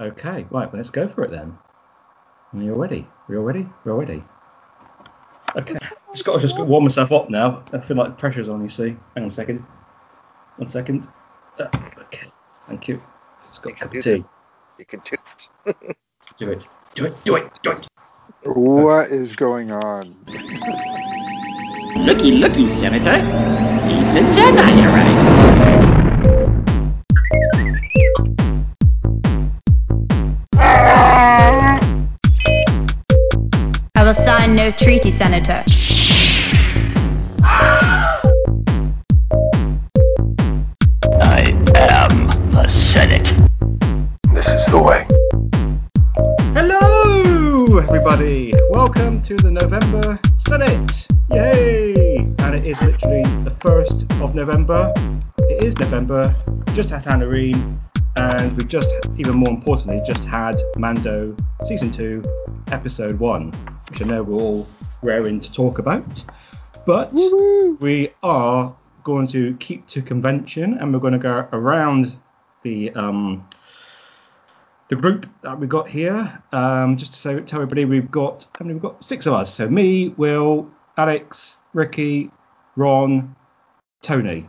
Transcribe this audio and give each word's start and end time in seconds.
Okay, 0.00 0.46
right, 0.50 0.50
well, 0.50 0.70
let's 0.74 0.90
go 0.90 1.08
for 1.08 1.24
it 1.24 1.30
then. 1.30 1.58
Are 2.54 2.62
you 2.62 2.72
ready? 2.74 3.06
We're 3.28 3.38
all 3.38 3.44
ready? 3.44 3.68
We're 3.84 3.94
ready. 3.94 4.22
Okay, 5.56 5.76
just 6.12 6.24
got 6.24 6.34
to 6.34 6.40
just 6.40 6.58
warm 6.58 6.84
myself 6.84 7.10
up 7.10 7.30
now. 7.30 7.64
I 7.72 7.78
feel 7.78 7.96
like 7.96 8.08
the 8.10 8.14
pressure's 8.14 8.48
on, 8.48 8.62
you 8.62 8.68
see. 8.68 8.96
Hang 9.14 9.24
on 9.24 9.24
a 9.24 9.30
second. 9.30 9.64
One 10.56 10.68
second. 10.68 11.08
Uh, 11.58 11.66
okay, 12.02 12.30
thank 12.68 12.86
you. 12.88 13.00
Just 13.48 13.62
got 13.62 13.70
You 13.70 13.74
a 13.74 13.78
can 13.78 13.86
cup 13.88 13.92
do 13.92 13.98
of 13.98 14.04
tea. 14.04 14.10
this. 14.14 14.28
You 14.78 14.84
can 14.84 15.00
do 15.04 15.16
it. 15.16 15.48
Do 16.36 16.50
it. 16.52 16.68
Do 16.94 17.04
it. 17.06 17.24
Do 17.24 17.36
it. 17.36 17.62
Do 17.62 17.70
it. 17.72 17.88
What 18.44 19.10
is 19.10 19.34
going 19.34 19.72
on? 19.72 20.16
Looky, 22.06 22.32
looky, 22.32 22.68
Senator. 22.68 23.18
Decent 23.86 24.28
Jedi 24.28 24.84
arrived. 24.86 25.27
Senator. 35.18 35.64
I 41.20 41.42
am 41.74 42.28
the 42.52 42.66
Senate. 42.68 43.24
This 44.32 44.46
is 44.46 44.66
the 44.70 44.78
way. 44.80 45.08
Hello, 46.54 47.78
everybody. 47.78 48.54
Welcome 48.70 49.20
to 49.22 49.34
the 49.34 49.50
November 49.50 50.20
Senate. 50.38 51.08
Yay! 51.30 52.18
And 52.38 52.54
it 52.54 52.64
is 52.64 52.80
literally 52.80 53.24
the 53.42 53.56
1st 53.58 54.22
of 54.22 54.36
November. 54.36 54.92
It 55.50 55.64
is 55.64 55.76
November, 55.80 56.32
just 56.74 56.90
had 56.90 57.04
Halloween, 57.04 57.80
and 58.14 58.56
we 58.56 58.64
just, 58.64 58.94
even 59.16 59.34
more 59.34 59.50
importantly, 59.50 60.00
just 60.06 60.24
had 60.24 60.62
Mando 60.76 61.34
Season 61.64 61.90
2, 61.90 62.22
Episode 62.68 63.18
1, 63.18 63.52
which 63.90 64.00
I 64.00 64.04
know 64.04 64.22
we're 64.22 64.40
all 64.40 64.68
raring 65.02 65.40
to 65.40 65.52
talk 65.52 65.78
about. 65.78 66.22
But 66.86 67.12
we 67.12 68.12
are 68.22 68.74
going 69.04 69.26
to 69.28 69.56
keep 69.58 69.86
to 69.88 70.02
convention 70.02 70.78
and 70.78 70.92
we're 70.92 71.00
going 71.00 71.12
to 71.12 71.18
go 71.18 71.48
around 71.52 72.16
the 72.62 72.90
um, 72.92 73.46
the 74.88 74.96
group 74.96 75.26
that 75.42 75.58
we've 75.58 75.68
got 75.68 75.88
here. 75.88 76.42
Um, 76.52 76.96
just 76.96 77.12
to 77.12 77.18
say, 77.18 77.40
tell 77.40 77.60
everybody, 77.60 77.84
we've 77.84 78.10
got 78.10 78.46
how 78.58 78.64
many? 78.64 78.74
We've 78.74 78.82
got 78.82 79.04
six 79.04 79.26
of 79.26 79.34
us. 79.34 79.52
So 79.52 79.68
me, 79.68 80.08
Will, 80.10 80.70
Alex, 80.96 81.56
Ricky, 81.74 82.30
Ron, 82.76 83.34
Tony. 84.02 84.48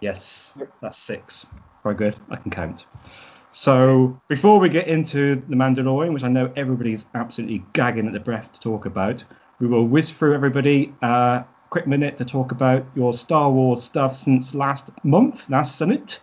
Yes, 0.00 0.54
that's 0.80 0.98
six. 0.98 1.46
Very 1.82 1.96
good. 1.96 2.16
I 2.30 2.36
can 2.36 2.50
count. 2.50 2.84
So 3.52 4.20
before 4.28 4.60
we 4.60 4.68
get 4.68 4.86
into 4.86 5.42
the 5.48 5.56
Mandalorian, 5.56 6.12
which 6.12 6.22
I 6.22 6.28
know 6.28 6.52
everybody's 6.54 7.06
absolutely 7.14 7.64
gagging 7.72 8.06
at 8.06 8.12
the 8.12 8.20
breath 8.20 8.52
to 8.52 8.60
talk 8.60 8.86
about, 8.86 9.24
we 9.60 9.66
will 9.66 9.86
whiz 9.86 10.10
through 10.10 10.34
everybody. 10.34 10.94
Uh, 11.02 11.42
quick 11.70 11.86
minute 11.86 12.16
to 12.18 12.24
talk 12.24 12.52
about 12.52 12.84
your 12.94 13.12
Star 13.12 13.50
Wars 13.50 13.82
stuff 13.82 14.16
since 14.16 14.54
last 14.54 14.90
month, 15.02 15.48
last 15.48 15.76
summit. 15.76 16.20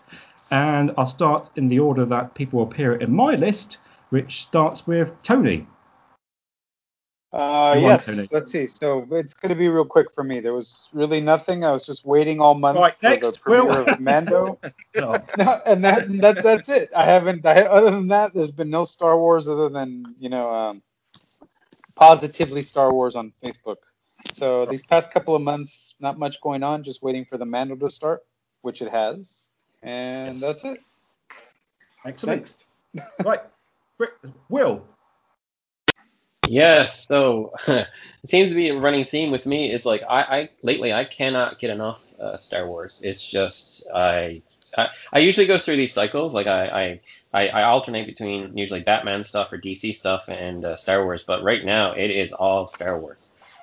And 0.52 0.92
I'll 0.98 1.08
start 1.08 1.50
in 1.56 1.68
the 1.68 1.80
order 1.80 2.06
that 2.06 2.36
people 2.36 2.64
appear 2.64 2.96
in 2.96 3.14
my 3.14 3.36
list, 3.36 3.80
which 4.10 4.44
starts 4.44 4.88
with 4.88 5.14
Tony. 5.24 5.68
Uh, 7.34 7.76
yes, 7.78 8.06
to, 8.06 8.16
Nick? 8.16 8.32
let's 8.32 8.50
see. 8.50 8.66
So 8.66 9.06
it's 9.12 9.34
going 9.34 9.50
to 9.50 9.56
be 9.56 9.68
real 9.68 9.84
quick 9.84 10.10
for 10.14 10.24
me. 10.24 10.40
There 10.40 10.54
was 10.54 10.88
really 10.94 11.20
nothing. 11.20 11.66
I 11.66 11.72
was 11.74 11.86
just 11.86 12.06
waiting 12.06 12.40
all 12.40 12.54
month 12.54 12.78
Right, 12.78 12.94
for 12.94 13.10
next, 13.10 13.32
the 13.34 13.40
premiere 13.40 13.84
Will. 13.84 13.90
of 13.90 14.00
Mando. 14.00 14.58
Oh, 14.96 15.18
no, 15.38 15.62
and 15.66 15.84
that 15.84 16.08
that 16.22 16.42
that's 16.42 16.70
it. 16.70 16.92
I 16.96 17.04
haven't. 17.04 17.46
I, 17.46 17.64
other 17.64 17.92
than 17.92 18.08
that, 18.08 18.34
there's 18.34 18.52
been 18.52 18.70
no 18.70 18.86
Star 18.86 19.20
Wars 19.20 19.50
other 19.50 19.68
than 19.68 20.16
you 20.18 20.30
know, 20.30 20.50
um, 20.50 20.82
positively 21.96 22.62
Star 22.62 22.94
Wars 22.94 23.16
on 23.16 23.34
Facebook. 23.44 23.78
So 24.32 24.66
these 24.66 24.84
past 24.84 25.12
couple 25.12 25.36
of 25.36 25.42
months, 25.42 25.96
not 26.00 26.18
much 26.20 26.42
going 26.42 26.64
on. 26.64 26.84
Just 26.84 27.04
waiting 27.04 27.26
for 27.26 27.38
the 27.38 27.46
Mando 27.46 27.76
to 27.76 27.90
start, 27.90 28.22
which 28.62 28.82
it 28.82 28.92
has, 28.92 29.50
and 29.84 30.42
Yes. 30.42 30.42
that's 30.42 30.64
it. 30.66 30.82
excellent. 32.06 32.40
Next. 32.40 32.66
Right, 33.24 33.42
Rick- 34.00 34.14
Will. 34.50 34.84
Yes, 36.46 37.08
so 37.08 37.52
it 37.68 37.88
seems 38.26 38.52
to 38.52 38.56
be 38.56 38.70
a 38.70 38.78
running 38.80 39.06
theme 39.06 39.32
with 39.32 39.46
me 39.46 39.72
is 39.72 39.86
like 39.86 40.04
I, 40.08 40.22
I 40.22 40.50
lately 40.64 40.94
I 40.94 41.06
cannot 41.06 41.60
get 41.60 41.72
enough 41.72 42.18
uh, 42.20 42.38
Star 42.38 42.68
Wars. 42.68 43.02
It's 43.04 43.30
just 43.30 43.90
I, 43.94 44.44
I 44.78 44.90
I 45.12 45.20
usually 45.20 45.48
go 45.48 45.58
through 45.58 45.78
these 45.78 45.94
cycles 45.94 46.34
like 46.34 46.48
I 46.48 47.00
I, 47.34 47.48
I, 47.50 47.64
alternate 47.64 48.06
between 48.06 48.58
usually 48.58 48.82
Batman 48.82 49.24
stuff 49.24 49.52
or 49.52 49.58
DC 49.58 49.96
stuff 49.96 50.30
and 50.30 50.64
uh, 50.64 50.76
Star 50.76 51.04
Wars, 51.04 51.24
but 51.24 51.44
right 51.44 51.64
now 51.64 51.92
it 51.92 52.10
is 52.10 52.32
all 52.34 52.68
Star 52.68 52.98
Wars. 52.98 53.18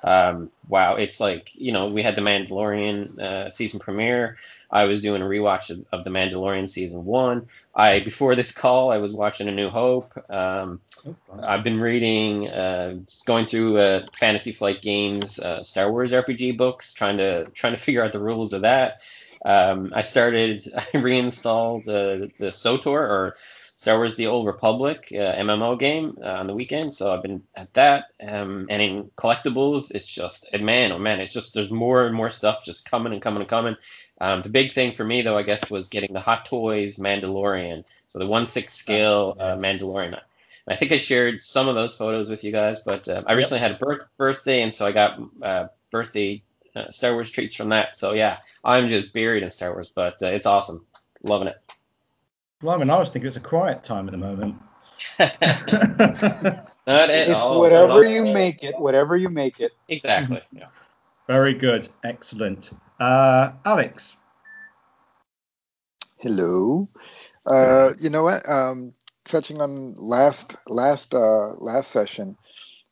Um, 0.04 0.50
wow, 0.68 0.96
it's 0.96 1.20
like 1.20 1.54
you 1.54 1.72
know 1.72 1.86
we 1.86 2.02
had 2.02 2.16
the 2.16 2.22
Mandalorian 2.22 3.18
uh, 3.20 3.50
season 3.50 3.78
premiere. 3.78 4.36
I 4.70 4.84
was 4.84 5.00
doing 5.00 5.22
a 5.22 5.24
rewatch 5.24 5.70
of, 5.70 5.86
of 5.92 6.04
the 6.04 6.10
Mandalorian 6.10 6.68
season 6.68 7.04
one. 7.04 7.46
I 7.74 8.00
before 8.00 8.34
this 8.34 8.52
call 8.52 8.90
I 8.90 8.98
was 8.98 9.14
watching 9.14 9.48
A 9.48 9.52
New 9.52 9.70
Hope. 9.70 10.12
Um, 10.28 10.80
I've 11.40 11.62
been 11.62 11.80
reading, 11.80 12.48
uh, 12.48 12.96
going 13.26 13.46
through 13.46 13.78
uh, 13.78 14.06
Fantasy 14.12 14.52
Flight 14.52 14.82
Games, 14.82 15.38
uh, 15.38 15.62
Star 15.62 15.90
Wars 15.90 16.12
RPG 16.12 16.56
books, 16.56 16.92
trying 16.94 17.18
to 17.18 17.44
trying 17.50 17.74
to 17.74 17.80
figure 17.80 18.02
out 18.02 18.12
the 18.12 18.18
rules 18.18 18.52
of 18.52 18.62
that. 18.62 19.02
Um, 19.44 19.92
I 19.94 20.03
started, 20.03 20.62
I 20.94 20.98
reinstalled 20.98 21.84
the 21.84 22.30
the 22.38 22.47
SWTOR 22.47 22.86
or 22.86 23.36
Star 23.78 23.97
Wars: 23.97 24.14
The 24.14 24.28
Old 24.28 24.47
Republic 24.47 25.08
uh, 25.10 25.34
MMO 25.34 25.76
game 25.78 26.16
uh, 26.22 26.28
on 26.28 26.47
the 26.47 26.54
weekend, 26.54 26.94
so 26.94 27.12
I've 27.12 27.22
been 27.22 27.42
at 27.56 27.75
that. 27.75 28.06
Um, 28.25 28.66
and 28.70 28.81
in 28.81 29.10
collectibles, 29.16 29.91
it's 29.92 30.06
just 30.06 30.56
man, 30.56 30.92
oh 30.92 30.98
man, 30.98 31.20
it's 31.20 31.32
just 31.32 31.54
there's 31.54 31.70
more 31.70 32.06
and 32.06 32.14
more 32.14 32.31
stuff 32.31 32.64
just 32.64 32.88
coming 32.88 33.12
and 33.12 33.20
coming 33.20 33.41
and 33.41 33.48
coming. 33.48 33.76
Um, 34.20 34.42
the 34.42 34.50
big 34.50 34.72
thing 34.72 34.92
for 34.92 35.04
me 35.04 35.22
though, 35.22 35.36
I 35.36 35.42
guess, 35.42 35.69
was 35.69 35.88
getting 35.88 36.12
the 36.12 36.20
Hot 36.20 36.47
Toys 36.47 36.97
Mandalorian, 36.97 37.84
so 38.06 38.20
the 38.20 38.28
one 38.28 38.47
six 38.47 38.75
scale 38.75 39.36
uh, 39.41 39.56
Mandalorian. 39.56 40.20
I 40.69 40.76
think 40.76 40.92
I 40.92 40.98
shared 40.98 41.42
some 41.42 41.66
of 41.66 41.75
those 41.75 41.97
photos 41.97 42.31
with 42.31 42.44
you 42.44 42.52
guys, 42.52 42.78
but 42.78 43.08
uh, 43.08 43.25
I 43.26 43.32
recently 43.32 43.60
had 43.60 43.72
a 43.72 43.78
birth 43.78 44.06
birthday, 44.16 44.62
and 44.62 44.72
so 44.72 44.86
I 44.86 44.92
got 44.92 45.20
uh, 45.42 45.66
birthday 45.91 46.44
uh, 46.74 46.90
Star 46.90 47.12
Wars 47.14 47.30
treats 47.30 47.54
from 47.54 47.70
that. 47.70 47.96
So 47.96 48.12
yeah, 48.12 48.38
I'm 48.64 48.88
just 48.88 49.12
buried 49.12 49.42
in 49.42 49.50
Star 49.50 49.72
Wars, 49.72 49.88
but 49.94 50.22
uh, 50.22 50.26
it's 50.28 50.46
awesome, 50.46 50.86
loving 51.22 51.48
it. 51.48 51.56
Well, 52.62 52.74
I 52.74 52.78
mean, 52.78 52.90
I 52.90 52.98
was 52.98 53.10
thinking 53.10 53.26
it's 53.28 53.36
a 53.36 53.40
quiet 53.40 53.82
time 53.84 54.08
at 54.08 54.12
the 54.12 54.18
moment. 54.18 54.56
Not 56.86 57.10
at 57.10 57.28
It's 57.28 57.30
all. 57.30 57.60
whatever 57.60 58.04
not 58.04 58.10
you 58.10 58.24
all. 58.26 58.32
make 58.34 58.62
it. 58.64 58.78
Whatever 58.78 59.16
you 59.16 59.28
make 59.28 59.60
it. 59.60 59.72
Exactly. 59.88 60.42
Yeah. 60.52 60.66
Very 61.28 61.54
good. 61.54 61.88
Excellent. 62.02 62.70
Uh, 62.98 63.52
Alex. 63.64 64.16
Hello. 66.18 66.88
Uh, 67.46 67.92
you 68.00 68.10
know 68.10 68.22
what? 68.24 68.48
Um, 68.48 68.94
touching 69.24 69.60
on 69.60 69.94
last 69.96 70.56
last 70.66 71.14
uh, 71.14 71.52
last 71.58 71.90
session, 71.90 72.36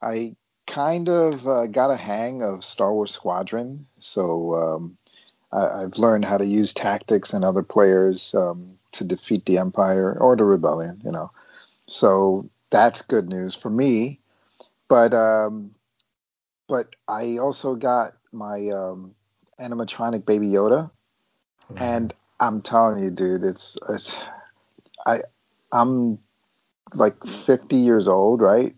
I 0.03 0.37
kind 0.71 1.09
of 1.09 1.47
uh, 1.47 1.67
got 1.67 1.91
a 1.91 1.97
hang 1.97 2.43
of 2.43 2.65
Star 2.65 2.95
Wars 2.95 3.11
Squadron, 3.11 3.87
so 3.99 4.55
um, 4.55 4.97
I, 5.53 5.83
I've 5.83 5.99
learned 5.99 6.25
how 6.25 6.39
to 6.39 6.47
use 6.47 6.73
tactics 6.73 7.33
and 7.33 7.45
other 7.45 7.65
players 7.65 8.35
um, 8.37 8.79
to 8.93 9.05
defeat 9.05 9.45
the 9.47 9.59
Empire 9.59 10.17
or 10.19 10.37
the 10.37 10.45
Rebellion. 10.45 11.03
You 11.05 11.11
know, 11.11 11.33
so 11.89 12.49
that's 12.71 13.03
good 13.03 13.29
news 13.29 13.55
for 13.55 13.69
me. 13.69 14.21
But 14.89 15.13
um, 15.13 15.75
but 16.69 16.95
I 17.09 17.39
also 17.39 17.75
got 17.75 18.13
my 18.33 18.69
um, 18.69 19.17
animatronic 19.61 20.25
Baby 20.25 20.51
Yoda, 20.51 20.91
and 21.77 22.15
I'm 22.39 22.63
telling 22.63 23.03
you, 23.03 23.11
dude, 23.11 23.43
it's 23.43 23.77
it's 23.89 24.23
I 25.05 25.23
I'm 25.73 26.21
like 26.95 27.27
50 27.27 27.77
years 27.77 28.07
old, 28.07 28.41
right? 28.41 28.75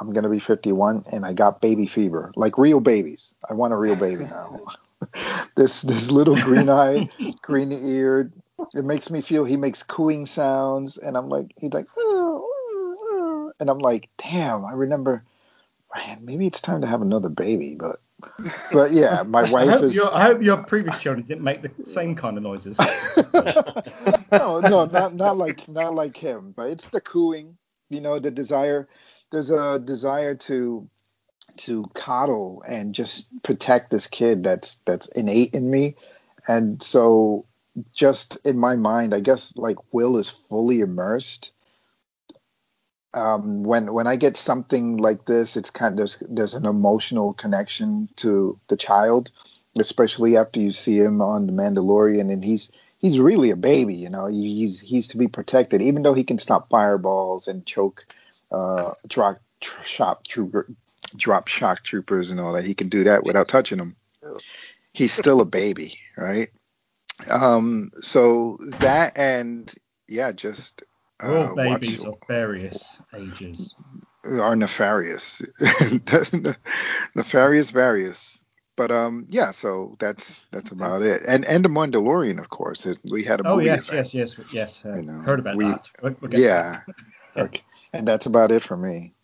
I'm 0.00 0.12
gonna 0.12 0.28
be 0.28 0.40
51, 0.40 1.04
and 1.12 1.24
I 1.24 1.32
got 1.32 1.60
baby 1.60 1.86
fever, 1.86 2.32
like 2.36 2.58
real 2.58 2.80
babies. 2.80 3.34
I 3.48 3.54
want 3.54 3.72
a 3.72 3.76
real 3.76 3.96
baby 3.96 4.24
now. 4.24 4.60
this 5.56 5.82
this 5.82 6.10
little 6.10 6.36
green 6.36 6.68
eyed, 6.70 7.10
green 7.42 7.72
eared. 7.72 8.32
It 8.74 8.84
makes 8.84 9.10
me 9.10 9.20
feel 9.20 9.44
he 9.44 9.56
makes 9.56 9.82
cooing 9.82 10.26
sounds, 10.26 10.96
and 10.96 11.16
I'm 11.16 11.28
like 11.28 11.52
he's 11.56 11.72
like, 11.72 11.86
"Oh, 11.96 12.48
oh, 12.50 12.96
oh," 13.00 13.52
and 13.60 13.70
I'm 13.70 13.78
like, 13.78 14.08
damn, 14.18 14.64
I 14.64 14.72
remember. 14.72 15.24
Man, 15.94 16.24
maybe 16.24 16.48
it's 16.48 16.60
time 16.60 16.80
to 16.80 16.88
have 16.88 17.02
another 17.02 17.28
baby, 17.28 17.76
but 17.76 18.00
but 18.72 18.92
yeah, 18.92 19.22
my 19.22 19.42
wife 19.50 19.70
hope, 19.70 19.82
is. 19.84 19.94
your, 19.94 20.14
I 20.14 20.22
hope 20.22 20.42
your 20.42 20.56
previous 20.56 20.98
children 21.00 21.26
didn't 21.26 21.44
make 21.44 21.62
the 21.62 21.70
same 21.84 22.16
kind 22.16 22.36
of 22.36 22.42
noises. 22.42 22.78
no, 24.32 24.60
no, 24.60 24.86
not 24.86 25.14
not 25.14 25.36
like 25.36 25.68
not 25.68 25.94
like 25.94 26.16
him, 26.16 26.52
but 26.56 26.70
it's 26.70 26.86
the 26.86 27.00
cooing, 27.00 27.56
you 27.90 28.00
know, 28.00 28.18
the 28.18 28.30
desire. 28.30 28.88
There's 29.34 29.50
a 29.50 29.80
desire 29.80 30.36
to 30.36 30.88
to 31.58 31.84
coddle 31.94 32.62
and 32.66 32.94
just 32.94 33.28
protect 33.42 33.90
this 33.90 34.08
kid 34.08 34.44
that's 34.44 34.76
that's 34.86 35.08
innate 35.08 35.54
in 35.54 35.70
me, 35.70 35.96
and 36.48 36.82
so 36.82 37.46
just 37.94 38.38
in 38.44 38.58
my 38.58 38.76
mind, 38.76 39.14
I 39.14 39.20
guess 39.20 39.56
like 39.56 39.78
Will 39.92 40.18
is 40.18 40.30
fully 40.30 40.80
immersed. 40.80 41.52
um, 43.14 43.62
when 43.62 43.92
when 43.92 44.06
I 44.06 44.16
get 44.16 44.36
something 44.36 44.96
like 44.98 45.24
this, 45.26 45.56
it's 45.56 45.70
kind 45.70 45.92
of 45.92 45.96
there's 45.98 46.22
there's 46.28 46.54
an 46.54 46.66
emotional 46.66 47.32
connection 47.34 48.08
to 48.16 48.58
the 48.68 48.76
child, 48.76 49.30
especially 49.78 50.36
after 50.36 50.60
you 50.60 50.72
see 50.72 50.98
him 50.98 51.22
on 51.22 51.46
the 51.46 51.52
Mandalorian, 51.52 52.32
and 52.32 52.44
he's 52.44 52.70
he's 52.98 53.18
really 53.20 53.50
a 53.50 53.56
baby, 53.56 53.94
you 53.96 54.10
know. 54.10 54.26
He's 54.26 54.80
he's 54.80 55.08
to 55.08 55.18
be 55.18 55.28
protected, 55.28 55.82
even 55.82 56.02
though 56.02 56.14
he 56.14 56.24
can 56.24 56.38
stop 56.38 56.70
fireballs 56.70 57.48
and 57.48 57.66
choke, 57.66 58.06
uh, 58.54 58.94
drop 59.08 59.38
tr- 59.60 59.82
shop 59.84 60.24
trooper, 60.26 60.66
drop 61.16 61.48
shock 61.48 61.82
troopers 61.82 62.30
and 62.30 62.38
all 62.40 62.52
that. 62.52 62.64
He 62.64 62.74
can 62.74 62.88
do 62.88 63.04
that 63.04 63.24
without 63.24 63.48
touching 63.48 63.78
them. 63.78 63.96
He's 64.92 65.12
still 65.12 65.40
a 65.40 65.44
baby, 65.44 65.98
right? 66.16 66.50
Um, 67.30 67.90
so 68.00 68.58
that 68.80 69.16
and 69.18 69.72
yeah, 70.08 70.32
just 70.32 70.82
all 71.22 71.34
uh, 71.34 71.54
babies 71.54 72.02
watch- 72.02 72.16
of 72.22 72.28
various 72.28 72.98
ages. 73.14 73.74
are 74.24 74.56
nefarious, 74.56 75.42
nefarious, 77.14 77.70
various. 77.70 78.40
But 78.76 78.90
um, 78.90 79.26
yeah. 79.28 79.52
So 79.52 79.96
that's 80.00 80.46
that's 80.50 80.72
about 80.72 81.02
it. 81.02 81.22
And 81.26 81.44
and 81.44 81.64
the 81.64 81.68
Mandalorian, 81.68 82.38
of 82.40 82.48
course. 82.50 82.86
It, 82.86 82.98
we 83.08 83.22
had 83.22 83.40
a 83.40 83.46
Oh 83.46 83.56
movie 83.56 83.66
yes, 83.66 83.88
event. 83.88 84.12
yes, 84.14 84.36
yes, 84.36 84.52
yes. 84.52 84.82
Uh, 84.84 84.96
You 84.96 85.02
know, 85.02 85.20
heard 85.20 85.38
about 85.38 85.56
we- 85.56 85.64
that. 85.66 85.88
We'll, 86.02 86.16
we'll 86.20 86.32
Yeah. 86.34 86.80
Yeah. 87.36 87.44
Okay. 87.44 87.62
And 87.94 88.08
that's 88.08 88.26
about 88.26 88.50
it 88.50 88.64
for 88.64 88.76
me. 88.76 89.14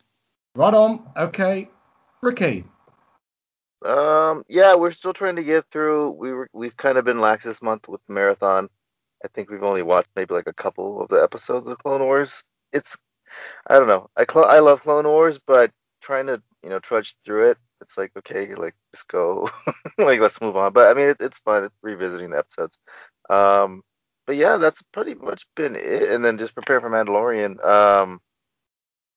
Right 0.55 0.73
on. 0.73 1.03
Okay, 1.17 1.69
Ricky. 2.23 2.65
Um, 3.85 4.45
yeah, 4.49 4.77
we're 4.77 4.93
still 4.93 5.13
trying 5.13 5.37
to 5.37 5.43
get 5.43 5.65
through. 5.73 6.11
We 6.11 6.33
were 6.33 6.49
we've 6.53 6.77
kind 6.77 6.97
of 6.97 7.05
been 7.05 7.21
lax 7.21 7.45
this 7.45 7.63
month 7.63 7.89
with 7.89 8.01
the 8.07 8.15
marathon. 8.15 8.69
I 9.25 9.29
think 9.29 9.51
we've 9.51 9.65
only 9.65 9.83
watched 9.83 10.11
maybe 10.15 10.35
like 10.35 10.47
a 10.47 10.53
couple 10.53 11.03
of 11.03 11.09
the 11.09 11.21
episodes 11.21 11.67
of 11.67 11.79
Clone 11.79 12.05
Wars. 12.05 12.45
It's 12.73 12.97
I 13.67 13.79
don't 13.79 13.89
know. 13.89 14.09
I 14.17 14.25
cl- 14.31 14.45
I 14.45 14.61
love 14.61 14.83
Clone 14.83 15.07
Wars, 15.07 15.39
but 15.45 15.73
trying 16.01 16.27
to 16.27 16.41
you 16.63 16.71
know 16.71 16.79
trudge 16.79 17.17
through 17.25 17.51
it, 17.51 17.59
it's 17.81 17.99
like 17.99 18.13
okay, 18.19 18.55
like 18.55 18.77
just 18.95 19.09
go, 19.09 19.51
like 19.99 20.21
let's 20.21 20.41
move 20.41 20.57
on. 20.57 20.73
But 20.73 20.93
I 20.93 20.95
mean, 20.95 21.09
it, 21.09 21.17
it's 21.19 21.41
fun 21.41 21.65
it's 21.65 21.75
revisiting 21.83 22.31
the 22.31 22.39
episodes. 22.39 22.79
Um, 23.29 23.83
but 24.29 24.37
yeah, 24.37 24.59
that's 24.59 24.81
pretty 24.93 25.15
much 25.15 25.45
been 25.57 25.75
it. 25.75 26.11
And 26.11 26.25
then 26.25 26.39
just 26.39 26.55
prepare 26.55 26.81
for 26.81 26.89
Mandalorian. 26.89 27.65
Um, 27.65 28.21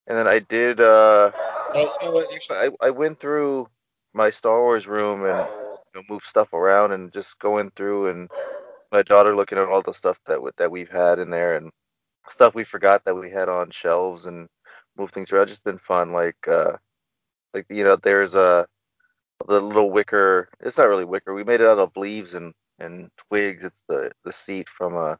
and 0.07 0.17
then 0.17 0.27
I 0.27 0.39
did. 0.39 0.79
Uh, 0.79 1.31
oh, 1.75 2.25
actually, 2.33 2.57
I 2.57 2.69
I 2.81 2.89
went 2.89 3.19
through 3.19 3.67
my 4.13 4.29
Star 4.31 4.61
Wars 4.61 4.87
room 4.87 5.25
and 5.25 5.47
you 5.93 6.01
know, 6.01 6.03
move 6.09 6.23
stuff 6.23 6.53
around 6.53 6.91
and 6.91 7.11
just 7.13 7.39
going 7.39 7.71
through 7.75 8.09
and 8.09 8.29
my 8.91 9.01
daughter 9.03 9.35
looking 9.35 9.57
at 9.57 9.67
all 9.67 9.81
the 9.81 9.93
stuff 9.93 10.19
that 10.25 10.39
that 10.57 10.71
we've 10.71 10.89
had 10.89 11.19
in 11.19 11.29
there 11.29 11.55
and 11.55 11.71
stuff 12.29 12.55
we 12.55 12.63
forgot 12.63 13.03
that 13.05 13.15
we 13.15 13.29
had 13.29 13.49
on 13.49 13.69
shelves 13.71 14.25
and 14.25 14.47
move 14.97 15.11
things 15.11 15.31
around. 15.31 15.43
It's 15.43 15.53
just 15.53 15.63
been 15.63 15.77
fun. 15.77 16.11
Like 16.11 16.47
uh, 16.47 16.77
like 17.53 17.65
you 17.69 17.83
know, 17.83 17.95
there's 17.97 18.35
a 18.35 18.67
the 19.47 19.59
little 19.61 19.91
wicker. 19.91 20.49
It's 20.61 20.77
not 20.77 20.87
really 20.87 21.05
wicker. 21.05 21.33
We 21.33 21.43
made 21.43 21.61
it 21.61 21.67
out 21.67 21.79
of 21.79 21.95
leaves 21.97 22.33
and 22.33 22.53
and 22.79 23.09
twigs. 23.29 23.63
It's 23.63 23.83
the 23.87 24.11
the 24.23 24.33
seat 24.33 24.69
from 24.69 24.95
uh 24.95 25.15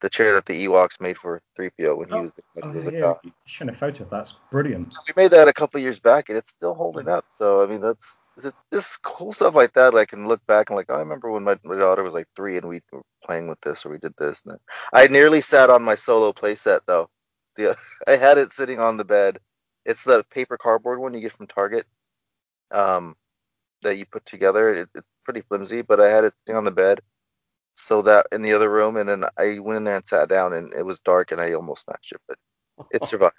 the 0.00 0.10
chair 0.10 0.34
that 0.34 0.46
the 0.46 0.66
Ewoks 0.66 1.00
made 1.00 1.16
for 1.16 1.40
3PO 1.58 1.96
when 1.96 2.08
he 2.08 2.20
was, 2.20 2.30
when 2.54 2.64
Oh, 2.64 2.72
he 2.72 2.78
was 2.78 2.86
a 2.88 2.92
yeah, 2.92 3.00
cop. 3.00 3.24
you 3.24 3.32
showing 3.46 3.70
a 3.70 3.72
photo 3.74 4.04
that's 4.04 4.32
brilliant. 4.50 4.94
we 5.06 5.22
made 5.22 5.30
that 5.30 5.48
a 5.48 5.52
couple 5.52 5.80
years 5.80 6.00
back 6.00 6.28
and 6.28 6.36
it's 6.38 6.50
still 6.50 6.74
holding 6.74 7.08
up. 7.08 7.24
So 7.36 7.62
I 7.62 7.66
mean 7.66 7.80
that's 7.80 8.16
this 8.70 8.98
cool 8.98 9.32
stuff 9.32 9.54
like 9.54 9.72
that. 9.72 9.94
I 9.94 10.04
can 10.04 10.28
look 10.28 10.44
back 10.46 10.68
and 10.70 10.76
like 10.76 10.86
oh, 10.90 10.94
I 10.96 10.98
remember 11.00 11.30
when 11.30 11.44
my, 11.44 11.58
my 11.64 11.76
daughter 11.76 12.02
was 12.02 12.12
like 12.12 12.26
three 12.36 12.58
and 12.58 12.68
we 12.68 12.82
were 12.92 13.02
playing 13.24 13.48
with 13.48 13.60
this 13.62 13.86
or 13.86 13.90
we 13.90 13.98
did 13.98 14.14
this. 14.18 14.42
And 14.44 14.58
I 14.92 15.06
nearly 15.06 15.40
sat 15.40 15.70
on 15.70 15.82
my 15.82 15.94
solo 15.94 16.32
playset 16.32 16.80
though. 16.86 17.08
The 17.56 17.76
I 18.06 18.16
had 18.16 18.38
it 18.38 18.52
sitting 18.52 18.80
on 18.80 18.96
the 18.96 19.04
bed. 19.04 19.38
It's 19.86 20.04
the 20.04 20.24
paper 20.30 20.58
cardboard 20.58 20.98
one 20.98 21.14
you 21.14 21.20
get 21.20 21.32
from 21.32 21.46
Target. 21.46 21.86
Um, 22.70 23.16
that 23.82 23.96
you 23.96 24.06
put 24.06 24.24
together. 24.26 24.74
It, 24.74 24.88
it's 24.94 25.06
pretty 25.24 25.42
flimsy, 25.42 25.82
but 25.82 26.00
I 26.00 26.08
had 26.08 26.24
it 26.24 26.34
sitting 26.44 26.56
on 26.56 26.64
the 26.64 26.70
bed. 26.70 27.00
So 27.76 28.02
that 28.02 28.26
in 28.32 28.42
the 28.42 28.54
other 28.54 28.70
room, 28.70 28.96
and 28.96 29.08
then 29.08 29.24
I 29.36 29.58
went 29.58 29.76
in 29.76 29.84
there 29.84 29.96
and 29.96 30.06
sat 30.06 30.28
down, 30.28 30.54
and 30.54 30.72
it 30.72 30.84
was 30.84 30.98
dark, 31.00 31.32
and 31.32 31.40
I 31.40 31.52
almost 31.52 31.84
smashed 31.84 32.12
it, 32.12 32.20
but 32.26 32.38
it 32.90 33.04
survived. 33.06 33.34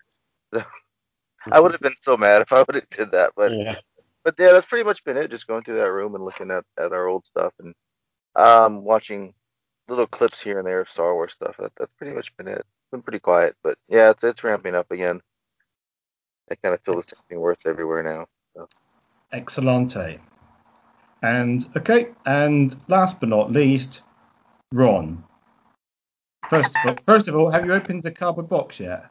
I 1.51 1.59
would 1.59 1.71
have 1.71 1.81
been 1.81 1.95
so 2.01 2.17
mad 2.17 2.41
if 2.41 2.53
I 2.53 2.59
would 2.59 2.75
have 2.75 2.89
did 2.89 3.11
that, 3.11 3.31
but 3.35 3.51
yeah. 3.51 3.75
but 4.23 4.35
yeah, 4.37 4.51
that's 4.51 4.65
pretty 4.65 4.83
much 4.83 5.03
been 5.03 5.17
it. 5.17 5.31
Just 5.31 5.47
going 5.47 5.63
through 5.63 5.77
that 5.77 5.91
room 5.91 6.15
and 6.15 6.23
looking 6.23 6.51
at, 6.51 6.65
at 6.77 6.93
our 6.93 7.07
old 7.07 7.25
stuff 7.25 7.53
and 7.59 7.73
um 8.35 8.83
watching 8.83 9.33
little 9.87 10.07
clips 10.07 10.41
here 10.41 10.59
and 10.59 10.67
there 10.67 10.81
of 10.81 10.89
Star 10.89 11.13
Wars 11.13 11.33
stuff. 11.33 11.55
That, 11.57 11.71
that's 11.77 11.91
pretty 11.97 12.15
much 12.15 12.35
been 12.37 12.47
it. 12.47 12.59
It's 12.59 12.91
been 12.91 13.01
pretty 13.01 13.19
quiet, 13.19 13.55
but 13.63 13.77
yeah, 13.87 14.11
it's 14.11 14.23
it's 14.23 14.43
ramping 14.43 14.75
up 14.75 14.91
again. 14.91 15.21
I 16.51 16.55
kind 16.55 16.73
of 16.73 16.81
feel 16.81 16.95
the 16.95 17.03
same 17.03 17.23
thing 17.29 17.51
it's 17.51 17.65
everywhere 17.65 18.03
now. 18.03 18.27
Excellente. 19.33 20.19
And 21.21 21.65
okay, 21.75 22.09
and 22.25 22.75
last 22.87 23.19
but 23.19 23.29
not 23.29 23.51
least, 23.51 24.01
Ron. 24.73 25.23
First 26.49 26.69
of 26.75 26.85
all, 26.85 26.95
first 27.05 27.27
of 27.27 27.35
all, 27.35 27.49
have 27.49 27.65
you 27.65 27.73
opened 27.73 28.03
the 28.03 28.11
cardboard 28.11 28.49
box 28.49 28.79
yet? 28.79 29.05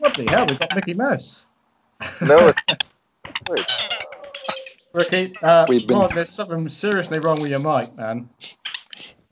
Lovely 0.00 0.26
hell, 0.26 0.46
we've 0.48 0.58
got 0.58 0.74
Mickey 0.74 0.94
Mouse. 0.94 1.44
No, 2.20 2.52
it's 2.68 2.94
good. 3.44 3.60
Ricky, 4.92 5.32
uh, 5.42 5.64
We've 5.68 5.86
been- 5.86 5.98
Ron, 5.98 6.10
there's 6.14 6.30
something 6.30 6.68
seriously 6.68 7.18
wrong 7.20 7.40
with 7.40 7.50
your 7.50 7.60
mic, 7.60 7.94
man. 7.96 8.28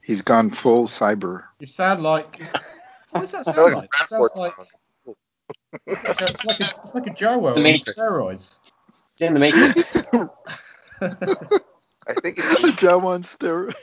He's 0.03 0.23
gone 0.23 0.51
full 0.51 0.87
cyber. 0.87 1.45
You 1.59 1.67
sound 1.67 2.03
like. 2.03 2.41
What 3.11 3.23
does 3.23 3.33
that 3.33 3.45
sound 3.45 3.57
like? 3.59 3.75
like 3.75 3.85
It 3.85 4.09
sounds 4.09 4.31
Bradford 4.33 4.37
like 4.37 4.55
song. 4.55 4.67
it's 5.87 6.45
like 6.45 6.61
a, 6.61 6.81
it's 6.83 6.95
like 6.95 7.07
a 7.07 7.11
Jawa 7.11 7.55
The 7.55 7.59
on 7.59 7.63
Matrix. 7.63 7.99
steroids. 7.99 8.51
It's 9.15 9.23
in 9.23 9.35
the 9.35 9.41
Matrix. 9.41 9.97
I 12.07 12.15
think 12.15 12.39
a 12.39 12.41
it's 12.41 12.61
Jawa 12.83 13.15
on 13.15 13.23
steroids. 13.23 13.75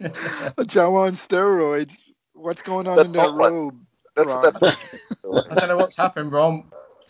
a 0.58 0.64
Jawa 0.64 1.06
on 1.06 1.12
steroids. 1.12 2.10
What's 2.34 2.62
going 2.62 2.86
on 2.86 2.96
That's 2.96 3.06
in 3.08 3.12
that 3.12 3.28
all 3.28 3.36
what- 3.36 3.50
robe? 3.50 3.80
that's 4.16 4.28
Ron? 4.28 4.52
what. 4.60 4.78
I 5.50 5.54
don't 5.54 5.68
know 5.68 5.76
what's 5.78 5.96
happened, 5.96 6.32
Ron. 6.32 6.64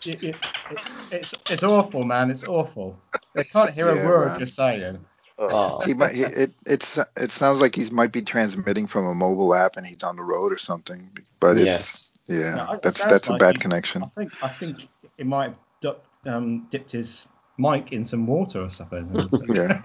It, 0.05 0.23
it, 0.23 0.35
it, 0.71 0.79
it's 1.11 1.33
it's 1.49 1.63
awful, 1.63 2.03
man. 2.03 2.29
It's 2.31 2.43
awful. 2.43 2.97
They 3.33 3.43
can't 3.43 3.71
hear 3.71 3.87
Yeah, 3.87 4.03
a 4.03 4.07
word 4.07 4.27
Ron. 4.27 4.39
you're 4.39 4.47
saying. 4.47 4.99
Oh, 5.39 5.79
He 5.81 5.93
might. 5.95 6.13
He, 6.13 6.23
it 6.23 6.51
it's 6.65 6.99
it 7.17 7.31
sounds 7.31 7.59
like 7.59 7.75
he 7.75 7.89
might 7.89 8.11
be 8.11 8.21
transmitting 8.21 8.87
from 8.87 9.07
a 9.07 9.15
mobile 9.15 9.53
app 9.55 9.75
and 9.77 9.85
he's 9.85 10.03
on 10.03 10.15
the 10.15 10.21
road 10.21 10.53
or 10.53 10.57
something. 10.59 11.09
But 11.39 11.57
it's 11.57 12.09
yeah, 12.27 12.55
No, 12.55 12.73
it 12.73 12.81
that's 12.83 12.99
sounds 12.99 13.11
that's 13.11 13.29
a 13.29 13.37
bad 13.37 13.57
he- 13.57 13.61
connection. 13.61 14.03
I 14.03 14.07
think 14.15 14.33
I 14.41 14.49
think 14.49 14.87
it 15.17 15.25
might 15.25 15.49
have 15.49 15.59
ducked, 15.81 16.05
um, 16.27 16.67
dipped 16.69 16.91
his 16.91 17.25
mic 17.57 17.91
in 17.91 18.05
some 18.05 18.25
water 18.27 18.61
or 18.61 18.69
something. 18.69 19.15
Yeah. 19.53 19.79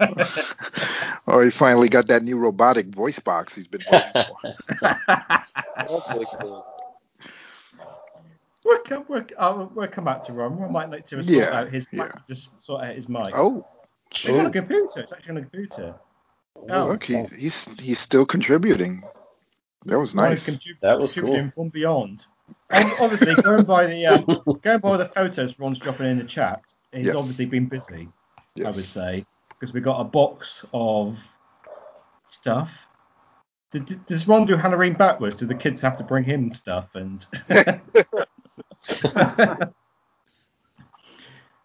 or 1.25 1.43
he 1.43 1.51
finally 1.51 1.89
got 1.89 2.07
that 2.07 2.23
new 2.23 2.37
robotic 2.39 2.87
voice 2.87 3.19
box 3.19 3.55
he's 3.55 3.67
been 3.67 3.83
waiting 3.91 4.11
for. 4.13 4.55
that's 4.81 6.09
really 6.09 6.25
cool. 6.39 6.65
We'll 8.65 8.79
come, 8.79 9.05
we'll, 9.07 9.23
uh, 9.37 9.67
we'll 9.73 9.87
come 9.87 10.03
back 10.05 10.23
to 10.25 10.33
Ron. 10.33 10.57
Ron 10.57 10.71
might 10.71 10.89
like 10.89 11.05
to 11.07 11.17
sort 11.17 11.27
Yeah, 11.29 11.59
out 11.61 11.69
his 11.69 11.87
yeah. 11.91 12.11
just 12.27 12.61
sort 12.61 12.83
out 12.83 12.95
his 12.95 13.07
mic. 13.07 13.33
Oh, 13.33 13.65
it's 14.11 14.27
on 14.27 14.45
a 14.47 14.49
computer. 14.51 14.99
It's 14.99 15.11
actually 15.13 15.31
on 15.31 15.37
a 15.37 15.41
computer. 15.41 15.95
Oh, 16.69 16.83
look, 16.83 17.05
he, 17.05 17.23
he's 17.37 17.69
he's 17.79 17.99
still 17.99 18.25
contributing. 18.25 19.03
That 19.85 19.97
was 19.97 20.13
nice. 20.13 20.49
contrib- 20.49 20.79
That 20.81 20.99
was 20.99 21.13
contributing 21.13 21.51
from 21.51 21.69
beyond. 21.69 22.25
And 22.69 22.89
obviously, 22.99 23.33
going 23.41 23.63
by 23.65 23.87
the 23.87 24.05
um, 24.07 24.25
going 24.61 24.79
by 24.79 24.97
the 24.97 25.05
photos 25.05 25.57
Ron's 25.57 25.79
dropping 25.79 26.07
in 26.07 26.17
the 26.17 26.25
chat, 26.25 26.61
he's 26.91 27.07
Yes. 27.07 27.15
obviously 27.15 27.45
been 27.45 27.67
busy. 27.67 28.09
I 28.59 28.65
would 28.65 28.75
say 28.75 29.25
because 29.49 29.73
we 29.73 29.81
got 29.81 29.99
a 29.99 30.03
box 30.03 30.65
of 30.73 31.17
stuff. 32.25 32.71
Did, 33.71 34.05
does 34.07 34.27
Ron 34.27 34.45
do 34.45 34.55
Halloween 34.55 34.93
backwards? 34.93 35.35
Do 35.35 35.45
the 35.45 35.55
kids 35.55 35.81
have 35.81 35.97
to 35.97 36.03
bring 36.03 36.23
him 36.23 36.51
stuff 36.51 36.89
and? 36.95 37.25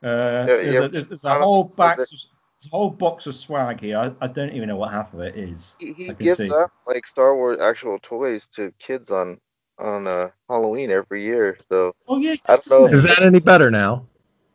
Uh, 0.04 0.44
there's, 0.44 0.74
yeah, 0.74 0.80
a, 0.80 0.88
there's, 0.88 1.06
there's 1.06 1.24
a 1.24 1.34
whole 1.34 1.64
box, 1.64 1.96
there's 1.96 2.28
a 2.66 2.68
whole 2.68 2.90
box 2.90 3.26
of 3.26 3.34
swag 3.34 3.80
here. 3.80 3.96
I, 3.96 4.12
I 4.20 4.26
don't 4.26 4.52
even 4.52 4.68
know 4.68 4.76
what 4.76 4.92
half 4.92 5.14
of 5.14 5.20
it 5.20 5.34
is. 5.34 5.78
He, 5.80 5.94
he 5.94 6.12
gives 6.12 6.40
see. 6.40 6.50
up 6.50 6.72
like 6.86 7.06
Star 7.06 7.34
Wars 7.34 7.58
actual 7.58 7.98
toys 8.00 8.46
to 8.48 8.70
kids 8.78 9.10
on 9.10 9.38
on 9.78 10.06
uh, 10.06 10.28
Halloween 10.46 10.90
every 10.90 11.24
year. 11.24 11.56
So 11.70 11.94
Oh 12.06 12.18
yeah, 12.18 12.34
I 12.46 12.56
don't 12.56 12.68
know. 12.68 12.86
Is 12.88 13.04
that 13.04 13.22
any 13.22 13.40
better 13.40 13.70
now? 13.70 14.04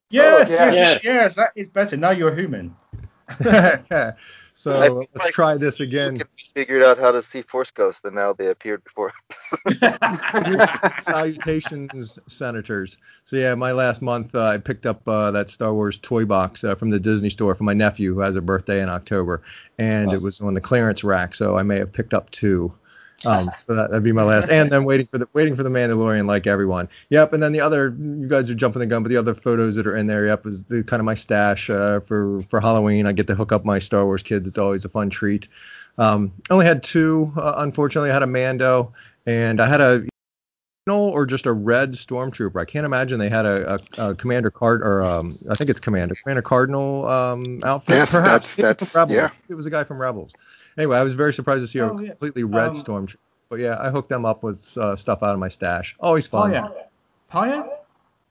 Yes, 0.09 0.51
Oh, 0.51 0.53
yeah. 0.53 0.71
yes, 0.71 1.03
yes, 1.03 1.35
that 1.35 1.51
is 1.55 1.69
better. 1.69 1.95
Now 1.97 2.09
you're 2.11 2.35
human. 2.35 2.75
so 4.53 4.79
let's 4.79 5.07
like 5.15 5.33
try 5.33 5.55
this 5.55 5.79
again. 5.79 6.19
figured 6.55 6.81
out 6.81 6.97
how 6.97 7.11
to 7.11 7.21
see 7.21 7.43
Force 7.43 7.69
Ghosts, 7.69 8.03
and 8.03 8.15
now 8.15 8.33
they 8.33 8.47
appeared 8.47 8.83
before. 8.83 9.11
Salutations, 10.99 12.19
senators. 12.27 12.97
So 13.23 13.35
yeah, 13.35 13.53
my 13.55 13.71
last 13.71 14.01
month 14.01 14.33
uh, 14.33 14.45
I 14.45 14.57
picked 14.57 14.85
up 14.87 15.07
uh, 15.07 15.29
that 15.31 15.49
Star 15.49 15.73
Wars 15.73 15.99
toy 15.99 16.25
box 16.25 16.63
uh, 16.63 16.73
from 16.75 16.89
the 16.89 16.99
Disney 16.99 17.29
store 17.29 17.53
for 17.53 17.63
my 17.63 17.73
nephew 17.73 18.13
who 18.15 18.21
has 18.21 18.35
a 18.35 18.41
birthday 18.41 18.81
in 18.81 18.89
October, 18.89 19.43
and 19.77 20.07
Nice. 20.07 20.21
it 20.21 20.25
was 20.25 20.41
on 20.41 20.55
the 20.55 20.61
clearance 20.61 21.03
rack, 21.03 21.35
so 21.35 21.57
I 21.57 21.63
may 21.63 21.77
have 21.77 21.93
picked 21.93 22.13
up 22.15 22.31
two. 22.31 22.73
Um, 23.25 23.49
so 23.67 23.75
that, 23.75 23.89
that'd 23.91 24.03
be 24.03 24.11
my 24.11 24.23
last. 24.23 24.49
And 24.49 24.71
then 24.71 24.83
waiting 24.85 25.07
for 25.07 25.17
the 25.17 25.27
waiting 25.33 25.55
for 25.55 25.63
the 25.63 25.69
Mandalorian, 25.69 26.25
like 26.25 26.47
everyone. 26.47 26.89
Yep. 27.09 27.33
And 27.33 27.43
then 27.43 27.51
the 27.51 27.61
other, 27.61 27.95
you 27.99 28.27
guys 28.27 28.49
are 28.49 28.55
jumping 28.55 28.79
the 28.79 28.85
gun, 28.85 29.03
but 29.03 29.09
the 29.09 29.17
other 29.17 29.35
photos 29.35 29.75
that 29.75 29.85
are 29.87 29.95
in 29.95 30.07
there, 30.07 30.25
yep, 30.25 30.45
is 30.45 30.63
the 30.65 30.83
kind 30.83 30.99
of 31.01 31.05
my 31.05 31.15
stash 31.15 31.69
uh, 31.69 31.99
for 32.01 32.41
for 32.43 32.59
Halloween. 32.61 33.05
I 33.05 33.11
get 33.11 33.27
to 33.27 33.35
hook 33.35 33.51
up 33.51 33.65
my 33.65 33.79
Star 33.79 34.05
Wars 34.05 34.23
kids. 34.23 34.47
It's 34.47 34.57
always 34.57 34.85
a 34.85 34.89
fun 34.89 35.09
treat. 35.09 35.47
Um, 35.97 36.31
I 36.49 36.53
only 36.53 36.65
had 36.65 36.81
two, 36.83 37.33
uh, 37.35 37.55
unfortunately. 37.57 38.09
I 38.09 38.13
had 38.13 38.23
a 38.23 38.27
Mando, 38.27 38.93
and 39.25 39.59
I 39.59 39.67
had 39.67 39.81
a 39.81 40.05
Cardinal 40.87 41.09
or 41.09 41.25
just 41.25 41.45
a 41.45 41.51
red 41.53 41.91
stormtrooper. 41.93 42.59
I 42.59 42.65
can't 42.65 42.85
imagine 42.85 43.19
they 43.19 43.29
had 43.29 43.45
a, 43.45 43.77
a, 43.97 44.09
a 44.11 44.15
Commander 44.15 44.49
Card 44.49 44.81
or 44.81 45.03
um, 45.03 45.37
I 45.49 45.55
think 45.55 45.69
it's 45.69 45.79
Commander 45.79 46.15
Commander 46.15 46.41
Cardinal 46.41 47.07
um, 47.07 47.59
outfit. 47.63 47.95
Yes, 47.95 48.11
Perhaps 48.11 48.55
that's- 48.55 48.81
It 48.81 48.85
was 48.85 48.91
from 48.91 49.09
that's- 49.09 49.17
Rebels. 49.17 49.17
yeah. 49.17 49.29
It 49.49 49.55
was 49.55 49.65
a 49.65 49.69
guy 49.69 49.83
from 49.83 49.99
Rebels. 50.01 50.33
Anyway, 50.79 50.97
I 50.97 51.03
was 51.03 51.13
very 51.13 51.33
surprised 51.33 51.61
to 51.61 51.67
see 51.67 51.81
Oh, 51.81 51.89
a 51.97 52.01
yeah. 52.01 52.09
completely 52.11 52.43
red 52.43 52.69
Um, 52.69 52.75
stormtrooper. 52.83 53.17
But 53.49 53.59
yeah, 53.59 53.77
I 53.81 53.89
hooked 53.89 54.07
them 54.09 54.25
up 54.25 54.43
with 54.43 54.77
uh, 54.77 54.95
stuff 54.95 55.21
out 55.23 55.33
of 55.33 55.39
my 55.39 55.49
stash. 55.49 55.95
Always 55.99 56.25
Oh 56.27 56.29
fun. 56.29 56.51
yeah. 56.53 56.67
Paya? 57.31 57.67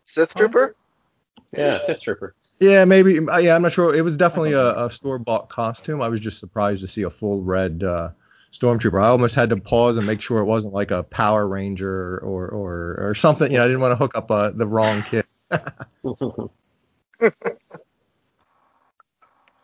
Sith 0.07 0.35
Trooper? 0.35 0.75
Yeah, 1.53 1.77
Sith 1.79 2.01
Trooper. 2.01 2.35
Yeah, 2.59 2.85
maybe. 2.87 3.19
uh, 3.19 3.37
Yeah, 3.39 3.55
I'm 3.55 3.63
not 3.63 3.73
sure. 3.73 3.95
It 3.95 4.01
was 4.03 4.17
definitely 4.17 4.53
a, 4.53 4.87
a 4.87 4.91
store-bought 4.91 5.51
costume. 5.51 6.01
I 6.01 6.09
was 6.09 6.21
just 6.21 6.41
surprised 6.41 6.81
to 6.81 6.89
see 6.89 7.03
a 7.03 7.11
full 7.11 7.43
red 7.43 7.83
uh, 7.83 8.11
stormtrooper. 8.53 9.03
I 9.03 9.09
almost 9.09 9.35
had 9.35 9.51
to 9.51 9.57
pause 9.59 9.99
and 9.99 10.07
make 10.07 10.23
sure 10.23 10.39
it 10.39 10.45
wasn't 10.47 10.73
like 10.73 10.91
a 10.91 11.03
Power 11.03 11.47
Ranger 11.47 12.19
or 12.19 12.49
or, 12.49 12.97
or 13.11 13.15
something. 13.15 13.51
You 13.53 13.59
know, 13.59 13.65
I 13.65 13.67
didn't 13.67 13.81
want 13.83 13.93
to 13.93 13.97
hook 13.97 14.17
up 14.17 14.31
uh, 14.31 14.51
the 14.53 14.67
wrong 14.67 15.03
kid. 15.03 15.27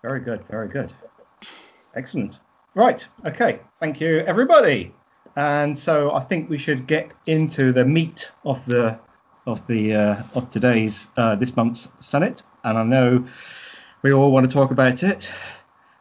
Very 0.02 0.20
good, 0.20 0.44
very 0.50 0.68
good. 0.68 0.92
Excellent. 1.96 2.38
Right, 2.74 3.06
okay. 3.24 3.60
Thank 3.80 4.00
you, 4.00 4.18
everybody. 4.20 4.92
And 5.36 5.78
so 5.78 6.12
I 6.12 6.22
think 6.24 6.48
we 6.50 6.58
should 6.58 6.86
get 6.86 7.12
into 7.26 7.72
the 7.72 7.84
meat 7.84 8.30
of 8.44 8.64
the 8.66 8.98
of 9.46 9.66
the 9.66 9.94
uh, 9.94 10.22
of 10.34 10.50
today's 10.50 11.08
uh, 11.16 11.34
this 11.36 11.56
month's 11.56 11.88
Senate. 12.00 12.42
And 12.64 12.78
I 12.78 12.82
know 12.82 13.26
we 14.02 14.12
all 14.12 14.30
want 14.32 14.48
to 14.48 14.52
talk 14.52 14.70
about 14.70 15.02
it. 15.02 15.30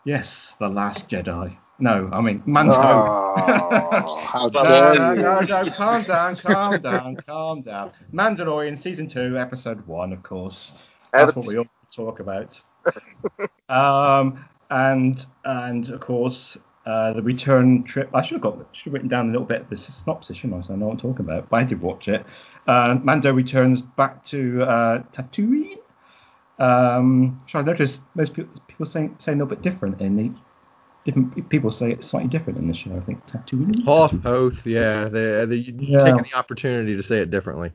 Yes, 0.05 0.55
the 0.59 0.67
Last 0.69 1.09
Jedi. 1.09 1.57
No, 1.79 2.09
I 2.11 2.21
mean 2.21 2.43
Mando. 2.45 2.73
Oh, 2.75 4.19
how 4.23 4.47
No, 4.53 4.63
dare 4.63 4.95
no, 4.95 5.13
you! 5.13 5.21
no, 5.21 5.39
no, 5.41 5.69
calm 5.71 6.03
down, 6.03 6.35
calm 6.35 6.79
down, 6.79 7.15
calm 7.17 7.61
down. 7.61 7.91
Mandalorian 8.13 8.77
season 8.77 9.07
two, 9.07 9.37
episode 9.37 9.85
one, 9.87 10.13
of 10.13 10.23
course. 10.23 10.73
That's 11.11 11.35
what 11.35 11.47
we 11.47 11.57
all 11.57 11.67
talk 11.91 12.19
about. 12.19 12.59
um, 13.69 14.45
and 14.73 15.25
and 15.45 15.89
of 15.89 15.99
course 15.99 16.57
uh, 16.85 17.13
the 17.13 17.21
return 17.21 17.83
trip. 17.83 18.09
I 18.13 18.21
should 18.21 18.35
have 18.35 18.41
got 18.41 18.75
should 18.75 18.85
have 18.85 18.93
written 18.93 19.07
down 19.07 19.29
a 19.29 19.31
little 19.31 19.45
bit 19.45 19.61
of 19.61 19.69
the 19.69 19.77
synopsis, 19.77 20.37
shouldn't 20.37 20.59
I? 20.59 20.67
So 20.67 20.73
I 20.73 20.77
know 20.77 20.87
what 20.87 20.93
I'm 20.93 20.99
talking 20.99 21.25
about. 21.25 21.49
But 21.49 21.57
I 21.57 21.63
did 21.63 21.81
watch 21.81 22.07
it. 22.07 22.25
Uh, 22.67 22.97
Mando 23.01 23.31
returns 23.33 23.81
back 23.81 24.23
to 24.25 24.63
uh, 24.63 25.03
Tatooine. 25.13 25.77
Um, 26.59 27.41
which 27.43 27.55
I 27.55 27.61
noticed 27.61 28.01
most 28.15 28.33
people, 28.33 28.61
people 28.67 28.85
say 28.85 29.09
say 29.19 29.31
a 29.31 29.35
little 29.35 29.47
bit 29.47 29.61
different 29.61 30.01
in 30.01 30.15
the 30.17 30.31
different 31.05 31.49
people 31.49 31.71
say 31.71 31.91
it 31.91 32.03
slightly 32.03 32.29
different 32.29 32.57
in 32.59 32.67
the 32.67 32.73
show. 32.73 32.95
I 32.95 32.99
think 33.01 33.25
Tatooine. 33.27 33.83
Hoth, 33.85 34.21
Hoth, 34.23 34.65
yeah, 34.65 35.05
they 35.05 35.45
they 35.45 35.55
Yeah. 35.57 35.99
taking 35.99 36.23
the 36.23 36.33
opportunity 36.35 36.95
to 36.95 37.03
say 37.03 37.19
it 37.19 37.31
differently. 37.31 37.71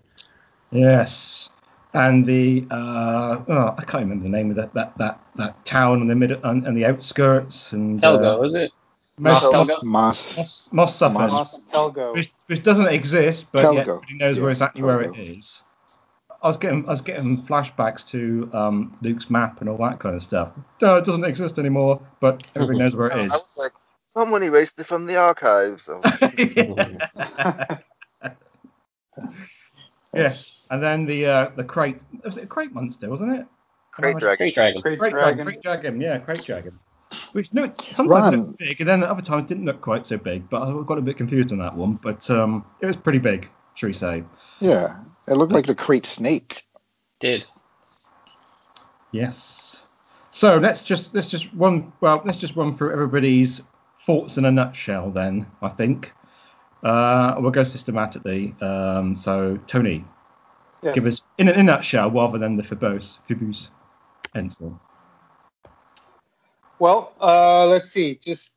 Yes, 0.70 1.37
and 1.94 2.26
the 2.26 2.66
uh, 2.70 3.42
oh, 3.48 3.74
I 3.76 3.84
can't 3.84 4.02
remember 4.02 4.24
the 4.24 4.30
name 4.30 4.50
of 4.50 4.56
that 4.56 4.74
that 4.74 4.96
that, 4.98 5.20
that 5.36 5.64
town 5.64 6.00
in 6.00 6.08
the 6.08 6.14
middle 6.14 6.40
and, 6.44 6.66
and 6.66 6.76
the 6.76 6.84
outskirts 6.84 7.72
and 7.72 8.00
Helgo, 8.00 8.40
uh, 8.40 8.42
is 8.42 8.56
it? 8.56 8.72
Mos, 9.18 9.42
Mos 9.42 9.52
Mos, 9.52 9.52
Helgo? 9.52 9.82
Moss. 9.84 10.36
Mos, 10.36 10.68
Mos 10.72 10.96
Suffolk, 10.96 11.20
Mos- 11.20 11.32
Moss 11.32 11.60
Pelgo. 11.72 12.14
which, 12.14 12.32
which 12.46 12.62
doesn't 12.62 12.86
exist, 12.88 13.48
but 13.52 13.62
yet 13.74 13.88
everybody 13.88 14.14
knows 14.14 14.36
yeah, 14.36 14.42
where 14.42 14.50
exactly 14.50 14.82
where 14.82 15.00
it 15.00 15.18
is. 15.18 15.62
I 16.40 16.46
was 16.46 16.56
getting 16.56 16.84
I 16.86 16.90
was 16.90 17.00
getting 17.00 17.36
flashbacks 17.36 18.06
to 18.10 18.48
um, 18.52 18.96
Luke's 19.02 19.28
map 19.28 19.60
and 19.60 19.68
all 19.68 19.78
that 19.78 19.98
kind 19.98 20.14
of 20.14 20.22
stuff. 20.22 20.50
No, 20.80 20.96
it 20.96 21.04
doesn't 21.04 21.24
exist 21.24 21.58
anymore, 21.58 22.00
but 22.20 22.44
everybody 22.54 22.78
knows 22.78 22.94
where 22.94 23.08
it 23.08 23.16
is. 23.24 23.32
I 23.32 23.36
was 23.36 23.56
like, 23.58 23.72
someone 24.06 24.44
erased 24.44 24.78
it 24.78 24.84
from 24.84 25.06
the 25.06 25.16
archives. 25.16 25.88
Yes, 30.14 30.66
and 30.70 30.82
then 30.82 31.04
the 31.06 31.26
uh, 31.26 31.50
the 31.56 31.64
crate 31.64 32.00
was 32.24 32.36
it 32.36 32.44
a 32.44 32.46
krayt 32.46 32.72
monster, 32.72 33.08
wasn't 33.10 33.32
it? 33.32 33.46
Krayt 33.94 34.18
Dragon. 34.18 34.46
Krayt 34.46 34.54
Dragon. 34.54 34.82
Krayt 34.82 34.98
Dragon. 34.98 35.16
dragon. 35.16 35.46
Krayt 35.46 35.62
dragon, 35.62 36.00
yeah, 36.00 36.18
krayt 36.18 36.44
dragon. 36.44 36.78
Which 37.32 37.52
no, 37.54 37.72
sometimes 37.82 38.08
Ron. 38.08 38.36
looked 38.36 38.58
big, 38.58 38.80
and 38.80 38.88
then 38.88 39.02
other 39.02 39.22
times 39.22 39.48
didn't 39.48 39.64
look 39.64 39.80
quite 39.80 40.06
so 40.06 40.16
big. 40.16 40.48
But 40.48 40.62
I 40.62 40.82
got 40.84 40.98
a 40.98 41.02
bit 41.02 41.16
confused 41.16 41.52
on 41.52 41.58
that 41.58 41.74
one. 41.74 41.94
But 41.94 42.28
um, 42.30 42.64
it 42.80 42.86
was 42.86 42.96
pretty 42.96 43.18
big, 43.18 43.48
should 43.74 43.86
we 43.86 43.94
say? 43.94 44.24
Yeah, 44.60 44.98
it 45.26 45.34
looked 45.34 45.52
like 45.52 45.66
the 45.66 45.74
krayt 45.74 46.06
snake. 46.06 46.64
Did. 47.20 47.46
Yes. 49.10 49.82
So 50.30 50.58
let's 50.58 50.82
just 50.82 51.14
let's 51.14 51.30
just 51.30 51.48
run 51.54 51.92
well 52.00 52.22
let's 52.24 52.38
just 52.38 52.54
run 52.54 52.76
through 52.76 52.92
everybody's 52.92 53.62
thoughts 54.06 54.38
in 54.38 54.44
a 54.44 54.50
nutshell 54.50 55.10
then. 55.10 55.46
I 55.62 55.68
think 55.68 56.12
uh, 56.82 57.36
we'll 57.38 57.50
go 57.50 57.64
systematically. 57.64 58.54
Um, 58.60 59.16
so 59.16 59.58
Tony, 59.66 60.04
Yes. 60.82 60.94
give 60.94 61.06
us 61.06 61.22
in 61.38 61.48
a, 61.48 61.52
in 61.52 61.60
a 61.60 61.62
nutshell 61.64 62.10
rather 62.10 62.38
than 62.38 62.56
the 62.56 62.62
verbose 62.62 63.18
verbose 63.28 63.70
pencil. 64.32 64.80
Well, 66.78 67.12
uh, 67.20 67.66
let's 67.66 67.90
see. 67.90 68.14
Just 68.14 68.52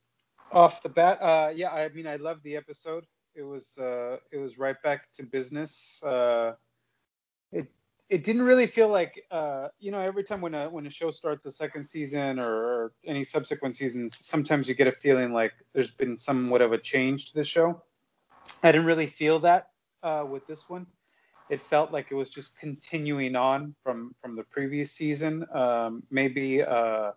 off 0.52 0.84
the 0.84 0.90
bat, 0.90 1.20
uh, 1.22 1.52
yeah, 1.56 1.70
I 1.70 1.90
mean, 1.90 2.06
I 2.06 2.18
loved 2.18 2.44
the 2.44 2.56
episode. 2.56 3.06
It 3.34 3.42
was 3.42 3.78
uh, 3.80 4.18
it 4.32 4.38
was 4.38 4.60
right 4.60 4.80
back 4.84 5.12
to 5.14 5.24
business. 5.24 6.04
Uh, 6.04 6.54
it 7.52 7.72
it 8.10 8.24
didn't 8.24 8.44
really 8.44 8.68
feel 8.68 8.90
like 8.90 9.24
uh, 9.32 9.70
you 9.80 9.90
know 9.90 10.00
every 10.00 10.24
time 10.24 10.42
when 10.42 10.54
a 10.54 10.70
when 10.70 10.86
a 10.86 10.92
show 10.92 11.10
starts 11.10 11.46
a 11.48 11.52
second 11.52 11.88
season 11.88 12.38
or, 12.38 12.54
or 12.54 12.92
any 13.06 13.24
subsequent 13.24 13.76
seasons, 13.76 14.18
sometimes 14.24 14.68
you 14.68 14.76
get 14.76 14.88
a 14.88 14.92
feeling 14.92 15.34
like 15.34 15.54
there's 15.74 15.92
been 15.92 16.18
somewhat 16.18 16.62
of 16.62 16.74
a 16.74 16.78
change 16.78 17.32
to 17.32 17.36
the 17.36 17.44
show. 17.44 17.82
I 18.64 18.72
didn't 18.72 18.88
really 18.88 19.08
feel 19.08 19.40
that 19.40 19.70
uh, 20.04 20.26
with 20.30 20.46
this 20.48 20.70
one. 20.70 20.86
It 21.50 21.62
felt 21.62 21.92
like 21.92 22.08
it 22.12 22.16
was 22.16 22.30
just 22.30 22.58
continuing 22.58 23.36
on 23.36 23.76
from 23.84 24.16
from 24.22 24.36
the 24.36 24.44
previous 24.44 24.92
season. 24.92 25.46
Um, 25.54 26.04
maybe. 26.10 26.64
Uh, 26.64 27.12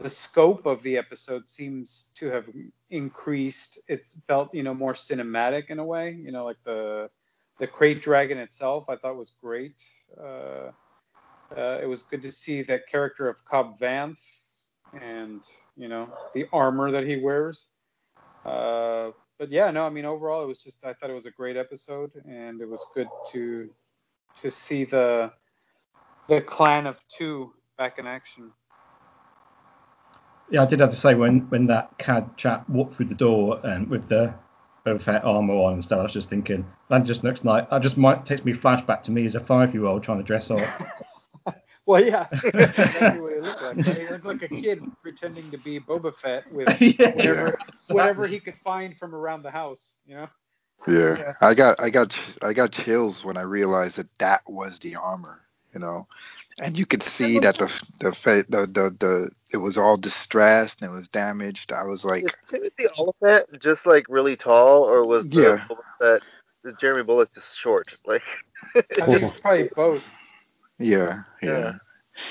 the 0.00 0.08
scope 0.08 0.64
of 0.66 0.82
the 0.82 0.96
episode 0.96 1.48
seems 1.48 2.06
to 2.14 2.28
have 2.28 2.44
increased. 2.90 3.80
It 3.88 4.06
felt, 4.26 4.54
you 4.54 4.62
know, 4.62 4.74
more 4.74 4.94
cinematic 4.94 5.70
in 5.70 5.80
a 5.80 5.84
way. 5.84 6.12
You 6.12 6.30
know, 6.30 6.44
like 6.44 6.58
the 6.64 7.10
the 7.58 7.66
krayt 7.66 8.00
dragon 8.00 8.38
itself, 8.38 8.88
I 8.88 8.96
thought 8.96 9.16
was 9.16 9.32
great. 9.42 9.74
Uh, 10.16 10.70
uh, 11.56 11.78
it 11.82 11.88
was 11.88 12.02
good 12.02 12.22
to 12.22 12.30
see 12.30 12.62
that 12.62 12.86
character 12.88 13.28
of 13.28 13.44
Cobb 13.44 13.78
Vanth 13.80 14.16
and 15.00 15.42
you 15.76 15.88
know 15.88 16.08
the 16.34 16.46
armor 16.52 16.92
that 16.92 17.04
he 17.04 17.16
wears. 17.16 17.68
Uh, 18.44 19.10
but 19.38 19.50
yeah, 19.50 19.70
no, 19.70 19.84
I 19.84 19.90
mean 19.90 20.04
overall 20.04 20.42
it 20.42 20.46
was 20.46 20.62
just 20.62 20.84
I 20.84 20.92
thought 20.92 21.10
it 21.10 21.14
was 21.14 21.26
a 21.26 21.30
great 21.30 21.56
episode 21.56 22.10
and 22.26 22.60
it 22.60 22.68
was 22.68 22.84
good 22.94 23.08
to 23.32 23.70
to 24.42 24.50
see 24.50 24.84
the 24.84 25.32
the 26.28 26.40
clan 26.40 26.86
of 26.86 26.98
two 27.08 27.52
back 27.76 27.98
in 27.98 28.06
action. 28.06 28.52
Yeah, 30.50 30.62
I 30.62 30.66
did 30.66 30.80
have 30.80 30.90
to 30.90 30.96
say 30.96 31.14
when 31.14 31.40
when 31.50 31.66
that 31.66 31.96
cad 31.98 32.36
chap 32.36 32.68
walked 32.68 32.94
through 32.94 33.06
the 33.06 33.14
door 33.14 33.60
and 33.64 33.88
with 33.88 34.08
the 34.08 34.34
Boba 34.86 35.00
Fett 35.00 35.24
armor 35.24 35.54
on 35.54 35.74
and 35.74 35.84
stuff, 35.84 36.00
I 36.00 36.02
was 36.04 36.12
just 36.12 36.30
thinking 36.30 36.66
that 36.88 37.04
just 37.04 37.24
looks 37.24 37.44
like 37.44 37.70
that 37.70 37.82
just 37.82 37.96
might 37.96 38.26
takes 38.26 38.44
me 38.44 38.52
flashback 38.52 39.02
to 39.04 39.10
me 39.10 39.24
as 39.24 39.34
a 39.34 39.40
five 39.40 39.74
year 39.74 39.84
old 39.84 40.02
trying 40.02 40.18
to 40.18 40.24
dress 40.24 40.50
up. 40.50 40.60
Well, 41.88 42.04
yeah, 42.04 42.26
that's 42.32 42.78
exactly 42.78 43.20
what 43.22 43.32
he 43.32 43.40
looked 43.40 43.62
like. 43.62 43.98
He 43.98 44.06
looked 44.08 44.26
like 44.26 44.42
a 44.42 44.48
kid 44.48 44.82
pretending 45.02 45.50
to 45.52 45.58
be 45.58 45.80
Boba 45.80 46.14
Fett 46.14 46.44
with 46.52 46.68
Yeah. 46.82 47.12
whatever, 47.14 47.58
whatever 47.88 48.26
he 48.26 48.40
could 48.40 48.58
find 48.58 48.94
from 48.94 49.14
around 49.14 49.42
the 49.42 49.50
house. 49.50 49.96
You 50.06 50.16
know? 50.16 50.28
Yeah. 50.86 51.16
Yeah. 51.18 51.32
I 51.40 51.54
got 51.54 51.80
I 51.82 51.88
got 51.88 52.36
I 52.42 52.52
got 52.52 52.72
chills 52.72 53.24
when 53.24 53.38
I 53.38 53.42
realized 53.42 53.96
that 53.96 54.08
that 54.18 54.42
was 54.46 54.80
the 54.80 54.96
armor, 54.96 55.40
you 55.72 55.80
know, 55.80 56.06
and 56.60 56.78
you 56.78 56.84
could 56.84 57.02
see 57.02 57.38
that 57.38 57.56
the 57.56 57.82
the 58.00 58.14
fa- 58.14 58.44
the 58.50 58.66
the, 58.66 58.96
the 59.00 59.30
it 59.50 59.56
was 59.56 59.78
all 59.78 59.96
distressed 59.96 60.82
and 60.82 60.90
it 60.90 60.94
was 60.94 61.08
damaged. 61.08 61.72
I 61.72 61.84
was 61.84 62.04
like, 62.04 62.24
Is 62.24 62.36
Timothy 62.46 62.86
Olyphant 62.98 63.62
just 63.62 63.86
like 63.86 64.04
really 64.10 64.36
tall, 64.36 64.84
or 64.84 65.06
was 65.06 65.26
the 65.30 65.40
Yeah. 65.40 65.64
Boba 65.70 65.80
Fett, 65.98 66.22
the 66.64 66.74
Jeremy 66.74 67.04
Bulloch 67.04 67.32
just 67.34 67.58
short? 67.58 67.88
Like, 68.04 68.22
I 68.76 68.82
think 68.82 69.22
it's 69.22 69.40
probably 69.40 69.70
both. 69.74 70.04
Yeah, 70.78 71.22
yeah, 71.42 71.72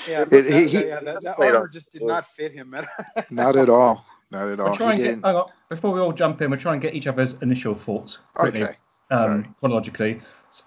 Yeah, 0.08 0.24
but 0.24 0.32
It- 0.38 0.42
that, 0.44 0.52
he- 0.52 0.68
he- 0.68 0.86
yeah, 0.86 1.00
that, 1.00 1.22
that 1.22 1.36
played 1.36 1.54
armor 1.54 1.68
just 1.68 1.90
did 1.92 2.02
not 2.02 2.24
fit 2.26 2.52
him 2.52 2.74
at 2.74 2.88
not 3.30 3.56
at 3.56 3.68
all, 3.68 4.04
not 4.30 4.48
at 4.48 4.58
We'll 4.58 4.68
all. 4.68 4.74
try 4.76 4.86
He 4.88 4.92
and 4.92 4.98
get 5.00 5.04
didn't. 5.10 5.24
hang 5.24 5.36
on, 5.36 5.50
before 5.68 5.92
we 5.92 6.00
all 6.00 6.12
jump 6.12 6.40
in. 6.42 6.50
We'll 6.50 6.58
trying 6.60 6.80
to 6.80 6.86
get 6.86 6.94
each 6.94 7.06
other's 7.06 7.34
initial 7.42 7.74
thoughts 7.74 8.18
quickly, 8.34 8.64
Okay, 8.64 8.74
um, 9.10 9.54
chronologically. 9.60 10.20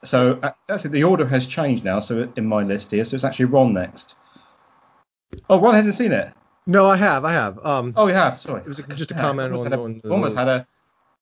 So 0.03 0.39
uh, 0.43 0.51
actually, 0.69 0.91
the 0.91 1.03
order 1.03 1.25
has 1.27 1.47
changed 1.47 1.83
now. 1.83 1.99
So 1.99 2.31
in 2.35 2.45
my 2.45 2.63
list 2.63 2.91
here, 2.91 3.03
so 3.05 3.15
it's 3.15 3.23
actually 3.23 3.45
Ron 3.45 3.73
next. 3.73 4.15
Oh, 5.49 5.59
Ron 5.59 5.73
hasn't 5.75 5.95
seen 5.95 6.11
it. 6.11 6.31
No, 6.67 6.85
I 6.85 6.95
have, 6.97 7.25
I 7.25 7.31
have. 7.33 7.57
Um, 7.65 7.93
Oh, 7.95 8.05
you 8.07 8.13
have. 8.13 8.39
Sorry. 8.39 8.61
It 8.61 8.67
was 8.67 8.77
a- 8.79 8.83
just 8.95 9.11
a 9.11 9.15
comment 9.15 9.51
almost 9.51 9.65
on- 9.65 9.71
had 9.71 9.79
a, 9.79 9.83
on 9.83 10.01
the- 10.03 10.09
almost 10.11 10.35
had 10.35 10.47
a 10.47 10.67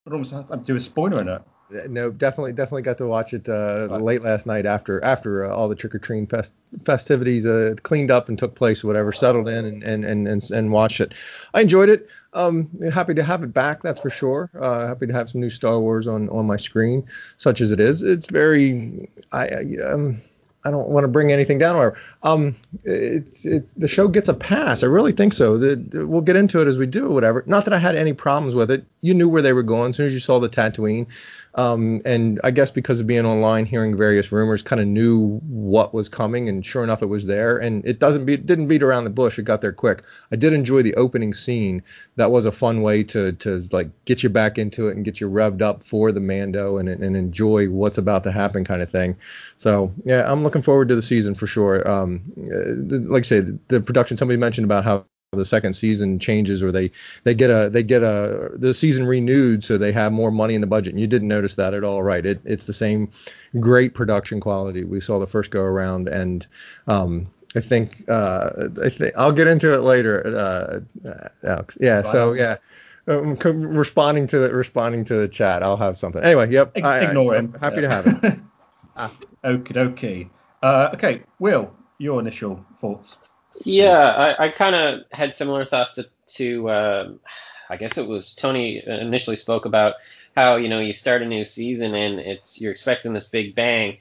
I'd 0.08 0.12
almost 0.13 0.32
have 0.32 0.50
to 0.50 0.58
do 0.58 0.75
a 0.75 0.80
spoiler 0.80 1.22
in 1.22 1.28
it. 1.30 1.42
Uh, 1.71 1.88
No, 1.88 2.09
definitely, 2.11 2.53
definitely 2.53 2.81
got 2.81 2.97
to 2.97 3.07
watch 3.07 3.33
it 3.33 3.47
uh, 3.47 3.88
late 3.99 4.21
last 4.23 4.45
night 4.45 4.65
after 4.65 5.03
after 5.03 5.45
uh, 5.45 5.49
all 5.53 5.69
the 5.69 5.75
trick 5.75 5.93
or 5.95 5.99
treating 5.99 6.27
fest- 6.27 6.53
festivities 6.85 7.45
uh, 7.45 7.75
cleaned 7.83 8.11
up 8.11 8.29
and 8.29 8.38
took 8.39 8.55
place, 8.55 8.83
or 8.83 8.88
whatever, 8.88 9.11
settled 9.11 9.47
in 9.47 9.65
and 9.65 9.83
and 9.83 10.03
and 10.05 10.27
and, 10.27 10.51
and 10.51 10.71
watched 10.71 10.99
it. 10.99 11.13
I 11.53 11.61
enjoyed 11.61 11.89
it. 11.89 12.07
Um, 12.33 12.69
happy 12.93 13.13
to 13.15 13.23
have 13.23 13.41
it 13.43 13.53
back, 13.53 13.81
that's 13.81 13.99
for 14.01 14.09
sure. 14.11 14.49
Uh, 14.59 14.88
happy 14.88 15.07
to 15.07 15.13
have 15.13 15.29
some 15.29 15.41
new 15.41 15.49
Star 15.49 15.79
Wars 15.79 16.07
on 16.07 16.29
on 16.29 16.45
my 16.47 16.57
screen, 16.57 17.05
such 17.38 17.61
as 17.61 17.71
it 17.71 17.79
is. 17.79 18.01
It's 18.03 18.27
very, 18.27 19.09
I 19.31 19.47
I, 19.47 19.91
um. 19.91 20.21
I 20.65 20.71
don't 20.71 20.89
want 20.89 21.05
to 21.05 21.07
bring 21.07 21.31
anything 21.31 21.57
down. 21.57 21.75
However, 21.77 21.97
um, 22.21 22.57
it's 22.83 23.45
it's 23.45 23.73
the 23.75 23.88
show 23.88 24.09
gets 24.09 24.27
a 24.27 24.33
pass. 24.33 24.83
I 24.83 24.88
really 24.88 25.13
think 25.13 25.31
so. 25.31 25.57
The, 25.57 25.77
the- 25.77 26.05
we'll 26.05 26.19
get 26.19 26.35
into 26.35 26.61
it 26.61 26.67
as 26.67 26.77
we 26.77 26.85
do, 26.85 27.09
whatever. 27.11 27.45
Not 27.47 27.63
that 27.63 27.73
I 27.73 27.77
had 27.77 27.95
any 27.95 28.11
problems 28.11 28.55
with 28.55 28.69
it. 28.69 28.83
You 28.99 29.13
knew 29.13 29.29
where 29.29 29.41
they 29.41 29.53
were 29.53 29.63
going 29.63 29.89
as 29.91 29.95
soon 29.95 30.07
as 30.07 30.13
you 30.13 30.19
saw 30.19 30.38
the 30.41 30.49
Tatooine. 30.49 31.07
Um, 31.56 32.01
and 32.06 32.39
I 32.44 32.51
guess 32.51 32.72
because 32.72 33.00
of 33.00 33.08
being 33.08 33.25
online, 33.25 33.65
hearing 33.65 33.98
various 33.98 34.32
rumors, 34.32 34.62
kind 34.62 34.82
of 34.82 34.88
knew 34.88 35.39
what 35.48 35.94
was 35.94 36.08
coming, 36.08 36.48
and 36.48 36.65
sure 36.65 36.84
enough, 36.84 37.01
it 37.01 37.08
was 37.08 37.25
there. 37.25 37.58
And 37.58 37.84
it 37.86 38.00
doesn't 38.00 38.25
be 38.25 38.38
didn't 38.38 38.68
beat 38.68 38.84
around 38.84 39.03
the 39.03 39.10
bush. 39.10 39.39
It 39.39 39.44
got 39.44 39.62
there 39.62 39.74
quick. 39.74 40.03
I 40.32 40.36
did 40.36 40.53
enjoy 40.53 40.84
the 40.84 40.96
opening 40.96 41.34
scene. 41.34 41.82
That 42.18 42.32
was 42.32 42.46
a 42.46 42.51
fun 42.51 42.82
way 42.82 43.03
to 43.06 43.32
to 43.34 43.68
like 43.72 43.89
get 44.06 44.24
you 44.24 44.29
back 44.29 44.58
into 44.58 44.88
it 44.88 44.96
and 44.96 45.03
get 45.03 45.20
you 45.20 45.29
revved 45.29 45.62
up 45.62 45.82
for 45.82 46.12
the 46.12 46.20
Mando 46.20 46.77
and 46.77 46.88
and 46.88 47.18
enjoy 47.18 47.70
what's 47.70 47.98
about 47.98 48.24
to 48.24 48.32
happen, 48.32 48.63
kind 48.63 48.82
of 48.82 48.89
thing. 48.89 49.15
So 49.58 49.91
yeah, 50.06 50.32
I'm 50.32 50.44
looking 50.44 50.62
forward 50.62 50.88
to 50.89 50.96
the 50.96 51.01
season 51.01 51.36
for 51.36 51.48
sure. 51.48 51.88
Um, 51.89 52.22
uh, 52.38 53.12
like 53.12 53.22
I 53.22 53.27
say, 53.27 53.39
the, 53.39 53.60
the 53.70 53.82
production. 53.82 54.18
Somebody 54.18 54.38
mentioned 54.38 54.65
about 54.65 54.84
how 54.84 55.06
the 55.38 55.45
second 55.45 55.74
season 55.74 56.17
changes 56.17 56.63
or 56.63 56.71
they 56.71 56.91
they 57.24 57.36
get 57.36 57.51
a 57.51 57.69
they 57.69 57.83
get 57.83 58.01
a 58.01 58.50
the 58.55 58.74
season 58.74 59.05
renewed 59.05 59.63
so 59.63 59.77
they 59.77 59.91
have 59.91 60.12
more 60.12 60.31
money 60.31 60.55
in 60.55 60.62
the 60.62 60.67
budget. 60.67 60.93
And 60.93 61.00
you 61.00 61.05
didn't 61.05 61.27
notice 61.27 61.53
that 61.55 61.75
at 61.75 61.83
all 61.83 62.01
right? 62.01 62.25
It, 62.25 62.41
it's 62.45 62.65
the 62.65 62.74
same 62.74 63.12
great 63.59 63.93
production 63.93 64.39
quality 64.39 64.83
we 64.83 65.00
saw 65.00 65.19
the 65.19 65.27
first 65.27 65.51
go 65.51 65.62
around. 65.62 66.07
And 66.07 66.48
um 66.88 67.27
I 67.55 67.59
think 67.59 68.03
uh 68.09 68.50
I 68.83 68.89
think 68.89 69.13
I'll 69.15 69.31
get 69.31 69.45
into 69.48 69.71
it 69.74 69.81
later 69.81 70.25
uh, 71.05 71.09
Alex. 71.43 71.77
Yeah 71.79 72.01
so 72.01 72.33
yeah. 72.33 72.57
Um, 73.07 73.38
responding 73.39 74.27
to 74.27 74.39
the 74.39 74.53
responding 74.53 75.05
to 75.05 75.15
the 75.15 75.27
chat 75.27 75.62
I'll 75.62 75.77
have 75.77 75.95
something. 75.98 76.24
Anyway 76.24 76.50
yep. 76.51 76.71
I, 76.83 77.01
Ignore 77.01 77.36
I, 77.36 77.39
him. 77.39 77.51
I'm 77.53 77.59
happy 77.59 77.75
Yeah. 77.81 77.81
to 77.81 77.89
have 77.89 78.07
it 78.24 78.39
Okie 79.45 79.74
dokie. 79.74 80.29
Uh, 80.62 80.89
okay, 80.93 81.24
Will, 81.39 81.74
your 82.00 82.19
initial 82.19 82.65
thoughts. 82.81 83.17
Yeah, 83.63 84.36
I, 84.39 84.46
I 84.46 84.50
kind 84.50 84.75
of 84.75 85.01
had 85.12 85.36
similar 85.36 85.65
thoughts 85.65 85.96
to, 85.96 86.06
to 86.36 86.70
um 86.70 87.20
I 87.70 87.77
guess 87.77 87.98
it 87.98 88.08
was 88.08 88.36
Tony 88.36 88.84
initially 88.86 89.36
spoke 89.36 89.65
about 89.65 89.96
how 90.36 90.56
you 90.58 90.70
know 90.70 90.79
you 90.79 90.94
start 90.94 91.22
a 91.22 91.25
new 91.25 91.44
season 91.44 91.94
and 91.96 92.20
it's 92.20 92.62
you're 92.62 92.72
expecting 92.72 93.13
this 93.13 93.27
big 93.27 93.56
bang, 93.56 93.98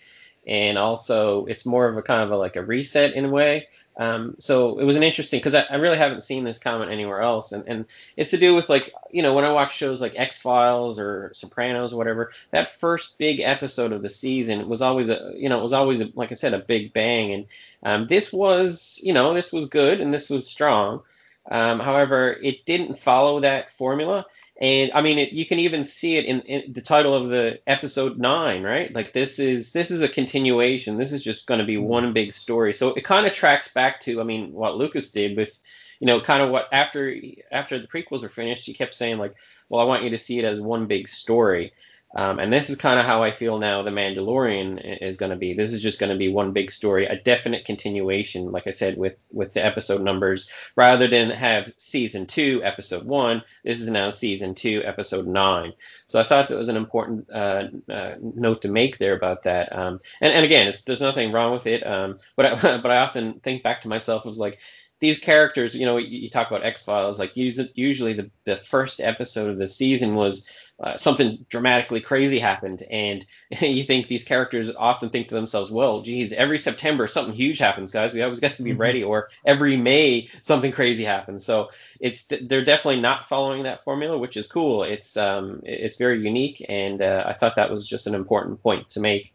and 0.46 0.78
also 0.78 1.46
it's 1.46 1.66
more 1.66 1.88
of 1.88 1.96
a 1.96 2.02
kind 2.02 2.22
of 2.22 2.30
a, 2.30 2.36
like 2.36 2.56
a 2.56 2.64
reset 2.64 3.14
in 3.14 3.26
a 3.26 3.30
way. 3.30 3.68
Um, 3.98 4.36
so 4.38 4.78
it 4.78 4.84
was 4.84 4.94
an 4.96 5.02
interesting 5.02 5.40
because 5.40 5.56
I, 5.56 5.66
I 5.68 5.74
really 5.76 5.98
haven't 5.98 6.22
seen 6.22 6.44
this 6.44 6.60
comment 6.60 6.92
anywhere 6.92 7.20
else, 7.20 7.50
and, 7.50 7.64
and 7.66 7.84
it's 8.16 8.30
to 8.30 8.36
do 8.36 8.54
with 8.54 8.68
like 8.68 8.92
you 9.10 9.22
know 9.22 9.34
when 9.34 9.44
I 9.44 9.50
watch 9.50 9.76
shows 9.76 10.00
like 10.00 10.14
X 10.16 10.40
Files 10.40 11.00
or 11.00 11.32
Sopranos 11.34 11.92
or 11.92 11.96
whatever, 11.96 12.30
that 12.52 12.70
first 12.70 13.18
big 13.18 13.40
episode 13.40 13.92
of 13.92 14.02
the 14.02 14.08
season 14.08 14.68
was 14.68 14.82
always 14.82 15.08
a 15.08 15.32
you 15.34 15.48
know 15.48 15.58
it 15.58 15.62
was 15.62 15.72
always 15.72 16.00
a, 16.00 16.12
like 16.14 16.30
I 16.30 16.36
said 16.36 16.54
a 16.54 16.60
big 16.60 16.92
bang, 16.92 17.32
and 17.32 17.46
um, 17.82 18.06
this 18.06 18.32
was 18.32 19.00
you 19.02 19.12
know 19.12 19.34
this 19.34 19.52
was 19.52 19.68
good 19.68 20.00
and 20.00 20.14
this 20.14 20.30
was 20.30 20.46
strong. 20.46 21.02
Um, 21.50 21.80
however, 21.80 22.30
it 22.32 22.66
didn't 22.66 22.98
follow 22.98 23.40
that 23.40 23.72
formula, 23.72 24.26
and 24.60 24.90
I 24.92 25.02
mean, 25.02 25.18
it, 25.18 25.32
you 25.32 25.46
can 25.46 25.60
even 25.60 25.84
see 25.84 26.16
it 26.16 26.24
in, 26.24 26.40
in 26.40 26.72
the 26.72 26.80
title 26.80 27.14
of 27.14 27.28
the 27.28 27.60
episode 27.68 28.18
nine, 28.18 28.64
right? 28.64 28.92
Like 28.92 29.12
this 29.12 29.38
is 29.38 29.72
this 29.72 29.92
is 29.92 30.02
a 30.02 30.08
continuation. 30.08 30.96
This 30.96 31.12
is 31.12 31.22
just 31.22 31.46
going 31.46 31.60
to 31.60 31.66
be 31.66 31.76
mm-hmm. 31.76 31.84
one 31.84 32.12
big 32.12 32.34
story. 32.34 32.72
So 32.72 32.92
it 32.94 33.04
kind 33.04 33.26
of 33.26 33.32
tracks 33.32 33.72
back 33.72 34.00
to, 34.00 34.20
I 34.20 34.24
mean, 34.24 34.52
what 34.52 34.76
Lucas 34.76 35.12
did 35.12 35.36
with, 35.36 35.62
you 36.00 36.08
know, 36.08 36.20
kind 36.20 36.42
of 36.42 36.50
what 36.50 36.68
after 36.72 37.14
after 37.52 37.78
the 37.78 37.86
prequels 37.86 38.24
are 38.24 38.28
finished, 38.28 38.66
he 38.66 38.74
kept 38.74 38.96
saying 38.96 39.18
like, 39.18 39.36
well, 39.68 39.80
I 39.80 39.84
want 39.84 40.02
you 40.02 40.10
to 40.10 40.18
see 40.18 40.40
it 40.40 40.44
as 40.44 40.60
one 40.60 40.86
big 40.86 41.06
story. 41.06 41.72
Um, 42.14 42.38
and 42.38 42.50
this 42.50 42.70
is 42.70 42.76
kind 42.76 42.98
of 42.98 43.04
how 43.04 43.22
I 43.22 43.30
feel 43.30 43.58
now 43.58 43.82
the 43.82 43.90
Mandalorian 43.90 45.02
is 45.02 45.18
going 45.18 45.30
to 45.30 45.36
be. 45.36 45.52
This 45.52 45.74
is 45.74 45.82
just 45.82 46.00
going 46.00 46.10
to 46.10 46.16
be 46.16 46.28
one 46.28 46.52
big 46.52 46.70
story, 46.70 47.04
a 47.04 47.20
definite 47.20 47.66
continuation, 47.66 48.50
like 48.50 48.66
I 48.66 48.70
said, 48.70 48.96
with, 48.96 49.26
with 49.32 49.52
the 49.52 49.64
episode 49.64 50.00
numbers. 50.00 50.50
Rather 50.74 51.06
than 51.06 51.30
have 51.30 51.72
season 51.76 52.26
two, 52.26 52.62
episode 52.64 53.04
one, 53.04 53.42
this 53.62 53.80
is 53.80 53.90
now 53.90 54.08
season 54.08 54.54
two, 54.54 54.82
episode 54.84 55.26
nine. 55.26 55.74
So 56.06 56.18
I 56.18 56.22
thought 56.22 56.48
that 56.48 56.56
was 56.56 56.70
an 56.70 56.76
important 56.76 57.28
uh, 57.30 57.64
uh, 57.90 58.14
note 58.20 58.62
to 58.62 58.68
make 58.68 58.96
there 58.96 59.14
about 59.14 59.42
that. 59.42 59.76
Um, 59.76 60.00
and, 60.22 60.32
and 60.32 60.44
again, 60.46 60.72
there's 60.86 61.02
nothing 61.02 61.30
wrong 61.30 61.52
with 61.52 61.66
it. 61.66 61.86
Um, 61.86 62.20
but, 62.36 62.46
I, 62.46 62.78
but 62.80 62.90
I 62.90 62.98
often 62.98 63.40
think 63.40 63.62
back 63.62 63.82
to 63.82 63.88
myself 63.88 64.26
as 64.26 64.38
like, 64.38 64.58
these 65.00 65.20
characters, 65.20 65.76
you 65.76 65.86
know, 65.86 65.96
you, 65.96 66.22
you 66.22 66.28
talk 66.28 66.50
about 66.50 66.64
X 66.64 66.84
Files, 66.84 67.20
like 67.20 67.36
usually 67.36 68.14
the, 68.14 68.30
the 68.44 68.56
first 68.56 69.00
episode 69.00 69.48
of 69.48 69.56
the 69.56 69.68
season 69.68 70.16
was 70.16 70.48
uh, 70.80 70.96
something 70.96 71.44
dramatically 71.48 72.00
crazy 72.00 72.38
happened, 72.38 72.82
and 72.90 73.24
you 73.60 73.82
think 73.82 74.06
these 74.06 74.24
characters 74.24 74.74
often 74.74 75.10
think 75.10 75.28
to 75.28 75.34
themselves, 75.34 75.70
"Well, 75.70 76.02
geez, 76.02 76.32
every 76.32 76.58
September 76.58 77.06
something 77.06 77.34
huge 77.34 77.58
happens, 77.58 77.92
guys. 77.92 78.14
We 78.14 78.22
always 78.22 78.40
got 78.46 78.52
to 78.52 78.62
be 78.62 78.72
ready." 78.72 79.02
Or 79.02 79.28
every 79.44 79.76
May 79.76 80.28
something 80.42 80.72
crazy 80.72 81.04
happens. 81.04 81.44
So 81.44 81.70
it's 82.00 82.26
they're 82.26 82.64
definitely 82.64 83.00
not 83.00 83.24
following 83.24 83.64
that 83.64 83.82
formula, 83.82 84.18
which 84.18 84.36
is 84.36 84.46
cool. 84.46 84.82
It's 84.84 85.16
um 85.16 85.60
it's 85.64 85.96
very 85.96 86.22
unique, 86.22 86.64
and 86.68 87.02
uh, 87.02 87.24
I 87.26 87.32
thought 87.32 87.56
that 87.56 87.70
was 87.70 87.86
just 87.88 88.06
an 88.06 88.14
important 88.14 88.62
point 88.62 88.90
to 88.90 89.00
make 89.00 89.34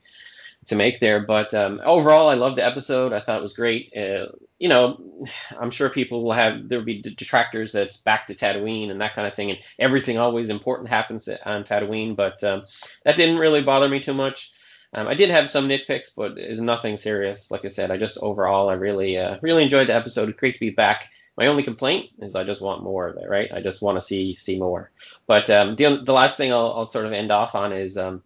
to 0.66 0.76
make 0.76 1.00
there. 1.00 1.20
But 1.20 1.54
um, 1.54 1.82
overall, 1.84 2.30
I 2.30 2.36
loved 2.36 2.58
the 2.58 2.66
episode. 2.66 3.14
I 3.14 3.20
thought 3.20 3.40
it 3.40 3.44
was 3.44 3.56
great. 3.56 3.96
Uh, 3.96 4.28
you 4.60 4.70
know, 4.70 5.26
I'm 5.60 5.72
sure 5.72 5.90
people 5.90 6.24
will 6.24 6.34
have 6.34 6.70
there'll 6.70 6.86
be 6.86 7.02
detractors 7.02 7.72
that's 7.72 7.98
back 7.98 8.28
to 8.28 8.36
Tatooine 8.36 8.90
and 8.92 9.02
that 9.02 9.14
kind 9.14 9.28
of 9.28 9.36
thing, 9.36 9.52
and 9.52 9.60
everything 9.80 10.18
always 10.18 10.50
important 10.50 10.90
happens 10.90 11.28
on 11.46 11.64
Tatooine. 11.64 12.16
But 12.16 12.44
um, 12.44 12.64
that 13.04 13.18
didn't 13.18 13.40
really 13.40 13.62
bother 13.62 13.90
me 13.90 14.00
too 14.00 14.14
much. 14.14 14.54
Um, 14.94 15.08
I 15.08 15.16
did 15.16 15.30
have 15.30 15.50
some 15.50 15.68
nitpicks, 15.68 16.10
but 16.16 16.38
it's 16.38 16.60
nothing 16.60 16.98
serious. 16.98 17.50
Like 17.50 17.66
I 17.66 17.70
said, 17.70 17.90
I 17.90 17.98
just 17.98 18.20
overall 18.22 18.70
I 18.70 18.74
really 18.74 19.18
uh, 19.18 19.38
really 19.42 19.64
enjoyed 19.64 19.88
the 19.88 19.96
episode. 19.96 20.36
Great 20.38 20.54
to 20.54 20.60
be 20.60 20.70
back. 20.70 21.10
My 21.36 21.48
only 21.48 21.64
complaint 21.64 22.12
is 22.20 22.36
I 22.36 22.44
just 22.44 22.62
want 22.62 22.84
more 22.84 23.08
of 23.08 23.18
it, 23.18 23.28
right? 23.28 23.52
I 23.52 23.60
just 23.60 23.82
want 23.82 23.98
to 23.98 24.02
see 24.02 24.36
see 24.36 24.60
more. 24.60 24.92
But 25.26 25.50
um, 25.50 25.76
the 25.76 26.02
the 26.04 26.14
last 26.14 26.38
thing 26.38 26.54
I'll, 26.54 26.74
I'll 26.74 26.86
sort 26.86 27.08
of 27.08 27.14
end 27.14 27.32
off 27.32 27.56
on 27.56 27.74
is 27.74 27.98
um, 27.98 28.22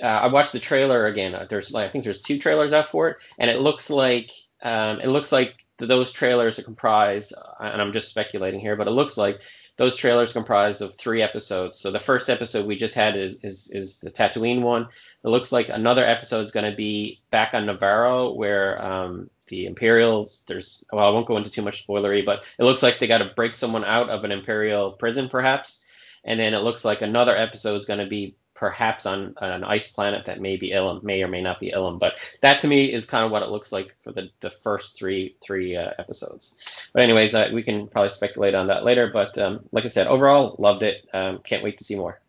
uh, 0.00 0.06
I 0.06 0.26
watched 0.28 0.52
the 0.52 0.58
trailer 0.60 1.06
again. 1.06 1.34
Uh, 1.34 1.46
There's 1.48 1.72
like 1.72 1.86
I 1.86 1.88
think 1.90 2.04
there's 2.04 2.22
two 2.22 2.38
trailers 2.38 2.72
out 2.72 2.86
for 2.86 3.08
it, 3.08 3.16
and 3.38 3.50
it 3.50 3.60
looks 3.60 3.90
like 3.90 4.30
um, 4.62 5.00
it 5.00 5.08
looks 5.08 5.32
like 5.32 5.64
those 5.78 6.12
trailers 6.12 6.58
are 6.58 6.62
comprised, 6.62 7.34
uh, 7.34 7.64
and 7.64 7.82
I'm 7.82 7.92
just 7.92 8.10
speculating 8.10 8.60
here, 8.60 8.76
but 8.76 8.86
it 8.86 8.92
looks 8.92 9.16
like 9.16 9.40
those 9.76 9.96
trailers 9.96 10.32
comprised 10.32 10.82
of 10.82 10.94
three 10.94 11.22
episodes. 11.22 11.78
So 11.78 11.90
the 11.90 11.98
first 11.98 12.30
episode 12.30 12.66
we 12.66 12.76
just 12.76 12.94
had 12.94 13.16
is 13.16 13.42
is, 13.42 13.70
is 13.70 14.00
the 14.00 14.10
Tatooine 14.10 14.62
one. 14.62 14.88
It 15.24 15.28
looks 15.28 15.50
like 15.50 15.68
another 15.68 16.04
episode 16.04 16.44
is 16.44 16.52
going 16.52 16.70
to 16.70 16.76
be 16.76 17.20
back 17.30 17.54
on 17.54 17.66
Nevarro, 17.66 18.36
where 18.36 18.82
um, 18.82 19.30
the 19.48 19.66
Imperials. 19.66 20.44
There's 20.46 20.84
well, 20.92 21.06
I 21.06 21.10
won't 21.10 21.26
go 21.26 21.36
into 21.36 21.50
too 21.50 21.62
much 21.62 21.86
spoilery, 21.86 22.24
but 22.24 22.44
it 22.58 22.64
looks 22.64 22.82
like 22.82 22.98
they 22.98 23.06
got 23.06 23.18
to 23.18 23.32
break 23.34 23.54
someone 23.54 23.84
out 23.84 24.10
of 24.10 24.24
an 24.24 24.32
Imperial 24.32 24.92
prison, 24.92 25.28
perhaps. 25.28 25.84
And 26.24 26.38
then 26.38 26.54
it 26.54 26.58
looks 26.58 26.84
like 26.84 27.02
another 27.02 27.36
episode 27.36 27.74
is 27.74 27.86
going 27.86 27.98
to 27.98 28.06
be 28.06 28.36
perhaps 28.62 29.06
on, 29.06 29.34
on 29.38 29.50
an 29.50 29.64
ice 29.64 29.90
planet 29.90 30.26
that 30.26 30.40
may 30.40 30.56
be 30.56 30.70
Ilum, 30.70 31.02
may 31.02 31.20
or 31.20 31.26
may 31.26 31.42
not 31.42 31.58
be 31.58 31.72
Ilum. 31.72 31.98
But 31.98 32.20
that 32.42 32.60
to 32.60 32.68
me 32.68 32.92
is 32.92 33.06
kind 33.06 33.24
of 33.24 33.32
what 33.32 33.42
it 33.42 33.48
looks 33.48 33.72
like 33.72 33.96
for 34.04 34.12
the, 34.12 34.30
the 34.38 34.50
first 34.50 34.96
three 34.96 35.34
three 35.42 35.76
uh, 35.76 35.90
episodes. 35.98 36.88
But 36.94 37.02
anyways, 37.02 37.34
uh, 37.34 37.50
we 37.52 37.64
can 37.64 37.88
probably 37.88 38.10
speculate 38.10 38.54
on 38.54 38.68
that 38.68 38.84
later. 38.84 39.10
But 39.12 39.36
um, 39.36 39.64
like 39.72 39.84
I 39.84 39.88
said, 39.88 40.06
overall 40.06 40.54
loved 40.60 40.84
it. 40.84 41.04
Um, 41.12 41.40
can't 41.42 41.64
wait 41.64 41.78
to 41.78 41.84
see 41.84 41.96
more. 41.96 42.20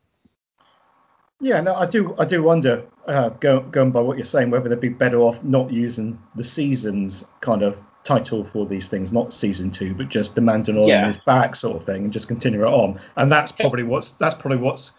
Yeah, 1.40 1.62
no, 1.62 1.76
I 1.76 1.86
do. 1.86 2.16
I 2.18 2.26
do 2.26 2.42
wonder, 2.42 2.84
uh, 3.06 3.30
go, 3.30 3.60
going 3.60 3.92
by 3.92 4.02
what 4.02 4.18
you're 4.18 4.26
saying, 4.26 4.50
whether 4.50 4.70
they'd 4.70 4.80
be 4.80 4.90
better 4.90 5.20
off 5.20 5.44
not 5.44 5.72
using 5.72 6.18
the 6.36 6.44
seasons 6.44 7.26
kind 7.42 7.62
of 7.62 7.80
title 8.04 8.44
for 8.44 8.66
these 8.66 8.88
things, 8.88 9.12
not 9.12 9.34
season 9.34 9.70
two, 9.70 9.94
but 9.94 10.10
just 10.10 10.34
the 10.34 10.42
Mandalorian 10.42 10.88
Yeah. 10.88 11.10
is 11.10 11.18
back 11.20 11.56
sort 11.56 11.78
of 11.78 11.86
thing, 11.86 12.06
and 12.06 12.12
just 12.12 12.28
continue 12.28 12.64
it 12.66 12.74
on. 12.74 13.00
And 13.18 13.32
that's 13.32 13.52
probably 13.52 13.84
what's 13.84 14.12
that's 14.14 14.34
probably 14.34 14.58
what's 14.58 14.94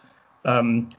um, 0.44 0.90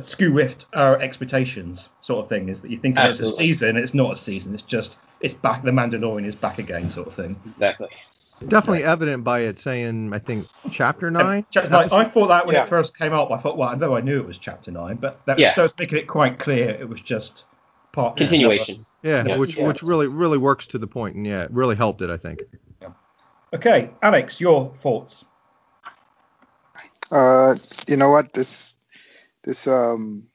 skew 0.00 0.32
whiffed 0.32 0.66
our 0.72 0.98
expectations, 1.00 1.90
sort 2.00 2.24
of 2.24 2.28
thing, 2.28 2.48
is 2.48 2.60
that 2.62 2.70
you 2.70 2.78
think 2.78 2.96
it's 2.98 3.20
a 3.20 3.30
season, 3.30 3.76
it's 3.76 3.92
not 3.94 4.14
a 4.14 4.16
season. 4.16 4.54
It's 4.54 4.62
just 4.62 4.96
it's 5.20 5.34
back. 5.34 5.62
The 5.62 5.70
Mandalorian 5.70 6.24
is 6.24 6.34
back 6.34 6.58
again, 6.58 6.88
sort 6.90 7.08
of 7.08 7.14
thing. 7.14 7.38
Exactly. 7.46 7.88
Definitely 8.48 8.82
evident 8.82 9.22
by 9.22 9.40
it 9.40 9.56
saying, 9.56 10.12
I 10.12 10.18
think, 10.18 10.46
chapter 10.72 11.10
nine. 11.10 11.46
Chapter 11.50 11.70
nine, 11.70 11.88
I 11.92 12.04
thought 12.04 12.26
that 12.28 12.44
when 12.44 12.56
Yeah. 12.56 12.64
it 12.64 12.68
first 12.68 12.96
came 12.98 13.12
up, 13.12 13.30
I 13.30 13.38
thought, 13.38 13.56
well, 13.56 13.68
I 13.68 13.76
know 13.76 13.94
I 13.94 14.00
knew 14.00 14.18
it 14.18 14.26
was 14.26 14.38
chapter 14.38 14.72
nine, 14.72 14.96
but 14.96 15.20
that, 15.26 15.38
Yeah. 15.38 15.54
that 15.54 15.62
was 15.62 15.78
making 15.78 15.98
it 15.98 16.08
quite 16.08 16.40
clear 16.40 16.70
it 16.70 16.88
was 16.88 17.00
just 17.00 17.44
part 17.92 18.16
Continuation. 18.16 18.78
yeah, 19.02 19.24
Yeah. 19.24 19.36
which 19.36 19.56
Yeah. 19.56 19.68
which 19.68 19.82
really 19.82 20.08
really 20.08 20.38
works 20.38 20.66
to 20.68 20.78
the 20.78 20.88
point, 20.88 21.14
and 21.14 21.26
yeah, 21.26 21.42
it 21.42 21.50
really 21.52 21.76
helped 21.76 22.02
it, 22.02 22.10
I 22.10 22.16
think. 22.16 22.40
Okay, 23.54 23.90
Alex, 24.02 24.40
your 24.40 24.72
thoughts. 24.82 25.24
Uh, 27.10 27.54
you 27.86 27.98
know 27.98 28.10
what? 28.10 28.32
This 28.32 28.74
this 29.44 29.66
um, 29.66 30.28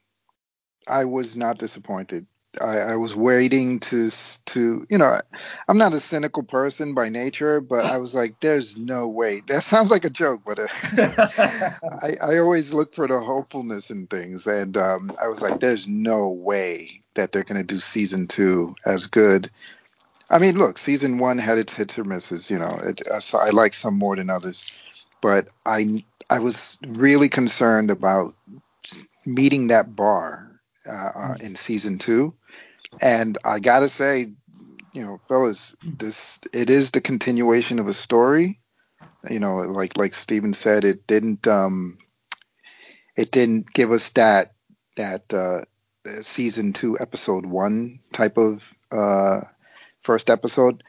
I 0.87 1.05
was 1.05 1.37
not 1.37 1.57
disappointed. 1.57 2.27
I, 2.59 2.79
I 2.79 2.95
was 2.95 3.15
waiting 3.15 3.79
to 3.81 4.09
to 4.45 4.87
you 4.89 4.97
know 4.97 5.19
I'm 5.67 5.77
not 5.77 5.93
a 5.93 5.99
cynical 5.99 6.43
person 6.43 6.93
by 6.93 7.09
nature, 7.09 7.61
but 7.61 7.85
I 7.85 7.97
was 7.97 8.15
like, 8.15 8.39
there's 8.39 8.75
no 8.75 9.07
way. 9.07 9.41
That 9.47 9.63
sounds 9.63 9.91
like 9.91 10.05
a 10.05 10.09
joke, 10.09 10.41
but 10.45 10.59
uh, 10.59 10.67
I 12.01 12.17
I 12.21 12.39
always 12.39 12.73
look 12.73 12.95
for 12.95 13.07
the 13.07 13.19
hopefulness 13.19 13.91
in 13.91 14.07
things, 14.07 14.47
and 14.47 14.75
um, 14.77 15.15
I 15.21 15.27
was 15.27 15.41
like, 15.41 15.59
there's 15.59 15.87
no 15.87 16.29
way 16.29 17.01
that 17.13 17.31
they're 17.31 17.43
gonna 17.43 17.63
do 17.63 17.79
season 17.79 18.27
two 18.27 18.75
as 18.85 19.07
good. 19.07 19.49
I 20.29 20.39
mean, 20.39 20.57
look, 20.57 20.77
season 20.77 21.19
one 21.19 21.37
had 21.37 21.57
its 21.57 21.73
hits 21.73 21.97
or 21.97 22.03
misses. 22.03 22.49
You 22.49 22.59
know, 22.59 22.79
it, 22.83 23.01
so 23.21 23.37
I 23.37 23.49
like 23.49 23.73
some 23.73 23.97
more 23.97 24.15
than 24.15 24.29
others, 24.29 24.73
but 25.21 25.47
I 25.65 26.03
I 26.29 26.39
was 26.39 26.77
really 26.85 27.29
concerned 27.29 27.89
about 27.89 28.35
meeting 29.27 29.67
that 29.67 29.95
bar 29.95 30.61
uh, 30.87 31.11
uh, 31.15 31.35
in 31.39 31.55
season 31.55 31.97
two, 31.97 32.33
and 33.01 33.37
I 33.43 33.59
gotta 33.59 33.89
say, 33.89 34.27
you 34.93 35.03
know, 35.03 35.19
fellas, 35.27 35.75
this 35.83 36.39
it 36.53 36.69
is 36.69 36.91
the 36.91 37.01
continuation 37.01 37.79
of 37.79 37.87
a 37.87 37.93
story. 37.93 38.59
You 39.29 39.39
know, 39.39 39.57
like 39.57 39.97
like 39.97 40.13
Steven 40.13 40.53
said, 40.53 40.85
it 40.85 41.05
didn't 41.05 41.45
um, 41.47 41.97
it 43.15 43.31
didn't 43.31 43.73
give 43.73 43.91
us 43.91 44.09
that 44.11 44.53
that 44.95 45.33
uh, 45.33 45.65
season 46.21 46.73
two 46.73 46.97
episode 46.99 47.45
one 47.45 47.99
type 48.13 48.37
of 48.37 48.63
uh, 48.91 49.41
first 50.01 50.29
episode, 50.29 50.83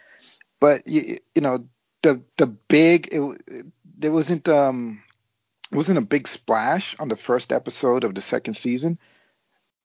but 0.60 0.86
you, 0.86 1.18
you 1.34 1.42
know 1.42 1.66
the 2.02 2.22
the 2.36 2.46
big 2.46 3.08
it, 3.12 3.66
there 3.98 4.12
wasn't 4.12 4.48
um 4.48 5.02
it 5.02 5.07
wasn't 5.70 5.98
a 5.98 6.02
big 6.02 6.26
splash 6.26 6.96
on 6.98 7.08
the 7.08 7.16
first 7.16 7.52
episode 7.52 8.04
of 8.04 8.14
the 8.14 8.20
second 8.20 8.54
season, 8.54 8.98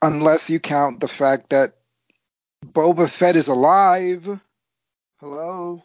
unless 0.01 0.49
you 0.49 0.59
count 0.59 0.99
the 0.99 1.07
fact 1.07 1.49
that 1.49 1.75
Boba 2.65 3.09
Fett 3.09 3.35
is 3.35 3.47
alive. 3.47 4.39
Hello, 5.19 5.83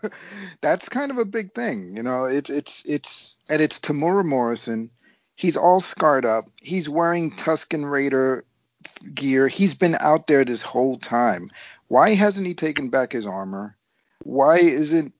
that's 0.60 0.88
kind 0.88 1.10
of 1.10 1.18
a 1.18 1.24
big 1.24 1.52
thing, 1.52 1.96
you 1.96 2.02
know. 2.02 2.26
It's 2.26 2.50
it's 2.50 2.84
it's 2.84 3.36
and 3.48 3.60
it's 3.60 3.80
Temuera 3.80 4.24
Morrison. 4.24 4.90
He's 5.34 5.56
all 5.56 5.80
scarred 5.80 6.24
up. 6.24 6.44
He's 6.60 6.88
wearing 6.88 7.30
Tusken 7.30 7.88
Raider 7.88 8.44
gear. 9.14 9.48
He's 9.48 9.74
been 9.74 9.96
out 9.98 10.26
there 10.26 10.44
this 10.44 10.62
whole 10.62 10.98
time. 10.98 11.46
Why 11.88 12.14
hasn't 12.14 12.46
he 12.46 12.54
taken 12.54 12.90
back 12.90 13.12
his 13.12 13.26
armor? 13.26 13.76
Why 14.22 14.58
isn't 14.58 15.14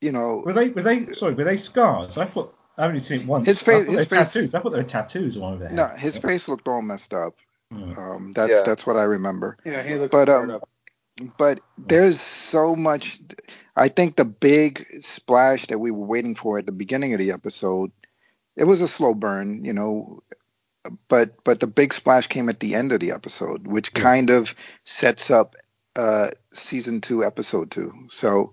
you 0.00 0.12
know 0.12 0.42
Were 0.44 0.52
they? 0.52 0.68
Were 0.68 0.82
they? 0.82 1.12
Sorry, 1.12 1.34
were 1.34 1.44
they 1.44 1.56
scars? 1.56 2.18
I 2.18 2.26
thought 2.26 2.54
I 2.78 2.86
only 2.86 3.00
seen 3.00 3.22
it 3.22 3.26
once. 3.26 3.46
His 3.46 3.60
face- 3.62 3.86
his 3.88 4.06
face- 4.06 4.32
tattoos. 4.32 4.54
I 4.54 4.60
thought 4.60 4.70
they 4.70 4.78
were 4.78 4.84
tattoos 4.84 5.36
on 5.36 5.58
their 5.58 5.68
head. 5.68 5.76
no 5.76 5.86
his 5.88 6.16
face 6.16 6.48
looked 6.48 6.66
all 6.68 6.82
messed 6.82 7.12
up. 7.14 7.34
Um, 7.72 8.32
that's 8.34 8.52
Yeah. 8.52 8.62
that's 8.64 8.86
what 8.86 8.96
I 8.96 9.04
remember. 9.04 9.56
Yeah, 9.64 9.82
he 9.82 9.94
looks 9.94 10.10
But, 10.10 10.28
um, 10.28 10.50
up. 10.50 10.68
but 11.38 11.60
there's 11.78 12.20
so 12.20 12.74
much 12.74 13.20
i 13.76 13.88
think 13.88 14.16
the 14.16 14.24
big 14.24 14.86
splash 15.00 15.66
that 15.66 15.78
we 15.78 15.90
were 15.90 16.06
waiting 16.06 16.34
for 16.34 16.58
at 16.58 16.64
the 16.66 16.72
beginning 16.72 17.12
of 17.12 17.18
the 17.18 17.32
episode 17.32 17.90
it 18.56 18.64
was 18.64 18.80
a 18.80 18.88
slow 18.88 19.12
burn 19.14 19.62
you 19.64 19.72
know 19.74 20.22
but 21.08 21.44
but 21.44 21.60
the 21.60 21.66
big 21.66 21.92
splash 21.92 22.26
came 22.26 22.48
at 22.48 22.58
the 22.58 22.74
end 22.74 22.92
of 22.92 23.00
the 23.00 23.12
episode 23.12 23.66
which 23.66 23.90
Yeah. 23.94 24.02
kind 24.02 24.30
of 24.30 24.54
sets 24.84 25.30
up 25.30 25.56
uh 25.94 26.30
season 26.52 27.00
2 27.02 27.22
episode 27.24 27.70
2 27.70 27.92
so 28.08 28.52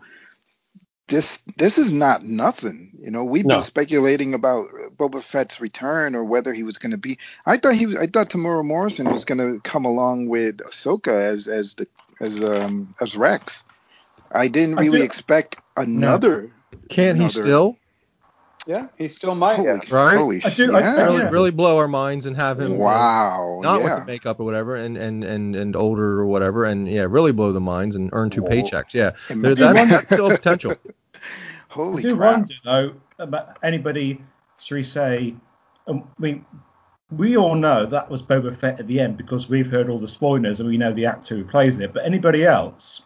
this 1.08 1.38
this 1.58 1.78
is 1.78 1.91
not 1.91 2.24
nothing 2.24 2.91
you 3.02 3.12
know 3.12 3.24
we've 3.24 3.46
No. 3.46 3.56
been 3.56 3.63
speculating 3.63 4.34
about 4.34 4.67
Boba 4.98 5.24
Fett's 5.24 5.62
return 5.62 6.15
or 6.15 6.24
whether 6.24 6.54
he 6.54 6.63
was 6.63 6.78
going 6.78 6.91
to 6.91 6.98
be 6.98 7.17
I 7.46 7.58
thought 7.58 7.76
he 7.76 7.86
was 7.86 7.96
I 7.96 8.08
thought 8.08 8.30
Temuera 8.30 8.65
Morrison 8.65 9.12
was 9.12 9.26
going 9.26 9.39
to 9.39 9.60
come 9.62 9.86
along 9.86 10.28
with 10.28 10.58
Ahsoka 10.58 11.20
as 11.22 11.48
as 11.48 11.76
the 11.76 11.88
as 12.20 12.43
um 12.43 12.93
as 13.00 13.15
Rex. 13.15 13.63
I 14.32 14.48
didn't 14.50 14.80
I 14.80 14.82
really 14.82 15.00
do- 15.00 15.06
expect 15.06 15.58
another. 15.78 16.52
Can't 16.89 17.20
he 17.20 17.30
still 17.30 17.78
Yeah, 18.67 18.88
he 18.97 19.08
still 19.08 19.34
might. 19.34 19.56
Holy, 19.56 19.80
Right? 19.89 20.17
holy 20.17 20.43
I 20.43 20.49
shit! 20.49 20.69
do- 20.69 20.75
I- 20.75 20.82
yeah. 20.82 21.06
really, 21.06 21.25
really 21.32 21.51
blow 21.51 21.77
our 21.77 21.88
minds 21.88 22.25
and 22.25 22.36
have 22.36 22.60
him 22.60 22.73
you 22.73 22.77
know, 22.77 22.84
wow. 22.84 23.60
not 23.63 23.80
yeah. 23.82 23.95
with 23.95 24.06
the 24.06 24.12
makeup 24.12 24.39
or 24.39 24.43
whatever, 24.43 24.75
and 24.75 24.97
and 24.97 25.23
and 25.23 25.56
and 25.56 25.75
older 25.75 26.19
or 26.19 26.25
whatever, 26.25 26.65
and 26.65 26.88
yeah, 26.88 27.06
really 27.10 27.32
blow 27.32 27.51
the 27.53 27.62
minds 27.62 27.95
and 27.95 28.10
earn 28.13 28.30
two 28.30 28.41
Whoa. 28.43 28.49
paychecks. 28.49 28.93
Yeah, 28.93 29.12
Im- 29.30 29.41
there, 29.41 29.56
that, 29.56 29.89
that's 29.89 30.06
still 30.08 30.30
potential. 30.30 30.73
Holy 31.69 31.99
I 31.99 32.10
do 32.10 32.15
crap! 32.17 32.32
wonder 32.39 32.53
though 32.63 32.93
about 33.19 33.58
anybody, 33.63 34.21
shall 34.60 34.75
we 34.77 34.84
say, 34.84 35.34
um, 35.88 36.03
I 36.17 36.21
mean, 36.21 36.45
we 37.12 37.38
all 37.38 37.56
know 37.56 37.86
that 37.86 38.10
was 38.10 38.21
Boba 38.21 38.56
Fett 38.56 38.80
at 38.80 38.88
the 38.88 38.99
end 38.99 39.15
because 39.17 39.47
we've 39.47 39.69
heard 39.71 39.89
all 39.89 39.99
the 39.99 40.08
spoilers 40.08 40.60
and 40.60 40.67
we 40.67 40.77
know 40.77 40.91
the 40.91 41.06
actor 41.06 41.36
who 41.38 41.43
plays 41.45 41.77
it. 41.80 41.93
But 41.93 42.06
anybody 42.06 42.45
else, 42.45 43.01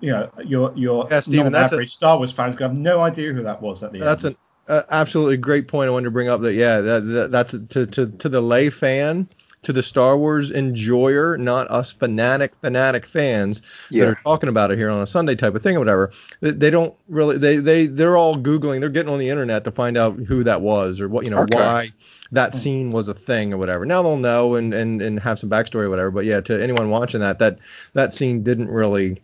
you 0.00 0.12
know, 0.12 0.30
your 0.44 0.72
your 0.76 1.08
Yeah, 1.10 1.20
Steven, 1.20 1.52
that's 1.52 1.72
a- 1.72 1.74
non-average 1.76 1.90
Star 1.92 2.16
Wars 2.18 2.30
fans 2.32 2.56
have 2.60 2.76
no 2.76 3.00
idea 3.00 3.32
who 3.32 3.42
that 3.42 3.60
was 3.60 3.82
at 3.82 3.92
the 3.92 3.98
That's 3.98 4.24
end. 4.24 4.34
an 4.34 4.38
uh, 4.68 4.82
absolutely 4.90 5.36
great 5.36 5.68
point. 5.68 5.88
I 5.88 5.90
wanted 5.92 6.04
to 6.04 6.10
bring 6.10 6.28
up 6.28 6.40
that 6.42 6.54
yeah, 6.54 6.80
that, 6.80 7.00
that 7.00 7.30
that's 7.32 7.52
to 7.52 7.86
to 7.86 8.06
to 8.06 8.28
the 8.28 8.40
lay 8.40 8.70
fan, 8.70 9.28
to 9.62 9.72
the 9.72 9.82
Star 9.82 10.16
Wars 10.16 10.50
enjoyer, 10.50 11.36
not 11.36 11.70
us 11.70 11.92
fanatic 11.92 12.54
fanatic 12.60 13.04
fans 13.06 13.62
that 13.98 14.08
are 14.08 14.16
talking 14.24 14.48
about 14.48 14.70
it 14.70 14.78
here 14.78 14.90
on 14.90 15.02
a 15.02 15.06
Sunday 15.06 15.34
type 15.34 15.54
of 15.54 15.62
thing 15.62 15.76
or 15.76 15.80
whatever. 15.80 16.12
They, 16.40 16.50
they 16.52 16.70
don't 16.70 16.94
really 17.08 17.38
they 17.38 17.56
they 17.56 17.86
they're 17.86 18.16
all 18.16 18.36
googling, 18.36 18.80
they're 18.80 18.88
getting 18.88 19.12
on 19.12 19.18
the 19.18 19.30
internet 19.30 19.64
to 19.64 19.70
find 19.72 19.96
out 19.96 20.18
who 20.18 20.44
that 20.44 20.60
was 20.60 21.00
or 21.00 21.08
what 21.08 21.24
you 21.24 21.30
know 21.30 21.40
Okay. 21.40 21.42
why 21.42 21.92
that 22.30 22.54
scene 22.54 22.92
was 22.92 23.08
a 23.08 23.14
thing 23.14 23.52
or 23.52 23.58
whatever. 23.58 23.84
Now 23.84 24.02
they'll 24.02 24.16
know 24.16 24.54
and 24.54 24.72
and 24.72 25.02
and 25.02 25.18
have 25.20 25.38
some 25.38 25.50
backstory 25.50 25.82
or 25.84 25.90
whatever. 25.90 26.10
But 26.10 26.24
yeah, 26.24 26.40
to 26.42 26.62
anyone 26.62 26.88
watching 26.90 27.20
that, 27.20 27.38
that 27.40 27.58
that 27.94 28.14
scene 28.14 28.42
didn't 28.42 28.68
really 28.68 29.22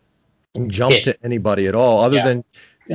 jump 0.67 0.95
Hit. 0.95 1.05
to 1.05 1.17
anybody 1.25 1.67
at 1.67 1.75
all, 1.75 2.01
other 2.03 2.17
Yeah. 2.17 2.23
than 2.23 2.39
you 2.39 2.45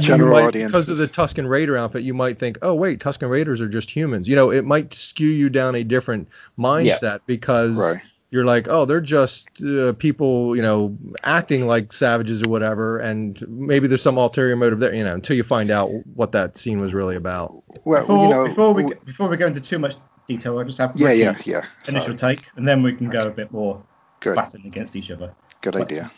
General 0.01 0.31
might, 0.31 0.45
audiences. 0.47 0.71
because 0.71 0.89
of 0.89 0.97
the 0.97 1.05
Tusken 1.07 1.47
Raider 1.47 1.77
outfit, 1.77 2.03
you 2.03 2.13
might 2.13 2.39
think, 2.39 2.57
oh 2.61 2.73
wait, 2.73 2.99
Tusken 2.99 3.29
Raiders 3.29 3.61
are 3.61 3.69
just 3.69 3.89
humans. 3.89 4.27
You 4.27 4.35
know, 4.35 4.49
it 4.51 4.65
might 4.65 4.93
skew 4.93 5.27
you 5.29 5.49
down 5.49 5.75
a 5.75 5.83
different 5.83 6.27
mindset 6.57 7.19
because 7.27 7.77
Right. 7.77 7.97
you're 8.31 8.45
like, 8.45 8.67
oh, 8.69 8.85
they're 8.85 9.01
just 9.01 9.47
uh, 9.63 9.93
people, 9.93 10.55
you 10.55 10.61
know, 10.61 10.97
acting 11.23 11.67
like 11.67 11.93
savages 11.93 12.41
or 12.43 12.49
whatever, 12.49 12.97
and 12.99 13.43
maybe 13.47 13.87
there's 13.87 14.01
some 14.01 14.17
ulterior 14.17 14.55
motive 14.55 14.79
there, 14.79 14.93
you 14.95 15.03
know, 15.03 15.13
until 15.13 15.35
you 15.35 15.43
find 15.43 15.69
out 15.69 15.89
what 16.15 16.31
that 16.31 16.57
scene 16.57 16.79
was 16.81 16.93
really 16.93 17.15
about. 17.15 17.61
Well, 17.85 18.01
Before, 18.01 18.17
you 18.23 18.29
know, 18.29 18.47
before 18.47 18.73
we 18.73 18.93
before 19.05 19.27
we 19.29 19.37
go 19.37 19.45
into 19.47 19.61
too 19.61 19.77
much 19.79 19.95
detail, 20.27 20.57
I 20.57 20.63
just 20.63 20.77
have 20.79 20.93
yeah, 20.95 21.11
yeah, 21.11 21.35
yeah. 21.45 21.61
initial 21.87 22.17
Sorry. 22.17 22.35
take, 22.37 22.45
and 22.55 22.67
then 22.67 22.81
we 22.81 22.93
can 22.95 23.09
go 23.09 23.27
a 23.27 23.31
bit 23.31 23.51
more 23.51 23.83
Good, 24.21 24.35
battling 24.35 24.65
against 24.65 24.95
each 24.95 25.11
other. 25.11 25.33
good 25.61 25.75
Let's- 25.75 25.91
idea. 25.91 26.11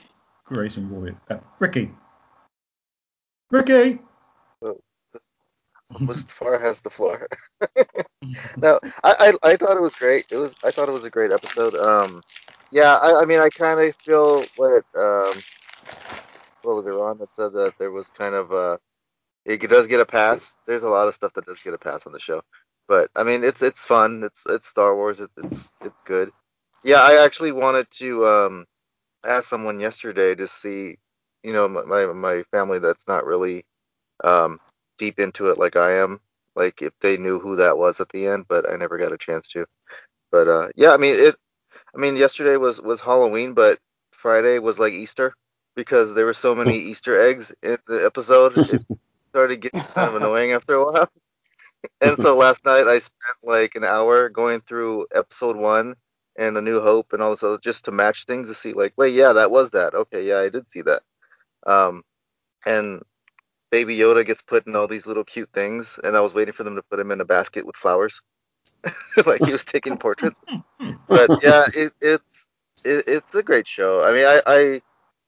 Grace 0.45 0.77
and 0.77 0.89
Warrior. 0.91 1.15
Uh, 1.29 1.37
Ricky. 1.59 1.91
Ricky. 3.55 3.99
Mustafar 5.93 6.59
has 6.59 6.81
the 6.81 6.89
floor. 6.89 7.27
no, 8.57 8.79
I, 9.03 9.33
I 9.43 9.51
I 9.51 9.55
thought 9.55 9.77
it 9.77 9.81
was 9.81 9.95
great. 9.95 10.25
It 10.29 10.35
was 10.35 10.55
I 10.63 10.71
thought 10.71 10.89
it 10.89 10.93
was 10.93 11.05
a 11.05 11.09
great 11.09 11.31
episode. 11.31 11.73
Um, 11.75 12.21
yeah, 12.71 12.95
I, 12.95 13.21
I 13.21 13.25
mean 13.25 13.39
I 13.39 13.49
kind 13.49 13.79
of 13.79 13.95
feel 13.95 14.43
what 14.57 14.83
um 14.97 15.33
what 16.63 16.75
was 16.75 16.85
it 16.85 16.89
Ron 16.89 17.17
that 17.19 17.33
said 17.33 17.53
that 17.53 17.75
there 17.79 17.91
was 17.91 18.09
kind 18.09 18.35
of 18.35 18.51
uh 18.51 18.77
it 19.45 19.61
does 19.69 19.87
get 19.87 20.01
a 20.01 20.05
pass. 20.05 20.57
There's 20.67 20.83
a 20.83 20.89
lot 20.89 21.07
of 21.07 21.15
stuff 21.15 21.33
that 21.33 21.45
does 21.45 21.61
get 21.61 21.73
a 21.73 21.77
pass 21.77 22.05
on 22.05 22.11
the 22.11 22.19
show, 22.19 22.41
but 22.89 23.09
I 23.15 23.23
mean 23.23 23.45
it's 23.45 23.61
it's 23.61 23.85
fun. 23.85 24.23
It's 24.23 24.43
it's 24.49 24.67
Star 24.67 24.95
Wars. 24.95 25.21
It, 25.21 25.29
it's 25.37 25.71
it's 25.81 25.99
good. 26.05 26.31
Yeah, 26.83 27.01
I 27.01 27.23
actually 27.23 27.53
wanted 27.53 27.87
to 27.99 28.27
um 28.27 28.65
ask 29.23 29.47
someone 29.47 29.79
yesterday 29.79 30.35
to 30.35 30.47
see, 30.47 30.97
you 31.45 31.53
know, 31.53 31.67
my 31.67 31.83
my, 31.83 32.05
my 32.07 32.43
family 32.51 32.79
that's 32.79 33.07
not 33.07 33.25
really 33.25 33.65
um 34.23 34.59
deep 34.97 35.19
into 35.19 35.49
it 35.49 35.59
like 35.59 35.75
I 35.75 35.99
am, 35.99 36.19
like 36.55 36.81
if 36.81 36.93
they 37.01 37.17
knew 37.17 37.39
who 37.39 37.55
that 37.57 37.77
was 37.77 37.99
at 37.99 38.09
the 38.09 38.27
end, 38.27 38.45
but 38.47 38.69
I 38.69 38.75
never 38.77 38.97
got 38.97 39.13
a 39.13 39.17
chance 39.17 39.47
to. 39.49 39.65
But 40.31 40.47
uh, 40.47 40.67
yeah, 40.75 40.91
I 40.91 40.97
mean 40.97 41.15
it. 41.15 41.35
I 41.95 41.99
mean 41.99 42.15
yesterday 42.15 42.57
was 42.57 42.81
was 42.81 42.99
Halloween, 42.99 43.53
but 43.53 43.79
Friday 44.11 44.59
was 44.59 44.79
like 44.79 44.93
Easter 44.93 45.33
because 45.75 46.13
there 46.13 46.25
were 46.25 46.33
so 46.33 46.55
many 46.55 46.77
Easter 46.91 47.21
eggs 47.21 47.53
in 47.61 47.77
the 47.87 48.03
episode. 48.05 48.57
It 48.57 48.83
started 49.29 49.61
getting 49.61 49.81
kind 49.81 50.09
of 50.09 50.15
annoying 50.21 50.53
after 50.53 50.75
a 50.75 50.85
while. 50.91 51.09
And 52.01 52.17
so 52.17 52.35
last 52.35 52.65
night 52.65 52.87
I 52.87 52.99
spent 52.99 53.37
like 53.43 53.75
an 53.75 53.83
hour 53.83 54.29
going 54.29 54.61
through 54.61 55.07
episode 55.13 55.57
one 55.57 55.95
and 56.37 56.57
A 56.57 56.61
New 56.61 56.81
Hope 56.81 57.13
and 57.13 57.21
all 57.21 57.31
this 57.31 57.43
other 57.43 57.59
just 57.59 57.85
to 57.85 57.91
match 57.91 58.25
things 58.25 58.49
to 58.49 58.55
see 58.55 58.73
like, 58.73 58.93
wait, 58.97 59.13
yeah, 59.13 59.33
that 59.33 59.51
was 59.51 59.71
that. 59.71 59.93
Okay, 59.93 60.27
yeah, 60.27 60.39
I 60.39 60.49
did 60.49 60.69
see 60.71 60.81
that. 60.81 61.03
Um, 61.65 62.03
and 62.65 63.01
Baby 63.71 63.97
Yoda 63.97 64.25
gets 64.25 64.41
put 64.41 64.67
in 64.67 64.75
all 64.75 64.87
these 64.87 65.07
little 65.07 65.23
cute 65.23 65.49
things, 65.53 65.99
and 66.03 66.15
I 66.15 66.21
was 66.21 66.33
waiting 66.33 66.53
for 66.53 66.63
them 66.63 66.75
to 66.75 66.83
put 66.83 66.99
him 66.99 67.11
in 67.11 67.21
a 67.21 67.25
basket 67.25 67.65
with 67.65 67.75
flowers, 67.75 68.21
like 69.25 69.43
he 69.43 69.51
was 69.51 69.65
taking 69.65 69.97
portraits. 69.97 70.39
But 71.07 71.43
yeah, 71.43 71.65
it, 71.75 71.93
it's 72.01 72.47
it, 72.83 73.03
it's 73.07 73.35
a 73.35 73.43
great 73.43 73.67
show. 73.67 74.03
I 74.03 74.11
mean, 74.11 74.25
I, 74.25 74.41
I 74.45 74.81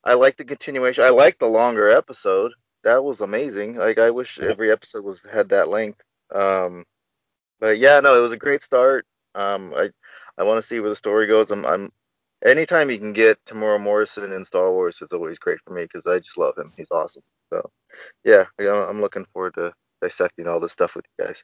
I 0.03 0.13
like 0.13 0.37
the 0.37 0.45
continuation. 0.45 1.03
I 1.03 1.09
like 1.09 1.39
the 1.39 1.47
longer 1.47 1.89
episode. 1.89 2.53
That 2.83 3.03
was 3.03 3.21
amazing. 3.21 3.75
Like 3.75 3.99
I 3.99 4.11
wish 4.11 4.39
every 4.39 4.71
episode 4.71 5.03
was 5.03 5.23
had 5.23 5.49
that 5.49 5.67
length. 5.67 6.01
Um, 6.33 6.85
but 7.59 7.79
yeah, 7.79 7.99
no, 7.99 8.17
it 8.17 8.21
was 8.21 8.31
a 8.31 8.37
great 8.37 8.61
start. 8.61 9.05
Um, 9.35 9.73
I 9.75 9.89
I 10.37 10.43
want 10.43 10.61
to 10.61 10.67
see 10.67 10.79
where 10.79 10.89
the 10.89 10.95
story 10.95 11.27
goes. 11.27 11.51
I'm 11.51 11.65
I'm 11.65 11.91
anytime 12.45 12.89
you 12.89 12.97
can 12.97 13.13
get 13.13 13.43
Temuera 13.45 13.79
Morrison 13.79 14.31
in 14.31 14.45
Star 14.45 14.71
Wars, 14.71 14.99
it's 15.01 15.13
always 15.13 15.39
great 15.39 15.59
for 15.65 15.73
me 15.73 15.83
because 15.83 16.05
I 16.05 16.19
just 16.19 16.37
love 16.37 16.57
him. 16.57 16.71
He's 16.77 16.91
awesome. 16.91 17.23
So 17.51 17.69
yeah, 18.23 18.45
yeah, 18.59 18.85
I'm 18.87 19.01
looking 19.01 19.25
forward 19.33 19.53
to 19.55 19.73
dissecting 20.01 20.47
all 20.47 20.59
this 20.59 20.73
stuff 20.73 20.95
with 20.95 21.05
you 21.17 21.25
guys. 21.25 21.43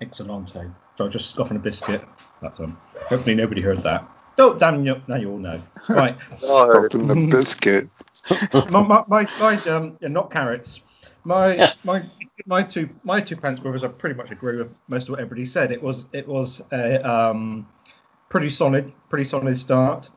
Excellent. 0.00 0.52
So 0.96 1.06
I 1.06 1.08
just 1.08 1.30
scoffing 1.30 1.56
a 1.56 1.60
biscuit. 1.60 2.02
That's 2.42 2.58
um, 2.60 2.78
hopefully 2.96 3.34
nobody 3.34 3.60
heard 3.60 3.82
that. 3.84 4.08
Oh, 4.38 4.54
damn 4.54 4.84
you! 4.84 5.00
Now 5.06 5.16
you 5.16 5.30
all 5.30 5.38
know. 5.38 5.60
Right. 5.88 6.16
I 6.30 6.66
heard 6.66 6.92
the 6.92 7.28
biscuit. 7.30 7.88
my, 8.70 8.82
my, 8.82 9.04
my, 9.06 9.28
my 9.38 9.56
um, 9.70 9.96
yeah, 10.00 10.08
not 10.08 10.30
carrots. 10.30 10.80
My 11.24 11.72
my 11.84 12.02
my 12.46 12.62
two 12.62 12.88
my 13.04 13.20
two 13.20 13.36
pants 13.36 13.60
brothers. 13.60 13.84
I 13.84 13.88
pretty 13.88 14.16
much 14.16 14.30
agree 14.30 14.56
with 14.58 14.74
most 14.88 15.04
of 15.04 15.10
what 15.10 15.20
everybody 15.20 15.46
said. 15.46 15.70
It 15.72 15.82
was 15.82 16.06
it 16.12 16.26
was 16.26 16.60
a 16.72 17.08
um, 17.08 17.66
pretty 18.28 18.50
solid 18.50 18.92
pretty 19.08 19.24
solid 19.24 19.56
start. 19.58 20.10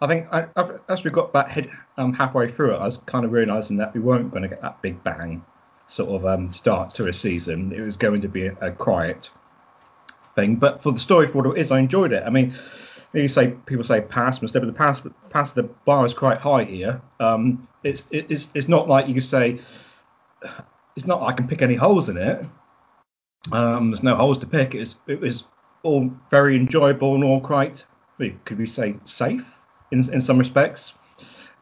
I 0.00 0.08
think 0.08 0.26
I, 0.32 0.46
as 0.88 1.04
we 1.04 1.10
got 1.10 1.30
about 1.30 1.48
head, 1.48 1.70
um, 1.96 2.12
halfway 2.12 2.50
through 2.50 2.74
it, 2.74 2.78
I 2.78 2.84
was 2.84 2.96
kind 2.98 3.24
of 3.24 3.30
realizing 3.30 3.76
that 3.76 3.94
we 3.94 4.00
weren't 4.00 4.32
going 4.32 4.42
to 4.42 4.48
get 4.48 4.60
that 4.60 4.82
big 4.82 5.02
bang 5.04 5.44
sort 5.86 6.10
of 6.10 6.26
um, 6.26 6.50
start 6.50 6.92
to 6.94 7.06
a 7.06 7.12
season. 7.12 7.72
It 7.72 7.80
was 7.80 7.96
going 7.96 8.20
to 8.22 8.28
be 8.28 8.46
a, 8.46 8.56
a 8.60 8.72
quiet 8.72 9.30
thing. 10.34 10.56
But 10.56 10.82
for 10.82 10.90
the 10.90 10.98
story 10.98 11.28
for 11.28 11.42
what 11.42 11.56
it 11.56 11.60
is, 11.60 11.70
I 11.70 11.78
enjoyed 11.78 12.12
it. 12.12 12.24
I 12.26 12.30
mean, 12.30 12.54
you 13.12 13.28
say 13.28 13.54
people 13.66 13.84
say 13.84 14.00
pass 14.00 14.42
mistake, 14.42 14.62
but 14.62 14.66
the 14.66 14.72
pass 14.72 15.00
pass 15.30 15.52
the 15.52 15.64
bar 15.64 16.04
is 16.04 16.14
quite 16.14 16.38
high 16.38 16.64
here. 16.64 17.00
Um, 17.20 17.68
it's 17.84 18.06
it's 18.10 18.50
it's 18.54 18.68
not 18.68 18.88
like 18.88 19.06
you 19.06 19.14
can 19.14 19.22
say 19.22 19.60
it's 20.96 21.06
not 21.06 21.22
I 21.22 21.32
can 21.32 21.46
pick 21.46 21.62
any 21.62 21.74
holes 21.74 22.08
in 22.08 22.16
it. 22.16 22.44
Um, 23.50 23.90
there's 23.90 24.02
no 24.02 24.16
holes 24.16 24.38
to 24.38 24.46
pick. 24.46 24.74
It 24.74 24.80
was 24.80 24.96
it 25.06 25.20
was 25.20 25.44
all 25.82 26.10
very 26.30 26.56
enjoyable 26.56 27.14
and 27.14 27.24
all 27.24 27.40
quite 27.40 27.84
could 28.44 28.58
we 28.58 28.66
say 28.66 28.94
safe 29.04 29.44
in 29.90 30.12
in 30.12 30.20
some 30.20 30.38
respects. 30.38 30.94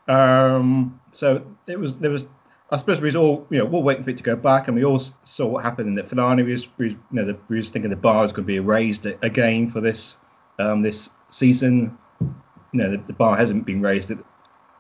Um, 0.09 1.01
so 1.13 1.45
it 1.67 1.79
was 1.79 1.97
there 1.99 2.11
was 2.11 2.27
I 2.71 2.77
suppose 2.77 3.01
we 3.01 3.07
was 3.07 3.17
all 3.17 3.47
you 3.51 3.59
know 3.59 3.65
we're 3.65 3.81
waiting 3.81 4.05
for 4.05 4.11
it 4.11 4.17
to 4.19 4.23
go 4.23 4.37
back 4.37 4.69
and 4.69 4.77
we 4.77 4.85
all 4.85 5.01
saw 5.25 5.47
what 5.47 5.65
happened 5.65 5.89
in 5.89 5.95
the 5.95 6.05
finale. 6.05 6.43
We 6.43 6.53
was, 6.53 6.69
we 6.79 6.87
was, 6.87 6.93
you 6.93 7.01
know 7.13 7.25
the, 7.27 7.39
we 7.49 7.57
was 7.57 7.71
thinking 7.71 7.91
the 7.91 7.97
bar 7.97 8.25
is 8.25 8.33
going 8.33 8.45
to 8.45 8.53
be 8.53 8.61
raised 8.61 9.07
again 9.07 9.71
for 9.71 9.81
this 9.81 10.17
um, 10.59 10.83
this 10.83 11.11
season. 11.29 11.97
You 12.21 12.83
know 12.83 12.91
the, 12.91 12.99
the 12.99 13.13
bar 13.13 13.37
hasn't 13.37 13.65
been 13.65 13.81
raised 13.81 14.11
at, 14.11 14.19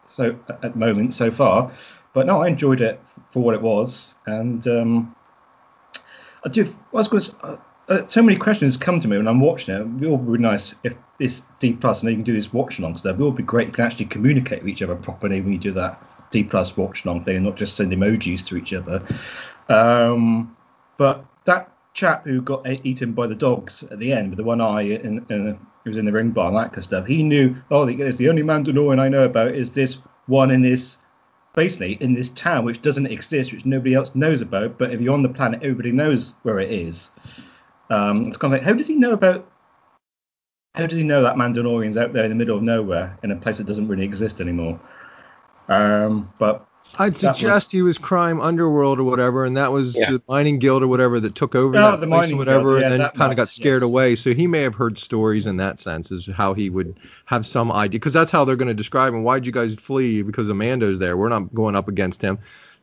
so 0.07 0.38
at 0.48 0.72
the 0.72 0.79
moment 0.79 1.14
so 1.14 1.31
far, 1.31 1.72
but 2.12 2.26
no, 2.26 2.42
I 2.42 2.48
enjoyed 2.48 2.81
it 2.81 3.00
for 3.33 3.42
what 3.42 3.55
it 3.55 3.62
was, 3.62 4.14
and 4.26 4.66
um, 4.66 5.16
I 6.44 6.48
do. 6.48 6.64
I 6.64 6.96
was 6.96 7.09
going 7.09 7.22
to. 7.22 7.61
Uh, 7.90 8.07
so 8.07 8.22
many 8.22 8.38
questions 8.38 8.76
come 8.76 9.00
to 9.00 9.09
me 9.09 9.16
when 9.16 9.26
I'm 9.26 9.40
watching 9.40 9.74
it. 9.74 9.81
It 9.81 10.09
would 10.09 10.33
be 10.33 10.38
nice 10.38 10.72
if 10.85 10.94
this 11.18 11.42
D 11.59 11.72
plus 11.72 12.03
and 12.03 12.11
you 12.11 12.16
can 12.16 12.24
do 12.24 12.35
this 12.35 12.53
watch 12.53 12.79
along 12.79 12.96
stuff. 12.96 13.18
It 13.18 13.22
would 13.22 13.35
be 13.35 13.42
great. 13.42 13.66
You 13.66 13.72
can 13.72 13.85
actually 13.85 14.07
communicate 14.07 14.61
with 14.61 14.68
each 14.68 14.83
other 14.83 14.94
properly 14.94 15.40
when 15.40 15.53
you 15.53 15.59
do 15.59 15.72
that 15.72 16.00
D 16.31 16.44
plus 16.44 16.76
watch 16.76 17.05
along 17.05 17.24
thing, 17.24 17.37
and 17.37 17.44
not 17.44 17.57
just 17.57 17.74
send 17.74 17.92
emojis 17.92 18.46
to 18.46 18.57
each 18.57 18.72
other. 18.72 19.03
Um, 19.68 20.57
but 20.98 21.24
that 21.46 21.72
chap 21.92 22.24
who 22.24 22.40
got 22.40 22.64
eaten 22.87 23.12
by 23.12 23.26
the 23.26 23.35
dogs 23.35 23.83
at 23.83 23.98
the 23.98 24.12
end 24.12 24.31
with 24.31 24.37
the 24.37 24.44
one 24.44 24.61
eye 24.61 24.83
and, 24.83 25.59
was 25.85 25.96
in 25.96 26.05
the 26.05 26.12
ring 26.12 26.31
bar 26.31 26.48
and 26.48 26.57
that 26.57 26.68
kind 26.68 26.79
of 26.79 26.85
stuff, 26.85 27.07
he 27.07 27.24
knew. 27.24 27.57
Oh, 27.72 27.87
the, 27.87 28.12
the 28.12 28.29
only 28.29 28.42
Mandalorian 28.42 29.00
I 29.00 29.09
know 29.09 29.24
about 29.24 29.55
is 29.57 29.72
this 29.72 29.98
one 30.26 30.53
in 30.53 30.62
this 30.62 30.98
basically 31.55 31.94
in 31.94 32.14
this 32.14 32.29
town 32.29 32.64
which 32.64 32.83
doesn't 32.83 33.07
exist, 33.07 33.53
which 33.53 33.66
nobody 33.66 33.94
else 33.94 34.14
knows 34.14 34.42
about. 34.42 34.79
But 34.79 34.92
if 34.92 35.00
you're 35.00 35.14
on 35.14 35.24
the 35.24 35.29
planet, 35.29 35.64
everybody 35.64 35.90
knows 35.90 36.35
where 36.44 36.61
it 36.61 36.70
is. 36.70 37.11
Um, 37.90 38.26
it's 38.26 38.37
kind 38.37 38.55
of 38.55 38.61
like, 38.61 38.66
how 38.66 38.72
does 38.74 38.87
he 38.87 38.94
know 38.94 39.12
about? 39.12 39.46
How 40.74 40.87
does 40.87 40.96
he 40.96 41.05
know 41.05 41.22
that 41.22 41.35
Mandalorian's 41.35 41.96
out 41.96 42.12
there 42.12 42.22
in 42.24 42.31
the 42.31 42.37
middle 42.37 42.57
of 42.57 42.62
nowhere 42.62 43.18
in 43.24 43.33
a 43.33 43.37
place 43.37 43.59
that 43.59 43.66
doesn't 43.66 43.88
really 43.88 44.05
exist 44.05 44.40
anymore? 44.40 44.81
Um, 45.68 46.31
but 46.38 46.66
I'd 46.98 47.14
That 47.16 47.29
was- 47.31 47.38
suggest 47.38 47.72
he 47.72 47.83
was 47.83 47.98
crime 47.98 48.40
underworld 48.40 48.98
or 49.00 49.05
whatever, 49.05 49.44
and 49.44 49.57
that 49.57 49.72
was 49.72 49.96
Yeah. 49.96 50.12
the 50.12 50.22
mining 50.29 50.59
guild 50.61 50.83
or 50.83 50.88
whatever 50.88 51.20
that 51.20 51.35
took 51.35 51.55
over 51.55 51.76
Oh, 51.76 51.81
that 51.92 52.00
the 52.00 52.07
place 52.07 52.20
mining 52.20 52.35
or 52.35 52.38
whatever, 52.38 52.70
guild, 52.70 52.81
yeah, 52.83 52.92
and 52.92 53.00
then 53.03 53.11
kind 53.11 53.33
of 53.33 53.37
got 53.37 53.50
scared 53.50 53.83
yes. 53.83 53.87
away. 53.88 54.16
So 54.16 54.33
he 54.33 54.46
may 54.46 54.62
have 54.62 54.74
heard 54.76 54.96
stories 54.96 55.46
in 55.46 55.57
that 55.59 55.79
sense, 55.81 56.11
is 56.12 56.26
how 56.26 56.55
he 56.55 56.70
would 56.70 56.98
have 57.26 57.44
some 57.44 57.70
idea, 57.70 57.98
because 57.98 58.12
that's 58.12 58.31
how 58.31 58.44
they're 58.44 58.57
going 58.57 58.68
to 58.68 58.74
describe 58.74 59.12
him. 59.12 59.22
Why'd 59.24 59.46
you 59.46 59.53
guys 59.53 59.74
flee? 59.74 60.22
Because 60.22 60.48
Amando's 60.48 60.98
there. 61.00 61.16
We're 61.16 61.29
not 61.29 61.53
going 61.53 61.74
up 61.76 61.88
against 61.88 62.22
him. 62.22 62.38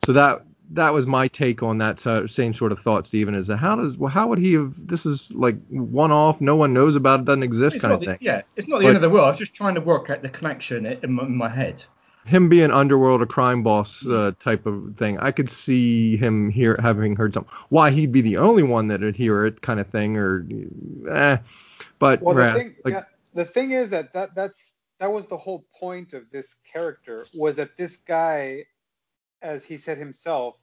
So 0.05 0.13
that 0.13 0.43
that 0.71 0.93
was 0.93 1.08
my 1.08 1.27
take 1.27 1.63
on 1.63 1.77
that 1.77 1.99
same 2.30 2.53
sort 2.53 2.71
of 2.71 2.80
thought, 2.80 3.06
Stephen. 3.06 3.36
Is 3.36 3.47
that 3.47 3.58
how 3.58 3.75
does 3.75 3.97
well, 3.97 4.10
how 4.10 4.27
would 4.27 4.39
he 4.39 4.53
have? 4.53 4.88
This 4.88 5.06
is 5.06 5.34
like 5.34 5.56
one 5.69 6.12
off. 6.12 6.41
No 6.41 6.56
one 6.56 6.73
knows 6.73 6.95
about 6.95 7.21
it. 7.21 7.25
Doesn't 7.25 7.43
exist 7.43 7.75
it's 7.77 7.82
kind 7.82 7.93
of 7.93 7.99
the, 8.01 8.06
thing. 8.08 8.17
yeah, 8.21 8.41
it's 8.56 8.67
not 8.67 8.80
the 8.80 8.84
But- 8.86 8.88
end 8.89 8.95
of 8.97 9.01
the 9.01 9.10
world. 9.10 9.25
I 9.25 9.30
was 9.30 9.38
just 9.39 9.53
trying 9.53 9.75
to 9.75 9.82
work 9.82 10.10
out 10.10 10.21
the 10.21 10.30
connection 10.30 10.86
in, 10.86 10.99
in, 11.03 11.13
my, 11.13 11.23
in 11.23 11.36
my 11.36 11.49
head. 11.49 11.84
him 12.25 12.49
being 12.49 12.71
underworld 12.71 13.21
a 13.21 13.25
crime 13.25 13.63
boss 13.63 14.06
uh, 14.06 14.34
type 14.39 14.65
of 14.65 14.95
thing 14.97 15.17
i 15.19 15.32
could 15.32 15.49
see 15.49 16.17
him 16.17 16.49
here 16.49 16.77
having 16.82 17.15
heard 17.15 17.34
something 17.34 17.49
why 17.69 17.89
he'd 17.89 18.12
be 18.12 18.19
the 18.19 18.36
only 18.36 18.63
one 18.63 18.88
that 18.88 18.99
would 18.99 19.15
hear 19.15 19.45
it 19.45 19.62
kind 19.62 19.80
of 19.80 19.88
thing 19.88 20.17
or 20.17 20.45
eh 21.10 21.38
but 21.99 22.21
Well, 22.21 22.36
the 22.36 22.51
thing, 22.53 22.75
like 22.84 22.93
yeah, 22.95 23.03
the 23.34 23.45
thing 23.45 23.71
is 23.71 23.89
that, 23.91 24.12
that 24.12 24.36
that's 24.36 24.73
that 24.99 25.10
was 25.12 25.25
the 25.27 25.38
whole 25.38 25.65
point 25.80 26.12
of 26.13 26.23
this 26.30 26.56
character 26.73 27.25
was 27.38 27.56
that 27.56 27.77
this 27.77 27.95
guy, 27.97 28.65
as 29.41 29.63
he 29.63 29.78
said 29.78 29.97
himself, 29.97 30.56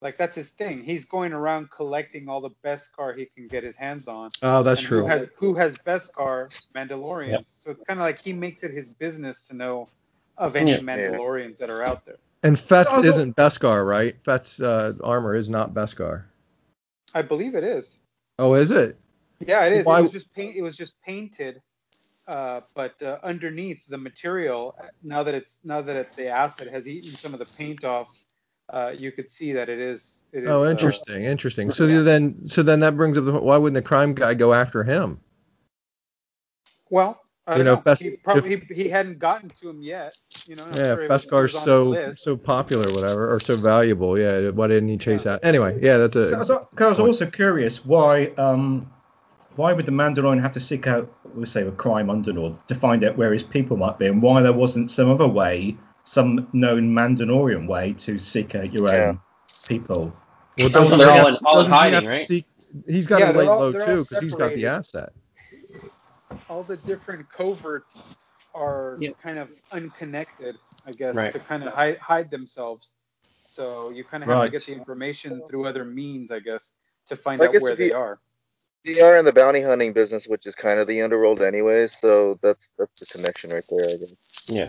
like 0.00 0.16
that's 0.16 0.36
his 0.36 0.48
thing. 0.48 0.82
He's 0.82 1.04
going 1.04 1.32
around 1.32 1.70
collecting 1.70 2.28
all 2.28 2.40
the 2.40 2.50
Beskar 2.64 3.16
he 3.16 3.26
can 3.34 3.48
get 3.48 3.64
his 3.64 3.76
hands 3.76 4.06
on. 4.08 4.30
oh 4.42 4.62
that's 4.62 4.80
and 4.80 4.86
true 4.88 5.00
Who 5.02 5.06
has 5.06 5.30
who 5.36 5.54
has 5.54 5.76
Beskar? 5.78 6.48
Mandalorians. 6.74 7.30
Yep. 7.30 7.44
So 7.44 7.70
it's 7.72 7.84
kind 7.84 7.98
of 7.98 8.04
like 8.04 8.20
he 8.20 8.32
makes 8.32 8.62
it 8.62 8.70
his 8.72 8.88
business 8.88 9.46
to 9.48 9.54
know 9.54 9.86
of 10.36 10.54
any 10.56 10.70
Yeah. 10.72 10.78
Mandalorians 10.78 11.58
that 11.58 11.68
are 11.70 11.82
out 11.84 12.04
there. 12.06 12.16
and 12.44 12.58
Fett's 12.58 12.90
Oh, 12.92 13.00
no. 13.00 13.08
isn't 13.08 13.34
Beskar, 13.36 13.84
right? 13.86 14.14
Fett's 14.24 14.60
uh, 14.60 14.92
armor 15.02 15.34
is 15.34 15.50
not 15.50 15.74
Beskar. 15.74 16.24
I 17.14 17.22
believe 17.22 17.54
it 17.56 17.64
is. 17.64 17.96
Oh, 18.38 18.54
is 18.54 18.70
it? 18.70 18.96
Yeah, 19.40 19.64
it 19.64 19.70
So 19.70 19.74
is. 19.76 19.86
why- 19.86 19.98
It 19.98 20.02
was 20.02 20.12
just 20.12 20.32
paint. 20.32 20.54
It 20.56 20.62
was 20.62 20.76
just 20.76 20.92
painted, 21.02 21.60
uh, 22.28 22.60
but 22.74 23.02
uh, 23.02 23.18
underneath 23.22 23.84
the 23.88 23.98
material, 23.98 24.76
now 25.02 25.22
that 25.22 25.34
it's 25.34 25.58
now 25.64 25.80
that 25.82 25.96
it, 25.96 26.12
the 26.12 26.28
acid 26.28 26.68
has 26.68 26.86
eaten 26.86 27.10
some 27.10 27.32
of 27.32 27.38
the 27.40 27.46
paint 27.58 27.84
off, 27.84 28.08
uh, 28.72 28.92
you 28.96 29.10
could 29.12 29.32
see 29.32 29.52
that 29.54 29.68
it 29.68 29.80
is. 29.80 30.24
It 30.32 30.44
is 30.44 30.48
Oh, 30.48 30.64
uh, 30.64 30.70
interesting, 30.70 31.24
interesting. 31.24 31.70
So 31.70 31.86
yeah. 31.86 32.02
then, 32.02 32.46
so 32.46 32.62
then 32.62 32.80
that 32.80 32.96
brings 32.96 33.16
up 33.16 33.24
the 33.24 33.32
why 33.32 33.56
wouldn't 33.56 33.82
the 33.82 33.88
crime 33.88 34.14
guy 34.14 34.34
go 34.34 34.52
after 34.52 34.84
him? 34.84 35.18
well, 36.90 37.20
I 37.46 37.56
You 37.56 37.64
know, 37.64 37.76
know. 37.76 37.82
Bes- 37.82 38.00
he 38.00 38.10
probably 38.10 38.60
he, 38.68 38.74
he 38.74 38.88
hadn't 38.88 39.18
gotten 39.18 39.50
to 39.60 39.70
him 39.70 39.82
yet. 39.82 40.14
You 40.46 40.56
know. 40.56 40.64
I'm 40.64 40.76
Yeah, 40.76 40.94
sure 40.94 41.04
if 41.04 41.10
it 41.10 41.12
was- 41.12 41.24
it 41.24 41.32
was 41.32 41.52
Beskar's 41.52 41.54
on 41.68 41.94
his 41.94 42.20
so 42.20 42.32
so 42.32 42.36
popular, 42.36 42.92
whatever, 42.92 43.32
or 43.34 43.40
so 43.40 43.56
valuable, 43.56 44.18
yeah. 44.18 44.50
Why 44.50 44.66
didn't 44.66 44.88
he 44.90 44.98
chase 44.98 45.24
out? 45.26 45.40
Anyway, 45.42 45.78
yeah, 45.80 45.96
that's 45.96 46.16
a. 46.16 46.28
So, 46.28 46.42
so, 46.42 46.68
'cause 46.74 46.86
I 46.86 46.90
was 46.90 46.98
also 46.98 47.26
curious 47.26 47.84
why 47.84 48.26
um, 48.36 48.90
why 49.58 49.72
would 49.72 49.86
the 49.86 49.90
Mandalorian 49.92 50.40
have 50.40 50.52
to 50.52 50.60
seek 50.60 50.86
out, 50.86 51.12
we 51.34 51.44
say, 51.44 51.62
a 51.66 51.72
crime 51.72 52.06
underlord 52.06 52.64
to 52.68 52.76
find 52.76 53.02
out 53.02 53.16
where 53.16 53.32
his 53.32 53.42
people 53.42 53.76
might 53.76 53.98
be, 53.98 54.06
and 54.06 54.22
why 54.22 54.40
there 54.40 54.52
wasn't 54.52 54.88
some 54.88 55.10
other 55.10 55.26
way, 55.26 55.76
some 56.04 56.46
known 56.52 56.94
Mandalorian 56.94 57.66
way 57.66 57.92
to 57.94 58.20
seek 58.20 58.54
out 58.54 58.72
your 58.72 58.86
Yeah. 58.88 59.08
own 59.08 59.20
people? 59.66 59.98
Well, 59.98 60.12
Well, 60.58 60.68
doesn't 60.68 60.98
they're 60.98 61.12
he 61.12 61.18
all 61.18 61.26
have- 61.30 61.38
in- 61.40 61.46
all 61.46 61.60
in 61.60 61.70
doesn't 61.70 61.72
he 61.72 61.78
have 61.78 61.92
hiding, 61.92 62.00
to 62.02 62.08
right? 62.08 62.26
seek- 62.26 62.46
he's 62.86 63.06
got 63.08 63.18
Yeah, 63.18 63.32
to 63.32 63.38
lay 63.38 63.46
all- 63.48 63.58
low 63.58 63.72
too 63.72 64.04
because 64.04 64.20
he's 64.20 64.34
got 64.36 64.54
the 64.54 64.66
asset. 64.66 65.12
all 66.48 66.62
the 66.62 66.76
different 66.76 67.28
coverts 67.32 68.24
are 68.54 68.96
Yeah. 69.00 69.10
kind 69.20 69.40
of 69.40 69.48
unconnected, 69.72 70.56
I 70.86 70.92
guess, 70.92 71.16
Right. 71.16 71.32
to 71.32 71.38
kind 71.40 71.64
of 71.66 71.74
hide, 71.74 71.98
hide 71.98 72.30
themselves. 72.30 72.94
So 73.50 73.90
you 73.90 74.04
kind 74.04 74.22
of 74.22 74.28
have 74.28 74.38
Right. 74.38 74.44
to 74.46 74.50
get 74.52 74.66
the 74.66 74.72
information 74.72 75.42
through 75.50 75.66
other 75.66 75.84
means, 75.84 76.30
I 76.30 76.38
guess, 76.38 76.74
to 77.08 77.16
find 77.16 77.40
I 77.42 77.46
out 77.46 77.54
where 77.60 77.74
they 77.74 77.86
you- 77.88 77.96
are. 77.96 78.20
They 78.84 79.00
are 79.00 79.16
in 79.16 79.24
the 79.24 79.32
bounty 79.32 79.60
hunting 79.62 79.92
business, 79.92 80.26
which 80.26 80.46
is 80.46 80.54
kind 80.54 80.80
of 80.80 80.86
the 80.86 81.02
underworld 81.02 81.42
anyway. 81.42 81.88
So 81.88 82.38
that's 82.42 82.70
that's 82.78 83.00
the 83.00 83.06
connection 83.06 83.50
right 83.50 83.64
there. 83.70 83.88
I 83.90 83.96
guess. 83.96 84.14
Yeah. 84.46 84.68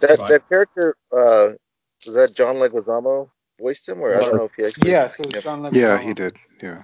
That 0.00 0.18
Right. 0.18 0.28
that 0.28 0.48
character 0.48 0.96
uh, 1.12 1.52
was 2.06 2.14
that 2.14 2.34
John 2.34 2.56
Leguizamo 2.56 3.30
voiced 3.58 3.88
him, 3.88 4.00
or 4.00 4.14
I 4.16 4.20
don't 4.20 4.36
know 4.36 4.44
if 4.44 4.54
he 4.54 4.64
actually. 4.64 4.90
Yeah, 4.90 5.08
so 5.08 5.24
John 5.24 5.62
Leguizamo. 5.62 5.74
Yeah, 5.74 5.98
he 5.98 6.12
did. 6.14 6.36
Yeah. 6.62 6.82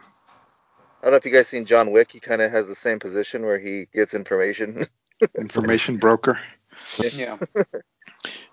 I 1.00 1.06
don't 1.06 1.12
know 1.12 1.16
if 1.16 1.24
you 1.24 1.32
guys 1.32 1.48
seen 1.48 1.64
John 1.64 1.92
Wick. 1.92 2.12
He 2.12 2.20
kind 2.20 2.42
of 2.42 2.50
has 2.52 2.68
the 2.68 2.74
same 2.74 2.98
position 2.98 3.42
where 3.44 3.58
he 3.58 3.86
gets 3.92 4.14
information. 4.14 4.86
Information 5.38 5.98
broker. 5.98 6.40
Yeah. 6.98 7.36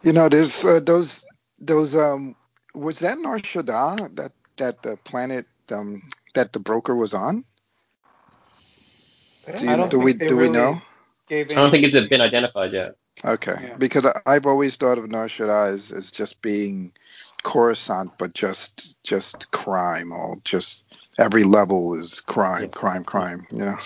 You 0.01 0.13
know, 0.13 0.29
there's 0.29 0.63
uh, 0.63 0.79
those 0.79 1.25
those 1.59 1.95
um 1.95 2.35
was 2.73 2.99
that 2.99 3.19
Nar 3.19 3.39
Shaddaa 3.39 4.15
that 4.15 4.31
that 4.57 4.81
the 4.81 4.97
planet 5.03 5.45
um 5.71 6.01
that 6.35 6.53
the 6.53 6.59
broker 6.59 6.95
was 6.95 7.13
on? 7.13 7.45
Do, 9.57 9.65
you, 9.65 9.75
don't 9.77 9.89
do 9.89 9.99
we 9.99 10.13
do 10.13 10.37
we 10.37 10.49
know? 10.49 10.81
I 11.31 11.43
don't 11.45 11.71
think 11.71 11.85
it's 11.85 11.99
been 12.09 12.21
identified 12.21 12.73
yet. 12.73 12.95
Okay, 13.25 13.55
Yeah. 13.61 13.75
because 13.77 14.05
I- 14.05 14.21
I've 14.25 14.45
always 14.45 14.75
thought 14.75 14.97
of 14.97 15.09
Nar 15.09 15.27
Shaddaa 15.27 15.73
as, 15.73 15.91
as 15.91 16.11
just 16.11 16.41
being 16.41 16.93
Coruscant, 17.43 18.11
but 18.17 18.33
just 18.33 18.95
just 19.03 19.51
crime. 19.51 20.11
All 20.13 20.41
just 20.43 20.83
every 21.17 21.43
level 21.43 21.95
is 21.95 22.21
crime, 22.21 22.63
Yep. 22.63 22.71
crime, 22.71 23.03
crime. 23.03 23.47
You 23.51 23.59
know, 23.65 23.77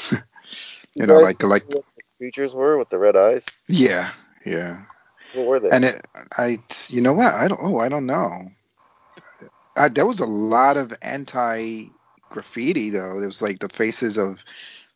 you 0.96 1.08
know, 1.08 1.20
like 1.20 1.44
like 1.44 1.66
what 1.68 1.86
the 1.96 2.04
creatures 2.20 2.54
were 2.56 2.78
with 2.78 2.90
the 2.90 3.00
red 3.00 3.16
eyes? 3.16 3.46
yeah, 3.68 4.12
yeah. 4.46 4.84
What 5.32 5.46
were 5.48 5.60
they? 5.60 5.70
And 5.72 5.86
it, 5.86 6.08
I, 6.38 6.60
you 6.90 7.02
know 7.02 7.14
what? 7.14 7.34
I 7.34 7.48
don't. 7.48 7.62
Oh, 7.62 7.80
I 7.80 7.90
don't 7.90 8.06
know. 8.06 8.52
I, 9.76 9.90
there 9.90 10.06
was 10.06 10.20
a 10.20 10.26
lot 10.26 10.78
of 10.78 10.94
anti 11.02 11.90
graffiti 12.30 12.90
though. 12.90 13.18
There 13.20 13.28
was 13.28 13.42
like 13.42 13.60
the 13.60 13.70
faces 13.70 14.18
of 14.18 14.44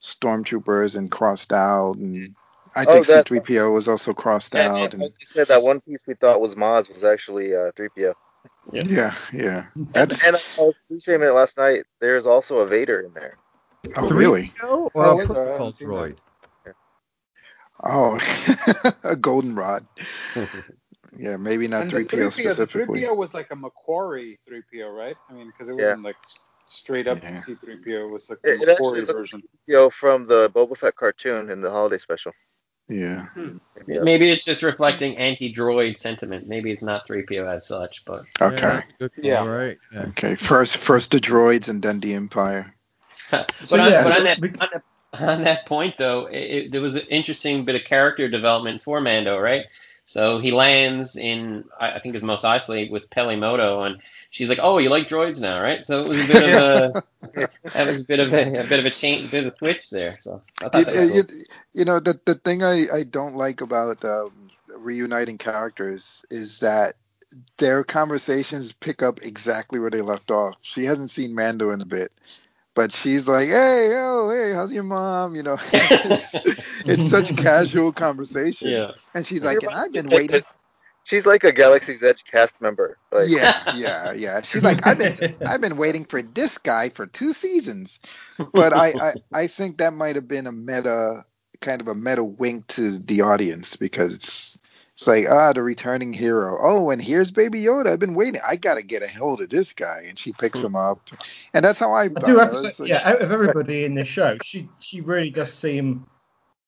stormtroopers 0.01 0.95
and 0.95 1.09
crossed 1.09 1.53
out, 1.53 1.95
and 1.97 2.35
I 2.75 2.85
Oh, 2.85 2.93
think 2.93 3.07
that- 3.07 3.27
C-3PO 3.27 3.73
was 3.73 3.87
also 3.87 4.13
crossed 4.13 4.55
Yeah, 4.55 4.69
out. 4.69 4.93
And 4.93 5.03
you 5.03 5.11
said 5.25 5.47
that 5.47 5.63
one 5.63 5.81
piece 5.81 6.05
we 6.05 6.13
thought 6.15 6.41
was 6.41 6.55
Maz 6.55 6.91
was 6.91 7.03
actually 7.03 7.55
uh, 7.55 7.71
3PO. 7.71 8.13
yeah, 8.73 9.15
yeah. 9.33 9.65
That's 9.75 10.25
And 10.25 10.35
I 10.35 10.39
was 10.57 10.75
streaming 10.99 11.27
it 11.29 11.31
last 11.31 11.57
night. 11.57 11.85
There's 12.01 12.25
also 12.25 12.57
a 12.59 12.67
Vader 12.67 12.99
in 13.01 13.13
there. 13.13 13.37
oh 13.95 14.09
really? 14.09 14.51
3PO 14.61 14.91
or 14.93 15.05
Oh, 15.05 15.19
a 15.19 15.21
is 15.21 15.27
protocol 15.27 15.71
droid? 15.73 16.17
Oh, 17.83 18.19
a 19.03 19.15
goldenrod. 19.15 19.85
Yeah, 21.17 21.37
maybe 21.37 21.67
not 21.67 21.85
3PO 21.87 22.07
3PO, 22.07 22.09
the 22.25 22.31
specifically. 22.31 23.01
3PO 23.01 23.15
was 23.15 23.33
like 23.33 23.51
a 23.51 23.55
McQuarrie 23.55 24.37
3PO, 24.49 24.95
right? 24.95 25.15
I 25.29 25.33
mean, 25.33 25.47
because 25.47 25.69
it 25.69 25.73
wasn't 25.73 26.03
like 26.03 26.15
straight 26.67 27.07
up 27.07 27.21
Yeah. 27.23 27.35
C3PO. 27.37 28.07
It 28.07 28.11
was 28.11 28.29
like 28.29 28.39
It- 28.43 28.59
the 28.59 28.63
it 28.63 28.69
actually 28.69 29.01
McQuarrie 29.01 29.07
looks- 29.07 29.13
version. 29.13 29.43
You 29.67 29.73
know, 29.75 29.89
from 29.89 30.27
the 30.27 30.49
Boba 30.49 30.77
Fett 30.77 30.95
cartoon 30.95 31.49
in 31.49 31.61
the 31.61 31.71
holiday 31.71 31.97
special. 31.97 32.31
Yeah. 32.87 33.25
Hmm. 33.29 33.57
Yeah. 33.87 34.01
Maybe 34.01 34.29
it's 34.29 34.45
just 34.45 34.61
reflecting 34.61 35.17
anti-droid 35.17 35.97
sentiment. 35.97 36.47
Maybe 36.47 36.71
it's 36.71 36.83
not 36.83 37.07
3PO 37.07 37.45
as 37.47 37.67
such, 37.67 38.05
but 38.05 38.25
Okay. 38.39 38.81
Yeah, 38.99 39.07
Yeah. 39.17 39.45
right? 39.45 39.77
Yeah. 39.93 40.01
Okay. 40.09 40.35
First, 40.35 40.77
first 40.77 41.11
the 41.11 41.19
droids 41.19 41.67
and 41.67 41.81
then 41.81 41.99
the 41.99 42.13
Empire. 42.13 42.75
but, 43.31 43.51
So, 43.63 43.79
on, 43.79 43.89
yeah, 43.89 44.03
but 44.03 44.17
on, 44.19 44.23
that, 44.25 44.37
on, 44.43 44.49
that, 44.73 44.83
on 45.37 45.43
that 45.45 45.65
point, 45.65 45.97
though, 45.97 46.27
it, 46.27 46.37
it, 46.37 46.71
there 46.71 46.81
was 46.81 46.93
an 46.95 47.07
interesting 47.09 47.65
bit 47.65 47.73
of 47.75 47.83
character 47.85 48.27
development 48.27 48.83
for 48.83 49.01
Mando, 49.01 49.39
right? 49.39 49.65
So 50.05 50.37
he 50.37 50.51
lands 50.51 51.17
in, 51.17 51.65
I 51.79 51.99
think 51.99 52.13
his 52.13 52.23
Mos 52.23 52.43
Eisley 52.43 52.89
with 52.91 53.09
Peli 53.09 53.35
Motto, 53.35 53.81
and 53.83 54.01
she's 54.29 54.49
like, 54.49 54.59
"Oh, 54.61 54.77
you 54.77 54.89
like 54.89 55.07
droids 55.07 55.41
now, 55.41 55.59
right?" 55.59 55.85
So 55.85 56.03
it 56.05 56.09
was 56.09 56.19
a 56.19 56.27
bit 56.27 56.43
of 56.43 56.51
a, 56.53 57.47
that 57.73 57.87
was 57.87 58.03
a 58.03 58.07
bit 58.07 58.19
of 58.19 58.33
a, 58.33 58.59
a 58.59 58.63
bit 58.67 58.79
of 58.79 58.85
a 58.85 58.91
change, 58.91 59.25
a 59.25 59.31
bit 59.31 59.47
of 59.47 59.53
a 59.53 59.57
switch 59.57 59.89
there. 59.91 60.17
So 60.19 60.43
I 60.61 60.69
thought 60.69 60.73
You, 60.73 60.85
that 60.85 60.95
was 60.95 61.09
you, 61.11 61.23
cool. 61.23 61.39
you 61.73 61.85
know, 61.85 61.99
the 61.99 62.19
the 62.25 62.35
thing 62.35 62.63
I, 62.63 62.87
I 62.93 63.03
don't 63.03 63.35
like 63.35 63.61
about 63.61 64.05
um, 64.05 64.51
reuniting 64.69 65.37
characters 65.39 66.25
is 66.29 66.59
that 66.59 66.95
their 67.57 67.83
conversations 67.83 68.71
pick 68.71 69.01
up 69.03 69.21
exactly 69.23 69.79
where 69.79 69.89
they 69.91 70.01
left 70.01 70.31
off. 70.31 70.55
She 70.61 70.85
hasn't 70.85 71.09
seen 71.09 71.35
Mando 71.35 71.71
in 71.71 71.81
a 71.81 71.85
bit, 71.85 72.11
but 72.75 72.91
she's 72.91 73.27
like, 73.27 73.47
"Hey, 73.47 73.89
oh, 73.95 74.29
hey, 74.29 74.53
how's 74.53 74.71
your 74.71 74.83
mom?" 74.83 75.35
You 75.35 75.43
know, 75.43 75.57
it's, 75.73 76.35
it's 76.85 77.09
such 77.09 77.35
casual 77.35 77.91
conversation. 77.91 78.67
yeah. 78.69 78.91
And 79.13 79.25
she's 79.25 79.43
like, 79.43 79.63
"And 79.63 79.73
I've 79.73 79.91
been 79.91 80.09
waiting." 80.09 80.43
She's 81.07 81.27
like 81.27 81.43
a 81.43 81.51
Galaxy's 81.51 82.01
Edge 82.01 82.23
cast 82.23 82.59
member. 82.59 82.97
Like, 83.11 83.29
yeah, 83.29 83.75
yeah, 83.75 84.11
yeah. 84.13 84.41
She's 84.41 84.63
like, 84.63 84.87
I've 84.87 84.97
been 84.97 85.35
I've 85.45 85.61
been 85.61 85.77
waiting 85.77 86.03
for 86.03 86.19
this 86.19 86.57
guy 86.57 86.89
for 86.89 87.05
two 87.05 87.31
seasons. 87.31 87.99
But 88.51 88.73
I, 88.73 88.87
I, 88.99 89.13
I 89.31 89.45
think 89.45 89.77
that 89.77 89.93
might 89.93 90.15
have 90.15 90.27
been 90.27 90.47
a 90.47 90.51
meta 90.51 91.23
kind 91.61 91.79
of 91.79 91.87
a 91.87 91.93
meta 91.93 92.23
wink 92.23 92.65
to 92.69 92.97
the 92.97 93.21
audience 93.21 93.75
because 93.75 94.15
it's 94.15 94.57
it's 94.95 95.07
like, 95.07 95.25
ah, 95.29 95.51
the 95.51 95.61
returning 95.61 96.13
hero. 96.13 96.57
Oh, 96.61 96.89
and 96.89 97.01
here's 97.01 97.29
Baby 97.29 97.61
Yoda. 97.61 97.87
I've 97.87 97.99
been 97.99 98.13
waiting. 98.13 98.39
I 98.47 98.55
gotta 98.55 98.81
get 98.81 99.03
a 99.03 99.09
hold 99.09 99.41
of 99.41 99.49
this 99.49 99.73
guy. 99.73 100.05
And 100.07 100.17
she 100.17 100.31
picks 100.31 100.61
him 100.61 100.73
up. 100.73 101.01
And 101.53 101.65
that's 101.65 101.79
how 101.79 101.91
I, 101.91 102.03
I 102.03 102.07
do 102.07 102.37
have 102.39 102.51
to 102.51 102.69
say, 102.69 102.83
like, 102.83 102.89
yeah, 102.89 103.01
out 103.03 103.21
of 103.21 103.29
everybody 103.29 103.83
in 103.83 103.93
this 103.93 104.07
show, 104.07 104.37
she 104.41 104.69
she 104.79 105.01
really 105.01 105.31
does 105.31 105.53
seem 105.53 106.07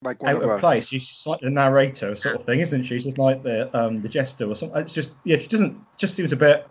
like 0.02 0.22
one 0.22 0.36
out 0.36 0.42
of 0.42 0.50
of 0.50 0.56
us. 0.56 0.60
place. 0.60 0.88
She's 0.88 1.08
just 1.08 1.26
like 1.26 1.40
the 1.40 1.48
narrator 1.48 2.14
sort 2.16 2.34
of 2.34 2.44
thing, 2.44 2.60
isn't 2.60 2.82
she? 2.82 2.96
She's 2.96 3.04
just 3.04 3.16
like 3.16 3.42
the 3.42 3.74
um 3.74 4.02
the 4.02 4.10
jester 4.10 4.46
or 4.46 4.54
something. 4.54 4.78
It's 4.78 4.92
just 4.92 5.14
yeah, 5.24 5.38
she 5.38 5.48
doesn't 5.48 5.82
just 5.96 6.14
seems 6.14 6.32
a 6.32 6.36
bit. 6.36 6.68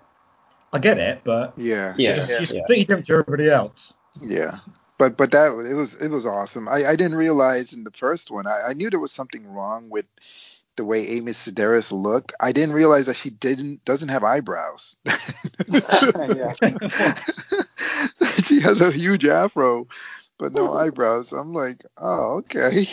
I 0.72 0.78
get 0.78 1.00
it, 1.00 1.22
but 1.24 1.54
Yeah. 1.58 1.96
Yeah. 1.98 2.12
it's 2.12 2.20
just, 2.20 2.32
yeah, 2.32 2.40
she's 2.40 2.52
yeah. 2.52 2.60
completely 2.60 2.84
different 2.86 3.08
to 3.08 3.14
everybody 3.14 3.50
else. 3.50 3.96
Yeah. 4.22 4.60
But 5.00 5.18
but 5.18 5.32
that 5.32 5.54
it 5.68 5.74
was 5.74 5.96
it 5.96 6.10
was 6.12 6.28
awesome. 6.28 6.68
I, 6.68 6.86
I 6.86 6.96
didn't 6.96 7.16
realize 7.16 7.74
in 7.74 7.84
the 7.84 7.92
first 7.92 8.30
one. 8.30 8.46
I, 8.46 8.62
I 8.68 8.74
knew 8.74 8.92
there 8.92 9.00
was 9.00 9.12
something 9.12 9.52
wrong 9.52 9.90
with 9.90 10.06
the 10.78 10.86
way 10.86 11.08
Amy 11.10 11.34
Sedaris 11.34 11.92
looked. 11.92 12.34
I 12.40 12.54
didn't 12.54 12.76
realize 12.76 13.08
that 13.08 13.18
she 13.18 13.30
didn't 13.32 13.86
doesn't 13.86 14.10
have 14.10 14.24
eyebrows. 14.24 14.98
She 18.44 18.62
has 18.62 18.82
a 18.82 18.92
huge 18.92 19.26
afro, 19.26 19.88
but 20.40 20.54
no 20.54 20.72
eyebrows. 20.74 21.34
I'm 21.34 21.54
like, 21.54 21.86
oh 21.98 22.38
okay, 22.40 22.88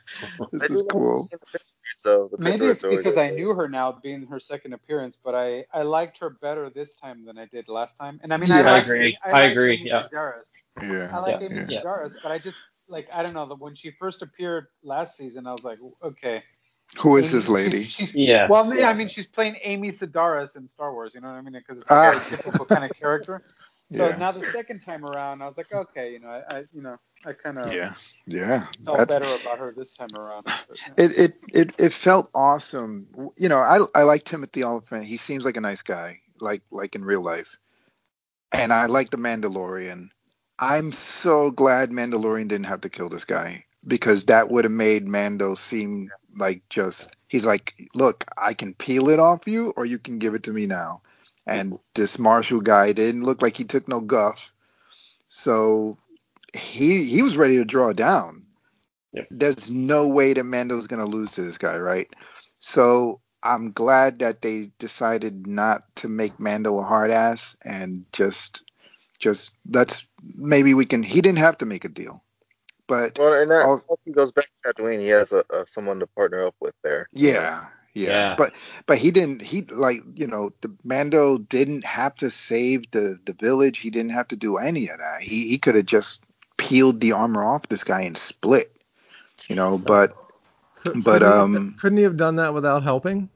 this 0.52 0.70
is 0.70 0.82
cool. 0.82 1.30
seeing 1.30 1.40
the 1.40 1.46
pictures, 1.46 2.02
though. 2.04 2.28
The 2.30 2.38
Maybe 2.38 2.66
it's 2.68 2.84
because 2.84 3.16
I 3.16 3.30
knew 3.30 3.54
her 3.54 3.68
now, 3.68 3.92
being 3.92 4.26
her 4.26 4.40
second 4.40 4.74
appearance, 4.74 5.18
but 5.22 5.34
I, 5.34 5.66
I 5.72 5.82
liked 5.82 6.18
her 6.18 6.30
better 6.30 6.70
this 6.70 6.94
time 6.94 7.24
than 7.24 7.38
I 7.38 7.46
did 7.46 7.68
last 7.68 7.96
time. 7.96 8.20
And 8.22 8.32
I 8.32 8.38
mean, 8.38 8.50
Yeah. 8.50 8.62
I, 8.62 8.62
I 8.62 8.78
agree. 8.78 9.18
I, 9.24 9.32
I 9.32 9.32
like 9.32 9.44
agree, 9.44 9.78
Amy 9.80 9.88
yeah. 9.88 10.02
Sedaris. 10.02 10.62
I 11.10 11.18
Yeah, 11.18 11.18
like 11.20 11.40
Yeah. 11.40 11.40
Amy 11.40 11.62
Yeah. 11.66 11.82
Sedaris, 11.82 12.14
but 12.22 12.32
I 12.32 12.38
just 12.38 12.64
like 12.88 13.08
I 13.12 13.22
don't 13.22 13.34
know 13.34 13.46
that 13.48 13.60
when 13.60 13.74
she 13.74 13.90
first 13.90 14.22
appeared 14.22 14.66
last 14.82 15.16
season, 15.16 15.46
I 15.46 15.52
was 15.52 15.64
like, 15.64 15.78
okay, 16.02 16.42
who 16.96 17.16
is 17.16 17.32
this 17.32 17.48
lady? 17.48 17.84
She's, 17.84 18.10
she's 18.10 18.14
Yeah. 18.14 18.48
well, 18.48 18.72
yeah, 18.74 18.88
I 18.88 18.94
mean, 18.94 19.08
she's 19.08 19.26
playing 19.26 19.56
Amy 19.62 19.90
Sedaris 19.90 20.56
in 20.56 20.68
Star 20.68 20.92
Wars. 20.92 21.12
You 21.14 21.20
know 21.20 21.28
what 21.28 21.34
I 21.34 21.42
mean? 21.42 21.52
Because 21.52 21.78
it's 21.78 21.90
a 21.90 21.94
Ah. 21.94 22.10
very 22.10 22.20
difficult 22.30 22.68
kind 22.70 22.84
of 22.84 22.92
character. 22.92 23.42
So 23.90 24.08
Yeah. 24.08 24.18
now 24.18 24.32
the 24.32 24.44
second 24.44 24.80
time 24.80 25.04
around, 25.04 25.42
I 25.42 25.46
was 25.46 25.56
like, 25.56 25.72
okay, 25.72 26.12
you 26.12 26.20
know, 26.20 26.28
I, 26.28 26.58
I 26.58 26.64
you 26.74 26.82
know, 26.82 26.96
I 27.24 27.32
kind 27.32 27.58
of 27.58 27.66
Yeah, 27.72 27.94
yeah. 28.26 28.66
felt 28.84 28.98
That's 28.98 29.14
better 29.14 29.24
about 29.24 29.58
her 29.58 29.72
this 29.76 29.92
time 29.92 30.14
around. 30.14 30.44
But, 30.68 30.78
yeah. 30.86 30.94
it, 30.98 31.18
it 31.18 31.32
it 31.54 31.74
it 31.78 31.92
felt 31.92 32.30
awesome. 32.34 33.08
You 33.38 33.48
know, 33.48 33.58
I 33.58 33.80
I 33.94 34.02
like 34.02 34.24
Timothy 34.24 34.62
Olyphant. 34.62 35.04
He 35.04 35.16
seems 35.16 35.44
like 35.44 35.56
a 35.56 35.62
nice 35.62 35.82
guy, 35.82 36.20
like 36.40 36.62
like 36.70 36.94
in 36.96 37.04
real 37.04 37.22
life. 37.22 37.56
And 38.52 38.72
I 38.72 38.86
like 38.86 39.10
the 39.10 39.16
Mandalorian. 39.18 40.10
I'm 40.58 40.92
so 40.92 41.50
glad 41.50 41.90
Mandalorian 41.90 42.48
didn't 42.48 42.66
have 42.66 42.82
to 42.82 42.90
kill 42.90 43.08
this 43.08 43.24
guy 43.24 43.64
because 43.86 44.26
that 44.26 44.50
would 44.50 44.64
have 44.64 44.72
made 44.72 45.06
Mando 45.06 45.54
seem 45.54 46.10
like 46.36 46.62
just 46.68 47.16
he's 47.28 47.46
like, 47.46 47.88
look, 47.94 48.24
I 48.36 48.54
can 48.54 48.74
peel 48.74 49.08
it 49.08 49.18
off 49.18 49.46
you 49.46 49.72
or 49.76 49.84
you 49.84 49.98
can 49.98 50.18
give 50.18 50.34
it 50.34 50.44
to 50.44 50.52
me 50.52 50.66
now. 50.66 51.02
And 51.46 51.78
this 51.94 52.18
Marshall 52.18 52.60
guy 52.60 52.92
didn't 52.92 53.24
look 53.24 53.40
like 53.40 53.56
he 53.56 53.64
took 53.64 53.88
no 53.88 54.00
guff. 54.00 54.52
So 55.28 55.96
he 56.54 57.04
he 57.04 57.22
was 57.22 57.36
ready 57.36 57.56
to 57.58 57.64
draw 57.64 57.92
down. 57.92 58.44
Yep. 59.12 59.26
There's 59.30 59.70
no 59.70 60.08
way 60.08 60.34
that 60.34 60.44
Mando's 60.44 60.86
gonna 60.86 61.06
lose 61.06 61.32
to 61.32 61.42
this 61.42 61.58
guy, 61.58 61.78
right? 61.78 62.08
So 62.58 63.20
I'm 63.42 63.72
glad 63.72 64.18
that 64.18 64.42
they 64.42 64.70
decided 64.78 65.46
not 65.46 65.82
to 65.96 66.08
make 66.08 66.40
Mando 66.40 66.78
a 66.78 66.84
hard 66.84 67.10
ass 67.10 67.56
and 67.62 68.04
just 68.12 68.64
just 69.18 69.54
let's 69.68 70.06
maybe 70.22 70.74
we 70.74 70.86
can 70.86 71.02
he 71.02 71.20
didn't 71.20 71.38
have 71.38 71.58
to 71.58 71.66
make 71.66 71.84
a 71.84 71.88
deal. 71.88 72.22
But 72.88 73.16
Well, 73.18 73.34
and 73.40 73.50
that 73.52 73.62
I'll- 73.62 73.84
he 74.04 74.10
goes 74.12 74.32
back 74.32 74.48
to 74.64 74.72
Tatooine, 74.72 74.98
he 75.00 75.08
has 75.08 75.30
a, 75.32 75.44
a 75.50 75.66
someone 75.68 76.00
to 76.00 76.06
partner 76.08 76.44
up 76.44 76.56
with 76.60 76.74
there. 76.82 77.08
yeah, 77.12 77.30
yeah. 77.32 77.66
Yeah. 77.94 78.34
But 78.36 78.54
but 78.86 78.98
he 78.98 79.10
didn't 79.10 79.42
he 79.42 79.62
like, 79.62 80.02
you 80.14 80.26
know, 80.26 80.50
the 80.62 80.72
Mando 80.84 81.38
didn't 81.38 81.84
have 81.84 82.14
to 82.16 82.30
save 82.30 82.90
the 82.92 83.18
the 83.24 83.32
village. 83.34 83.78
He 83.78 83.90
didn't 83.90 84.12
have 84.12 84.28
to 84.28 84.36
do 84.36 84.56
any 84.56 84.88
of 84.88 84.98
that. 84.98 85.20
He 85.22 85.48
he 85.48 85.58
could 85.58 85.74
have 85.74 85.86
just 85.86 86.22
peeled 86.56 87.00
the 87.00 87.12
armor 87.12 87.44
off 87.44 87.68
this 87.68 87.84
guy 87.84 88.02
and 88.02 88.16
split. 88.16 88.74
You 89.48 89.56
know, 89.56 89.78
but 89.78 90.14
Could, 90.84 91.02
But, 91.04 91.20
couldn't 91.22 91.28
he 91.28 91.34
have- 91.34 91.40
um, 91.42 91.76
couldn't 91.80 91.98
he 91.98 92.04
have 92.04 92.16
done 92.16 92.36
that 92.36 92.54
without 92.54 92.82
helping? 92.84 93.28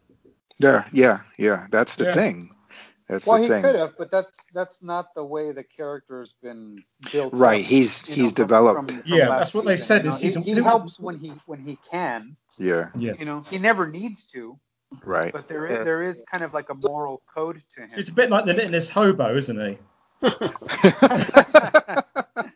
yeah, 0.59 0.85
yeah, 0.93 1.21
yeah. 1.39 1.67
That's 1.71 1.97
the 1.97 2.05
Yeah. 2.05 2.15
thing. 2.15 2.55
That's 3.09 3.27
well, 3.27 3.37
the 3.39 3.43
he 3.45 3.49
thing. 3.49 3.63
could 3.63 3.75
have, 3.75 3.97
but 3.99 4.11
that's 4.11 4.39
that's 4.55 4.83
not 4.83 5.15
the 5.15 5.25
way 5.25 5.53
the 5.53 5.65
character's 5.65 6.35
been 6.43 6.83
built. 7.11 7.33
Right, 7.35 7.61
up, 7.63 7.67
he's 7.67 8.09
you 8.09 8.17
know, 8.17 8.23
he's 8.23 8.33
from- 8.33 8.35
developed. 8.45 8.91
from- 8.91 9.03
from 9.03 9.13
Yeah, 9.13 9.29
that's 9.29 9.53
what 9.55 9.65
they 9.65 9.77
said 9.77 10.05
you 10.05 10.11
know. 10.11 10.17
season- 10.17 10.43
He, 10.43 10.55
he 10.55 10.61
helps 10.63 10.99
when 11.01 11.19
he 11.19 11.31
when 11.47 11.61
he 11.61 11.79
can. 11.91 12.37
Yeah, 12.59 12.91
Yes. 12.97 13.19
You 13.19 13.27
know, 13.27 13.43
he 13.51 13.59
never 13.59 13.87
needs 13.89 14.25
to, 14.29 14.59
right. 15.05 15.33
but 15.33 15.49
there 15.49 15.67
is 15.67 15.79
Yeah. 15.79 15.85
there 15.85 16.03
is 16.03 16.23
kind 16.31 16.43
of 16.45 16.55
like 16.55 16.69
a 16.71 16.75
moral 16.75 17.23
code 17.33 17.63
to 17.75 17.81
him. 17.83 17.89
It's 17.97 18.09
a 18.09 18.13
bit 18.13 18.31
like 18.31 18.45
the 18.47 18.55
littlest 18.55 18.91
hobo, 18.91 19.37
isn't 19.37 19.59
he? 19.61 19.79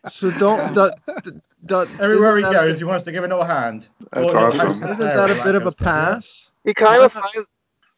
So 0.09 0.31
don't. 0.31 0.73
do- 0.73 0.89
do- 1.23 1.41
do- 1.65 1.87
Everywhere 1.99 2.37
he 2.37 2.43
isn't 2.43 2.53
that- 2.53 2.61
goes, 2.67 2.77
he 2.79 2.85
wants 2.85 3.03
to 3.05 3.11
give 3.11 3.23
a 3.23 3.27
little 3.27 3.43
hand. 3.43 3.87
That's 4.11 4.33
Or 4.33 4.47
awesome. 4.47 4.69
Isn't 4.89 5.05
that 5.05 5.29
a 5.29 5.43
bit 5.43 5.55
of 5.55 5.63
a 5.63 5.65
goes 5.65 5.75
to, 5.75 5.83
yeah. 5.83 5.91
pass? 5.91 6.49
He 6.63 6.73
kind 6.73 7.03
of 7.03 7.11
finds. 7.11 7.49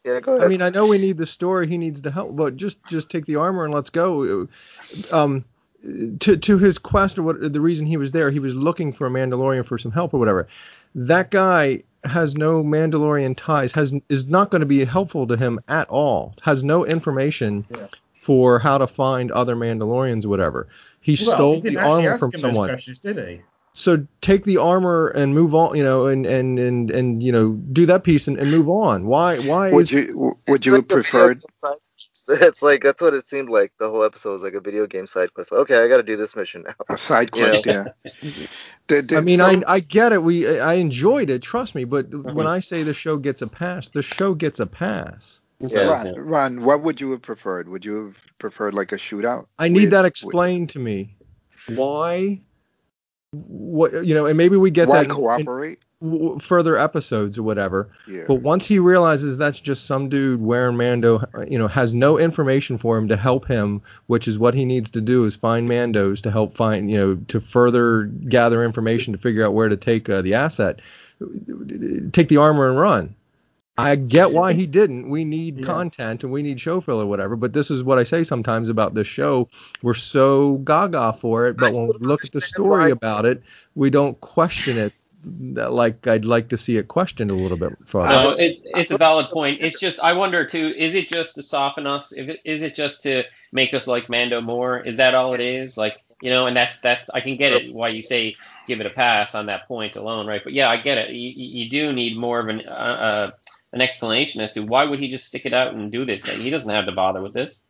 Yeah, 0.05 0.19
go 0.21 0.33
ahead. 0.35 0.45
I 0.45 0.47
mean, 0.47 0.61
I 0.61 0.69
know 0.69 0.85
we 0.87 0.97
need 0.97 1.17
the 1.17 1.25
story. 1.25 1.67
He 1.67 1.77
needs 1.77 2.01
the 2.01 2.11
help, 2.11 2.35
but 2.35 2.55
just 2.55 2.77
just 2.87 3.09
take 3.09 3.25
the 3.25 3.35
armor 3.35 3.65
and 3.65 3.73
let's 3.73 3.89
go. 3.89 4.47
Um, 5.11 5.43
to 6.19 6.37
to 6.37 6.57
his 6.57 6.77
quest 6.77 7.17
or 7.17 7.23
what 7.23 7.53
the 7.53 7.61
reason 7.61 7.85
he 7.85 7.97
was 7.97 8.11
there, 8.11 8.31
he 8.31 8.39
was 8.39 8.55
looking 8.55 8.91
for 8.93 9.07
a 9.07 9.09
Mandalorian 9.09 9.65
for 9.65 9.77
some 9.77 9.91
help 9.91 10.13
or 10.13 10.19
whatever. 10.19 10.47
That 10.95 11.31
guy 11.31 11.83
has 12.05 12.35
no 12.35 12.63
Mandalorian 12.63 13.35
ties, 13.35 13.71
has 13.73 13.93
is 14.09 14.27
not 14.27 14.51
going 14.51 14.61
to 14.61 14.65
be 14.65 14.83
helpful 14.85 15.27
to 15.27 15.35
him 15.35 15.59
at 15.67 15.87
all. 15.89 16.33
Has 16.41 16.63
no 16.63 16.85
information 16.85 17.65
Yeah. 17.69 17.87
for 18.13 18.59
how 18.59 18.77
to 18.77 18.87
find 18.87 19.31
other 19.31 19.55
Mandalorians, 19.55 20.25
or 20.25 20.29
whatever. 20.29 20.67
He 21.01 21.17
Well, 21.25 21.35
stole 21.35 21.61
he 21.61 21.69
the 21.69 21.77
armor 21.77 22.17
from 22.17 22.31
someone. 22.37 22.69
Questions, 22.69 22.99
did 22.99 23.17
he? 23.17 23.41
So 23.79 24.05
take 24.21 24.43
the 24.43 24.57
armor 24.57 25.07
and 25.07 25.33
move 25.33 25.55
on, 25.55 25.75
you 25.77 25.83
know, 25.83 26.07
and 26.07 26.25
and 26.25 26.59
and 26.59 26.91
and 26.91 27.23
you 27.23 27.31
know, 27.31 27.53
do 27.53 27.85
that 27.85 28.03
piece 28.03 28.27
and, 28.27 28.37
and 28.37 28.51
move 28.51 28.67
on. 28.69 29.05
Why 29.05 29.39
why 29.39 29.71
Would 29.71 29.83
is 29.83 29.91
you 29.91 30.37
would 30.47 30.65
you 30.65 30.73
have 30.73 30.81
like 30.83 30.91
a 30.91 30.93
preferred? 30.95 31.41
game 31.41 31.49
side 31.61 31.69
quest. 31.69 31.79
It's 32.31 32.61
like 32.61 32.83
that's 32.83 33.01
what 33.01 33.13
it 33.15 33.27
seemed 33.27 33.49
like. 33.49 33.71
The 33.79 33.89
whole 33.89 34.03
episode 34.03 34.33
was 34.33 34.43
like 34.43 34.53
a 34.53 34.59
video 34.59 34.85
game 34.85 35.07
side 35.07 35.33
quest. 35.33 35.51
Okay, 35.51 35.77
I 35.83 35.87
got 35.87 35.97
to 35.97 36.03
do 36.03 36.15
this 36.17 36.35
mission 36.35 36.63
now. 36.67 36.75
A 36.89 36.97
side 36.97 37.31
You 37.35 37.41
know. 37.47 37.61
quest, 37.61 37.65
yeah. 37.65 38.45
Did- 38.87 39.13
I 39.13 39.21
mean, 39.21 39.39
some- 39.39 39.63
I 39.67 39.75
I 39.75 39.79
get 39.79 40.11
it. 40.13 40.21
We 40.21 40.59
I 40.59 40.73
enjoyed 40.75 41.29
it. 41.29 41.41
Trust 41.41 41.73
me. 41.73 41.85
But 41.85 42.09
Mm-hmm. 42.11 42.35
when 42.35 42.45
I 42.47 42.59
say 42.59 42.83
the 42.83 42.93
show 42.93 43.17
gets 43.17 43.41
a 43.41 43.47
pass, 43.47 43.87
the 43.89 44.01
show 44.03 44.33
gets 44.35 44.59
a 44.59 44.65
pass. 44.67 45.41
Yeah. 45.59 45.83
Ron, 45.83 46.15
Ron, 46.19 46.61
what 46.63 46.83
would 46.83 47.01
you 47.01 47.11
have 47.11 47.21
preferred? 47.21 47.67
Would 47.69 47.83
you 47.85 48.05
have 48.07 48.15
preferred 48.39 48.73
like 48.73 48.91
a 48.91 48.97
shootout? 48.97 49.47
I 49.57 49.69
need 49.69 49.81
with- 49.83 49.91
that 49.91 50.03
with- 50.03 50.11
explained 50.11 50.69
to 50.71 50.79
me. 50.79 51.15
Why? 51.67 52.41
What 53.31 54.05
you 54.05 54.15
know, 54.15 54.25
and 54.25 54.37
maybe 54.37 54.57
we 54.57 54.71
get 54.71 54.87
Why 54.87 54.97
that 54.97 55.03
in- 55.03 55.09
cooperate? 55.11 55.77
in 56.01 56.09
w- 56.09 56.39
further 56.39 56.77
episodes 56.77 57.37
or 57.37 57.43
whatever. 57.43 57.89
Yeah. 58.07 58.23
But 58.27 58.41
once 58.41 58.65
he 58.65 58.79
realizes 58.79 59.37
that's 59.37 59.59
just 59.59 59.85
some 59.85 60.09
dude 60.09 60.41
wearing 60.41 60.77
Mando, 60.77 61.23
you 61.47 61.59
know, 61.59 61.67
has 61.67 61.93
no 61.93 62.17
information 62.17 62.79
for 62.79 62.97
him 62.97 63.07
to 63.07 63.15
help 63.15 63.47
him, 63.47 63.83
which 64.07 64.27
is 64.27 64.39
what 64.39 64.55
he 64.55 64.65
needs 64.65 64.89
to 64.91 65.01
do 65.01 65.25
is 65.25 65.35
find 65.35 65.69
Mandos 65.69 66.21
to 66.21 66.31
help 66.31 66.55
find, 66.55 66.89
you 66.89 66.97
know, 66.97 67.15
to 67.27 67.39
further 67.39 68.05
gather 68.05 68.63
information 68.65 69.13
to 69.13 69.19
figure 69.19 69.45
out 69.45 69.53
where 69.53 69.69
to 69.69 69.77
take 69.77 70.09
uh, 70.09 70.23
the 70.23 70.33
asset, 70.33 70.79
take 72.11 72.29
the 72.29 72.37
armor 72.37 72.67
and 72.67 72.79
run. 72.79 73.13
I 73.79 73.95
get 73.95 74.31
why 74.31 74.53
he 74.53 74.65
didn't. 74.79 75.09
We 75.09 75.25
need 75.25 75.59
Yeah. 75.59 75.65
content 75.65 76.23
and 76.23 76.31
we 76.31 76.41
need 76.43 76.59
show 76.59 76.81
filler, 76.81 77.03
or 77.03 77.07
whatever. 77.07 77.35
But 77.35 77.53
this 77.53 77.71
is 77.71 77.83
what 77.83 77.97
I 77.99 78.03
say 78.03 78.23
sometimes 78.23 78.69
about 78.69 78.93
this 78.93 79.07
show. 79.07 79.49
We're 79.81 79.93
so 79.93 80.55
gaga 80.57 81.13
for 81.13 81.47
it, 81.47 81.57
but 81.57 81.73
when 81.73 81.87
we 81.87 81.93
look 81.99 82.23
at 82.23 82.31
the 82.31 82.41
story 82.41 82.91
about 82.91 83.25
it, 83.25 83.41
we 83.75 83.89
don't 83.89 84.19
question 84.21 84.77
it 84.77 84.93
like 85.25 86.07
I'd 86.07 86.25
like 86.25 86.49
to 86.49 86.57
see 86.57 86.77
it 86.77 86.87
questioned 86.87 87.29
a 87.29 87.35
little 87.35 87.57
bit 87.57 87.73
further. 87.85 88.07
No, 88.07 88.29
it, 88.31 88.61
it's 88.63 88.91
a 88.91 88.97
valid 88.97 89.27
point. 89.31 89.59
It's 89.61 89.79
just 89.79 89.99
I 89.99 90.13
wonder 90.13 90.45
too. 90.45 90.73
Is 90.77 90.95
it 90.95 91.09
just 91.09 91.35
to 91.35 91.43
soften 91.43 91.85
us? 91.85 92.13
If 92.13 92.29
it, 92.29 92.39
is 92.45 92.61
it 92.61 92.73
just 92.75 93.03
to 93.03 93.23
make 93.51 93.73
us 93.73 93.87
like 93.87 94.09
Mando 94.09 94.41
more? 94.41 94.79
Is 94.79 94.97
that 94.97 95.15
all 95.15 95.33
it 95.33 95.41
is? 95.41 95.77
Like 95.77 95.97
you 96.21 96.29
know, 96.29 96.47
and 96.47 96.55
that's 96.55 96.79
that. 96.81 97.09
I 97.13 97.19
can 97.19 97.35
get 97.35 97.51
it 97.51 97.73
why 97.73 97.89
you 97.89 98.01
say 98.01 98.37
give 98.65 98.79
it 98.79 98.85
a 98.85 98.91
pass 98.91 99.35
on 99.35 99.47
that 99.47 99.67
point 99.67 99.97
alone, 99.97 100.25
right? 100.25 100.41
But 100.43 100.53
yeah, 100.53 100.69
I 100.69 100.77
get 100.77 100.97
it. 100.97 101.09
You, 101.09 101.33
you 101.35 101.69
do 101.69 101.91
need 101.91 102.17
more 102.17 102.39
of 102.39 102.47
an 102.47 102.61
uh, 102.65 102.71
uh, 102.71 103.31
an 103.73 103.81
explanation 103.81 104.41
as 104.41 104.53
to 104.53 104.61
why 104.61 104.85
would 104.85 104.99
he 104.99 105.07
just 105.07 105.25
stick 105.25 105.45
it 105.45 105.53
out 105.53 105.73
and 105.73 105.91
do 105.91 106.05
this? 106.05 106.25
He 106.25 106.49
doesn't 106.49 106.71
have 106.71 106.85
to 106.85 106.91
bother 106.91 107.21
with 107.21 107.33
this. 107.33 107.63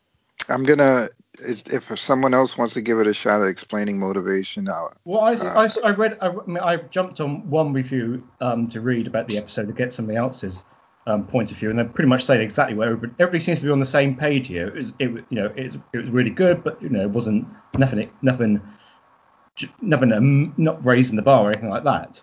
I'm 0.48 0.64
gonna. 0.64 1.10
If 1.42 2.00
someone 2.00 2.34
else 2.34 2.58
wants 2.58 2.74
to 2.74 2.82
give 2.82 3.00
it 3.00 3.08
a 3.08 3.14
shot 3.14 3.42
at 3.42 3.48
explaining 3.48 4.00
motivation, 4.00 4.68
I'll, 4.68 4.92
Well, 5.06 5.22
I, 5.22 5.34
Uh, 5.34 5.68
I, 5.84 5.88
I 5.88 5.92
read, 5.92 6.18
I, 6.22 6.28
I, 6.28 6.46
mean, 6.48 6.58
I 6.58 6.78
jumped 6.78 7.22
on 7.22 7.50
one 7.50 7.72
review 7.72 8.28
um, 8.42 8.68
to 8.70 8.82
read 8.82 9.08
about 9.08 9.28
the 9.28 9.38
episode 9.38 9.68
to 9.68 9.74
get 9.74 9.94
somebody 9.94 10.18
else's 10.18 10.64
um, 11.08 11.26
point 11.28 11.52
of 11.52 11.58
view, 11.58 11.70
and 11.70 11.78
they're 11.78 11.86
pretty 11.86 12.10
much 12.10 12.24
saying 12.24 12.42
exactly 12.42 12.76
what 12.76 12.88
everybody, 12.88 13.14
everybody 13.20 13.40
seems 13.40 13.60
to 13.60 13.66
be 13.66 13.72
on 13.72 13.80
the 13.80 13.86
same 13.86 14.16
page 14.16 14.48
here. 14.48 14.68
It 14.68 14.76
was, 14.76 14.94
it, 15.00 15.10
you 15.10 15.26
know, 15.32 15.46
it, 15.56 15.76
it 15.94 15.98
was 15.98 16.10
really 16.10 16.30
good, 16.30 16.64
but 16.64 16.82
you 16.82 16.90
know, 16.90 17.02
it 17.02 17.10
wasn't 17.10 17.48
nothing, 17.78 18.10
nothing, 18.22 18.62
nothing, 19.82 20.14
um, 20.14 20.54
not 20.58 20.84
raising 20.86 21.16
the 21.16 21.22
bar 21.22 21.46
or 21.46 21.52
anything 21.52 21.70
like 21.70 21.84
that. 21.84 22.20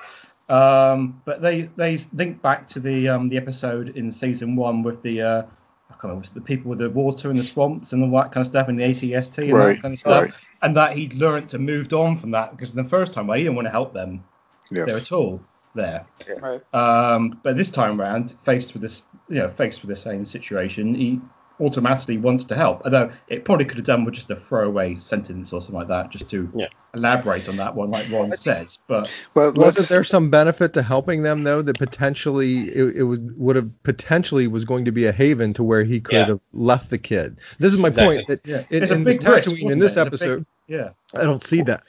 Um, 0.48 1.20
but 1.24 1.42
they 1.42 1.62
they 1.62 1.98
link 2.12 2.40
back 2.40 2.68
to 2.68 2.80
the 2.80 3.08
um, 3.08 3.28
the 3.28 3.36
episode 3.36 3.96
in 3.96 4.12
season 4.12 4.54
one 4.54 4.82
with 4.82 5.02
the 5.02 5.22
uh, 5.22 5.42
I 5.42 5.92
can't 5.92 6.04
remember, 6.04 6.20
was 6.20 6.30
the 6.30 6.40
people 6.40 6.70
with 6.70 6.78
the 6.78 6.90
water 6.90 7.30
in 7.30 7.36
the 7.36 7.42
swamps 7.42 7.92
and 7.92 8.02
all 8.02 8.22
that 8.22 8.32
kind 8.32 8.42
of 8.42 8.46
stuff, 8.46 8.68
and 8.68 8.78
the 8.78 8.84
ATST 8.84 9.38
and 9.38 9.52
Right, 9.52 9.74
that 9.74 9.82
kind 9.82 9.94
of 9.94 10.00
stuff 10.00 10.22
right. 10.22 10.32
and 10.62 10.76
that 10.76 10.96
he'd 10.96 11.14
learnt 11.14 11.50
to 11.50 11.58
moved 11.58 11.92
on 11.92 12.16
from 12.16 12.30
that 12.32 12.52
because 12.52 12.72
the 12.72 12.84
first 12.84 13.12
time 13.12 13.26
well, 13.26 13.36
he 13.36 13.44
didn't 13.44 13.56
want 13.56 13.66
to 13.66 13.72
help 13.72 13.92
them 13.92 14.22
there 14.70 14.88
yes. 14.88 15.02
at 15.02 15.12
all 15.12 15.40
there. 15.74 16.06
Right. 16.40 16.62
Um, 16.74 17.40
but 17.42 17.56
this 17.56 17.70
time 17.70 18.00
round, 18.00 18.34
faced 18.44 18.72
with 18.72 18.82
this, 18.82 19.04
you 19.28 19.38
know, 19.38 19.48
faced 19.48 19.82
with 19.82 19.90
the 19.90 19.96
same 19.96 20.26
situation, 20.26 20.94
he 20.94 21.20
automatically 21.60 22.18
wants 22.18 22.44
to 22.46 22.54
help. 22.54 22.82
Although 22.84 23.10
it 23.28 23.44
probably 23.44 23.64
could 23.64 23.78
have 23.78 23.86
done 23.86 24.04
with 24.04 24.14
just 24.14 24.30
a 24.30 24.36
throwaway 24.36 24.96
sentence 24.96 25.52
or 25.52 25.60
something 25.60 25.76
like 25.76 25.88
that, 25.88 26.10
just 26.10 26.28
to 26.30 26.50
Yeah. 26.54 26.66
elaborate 26.94 27.48
on 27.48 27.56
that 27.56 27.74
one, 27.74 27.90
like 27.90 28.10
Ron 28.10 28.36
says. 28.36 28.78
But 28.86 29.12
Well, 29.34 29.46
Wasn't 29.54 29.58
let's. 29.78 29.88
there 29.88 30.04
some 30.04 30.30
benefit 30.30 30.72
to 30.74 30.82
helping 30.82 31.22
them 31.22 31.44
though 31.44 31.62
that 31.62 31.78
potentially 31.78 32.68
it, 32.68 32.96
it 32.96 33.02
was 33.04 33.18
would 33.20 33.56
have 33.56 33.70
potentially 33.82 34.46
was 34.48 34.64
going 34.64 34.84
to 34.86 34.92
be 34.92 35.06
a 35.06 35.12
haven 35.12 35.54
to 35.54 35.62
where 35.62 35.84
he 35.84 36.00
could 36.00 36.14
Yeah. 36.14 36.26
have 36.26 36.40
left 36.52 36.90
the 36.90 36.98
kid. 36.98 37.38
This 37.58 37.72
is 37.72 37.78
my 37.78 37.88
Exactly. 37.88 38.16
point. 38.16 38.26
That 38.28 38.40
yeah, 38.46 38.64
in, 38.70 38.82
it's 38.82 38.92
a 38.92 38.94
in 38.96 39.04
big 39.04 39.20
this 39.20 39.28
risk. 39.28 39.48
Tatooine, 39.50 39.72
in 39.72 39.78
this 39.78 39.96
it? 39.96 40.00
It's 40.00 40.10
big- 40.10 40.30
episode, 40.30 40.46
yeah. 40.68 40.88
I 41.14 41.24
don't 41.24 41.42
see 41.42 41.62
that. 41.62 41.82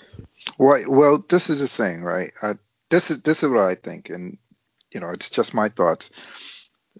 Well, 0.57 0.82
well, 0.88 1.26
this 1.28 1.49
is 1.49 1.59
the 1.59 1.68
thing, 1.68 2.01
right? 2.03 2.32
Uh, 2.41 2.53
this 2.89 3.11
is 3.11 3.22
this 3.22 3.43
is 3.43 3.49
what 3.49 3.59
I 3.65 3.76
think, 3.76 4.09
and 4.09 4.38
you 4.93 5.01
know, 5.01 5.09
it's 5.09 5.30
just 5.30 5.53
my 5.53 5.68
thoughts. 5.70 6.09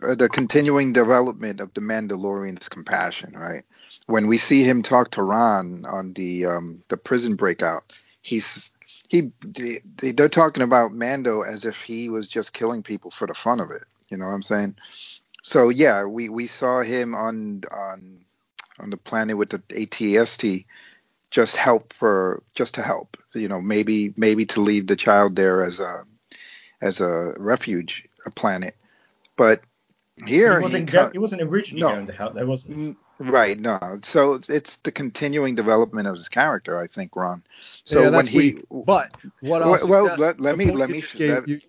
The 0.02 0.30
continuing 0.30 0.93
development 0.93 1.62
of 1.62 1.74
the 1.74 1.82
Mandalorian's 1.82 2.70
compassion, 2.70 3.34
right? 3.38 3.64
When 4.08 4.28
we 4.28 4.38
see 4.38 4.64
him 4.64 4.84
talk 4.84 5.12
to 5.12 5.24
Ron 5.24 5.86
on 5.86 6.14
the 6.14 6.48
um, 6.48 6.84
the 6.89 6.98
prison 6.98 7.36
breakout, 7.36 7.93
he's 8.22 8.74
he 9.10 9.32
they, 9.41 9.80
they- 9.98 10.12
they're 10.14 10.30
talking 10.30 10.64
about 10.64 10.93
Mando 10.93 11.41
as 11.43 11.66
if 11.66 11.82
he 11.82 12.10
was 12.10 12.28
just 12.28 12.54
killing 12.54 12.84
people 12.84 13.12
for 13.12 13.28
the 13.28 13.34
fun 13.36 13.60
of 13.62 13.72
it. 13.72 13.84
You 14.10 14.18
know 14.18 14.28
what 14.28 14.34
I'm 14.34 14.43
saying? 14.43 14.76
So 15.43 15.70
yeah, 15.70 16.06
we 16.06 16.30
we 16.30 16.48
saw 16.48 16.82
him 16.84 17.16
on 17.16 17.64
on 17.72 18.26
on 18.80 18.89
the 18.91 18.98
planet 18.98 19.38
with 19.38 19.50
the 19.52 19.60
ATST 19.60 20.66
just 21.32 21.56
help 21.58 21.93
for 21.93 22.43
just 22.56 22.76
to 22.76 22.82
help 22.82 23.18
you 23.34 23.48
know 23.48 23.62
maybe 23.62 24.14
maybe 24.16 24.45
to 24.45 24.62
leave 24.62 24.88
the 24.88 24.95
child 24.95 25.36
there 25.36 25.64
as 25.64 25.80
a 25.80 26.04
as 26.82 27.02
a 27.02 27.34
refuge 27.38 28.08
a 28.26 28.32
planet 28.32 28.76
but 29.38 29.62
here 30.26 30.53
he 30.53 30.57
he, 30.57 30.61
wasn't, 30.63 30.88
co- 30.89 31.05
go- 31.05 31.11
he 31.11 31.18
wasn't 31.18 31.41
originally 31.41 31.82
No. 31.82 31.93
going 31.93 32.07
to 32.07 32.13
help 32.13 32.34
there, 32.34 32.45
was 32.45 32.63
he? 32.63 32.74
Mm, 32.74 32.97
right 33.20 33.59
no 33.59 33.99
so 34.03 34.36
it's- 34.36 34.49
it's 34.49 34.76
the 34.78 34.91
continuing 34.91 35.55
development 35.55 36.07
of 36.07 36.15
his 36.15 36.30
character 36.30 36.80
i 36.80 36.86
think 36.86 37.15
ron 37.15 37.41
so 37.84 38.03
yeah, 38.03 38.09
when 38.11 38.28
he 38.28 38.38
weak. 38.38 38.65
But 38.70 39.09
what 39.41 39.63
I'll 39.63 39.72
well, 39.72 39.88
well 39.88 40.15
let, 40.20 40.39
let 40.39 40.55
me 40.55 40.70
let 40.72 40.89
me, 40.91 41.01
gave- 41.01 41.30
let, 41.30 41.47
you- 41.47 41.61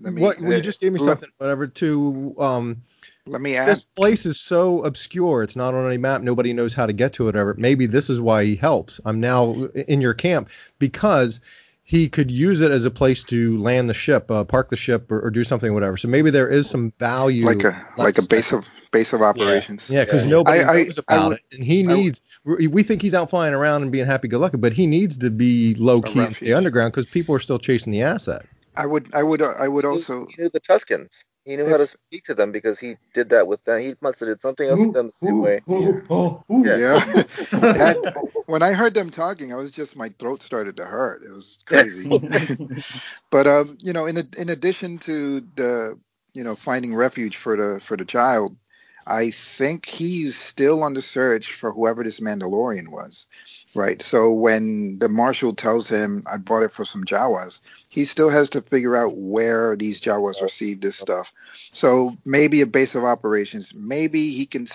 let 0.00 0.12
me 0.12 0.22
what 0.22 0.38
well, 0.40 0.52
you 0.52 0.58
uh, 0.58 0.60
just 0.60 0.80
gave 0.80 0.92
me 0.92 1.00
let- 1.00 1.18
something 1.18 1.30
whatever 1.38 1.66
to 1.66 2.36
um 2.38 2.82
let 3.26 3.40
me 3.40 3.56
ask. 3.56 3.66
this 3.70 3.82
place 3.96 4.24
is 4.26 4.38
so 4.38 4.84
obscure 4.84 5.42
it's 5.42 5.56
not 5.56 5.74
on 5.74 5.84
any 5.86 5.98
map 5.98 6.22
nobody 6.22 6.52
knows 6.52 6.74
how 6.74 6.86
to 6.86 6.92
get 6.92 7.14
to 7.14 7.28
it 7.28 7.34
ever 7.34 7.54
maybe 7.58 7.86
this 7.86 8.08
is 8.08 8.20
why 8.20 8.44
he 8.44 8.54
helps 8.54 9.00
i'm 9.04 9.18
now 9.18 9.52
in 9.88 10.00
your 10.00 10.14
camp 10.14 10.48
because 10.78 11.40
he 11.86 12.08
could 12.08 12.30
use 12.30 12.60
it 12.62 12.70
as 12.70 12.84
a 12.86 12.90
place 12.90 13.22
to 13.24 13.60
land 13.62 13.88
the 13.90 13.94
ship 13.94 14.30
uh, 14.30 14.42
park 14.44 14.70
the 14.70 14.76
ship 14.76 15.12
or, 15.12 15.20
or 15.20 15.30
do 15.30 15.44
something 15.44 15.72
whatever. 15.74 15.96
So 15.98 16.08
maybe 16.08 16.30
there 16.30 16.48
is 16.48 16.68
some 16.68 16.92
value. 16.98 17.44
Like 17.44 17.62
a 17.64 17.86
like 17.98 18.16
a 18.18 18.22
base 18.26 18.52
of 18.52 18.64
base 18.90 19.12
of 19.12 19.20
operations. 19.22 19.90
Yeah 19.90 20.04
because 20.04 20.24
Yeah. 20.24 20.30
nobody 20.30 20.60
I- 20.60 20.72
I- 20.72 20.82
knows 20.84 20.98
I 20.98 21.02
about 21.14 21.28
would- 21.28 21.36
it 21.50 21.56
and 21.56 21.64
he 21.64 21.84
I 21.84 21.88
would- 21.88 21.96
needs 21.96 22.20
we 22.44 22.82
think 22.82 23.02
he's 23.02 23.14
out 23.14 23.30
flying 23.30 23.54
around 23.54 23.82
and 23.82 23.90
being 23.92 24.06
happy-go-lucky 24.06 24.56
but 24.58 24.72
he 24.72 24.86
needs 24.86 25.18
to 25.18 25.30
be 25.30 25.74
low-key 25.74 26.18
and 26.20 26.36
stay 26.36 26.52
underground 26.52 26.92
because 26.92 27.06
people 27.06 27.34
are 27.34 27.38
still 27.38 27.58
chasing 27.58 27.92
the 27.92 28.02
asset. 28.02 28.44
I 28.76 28.86
would 28.86 29.14
i 29.14 29.22
would 29.22 29.40
i 29.42 29.68
would 29.68 29.84
also 29.84 30.26
he 30.34 30.42
knew 30.42 30.50
the 30.52 30.60
Tuskens. 30.60 31.22
He 31.44 31.56
knew 31.56 31.66
how 31.66 31.78
to 31.78 31.86
speak 31.86 32.24
to 32.26 32.34
them 32.34 32.52
because 32.52 32.78
he 32.78 32.96
did 33.14 33.30
that 33.30 33.46
with 33.46 33.64
them. 33.64 33.80
He 33.80 33.94
must 34.00 34.20
have 34.20 34.28
did 34.28 34.42
something 34.42 34.68
else 34.68 34.80
with 34.80 34.92
them 34.92 35.06
the 35.08 35.12
same 35.12 35.38
way. 35.38 35.62
Oh, 36.10 36.44
ooh. 36.50 36.64
Yeah. 36.64 36.78
Yeah. 36.78 37.24
That- 37.74 37.98
when 38.46 38.62
I 38.62 38.72
heard 38.72 38.94
them 38.94 39.10
talking, 39.10 39.52
I 39.52 39.56
was 39.56 39.72
just 39.72 39.96
my 39.96 40.10
throat 40.18 40.42
started 40.42 40.76
to 40.76 40.84
hurt. 40.84 41.22
It 41.24 41.30
was 41.30 41.58
crazy. 41.66 42.10
but 43.30 43.46
um, 43.46 43.78
you 43.82 43.92
know, 43.92 44.06
in 44.06 44.18
in 44.38 44.48
addition 44.50 44.98
to 45.00 45.40
the 45.56 45.98
you 46.34 46.44
know 46.44 46.54
finding 46.56 46.94
refuge 46.94 47.36
for 47.36 47.56
the 47.56 47.80
for 47.80 47.96
the 47.96 48.04
child, 48.04 48.56
I 49.06 49.30
think 49.30 49.86
he's 49.86 50.38
still 50.38 50.82
on 50.82 50.94
the 50.94 51.02
search 51.02 51.52
for 51.52 51.72
whoever 51.72 52.02
this 52.02 52.20
Mandalorian 52.20 52.88
was. 52.88 53.26
Right. 53.74 54.00
So 54.00 54.30
when 54.30 55.00
the 55.00 55.08
marshal 55.08 55.52
tells 55.52 55.88
him, 55.88 56.22
I 56.30 56.36
bought 56.36 56.62
it 56.62 56.72
for 56.72 56.84
some 56.84 57.04
Jawas, 57.04 57.60
he 57.88 58.04
still 58.04 58.30
has 58.30 58.50
to 58.50 58.62
figure 58.62 58.96
out 58.96 59.16
where 59.16 59.74
these 59.74 60.00
Jawas 60.00 60.40
received 60.40 60.82
this 60.82 60.96
stuff. 60.96 61.32
So 61.72 62.16
maybe 62.24 62.60
a 62.60 62.66
base 62.66 62.94
of 62.94 63.04
operations. 63.04 63.74
Maybe 63.74 64.30
he 64.30 64.46
can 64.46 64.66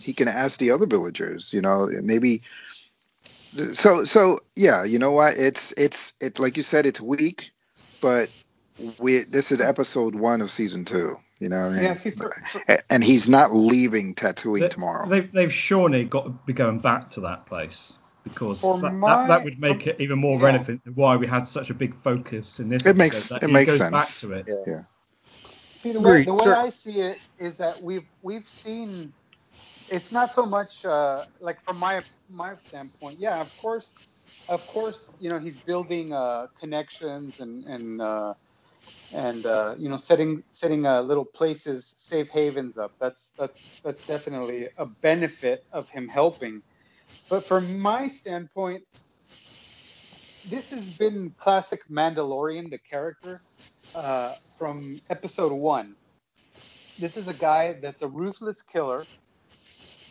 he 0.00 0.14
can 0.14 0.28
ask 0.28 0.58
the 0.58 0.70
other 0.70 0.86
villagers. 0.86 1.52
You 1.52 1.60
know, 1.60 1.88
maybe. 2.02 2.42
So 3.72 4.04
so 4.04 4.40
yeah, 4.54 4.84
you 4.84 4.98
know 4.98 5.12
what? 5.12 5.36
It's 5.36 5.72
it's 5.76 6.14
it 6.20 6.38
like 6.38 6.56
you 6.56 6.62
said, 6.62 6.86
it's 6.86 7.00
weak, 7.00 7.50
but 8.00 8.30
we 8.98 9.20
this 9.20 9.52
is 9.52 9.60
episode 9.60 10.14
one 10.14 10.40
of 10.40 10.50
season 10.50 10.86
two. 10.86 11.18
You 11.38 11.50
know, 11.50 11.66
what 11.66 11.72
I 11.72 11.74
mean? 11.76 11.84
Yeah, 11.84 11.94
see, 11.94 12.10
for, 12.10 12.30
for, 12.50 12.82
and 12.88 13.04
he's 13.04 13.28
not 13.28 13.54
leaving 13.54 14.14
Tatooine 14.14 14.60
They- 14.60 14.68
tomorrow. 14.68 15.06
They've, 15.08 15.30
they've 15.30 15.52
surely 15.52 16.04
got 16.04 16.24
to 16.24 16.30
be 16.46 16.52
going 16.52 16.78
back 16.80 17.10
to 17.10 17.20
that 17.20 17.44
place 17.46 17.92
because 18.24 18.62
that, 18.62 18.92
my- 18.92 19.16
that, 19.16 19.28
that 19.28 19.44
would 19.44 19.60
make 19.60 19.86
it 19.86 20.00
even 20.00 20.18
more 20.18 20.38
yeah. 20.38 20.46
relevant 20.46 20.84
to 20.84 20.90
why 20.92 21.16
we 21.16 21.26
had 21.26 21.46
such 21.46 21.70
a 21.70 21.74
big 21.74 21.94
focus 22.02 22.58
in 22.58 22.70
this. 22.70 22.86
It 22.86 22.96
makes- 22.96 23.30
episode, 23.30 23.40
that 23.40 23.50
it 23.50 23.52
makes 23.52 23.76
sense. 23.76 23.90
back 23.90 24.08
to 24.08 24.32
it. 24.32 24.64
Yeah. 24.66 24.82
See 25.74 25.92
the 25.92 26.00
way 26.00 26.24
the 26.24 26.32
way 26.32 26.44
sir. 26.44 26.56
I 26.56 26.70
see 26.70 27.00
it 27.00 27.18
is 27.38 27.58
that 27.58 27.80
we've 27.82 28.06
we've 28.22 28.48
seen 28.48 29.12
it's 29.88 30.10
not 30.10 30.34
so 30.34 30.44
much 30.46 30.84
uh, 30.84 31.24
like 31.38 31.62
from 31.64 31.76
my 31.78 32.00
my 32.30 32.54
standpoint. 32.56 33.18
Yeah, 33.20 33.40
of 33.40 33.56
course, 33.58 34.26
of 34.48 34.66
course, 34.66 35.04
you 35.20 35.28
know 35.28 35.38
he's 35.38 35.58
building 35.58 36.12
uh, 36.12 36.46
connections 36.58 37.40
and 37.40 37.64
and 37.64 38.00
uh, 38.00 38.34
and 39.12 39.46
uh, 39.46 39.74
you 39.78 39.88
know 39.88 39.96
setting 39.96 40.42
setting 40.52 40.86
uh, 40.86 41.02
little 41.02 41.24
places, 41.24 41.94
safe 41.96 42.28
havens 42.30 42.76
up. 42.78 42.92
That's 43.00 43.32
that's 43.38 43.78
that's 43.84 44.04
definitely 44.04 44.68
a 44.78 44.86
benefit 45.02 45.60
of 45.72 45.88
him 45.90 46.08
helping. 46.08 46.62
But 47.30 47.46
from 47.46 47.78
my 47.80 48.08
standpoint, 48.08 48.84
this 50.44 50.70
has 50.70 50.90
been 50.90 51.34
classic 51.38 51.80
Mandalorian, 51.90 52.70
the 52.70 52.78
character, 52.90 53.42
uh, 53.94 54.34
from 54.58 55.00
episode 55.10 55.52
one. 55.52 55.96
This 56.98 57.16
is 57.16 57.28
a 57.28 57.34
guy 57.34 57.78
that's 57.82 58.02
a 58.02 58.08
ruthless 58.08 58.62
killer, 58.62 59.08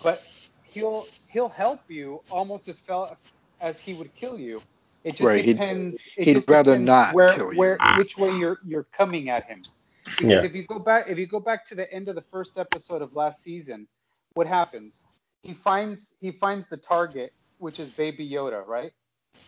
but 0.02 0.22
he'll 0.64 1.08
he'll 1.32 1.50
help 1.50 1.82
you 1.90 2.20
almost 2.30 2.68
as 2.68 2.80
fel- 2.80 3.16
as 3.62 3.80
he 3.80 3.94
would 3.94 4.14
kill 4.16 4.40
you. 4.40 4.64
It 5.06 5.12
just 5.12 5.22
Right, 5.22 5.46
he'd- 5.46 5.54
depends. 5.54 6.02
it 6.18 6.24
he'd 6.26 6.34
just 6.34 6.50
rather 6.50 6.72
depends 6.74 6.88
not 6.88 7.14
where 7.14 7.34
kill 7.34 7.54
you. 7.54 7.60
where 7.60 7.78
which 7.98 8.18
way 8.18 8.32
you're 8.36 8.58
you're 8.66 8.88
coming 8.92 9.30
at 9.30 9.46
him. 9.46 9.62
Because 10.04 10.30
Yeah. 10.32 10.44
if 10.44 10.54
you 10.56 10.64
go 10.64 10.80
back 10.80 11.06
if 11.08 11.18
you 11.18 11.28
go 11.28 11.40
back 11.40 11.66
to 11.68 11.76
the 11.76 11.92
end 11.94 12.10
of 12.10 12.16
the 12.16 12.22
first 12.24 12.58
episode 12.58 13.02
of 13.02 13.16
last 13.16 13.44
season, 13.44 13.88
what 14.34 14.48
happens? 14.48 15.04
He 15.44 15.54
finds 15.54 16.14
he 16.20 16.32
finds 16.32 16.68
the 16.70 16.78
target, 16.78 17.34
which 17.60 17.80
is 17.80 17.90
Baby 17.92 18.28
Yoda, 18.30 18.66
right? 18.68 18.92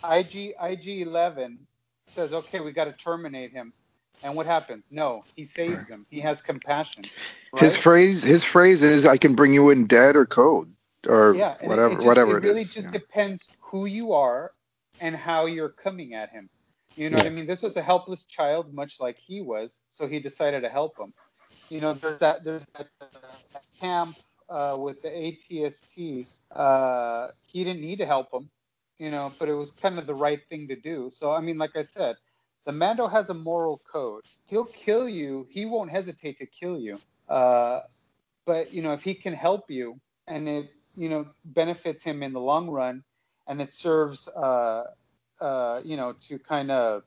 IG 0.04 0.54
IG 0.62 1.02
Eleven 1.02 1.58
says, 2.16 2.34
okay, 2.34 2.60
we 2.60 2.72
got 2.72 2.86
to 2.86 2.94
terminate 2.94 3.52
him. 3.52 3.74
And 4.24 4.36
what 4.36 4.46
happens? 4.46 4.86
No, 4.92 5.24
he 5.36 5.46
saves 5.46 5.88
him. 5.88 6.06
He 6.10 6.20
has 6.22 6.42
compassion. 6.42 7.04
Right? 7.54 7.64
His 7.64 7.76
phrase 7.78 8.24
his 8.24 8.44
phrase 8.44 8.82
is 8.84 9.06
I 9.08 9.18
can 9.18 9.34
bring 9.36 9.54
you 9.54 9.70
in 9.72 9.86
dead 9.88 10.16
or 10.16 10.26
code 10.28 10.72
or 11.08 11.34
yeah, 11.36 11.54
and 11.54 11.64
it- 11.64 11.68
whatever 11.68 11.94
it, 11.94 11.96
just, 11.98 12.08
whatever 12.08 12.38
it 12.38 12.44
it 12.44 12.48
really 12.48 12.62
is. 12.62 12.74
just 12.74 12.88
yeah. 12.88 12.92
depends 13.00 13.48
who 13.60 13.86
you 13.86 14.14
are 14.14 14.52
and 15.00 15.16
how 15.16 15.46
you're 15.46 15.70
coming 15.70 16.14
at 16.14 16.30
him. 16.32 16.50
You 16.96 17.10
know 17.10 17.18
what 17.18 17.28
I 17.28 17.30
mean? 17.32 17.48
This 17.48 17.62
was 17.62 17.78
a 17.78 17.82
helpless 17.82 18.24
child, 18.24 18.74
much 18.74 19.00
like 19.00 19.18
he 19.20 19.42
was, 19.42 19.82
so 19.92 20.08
he 20.08 20.20
decided 20.20 20.62
to 20.62 20.70
help 20.70 21.00
him. 21.00 21.14
You 21.70 21.82
know, 21.82 21.94
there's 21.94 22.20
that 22.20 22.44
there's 22.44 22.66
that 22.76 22.90
uh, 23.02 23.60
camp 23.80 24.18
uh, 24.50 24.76
with 24.80 25.02
the 25.02 25.10
ATST. 25.10 26.28
Uh, 26.56 27.28
he 27.46 27.64
didn't 27.64 27.82
need 27.82 27.98
to 27.98 28.06
help 28.06 28.34
him, 28.34 28.50
you 29.00 29.12
know, 29.12 29.36
but 29.40 29.50
it 29.50 29.54
was 29.54 29.72
kind 29.72 30.00
of 30.00 30.08
the 30.08 30.16
right 30.16 30.42
thing 30.50 30.68
to 30.70 30.76
do. 30.76 31.10
So 31.12 31.32
I 31.32 31.42
mean, 31.42 31.58
like 31.58 31.76
I 31.76 31.84
said, 31.84 32.16
the 32.66 32.72
Mando 32.72 33.08
has 33.08 33.30
a 33.30 33.34
moral 33.36 33.82
code. 33.92 34.24
He'll 34.46 34.66
kill 34.66 35.08
you. 35.10 35.48
He 35.52 35.66
won't 35.66 35.92
hesitate 35.92 36.38
to 36.40 36.46
kill 36.48 36.80
you. 36.80 37.02
Uh, 37.30 37.82
but 38.46 38.74
you 38.74 38.82
know, 38.82 38.94
if 38.94 39.04
he 39.04 39.14
can 39.14 39.34
help 39.34 39.70
you 39.70 40.00
and 40.28 40.48
it 40.50 40.72
you 40.96 41.10
know 41.10 41.28
benefits 41.46 42.04
him 42.04 42.24
in 42.24 42.34
the 42.34 42.40
long 42.42 42.70
run, 42.70 43.04
and 43.48 43.62
it 43.62 43.74
serves 43.74 44.28
uh, 44.30 44.86
uh, 45.42 45.82
you 45.86 45.98
know 45.98 46.16
to 46.30 46.40
kind 46.40 46.72
of 46.72 47.04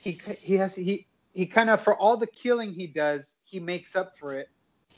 he 0.00 0.12
he 0.40 0.56
has 0.56 0.74
he 0.76 1.08
he 1.32 1.46
kind 1.46 1.70
of 1.70 1.82
for 1.82 1.96
all 1.96 2.16
the 2.18 2.28
killing 2.28 2.72
he 2.72 2.88
does, 2.88 3.36
he 3.44 3.60
makes 3.60 3.96
up 3.96 4.12
for 4.18 4.34
it 4.34 4.48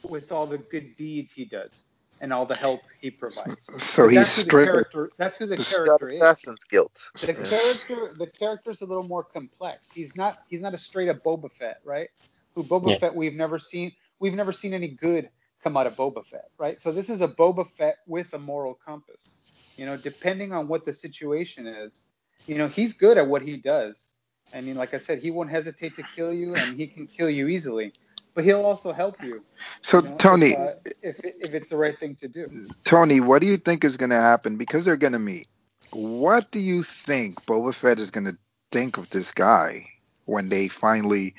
with 0.09 0.33
all 0.33 0.47
the 0.47 0.59
good 0.59 0.97
deeds 0.97 1.33
he 1.33 1.45
does 1.47 1.87
and 2.21 2.33
all 2.33 2.47
the 2.47 2.57
help 2.57 2.83
he 3.01 3.11
provides. 3.11 3.73
So 3.79 4.09
But 4.09 4.09
he's 4.09 4.15
that's 4.15 4.35
who 4.37 4.45
character. 4.55 5.13
That's 5.19 5.37
who 5.39 5.47
the 5.47 5.59
Just 5.59 5.83
Got 5.85 6.01
character 6.01 6.11
is. 6.13 6.23
assassin's 6.23 6.65
guilt. 6.65 7.03
The 7.21 7.35
character, 7.35 8.15
the 8.19 8.29
character's 8.29 8.83
a 8.83 8.87
little 8.87 9.05
more 9.05 9.25
complex. 9.25 9.91
He's 9.93 10.17
not, 10.17 10.39
he's 10.49 10.61
not 10.61 10.75
a 10.75 10.79
straight 10.79 11.09
up 11.11 11.23
Boba 11.25 11.51
Fett, 11.53 11.79
right? 11.85 12.09
Who 12.55 12.65
Boba 12.65 12.93
Yeah. 12.93 12.99
Fett 12.99 13.15
we've 13.15 13.35
never 13.35 13.59
seen, 13.59 13.93
we've 14.21 14.35
never 14.35 14.53
seen 14.53 14.75
any 14.75 14.89
good 14.89 15.31
come 15.63 15.77
out 15.77 15.87
of 15.89 15.97
Boba 15.97 16.25
Fett, 16.27 16.51
right? 16.59 16.81
So 16.83 16.93
this 16.93 17.11
is 17.11 17.23
a 17.23 17.29
Boba 17.29 17.67
Fett 17.79 17.97
with 18.07 18.33
a 18.35 18.39
moral 18.39 18.75
compass. 18.75 19.35
You 19.83 19.87
know, 19.87 19.97
depending 19.97 20.53
on 20.53 20.69
what 20.69 20.85
the 20.85 20.93
situation 20.93 21.67
is, 21.67 22.07
you 22.47 22.57
know, 22.57 22.69
he's 22.69 22.93
good 22.93 23.19
at 23.19 23.27
what 23.27 23.43
he 23.43 23.57
does. 23.57 24.11
I 24.55 24.61
mean, 24.61 24.77
like 24.77 24.95
I 24.95 24.99
said, 24.99 25.19
he 25.19 25.33
won't 25.33 25.51
hesitate 25.51 25.97
to 25.97 26.05
kill 26.15 26.33
you, 26.33 26.55
and 26.55 26.79
he 26.79 26.87
can 26.87 27.09
kill 27.09 27.29
you 27.29 27.49
easily. 27.49 27.93
But 28.33 28.45
he'll 28.45 28.65
also 28.65 28.93
help 28.93 29.21
you. 29.25 29.43
So 29.81 30.01
you 30.01 30.11
know, 30.11 30.17
Tony, 30.19 30.51
if, 30.51 30.59
uh, 30.61 30.75
if, 31.03 31.21
if 31.25 31.55
it's 31.55 31.69
the 31.69 31.77
right 31.77 31.99
thing 31.99 32.15
to 32.21 32.29
do. 32.29 32.69
Tony, 32.85 33.19
what 33.19 33.43
do 33.43 33.49
you 33.49 33.57
think 33.57 33.83
is 33.83 33.97
going 33.97 34.11
to 34.11 34.21
happen 34.21 34.57
because 34.57 34.85
they're 34.85 34.97
going 34.97 35.15
to 35.15 35.19
meet? 35.19 35.49
What 35.91 36.53
do 36.53 36.61
you 36.61 36.85
think 36.85 37.45
Boba 37.45 37.75
Fett 37.75 37.99
is 37.99 38.13
going 38.13 38.27
to 38.27 38.39
think 38.71 38.99
of 38.99 39.11
this 39.11 39.33
guy 39.33 39.89
when 40.27 40.49
they 40.49 40.69
finally? 40.69 41.35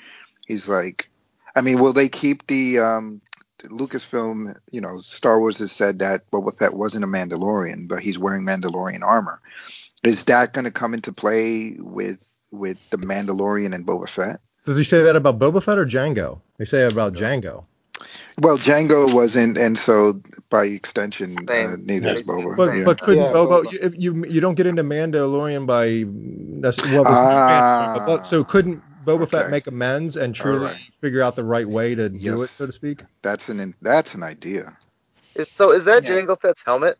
He's 0.47 0.67
like, 0.67 1.09
I 1.55 1.61
mean, 1.61 1.79
will 1.79 1.93
they 1.93 2.09
keep 2.09 2.45
the 2.47 2.79
um, 2.79 3.21
Lucasfilm? 3.65 4.55
You 4.71 4.81
know, 4.81 4.97
Star 4.97 5.39
Wars 5.39 5.59
has 5.59 5.71
said 5.71 5.99
that 5.99 6.29
Boba 6.31 6.57
Fett 6.57 6.73
wasn't 6.73 7.03
a 7.03 7.07
Mandalorian, 7.07 7.87
but 7.87 7.99
he's 8.01 8.17
wearing 8.19 8.45
Mandalorian 8.45 9.01
armor. 9.03 9.39
Is 10.03 10.25
that 10.25 10.53
going 10.53 10.65
to 10.65 10.71
come 10.71 10.93
into 10.93 11.13
play 11.13 11.75
with 11.79 12.23
with 12.51 12.77
the 12.89 12.97
Mandalorian 12.97 13.73
and 13.73 13.85
Boba 13.85 14.07
Fett? 14.09 14.39
Does 14.65 14.77
he 14.77 14.83
say 14.83 15.03
that 15.03 15.15
about 15.15 15.39
Boba 15.39 15.61
Fett 15.63 15.77
or 15.77 15.85
Jango? 15.85 16.41
They 16.57 16.65
say 16.65 16.83
about 16.85 17.13
Jango. 17.13 17.65
Well, 18.39 18.57
Jango 18.57 19.13
wasn't, 19.13 19.57
and 19.57 19.77
so 19.77 20.21
by 20.49 20.65
extension, 20.65 21.35
uh, 21.47 21.51
Same. 21.51 21.85
neither 21.85 22.13
is 22.13 22.19
Yeah. 22.27 22.33
Boba. 22.33 22.57
But 22.57 22.77
yeah. 22.77 22.83
but 22.83 22.99
couldn't 23.01 23.23
Yeah, 23.23 23.31
Boba? 23.31 23.63
Boba. 23.63 23.71
You, 23.71 24.13
you 24.15 24.25
you 24.25 24.41
don't 24.41 24.55
get 24.55 24.65
into 24.65 24.83
Mandalorian 24.83 25.65
by 25.65 26.03
that's 26.61 26.83
what 26.85 27.05
was 27.05 27.07
Ah. 27.17 28.03
but 28.05 28.25
so 28.25 28.43
couldn't 28.43 28.81
Boba 29.03 29.29
Fett 29.29 29.41
Okay. 29.41 29.51
make 29.51 29.67
amends 29.67 30.17
and 30.17 30.33
truly 30.33 30.59
Alright. 30.59 30.77
figure 31.01 31.21
out 31.21 31.35
the 31.35 31.43
right 31.43 31.67
way 31.67 31.95
to 31.95 32.09
do 32.09 32.41
it, 32.41 32.47
so 32.47 32.65
to 32.65 32.71
speak? 32.73 33.03
that's 33.21 33.49
an 33.49 33.73
that's 33.81 34.15
an 34.15 34.23
idea. 34.23 34.77
Is, 35.35 35.49
so 35.49 35.71
is 35.71 35.85
that 35.85 36.03
Yeah. 36.03 36.21
Jango 36.21 36.39
Fett's 36.39 36.61
helmet? 36.65 36.97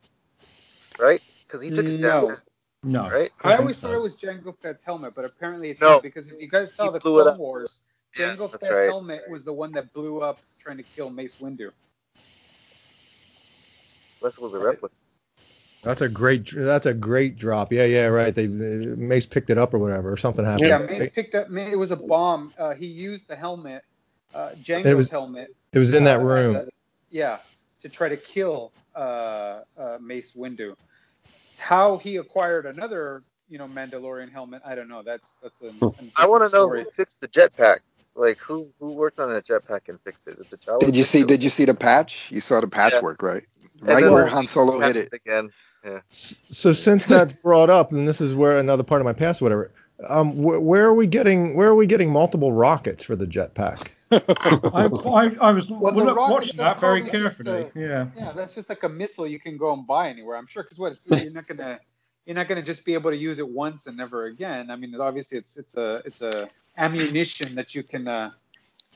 Right? 0.99 1.21
Because 1.47 1.61
he 1.61 1.69
took 1.69 1.85
his 1.85 1.97
No. 1.97 2.27
down. 2.29 2.37
No. 2.83 3.09
Right? 3.09 3.31
I 3.43 3.49
think 3.49 3.59
always 3.61 3.77
so. 3.77 3.87
thought 3.87 3.95
it 3.95 4.01
was 4.01 4.15
Jango 4.15 4.57
Fett's 4.59 4.83
helmet, 4.83 5.13
but 5.15 5.25
apparently 5.25 5.69
it's 5.69 5.79
No. 5.81 5.91
not 5.91 6.03
because 6.03 6.27
if 6.27 6.39
you 6.41 6.47
guys 6.47 6.73
saw 6.73 6.85
He 6.85 6.93
the 6.93 6.99
Clone. 6.99 7.37
Wars, 7.37 7.79
Jango 8.13 8.51
that's 8.51 8.63
Fett's 8.63 8.73
right. 8.73 8.85
helmet 8.89 9.23
was 9.29 9.43
the 9.43 9.53
one 9.53 9.71
that 9.73 9.93
blew 9.93 10.21
up 10.21 10.39
trying 10.59 10.77
to 10.77 10.83
kill 10.83 11.09
Mace 11.09 11.37
Windu. 11.37 11.71
This 14.21 14.39
was 14.39 14.53
a 14.53 14.59
replica. 14.59 14.95
That's 15.83 16.01
a 16.01 16.07
great 16.09 16.49
that's 16.55 16.85
a 16.85 16.93
great 16.93 17.37
drop. 17.37 17.71
Yeah, 17.73 17.83
yeah, 17.85 18.05
right. 18.07 18.33
They, 18.33 18.45
they 18.47 18.85
Mace 18.95 19.25
picked 19.25 19.49
it 19.49 19.57
up 19.57 19.73
or 19.73 19.79
whatever, 19.79 20.11
or 20.11 20.17
something 20.17 20.45
happened. 20.45 20.67
Yeah, 20.67 20.77
Mace 20.79 21.11
picked 21.13 21.35
up. 21.35 21.51
It 21.51 21.75
was 21.77 21.91
a 21.91 21.97
bomb. 21.97 22.53
Uh, 22.57 22.73
he 22.73 22.85
used 22.87 23.27
the 23.27 23.35
helmet, 23.35 23.83
uh, 24.33 24.51
Jango's 24.63 24.85
It 24.85 24.93
was- 24.95 25.09
helmet. 25.09 25.53
It 25.73 25.79
was 25.79 25.93
in 25.93 26.03
that 26.05 26.19
uh, 26.21 26.23
room. 26.23 26.55
a- 26.55 26.67
yeah, 27.09 27.39
to 27.81 27.89
try 27.89 28.09
to 28.09 28.17
kill 28.17 28.71
uh, 28.95 29.61
uh, 29.77 29.97
Mace 29.99 30.31
Windu. 30.37 30.75
How 31.57 31.97
he 31.97 32.17
acquired 32.17 32.65
another, 32.65 33.23
you 33.49 33.57
know, 33.57 33.67
Mandalorian 33.67 34.31
helmet, 34.31 34.61
I 34.65 34.75
don't 34.75 34.87
know. 34.87 35.01
That's 35.03 35.27
that's 35.41 35.61
I 36.15 36.27
want 36.27 36.43
to 36.43 36.55
know 36.55 36.69
who 36.69 36.85
fixed 36.91 37.19
the 37.19 37.27
jetpack. 37.27 37.79
Like 38.15 38.37
who 38.37 38.67
who 38.79 38.91
worked 38.93 39.19
on 39.19 39.33
that 39.33 39.45
jetpack 39.45 39.89
and 39.89 39.99
fixed 40.01 40.27
it 40.27 40.37
Jawa? 40.37 40.79
Did 40.79 40.95
you 40.95 41.03
see? 41.03 41.23
Did 41.23 41.43
you 41.43 41.49
see 41.49 41.65
the 41.65 41.73
patch? 41.73 42.31
You 42.31 42.41
saw 42.41 42.61
the 42.61 42.67
patchwork, 42.67 43.21
right? 43.23 43.43
Right 43.81 44.01
then 44.01 44.13
where 44.13 44.25
the- 44.25 44.29
Han 44.29 44.47
Solo 44.47 44.79
hit 44.79 44.95
it. 44.95 45.13
again. 45.13 45.49
So 46.11 46.73
since 46.73 47.05
that's 47.05 47.33
brought 47.43 47.69
up, 47.69 47.91
and 47.91 48.07
this 48.07 48.21
is 48.21 48.33
where 48.35 48.57
another 48.57 48.83
part 48.83 49.01
of 49.01 49.05
my 49.05 49.13
past, 49.13 49.41
whatever. 49.41 49.71
Um, 50.07 50.31
wh- 50.33 50.61
where 50.61 50.85
are 50.85 50.93
we 50.93 51.07
getting 51.07 51.55
where 51.55 51.69
are 51.69 51.75
we 51.75 51.85
getting 51.85 52.11
multiple 52.11 52.51
rockets 52.51 53.03
for 53.03 53.15
the 53.15 53.25
jetpack? 53.25 53.89
I, 54.11 54.85
I, 55.41 55.49
I 55.49 55.51
was 55.51 55.69
Well, 55.69 55.93
the 55.93 56.13
watching 56.13 56.57
that 56.57 56.79
very 56.79 57.03
carefully. 57.09 57.65
uh, 57.65 57.69
yeah. 57.75 58.07
Yeah, 58.15 58.31
that's 58.31 58.53
just 58.53 58.69
like 58.69 58.83
a 58.83 58.89
missile 58.89 59.27
you 59.27 59.39
can 59.39 59.57
go 59.57 59.73
and 59.73 59.85
buy 59.87 60.09
anywhere. 60.09 60.37
I'm 60.37 60.47
sure 60.47 60.63
because 60.63 60.77
what 60.77 60.93
it's, 60.93 61.05
you're 61.07 61.33
not 61.33 61.47
gonna 61.47 61.79
you're 62.25 62.35
not 62.35 62.47
gonna 62.47 62.63
just 62.63 62.85
be 62.85 62.93
able 62.93 63.11
to 63.11 63.17
use 63.17 63.39
it 63.39 63.47
once 63.47 63.87
and 63.87 63.97
never 63.97 64.25
again. 64.25 64.69
I 64.71 64.75
mean, 64.75 64.93
obviously 64.99 65.37
it's 65.37 65.57
it's 65.57 65.77
a 65.77 66.01
it's 66.05 66.21
a 66.21 66.49
ammunition 66.77 67.55
that 67.55 67.75
you 67.75 67.83
can 67.83 68.07
uh, 68.07 68.31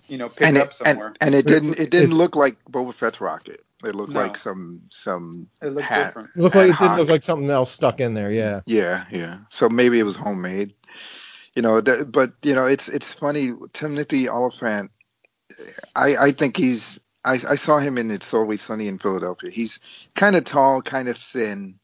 you 0.08 0.18
know 0.18 0.30
pick 0.30 0.48
And 0.48 0.58
up 0.58 0.70
it, 0.70 0.76
somewhere. 0.76 1.08
and, 1.08 1.18
and 1.22 1.36
it 1.36 1.46
didn't 1.48 1.80
it 1.80 1.90
didn't 1.92 2.16
look 2.16 2.36
like 2.36 2.58
Boba 2.70 2.94
Fett's 2.94 3.22
rocket. 3.22 3.62
It 3.86 3.94
looked 3.96 4.14
No. 4.14 4.22
like 4.22 4.38
some 4.38 4.82
some 4.90 5.48
it 5.62 5.68
looked 5.68 5.86
hat. 5.86 6.08
different. 6.08 6.30
It 6.36 6.42
looked 6.42 6.56
like 6.56 6.70
it 6.72 6.78
didn't 6.80 6.98
look 6.98 7.10
like 7.10 7.24
something 7.24 7.50
else 7.50 7.72
stuck 7.72 8.00
in 8.00 8.14
there. 8.14 8.32
Yeah. 8.32 8.62
Yeah, 8.66 9.06
yeah. 9.12 9.40
So 9.50 9.70
maybe 9.70 10.00
it 10.00 10.04
was 10.04 10.16
homemade. 10.16 10.74
You 11.56 11.62
know, 11.64 11.82
that, 11.82 12.12
but 12.12 12.34
you 12.44 12.54
know, 12.56 12.68
it's 12.68 12.88
it's 12.88 13.14
funny. 13.14 13.52
Timothy 13.74 14.30
Olyphant. 14.30 14.92
I 15.96 16.16
I 16.18 16.32
think 16.32 16.58
he's. 16.58 17.00
I 17.26 17.34
I 17.34 17.56
saw 17.56 17.78
him 17.80 17.98
in 17.98 18.12
It's 18.12 18.34
Always 18.34 18.62
Sunny 18.62 18.88
in 18.88 19.00
Philadelphia. 19.00 19.50
He's 19.50 19.80
kind 20.16 20.36
of 20.36 20.44
tall, 20.44 20.82
kind 20.82 21.08
of 21.10 21.18
thin, 21.18 21.80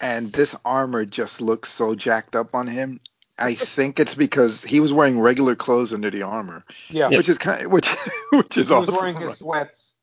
and 0.00 0.32
this 0.32 0.56
armor 0.64 1.04
just 1.04 1.40
looks 1.40 1.70
so 1.70 1.94
jacked 1.94 2.34
up 2.36 2.54
on 2.54 2.66
him. 2.66 3.00
I 3.40 3.54
think 3.54 3.98
it's 4.00 4.14
because 4.14 4.62
he 4.62 4.80
was 4.80 4.92
wearing 4.92 5.18
regular 5.20 5.54
clothes 5.56 5.92
under 5.92 6.10
the 6.10 6.22
armor, 6.22 6.64
Yeah, 6.88 7.08
which 7.08 7.28
is 7.28 7.38
kind 7.38 7.70
which 7.70 7.88
which 8.32 8.56
is 8.56 8.68
he 8.68 8.74
was 8.74 8.88
awesome. 8.88 8.94
wearing 8.94 9.16
his 9.16 9.38
sweats. 9.38 9.94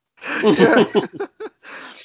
yeah. 0.44 0.84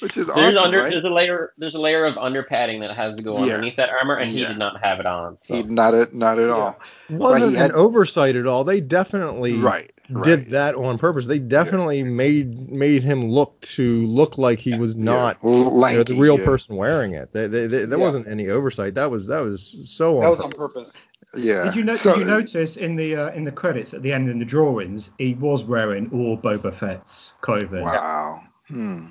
which 0.01 0.17
is 0.17 0.27
There's 0.27 0.55
awesome, 0.57 0.65
under 0.65 0.81
right? 0.81 0.91
there's 0.91 1.03
a 1.03 1.09
layer 1.09 1.53
there's 1.57 1.75
a 1.75 1.81
layer 1.81 2.05
of 2.05 2.17
under 2.17 2.43
padding 2.43 2.81
that 2.81 2.95
has 2.95 3.15
to 3.17 3.23
go 3.23 3.37
Yeah. 3.37 3.53
underneath 3.55 3.77
that 3.77 3.89
armor, 3.89 4.15
and 4.17 4.29
he 4.29 4.41
Yeah. 4.41 4.49
did 4.49 4.57
not 4.57 4.83
have 4.83 4.99
it 4.99 5.05
on. 5.05 5.37
So. 5.41 5.55
He 5.55 5.63
not 5.63 5.93
at 5.93 6.13
not 6.13 6.37
at 6.39 6.49
all. 6.49 6.77
wasn't 7.09 7.51
he 7.51 7.57
had- 7.57 7.71
an 7.71 7.75
oversight 7.75 8.35
at 8.35 8.45
all. 8.45 8.63
They 8.63 8.81
definitely 8.81 9.53
Right, 9.53 9.91
did 10.23 10.51
that 10.51 10.75
on 10.75 10.97
purpose. 10.97 11.25
They 11.25 11.39
definitely 11.39 12.03
made 12.03 12.69
made 12.71 13.03
him 13.03 13.29
look 13.31 13.61
to 13.61 14.05
look 14.05 14.37
like 14.37 14.59
he 14.59 14.75
was 14.75 14.95
not 14.95 15.37
yeah, 15.41 15.49
you 15.49 15.97
know, 15.97 16.03
the 16.03 16.19
real 16.19 16.37
yeah. 16.37 16.45
person 16.45 16.75
wearing 16.75 17.13
it. 17.13 17.31
They, 17.33 17.47
they, 17.47 17.67
they, 17.67 17.85
there 17.85 17.97
Yeah. 17.97 18.03
wasn't 18.05 18.27
any 18.27 18.49
oversight. 18.49 18.95
That 18.95 19.09
was 19.09 19.27
that 19.27 19.39
was 19.39 19.75
so 19.85 20.17
on 20.17 20.21
That 20.23 20.29
was 20.31 20.41
on 20.41 20.51
purpose. 20.51 20.93
Purpose. 21.25 21.43
Yeah. 21.43 21.63
Did 21.63 21.75
you, 21.75 21.83
no- 21.83 21.95
So- 21.95 22.15
did 22.15 22.19
you 22.21 22.25
notice 22.33 22.77
in 22.77 22.95
the 22.95 23.15
uh, 23.15 23.31
in 23.31 23.43
the 23.43 23.51
credits 23.51 23.93
at 23.93 24.01
the 24.01 24.13
end 24.13 24.29
in 24.29 24.39
the 24.39 24.45
drawings, 24.45 25.11
he 25.17 25.33
was 25.33 25.63
wearing 25.63 26.09
all 26.13 26.37
Boba 26.37 26.73
Fett's 26.73 27.33
clothing. 27.41 27.83
Wow. 27.83 28.41
Hmm. 28.67 29.07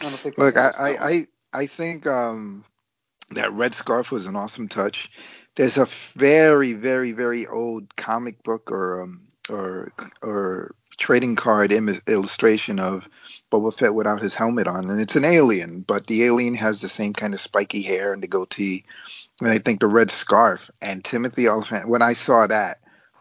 I 0.00 0.10
Look, 0.10 0.56
I, 0.56 0.62
noticed 0.62 0.78
that 0.78 0.80
one. 0.80 0.96
I, 1.00 1.12
I, 1.12 1.26
I 1.54 1.66
think 1.66 2.06
um, 2.06 2.64
that 3.30 3.52
red 3.52 3.74
scarf 3.74 4.10
was 4.10 4.26
an 4.26 4.36
awesome 4.36 4.68
touch. 4.68 5.10
There's 5.54 5.76
a 5.76 5.86
very, 6.14 6.72
very, 6.72 7.12
very 7.12 7.46
old 7.46 7.94
comic 7.94 8.42
book 8.42 8.70
or 8.72 9.02
um, 9.02 9.28
or 9.48 9.92
or 10.22 10.74
trading 10.98 11.36
card 11.36 11.72
Im- 11.72 12.00
illustration 12.06 12.78
of 12.78 13.04
Boba 13.50 13.74
Fett 13.76 13.94
without 13.94 14.22
his 14.22 14.34
helmet 14.34 14.66
on, 14.66 14.88
and 14.90 15.00
it's 15.00 15.16
an 15.16 15.24
alien, 15.24 15.80
but 15.80 16.06
the 16.06 16.24
alien 16.24 16.54
has 16.54 16.80
the 16.80 16.88
same 16.88 17.12
kind 17.12 17.34
of 17.34 17.40
spiky 17.40 17.82
hair 17.82 18.12
and 18.12 18.22
the 18.22 18.28
goatee, 18.28 18.84
and 19.40 19.50
I 19.50 19.58
think 19.58 19.80
the 19.80 19.86
red 19.86 20.10
scarf 20.10 20.70
and 20.80 21.04
Timothy 21.04 21.48
Olyphant. 21.48 21.88
When 21.88 22.02
I 22.02 22.12
saw 22.12 22.46
that, 22.46 22.78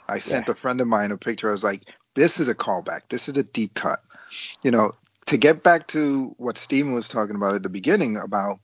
I 0.07 0.19
sent 0.19 0.49
a 0.49 0.55
friend 0.55 0.81
of 0.81 0.87
mine 0.87 1.11
a 1.11 1.17
picture. 1.17 1.49
I 1.49 1.51
was 1.51 1.63
like, 1.63 1.83
"This 2.15 2.39
is 2.39 2.47
a 2.49 2.55
callback. 2.55 3.01
This 3.09 3.29
is 3.29 3.37
a 3.37 3.43
deep 3.43 3.73
cut." 3.73 4.01
You 4.63 4.71
know, 4.71 4.95
to 5.27 5.37
get 5.37 5.63
back 5.63 5.87
to 5.87 6.35
what 6.37 6.57
Stephen 6.57 6.93
was 6.93 7.07
talking 7.07 7.35
about 7.35 7.55
at 7.55 7.63
the 7.63 7.69
beginning 7.69 8.17
about 8.17 8.59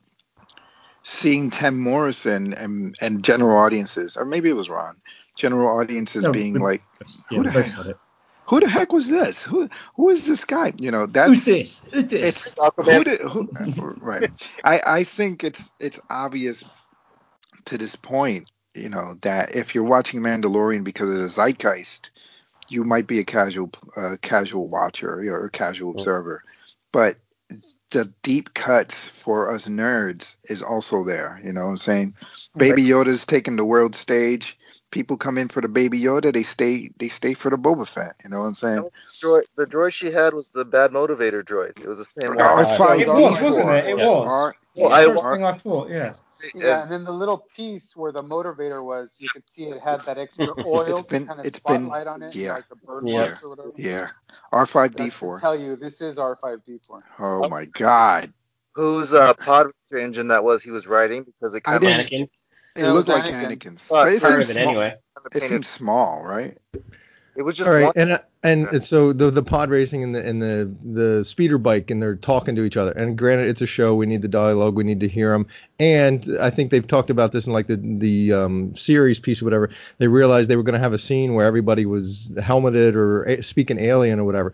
seeing 1.03 1.49
Tim 1.49 1.79
Morrison 1.79 2.53
and, 2.53 2.95
and 2.99 3.23
general 3.23 3.57
audiences, 3.57 4.17
or 4.17 4.25
maybe 4.25 4.49
it 4.49 4.55
was 4.55 4.69
Ron, 4.69 4.97
general 5.37 5.79
audiences 5.79 6.25
No, 6.25 6.31
being 6.31 6.53
but- 6.53 6.61
like, 6.63 6.83
Yeah, 7.31 7.37
Who 7.37 7.43
the 7.43 7.51
heck- 7.51 7.95
who 8.45 8.59
the 8.61 8.69
heck 8.69 8.93
was 8.93 9.09
this? 9.09 9.43
Who 9.43 9.69
who 9.95 10.09
is 10.09 10.25
this 10.25 10.45
guy? 10.45 10.73
You 10.77 10.91
know, 10.91 11.05
that's 11.05 11.27
Who's 11.29 11.45
this? 11.45 11.81
Who's 11.91 12.05
this? 12.05 12.47
it's 12.47 12.59
who 12.77 13.03
did, 13.03 13.19
who, 13.21 13.49
right. 13.99 14.31
I 14.63 14.81
I 14.85 15.03
think 15.03 15.43
it's 15.43 15.69
it's 15.79 15.99
obvious 16.09 16.63
to 17.67 17.77
this 17.77 17.95
point, 17.95 18.51
you 18.73 18.89
know, 18.89 19.15
that 19.21 19.55
if 19.55 19.75
you're 19.75 19.83
watching 19.83 20.21
Mandalorian 20.21 20.83
because 20.83 21.09
of 21.09 21.17
the 21.17 21.29
zeitgeist, 21.29 22.09
you 22.69 22.83
might 22.83 23.07
be 23.07 23.19
a 23.19 23.23
casual 23.23 23.71
uh, 23.95 24.17
casual 24.21 24.67
watcher 24.67 25.21
or 25.29 25.45
a 25.45 25.49
casual 25.49 25.91
observer, 25.91 26.43
but 26.91 27.17
the 27.91 28.11
deep 28.21 28.53
cuts 28.53 29.07
for 29.07 29.51
us 29.53 29.67
nerds 29.67 30.35
is 30.49 30.61
also 30.61 31.03
there. 31.05 31.39
You 31.43 31.53
know 31.53 31.61
what 31.61 31.71
I'm 31.71 31.77
saying? 31.77 32.15
Baby 32.55 32.83
Yoda's 32.83 33.25
taking 33.25 33.55
the 33.55 33.65
world 33.65 33.95
stage. 33.95 34.57
People 34.89 35.17
come 35.17 35.37
in 35.37 35.49
for 35.49 35.61
the 35.61 35.67
Baby 35.67 35.99
Yoda. 35.99 36.33
They 36.33 36.43
stay. 36.43 36.89
They 36.97 37.09
stay 37.09 37.33
for 37.33 37.49
the 37.49 37.57
Boba 37.57 37.87
Fett. 37.87 38.15
You 38.23 38.29
know 38.29 38.39
what 38.39 38.45
I'm 38.45 38.53
saying? 38.53 38.89
Droid, 39.21 39.41
the 39.57 39.65
droid 39.65 39.91
she 39.91 40.11
had 40.11 40.33
was 40.33 40.49
the 40.49 40.63
bad 40.63 40.91
motivator 40.91 41.43
droid. 41.43 41.79
It 41.81 41.87
was 41.87 41.97
the 41.97 42.05
same 42.05 42.29
one. 42.35 42.37
R5D4. 42.37 42.99
It 43.01 43.07
was, 43.09 43.41
wasn't 43.41 43.69
it? 43.69 43.85
It 43.85 43.97
Yeah. 43.97 44.05
was. 44.05 44.29
R- 44.31 44.55
Well, 44.75 44.89
the 44.89 44.95
I 44.95 45.05
first 45.05 45.23
wa- 45.23 45.33
thing 45.33 45.43
I 45.43 45.53
thought, 45.57 45.89
yeah. 45.89 46.13
Yeah, 46.53 46.83
and 46.83 46.91
then 46.91 47.03
the 47.03 47.11
little 47.11 47.39
piece 47.55 47.95
where 47.95 48.11
the 48.11 48.21
motivator 48.21 48.83
was, 48.83 49.15
you 49.17 49.27
could 49.27 49.49
see 49.49 49.63
it 49.63 49.81
had 49.81 50.01
that 50.01 50.19
extra 50.19 50.47
oil 50.65 51.01
been- 51.01 51.21
to 51.23 51.27
kind 51.27 51.39
of 51.39 51.45
it's 51.47 51.57
been- 51.59 51.89
on 51.91 52.21
it, 52.23 52.35
yeah. 52.35 52.53
like 52.53 52.69
the 52.69 52.75
bird 52.75 53.07
Yeah. 53.07 53.35
or 53.43 53.49
whatever. 53.49 53.71
yeah. 53.75 54.07
R5D4. 54.53 55.41
tell 55.41 55.59
you 55.59 55.75
this 55.75 55.99
is 56.01 56.17
R5D4. 56.17 57.01
Oh 57.19 57.49
my 57.49 57.65
God. 57.65 58.31
Whose 58.73 59.13
uh, 59.13 59.33
pod 59.33 59.67
racer 59.91 59.97
engine 60.03 60.27
that 60.27 60.43
was 60.43 60.61
he 60.61 60.69
was 60.71 60.85
riding 60.85 61.23
because 61.23 61.55
it 61.55 61.63
I 61.65 61.71
kind 61.79 61.81
didn't- 61.81 61.99
of 62.01 62.05
Anakin, 62.05 62.29
It 62.77 62.81
That 62.83 62.93
looked 62.93 63.07
was 63.09 63.17
like 63.17 63.33
Anakin. 63.33 63.57
Anakin's. 63.57 63.89
Well, 63.89 64.05
But 64.05 64.13
it 64.13 64.21
part 64.21 64.33
seems 64.33 64.49
of 64.49 64.49
it 64.57 64.59
small. 64.61 64.69
anyway. 64.69 64.95
It 65.25 65.31
painted. 65.31 65.47
seems 65.49 65.67
small, 65.67 66.23
right? 66.23 66.57
It 67.35 67.43
was 67.43 67.55
just 67.55 67.67
All 67.69 67.75
right, 67.75 67.85
one. 67.85 67.93
and 67.95 68.11
uh, 68.13 68.19
and 68.43 68.81
so 68.83 69.13
the 69.13 69.29
the 69.29 69.43
pod 69.43 69.69
racing 69.69 70.03
and 70.03 70.15
the 70.15 70.25
and 70.27 70.41
the 70.41 70.73
the 70.83 71.23
speeder 71.23 71.59
bike 71.59 71.91
and 71.91 72.01
they're 72.01 72.15
talking 72.15 72.55
to 72.55 72.63
each 72.63 72.77
other. 72.77 72.91
And 72.93 73.15
granted, 73.15 73.47
it's 73.49 73.61
a 73.61 73.67
show. 73.67 73.93
We 73.93 74.07
need 74.07 74.23
the 74.23 74.27
dialogue. 74.27 74.75
We 74.75 74.83
need 74.83 75.01
to 75.01 75.07
hear 75.07 75.31
them. 75.33 75.45
And 75.79 76.27
I 76.41 76.49
think 76.49 76.71
they've 76.71 76.87
talked 76.87 77.11
about 77.11 77.31
this 77.33 77.45
in 77.45 77.53
like 77.53 77.67
the 77.67 77.75
the 77.77 78.33
um, 78.33 78.75
series 78.75 79.19
piece 79.19 79.39
or 79.39 79.45
whatever. 79.45 79.69
They 79.99 80.07
realized 80.07 80.49
they 80.49 80.55
were 80.55 80.63
going 80.63 80.73
to 80.73 80.79
have 80.79 80.93
a 80.93 80.97
scene 80.97 81.35
where 81.35 81.45
everybody 81.45 81.85
was 81.85 82.31
helmeted 82.41 82.95
or 82.95 83.25
a- 83.25 83.43
speaking 83.43 83.77
alien 83.79 84.19
or 84.19 84.23
whatever. 84.23 84.53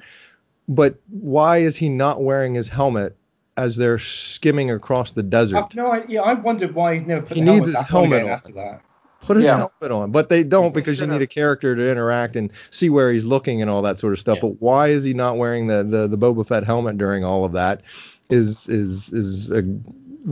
But 0.67 0.95
why 1.09 1.59
is 1.59 1.77
he 1.77 1.87
not 1.87 2.21
wearing 2.21 2.53
his 2.55 2.67
helmet 2.67 3.15
as 3.57 3.75
they're 3.75 3.99
skimming 3.99 4.71
across 4.71 5.11
the 5.11 5.23
desert? 5.23 5.57
I've 5.65 5.75
no 5.75 5.91
idea. 5.91 6.21
I 6.21 6.33
wondered 6.33 6.73
why 6.75 6.95
he's 6.97 7.07
never 7.07 7.21
put 7.25 7.37
He 7.37 7.41
the 7.43 7.51
needs 7.51 7.67
helmet 7.67 7.67
his 7.67 7.73
back 7.75 7.81
on 7.81 7.87
helmet 7.87 8.17
again 8.19 8.25
on. 8.27 8.33
after 8.33 8.51
that. 8.53 8.81
Put 9.21 9.37
his 9.37 9.45
Yeah. 9.45 9.57
helmet 9.57 9.91
on, 9.91 10.11
but 10.11 10.27
they 10.29 10.43
don't 10.43 10.73
They 10.73 10.81
because 10.81 10.99
you 10.99 11.05
should've. 11.05 11.13
need 11.19 11.21
a 11.21 11.27
character 11.27 11.75
to 11.75 11.89
interact 11.89 12.35
and 12.35 12.51
see 12.71 12.89
where 12.89 13.11
he's 13.11 13.23
looking 13.23 13.61
and 13.61 13.69
all 13.71 13.81
that 13.83 13.99
sort 13.99 14.11
of 14.13 14.19
stuff. 14.19 14.35
Yeah. 14.37 14.49
But 14.49 14.61
why 14.61 14.89
is 14.89 15.03
he 15.03 15.13
not 15.13 15.37
wearing 15.37 15.67
the, 15.67 15.83
the 15.83 16.07
the 16.07 16.17
Boba 16.17 16.45
Fett 16.45 16.63
helmet 16.65 16.97
during 16.97 17.23
all 17.23 17.45
of 17.45 17.53
that? 17.53 17.81
Is 18.29 18.67
is 18.67 19.11
is 19.13 19.49
a 19.51 19.61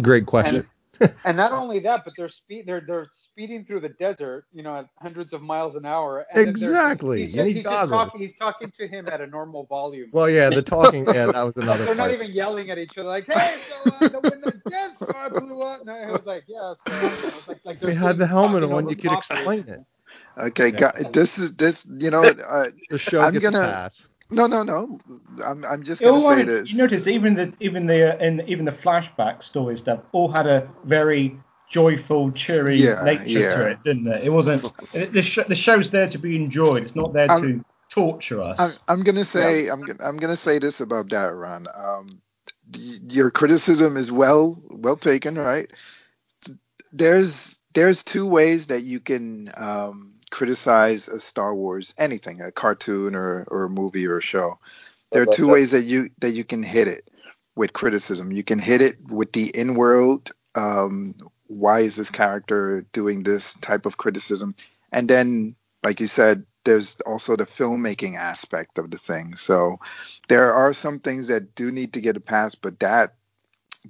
great 0.01 0.26
question. 0.26 0.65
And 1.26 1.38
not 1.38 1.52
only 1.52 1.80
that, 1.82 2.04
but 2.06 2.14
they're 2.16 2.30
speed 2.30 2.66
they're 2.68 2.82
they're 2.86 3.08
speeding 3.12 3.66
through 3.66 3.82
the 3.82 3.89
desert, 3.89 4.45
you 4.54 4.64
know, 4.64 4.76
at 4.76 4.88
hundreds 4.99 5.34
of 5.34 5.41
miles 5.41 5.76
an 5.76 5.86
hour. 5.86 6.26
And 6.32 6.38
then 6.38 6.45
they're 6.45 6.54
just- 6.54 6.64
Exactly. 6.66 7.22
He's, 7.22 7.34
just, 7.34 7.45
need 7.45 7.56
he's 7.58 7.64
just 7.64 7.91
talking. 7.91 8.20
He's 8.22 8.36
talking 8.36 8.72
to 8.80 8.88
him 8.88 9.08
at 9.08 9.22
a 9.22 9.28
normal 9.28 9.66
volume. 9.66 10.10
well, 10.12 10.30
yeah, 10.30 10.49
the 10.49 10.62
talking, 10.62 11.06
yeah, 11.08 11.28
that 11.28 11.41
was 11.43 11.56
Like, 11.58 11.66
another 11.66 11.86
they're 11.86 11.95
not 11.95 12.12
even 12.12 12.32
yelling 12.32 12.70
at 12.72 12.78
each 12.78 12.97
other 12.97 13.10
like, 13.10 13.26
"Hey, 13.28 13.58
so 13.68 13.91
uh, 13.91 14.08
the, 14.08 14.20
when 14.20 14.41
the 14.41 14.62
Death 14.70 14.97
Star 14.97 15.30
blew 15.30 15.62
up," 15.62 15.86
no, 15.86 15.95
it 15.95 16.12
was 16.12 16.26
like, 16.26 16.43
"Yeah." 16.47 16.74
So, 16.88 16.93
you 16.95 17.02
know, 17.02 17.08
it's 17.28 17.47
like, 17.47 17.60
like 17.66 17.76
If 17.78 17.82
they're 17.82 17.93
had 17.93 18.18
the 18.18 18.28
helmet 18.28 18.64
on, 18.64 18.89
you 18.89 18.95
could 18.95 19.12
explain 19.12 19.68
it. 19.68 19.82
Okay, 20.38 20.72
got, 20.72 21.14
this 21.14 21.38
is 21.39 21.54
this. 21.56 21.86
You 21.89 22.10
know, 22.12 22.24
uh, 22.49 22.68
The 22.89 22.97
show 22.97 23.22
I'm 23.22 23.34
gets 23.34 23.43
gonna- 23.43 23.60
a 23.60 23.72
pass. 23.72 24.08
No, 24.32 24.47
no, 24.47 24.63
no. 24.63 24.99
I'm 25.45 25.63
I'm 25.65 25.84
just 25.84 26.01
gonna 26.01 26.21
say 26.21 26.43
this. 26.45 26.71
You 26.71 26.77
notice 26.79 27.07
even 27.07 27.36
the 27.36 27.53
even 27.59 27.86
the 27.88 28.15
uh, 28.15 28.25
in 28.25 28.41
even 28.47 28.65
the 28.65 28.71
flashback 28.71 29.43
story 29.43 29.77
stuff 29.77 29.99
all 30.13 30.29
had 30.29 30.47
a 30.47 30.67
very 30.86 31.38
joyful, 31.69 32.32
cheery 32.32 32.77
Yeah, 32.77 33.01
nature 33.03 33.39
yeah. 33.39 33.55
to 33.55 33.69
it, 33.71 33.84
didn't 33.84 34.07
it? 34.07 34.23
It 34.25 34.29
wasn't. 34.29 34.61
the, 34.91 35.21
sh- 35.21 35.39
the 35.47 35.55
show's 35.55 35.89
there 35.91 36.07
to 36.07 36.17
be 36.17 36.36
enjoyed. 36.36 36.84
It's 36.84 36.95
not 36.95 37.13
there 37.13 37.29
I'm- 37.32 37.41
to 37.41 37.65
torture 37.89 38.41
us. 38.41 38.59
I'm, 38.88 38.99
I'm 38.99 39.03
gonna 39.03 39.25
say 39.25 39.67
I'm 39.67 39.82
gonna 39.82 40.03
I'm 40.03 40.17
gonna 40.17 40.38
say 40.38 40.59
this 40.59 40.79
about 40.82 41.09
that, 41.09 41.34
Ron. 41.34 41.67
Um, 41.73 42.21
y- 42.73 42.97
your 43.09 43.32
criticism 43.32 43.97
is 43.97 44.11
well 44.11 44.61
well 44.69 44.95
taken, 44.95 45.36
right? 45.36 45.69
There's 46.93 47.59
there's 47.73 48.03
two 48.03 48.25
ways 48.25 48.67
that 48.67 48.84
you 48.84 48.99
can 48.99 49.49
um, 49.55 50.15
criticize 50.32 51.07
a 51.07 51.19
Star 51.19 51.53
Wars 51.53 51.93
anything, 51.97 52.41
a 52.41 52.51
cartoon 52.51 53.13
or 53.15 53.45
or 53.49 53.65
a 53.65 53.69
movie 53.69 54.07
or 54.07 54.17
a 54.17 54.21
show. 54.21 54.57
There 55.11 55.21
are 55.23 55.27
two 55.27 55.47
ways 55.47 55.71
that 55.71 55.84
you 55.84 56.09
that 56.19 56.32
you 56.32 56.43
can 56.43 56.63
hit 56.63 56.88
it 56.88 57.09
with 57.55 57.73
criticism. 57.73 58.32
You 58.32 58.43
can 58.43 58.59
hit 58.59 58.82
it 58.82 59.11
with 59.11 59.34
the 59.34 59.49
in-world. 59.55 60.32
Um, 60.55 61.15
why 61.47 61.82
is 61.82 61.97
this 61.97 62.09
character 62.09 62.86
doing 62.93 63.23
this 63.23 63.53
type 63.55 63.86
of 63.86 63.97
criticism? 63.97 64.55
And 64.91 65.07
then, 65.07 65.55
like 65.84 65.99
you 65.99 66.07
said, 66.07 66.45
there's 66.63 66.97
also 67.05 67.36
the 67.36 67.45
filmmaking 67.45 68.17
aspect 68.17 68.77
of 68.77 68.89
the 68.89 68.97
thing. 68.97 69.36
So 69.36 69.79
there 70.29 70.53
are 70.53 70.73
some 70.73 70.99
things 70.99 71.27
that 71.27 71.55
do 71.55 71.71
need 71.71 71.93
to 71.93 72.01
get 72.01 72.17
a 72.17 72.21
pass, 72.21 72.55
but 72.55 72.79
that 72.79 73.15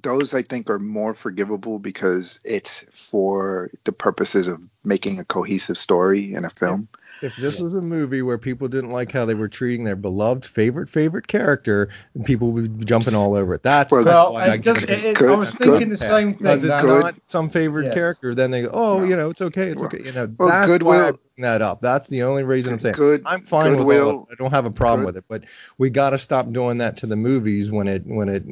those 0.01 0.33
I 0.33 0.41
think 0.41 0.69
are 0.69 0.79
more 0.79 1.13
forgivable 1.13 1.79
because 1.79 2.39
it's 2.43 2.85
for 2.93 3.69
the 3.83 3.91
purposes 3.91 4.47
of 4.47 4.61
making 4.83 5.19
a 5.19 5.25
cohesive 5.25 5.77
story 5.77 6.33
in 6.33 6.45
a 6.45 6.49
film. 6.49 6.87
If 7.21 7.35
this 7.37 7.59
was 7.59 7.73
a 7.75 7.81
movie 7.81 8.21
where 8.21 8.37
people 8.37 8.67
didn't 8.67 8.89
like 8.91 9.11
how 9.11 9.25
they 9.25 9.33
were 9.35 9.47
treating 9.47 9.83
their 9.83 9.95
beloved 9.95 10.43
favorite 10.45 10.89
favorite 10.89 11.27
character, 11.27 11.89
people 12.25 12.51
would 12.51 12.79
be 12.79 12.85
jumping 12.85 13.13
all 13.13 13.35
over 13.35 13.53
it. 13.53 13.63
That's 13.63 13.91
Well, 13.91 14.01
kinda 14.03 14.11
well, 14.17 14.33
why 14.33 14.45
I 14.47 14.53
it 14.55 14.63
does, 14.63 14.79
give 14.79 14.89
it, 14.89 14.89
it 14.89 15.05
it, 15.05 15.15
Good- 15.17 15.33
I 15.33 15.35
was 15.37 15.51
good 15.51 15.67
thinking 15.69 15.89
the 15.89 15.97
pass. 15.97 16.07
same 16.09 16.31
because 16.31 16.61
thing. 16.61 16.71
it's 16.71 16.81
good. 16.81 17.03
not 17.03 17.15
some 17.27 17.49
favorite 17.49 17.85
Yes. 17.85 17.93
character. 17.93 18.33
Then 18.33 18.51
they 18.51 18.63
go, 18.63 18.69
oh, 18.73 18.97
No. 18.99 19.03
you 19.05 19.15
know, 19.15 19.29
it's 19.29 19.41
okay, 19.41 19.67
it's 19.67 19.81
Well- 19.81 19.91
okay. 19.93 20.03
You 20.03 20.11
know, 20.13 20.29
well, 20.37 20.49
that's 20.49 20.67
goodwill- 20.67 20.99
why 20.99 21.07
I 21.09 21.11
bring 21.11 21.19
that 21.43 21.61
up. 21.61 21.81
That's 21.81 22.07
the 22.07 22.23
only 22.23 22.43
reason 22.43 22.73
I'm 22.73 22.79
saying. 22.79 22.95
Good. 22.95 23.21
I'm 23.25 23.43
fine 23.43 23.77
with 23.85 24.01
all 24.01 24.23
of 24.23 24.27
it. 24.29 24.33
I 24.33 24.35
don't 24.35 24.51
have 24.51 24.65
a 24.65 24.71
problem 24.71 25.01
good- 25.01 25.05
with 25.07 25.17
it, 25.17 25.25
but 25.27 25.43
we 25.77 25.89
got 25.89 26.11
to 26.11 26.17
stop 26.17 26.51
doing 26.51 26.77
that 26.79 26.97
to 26.97 27.05
the 27.07 27.15
movies 27.15 27.71
when 27.71 27.87
it 27.87 28.03
when 28.05 28.29
it 28.29 28.43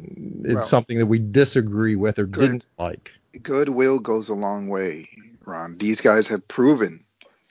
it's 0.44 0.54
Well, 0.54 0.64
something 0.64 0.98
that 0.98 1.06
we 1.06 1.18
disagree 1.18 1.96
with 1.96 2.18
or 2.18 2.26
good. 2.26 2.40
didn't 2.40 2.64
like. 2.78 3.10
Goodwill 3.42 3.98
goes 3.98 4.28
a 4.28 4.34
long 4.34 4.68
way, 4.68 5.08
Ron. 5.44 5.76
These 5.78 6.00
guys 6.00 6.28
have 6.28 6.46
proven 6.48 7.00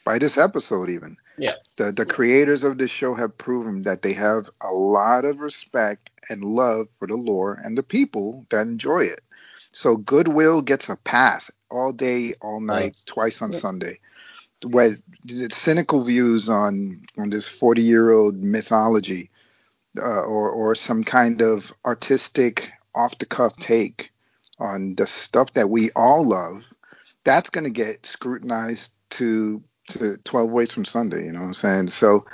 by 0.10 0.18
this 0.18 0.40
episode 0.40 0.90
even. 0.90 1.18
Yeah. 1.38 1.54
The 1.76 1.92
the 1.92 2.04
creators 2.04 2.64
of 2.64 2.80
this 2.80 2.90
show 2.90 3.14
have 3.14 3.38
proven 3.38 3.84
that 3.84 4.02
they 4.02 4.14
have 4.14 4.50
a 4.60 4.74
lot 4.74 5.24
of 5.24 5.40
respect 5.40 6.10
and 6.28 6.44
love 6.44 6.88
for 6.98 7.08
the 7.08 7.16
lore 7.16 7.54
and 7.64 7.78
the 7.78 7.84
people 7.84 8.48
that 8.50 8.66
enjoy 8.66 9.02
it. 9.02 9.22
So 9.72 9.98
Goodwill 9.98 10.64
gets 10.64 10.90
a 10.90 10.96
pass 10.96 11.52
all 11.70 11.92
day, 11.92 12.34
all 12.42 12.60
night, 12.60 12.98
twice 13.06 13.44
on 13.44 13.54
Sunday. 13.54 14.00
Where 14.64 14.98
the 15.24 15.50
cynical 15.52 16.04
views 16.04 16.50
on 16.50 17.06
on 17.16 17.30
this 17.30 17.48
40 17.48 17.84
year 17.84 18.10
old 18.12 18.36
mythology 18.36 19.30
uh, 19.96 20.24
or 20.34 20.50
or 20.50 20.74
some 20.74 21.04
kind 21.04 21.44
of 21.44 21.72
artistic 21.86 22.72
off 22.96 23.16
the 23.20 23.28
cuff 23.28 23.56
take 23.58 24.12
on 24.58 24.96
the 24.96 25.06
stuff 25.06 25.54
that 25.54 25.70
we 25.70 25.92
all 25.92 26.28
love, 26.28 26.64
that's 27.24 27.52
going 27.52 27.66
to 27.66 27.84
get 27.84 28.08
scrutinized 28.08 28.92
to 29.12 29.62
to 29.90 30.18
12 30.18 30.50
ways 30.50 30.72
from 30.72 30.86
Sunday. 30.86 31.26
You 31.26 31.32
know 31.32 31.42
what 31.42 31.48
I'm 31.48 31.54
saying? 31.54 31.90
So 31.90 32.26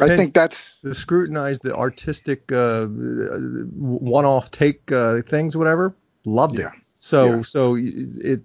I 0.00 0.08
think 0.16 0.34
that's 0.34 0.80
to 0.82 0.94
scrutinize 0.94 1.58
the 1.60 1.74
artistic 1.74 2.50
uh, 2.52 2.86
one-off 2.86 4.50
take 4.50 4.90
uh, 4.92 5.22
things, 5.22 5.56
whatever. 5.56 5.94
Loved 6.24 6.58
it. 6.58 6.66
So 6.98 7.36
Yeah. 7.36 7.42
so 7.42 7.76
it 7.78 8.40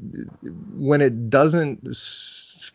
when 0.75 1.01
it 1.01 1.29
doesn't 1.29 1.95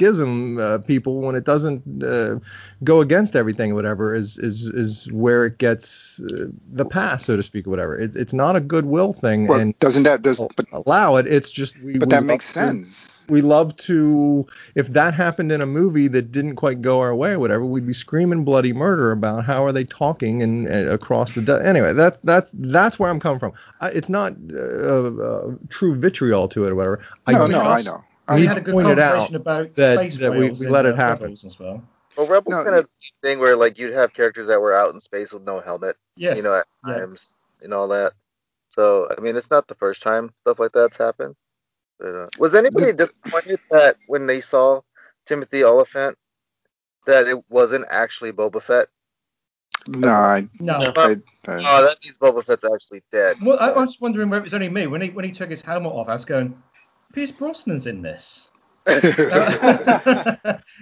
schism 0.00 0.58
uh, 0.58 0.78
people, 0.78 1.20
when 1.20 1.34
it 1.34 1.44
doesn't 1.44 2.02
uh, 2.02 2.38
go 2.84 3.00
against 3.00 3.36
everything, 3.36 3.74
whatever, 3.74 4.14
is 4.14 4.38
is 4.38 4.66
is 4.68 5.10
where 5.12 5.44
it 5.44 5.58
gets 5.58 6.20
uh, 6.20 6.46
the 6.72 6.84
pass, 6.84 7.24
so 7.26 7.36
to 7.36 7.42
speak, 7.42 7.66
or 7.66 7.70
whatever. 7.70 7.98
It, 7.98 8.16
it's 8.16 8.32
not 8.32 8.56
a 8.56 8.60
goodwill 8.60 9.12
thing, 9.12 9.46
well, 9.46 9.60
and 9.60 9.78
doesn't 9.78 10.04
that 10.04 10.22
does 10.22 10.40
but 10.56 10.66
allow 10.72 11.16
it. 11.16 11.26
It's 11.26 11.50
just 11.50 11.78
we. 11.80 11.98
but 11.98 12.08
we 12.08 12.10
that 12.12 12.24
makes 12.24 12.46
to- 12.48 12.52
sense. 12.54 13.24
we 13.28 13.42
love 13.42 13.76
to 13.76 14.46
if 14.74 14.88
that 14.88 15.14
happened 15.14 15.52
in 15.52 15.60
a 15.60 15.66
movie 15.66 16.08
that 16.08 16.32
didn't 16.32 16.56
quite 16.56 16.80
go 16.82 16.98
our 17.00 17.14
way 17.14 17.30
or 17.30 17.38
whatever 17.38 17.64
we'd 17.64 17.86
be 17.86 17.92
screaming 17.92 18.42
bloody 18.44 18.72
murder 18.72 19.12
about 19.12 19.44
how 19.44 19.64
are 19.64 19.70
they 19.70 19.84
talking 19.84 20.42
and, 20.42 20.66
and 20.66 20.88
across 20.88 21.32
the 21.34 21.40
de- 21.42 21.64
anyway 21.64 21.92
that's 21.92 22.18
that's 22.24 22.50
that's 22.54 22.98
where 22.98 23.08
i'm 23.08 23.20
coming 23.20 23.38
from 23.38 23.52
I, 23.80 23.90
it's 23.90 24.08
not 24.08 24.32
uh, 24.52 24.56
uh, 24.58 25.52
true 25.68 25.94
vitriol 25.94 26.48
to 26.48 26.64
it 26.66 26.70
or 26.70 26.74
whatever 26.74 26.98
No, 27.28 27.44
I 27.44 27.46
no, 27.46 27.60
I 27.60 27.82
know. 27.82 28.02
We 28.30 28.36
I 28.36 28.38
need 28.40 28.46
had 28.46 28.56
a 28.58 28.60
good 28.60 28.72
point 28.74 28.88
it 28.88 28.96
conversation 28.98 29.36
about 29.36 29.74
that- 29.74 29.98
space 29.98 30.16
that 30.18 30.32
we- 30.32 30.38
whales 30.40 30.60
we 30.60 30.66
in, 30.66 30.72
let 30.72 30.86
it 30.86 30.94
uh, 30.94 30.96
happen. 30.96 31.24
Rebels 31.24 31.44
as 31.44 31.58
well. 31.58 31.82
Well, 32.16 32.26
Rebels 32.26 32.56
No, 32.56 32.64
kind 32.64 32.76
of 32.76 32.88
thing 33.22 33.38
where 33.38 33.56
like 33.56 33.78
you'd 33.78 33.92
have 33.92 34.12
characters 34.14 34.46
that 34.48 34.60
were 34.60 34.72
out 34.74 34.92
in 34.94 35.00
space 35.00 35.32
with 35.32 35.42
no 35.42 35.60
helmet, 35.60 35.96
Yes. 36.16 36.36
you 36.36 36.42
know, 36.42 36.54
at 36.54 36.66
yeah. 36.86 36.94
times 36.94 37.34
and 37.62 37.74
all 37.74 37.88
that. 37.88 38.12
So 38.68 39.08
I 39.16 39.20
mean, 39.20 39.36
it's 39.36 39.50
not 39.50 39.66
the 39.68 39.74
first 39.74 40.02
time 40.02 40.30
stuff 40.40 40.58
like 40.60 40.72
that's 40.72 40.96
happened. 40.96 41.34
But, 41.98 42.14
uh, 42.14 42.28
was 42.38 42.54
anybody 42.54 42.92
disappointed 42.92 43.60
that 43.70 43.96
when 44.06 44.26
they 44.26 44.40
saw 44.40 44.80
Timothy 45.26 45.64
Olyphant 45.64 46.16
that 47.06 47.26
it 47.26 47.38
wasn't 47.50 47.86
actually 47.90 48.32
Boba 48.32 48.62
Fett? 48.62 48.88
no, 49.88 50.08
I, 50.08 50.48
No. 50.60 50.78
No. 50.80 50.92
I, 50.96 51.10
I 51.12 51.16
Oh, 51.48 51.82
that 51.84 51.96
means 52.04 52.18
Boba 52.18 52.44
Fett's 52.44 52.64
actually 52.64 53.02
dead. 53.10 53.36
Well, 53.42 53.56
I, 53.58 53.70
I 53.70 53.78
was 53.80 54.00
wondering 54.00 54.28
whether 54.30 54.40
it 54.42 54.44
was 54.44 54.54
only 54.54 54.68
me 54.68 54.86
when 54.86 55.00
he 55.00 55.10
when 55.10 55.24
he 55.24 55.30
took 55.32 55.48
his 55.50 55.62
helmet 55.62 55.92
off. 55.92 56.08
I 56.08 56.12
was 56.12 56.24
going, 56.24 56.60
Pierce 57.12 57.32
Brosnan's 57.32 57.86
in 57.86 58.02
this. 58.02 58.48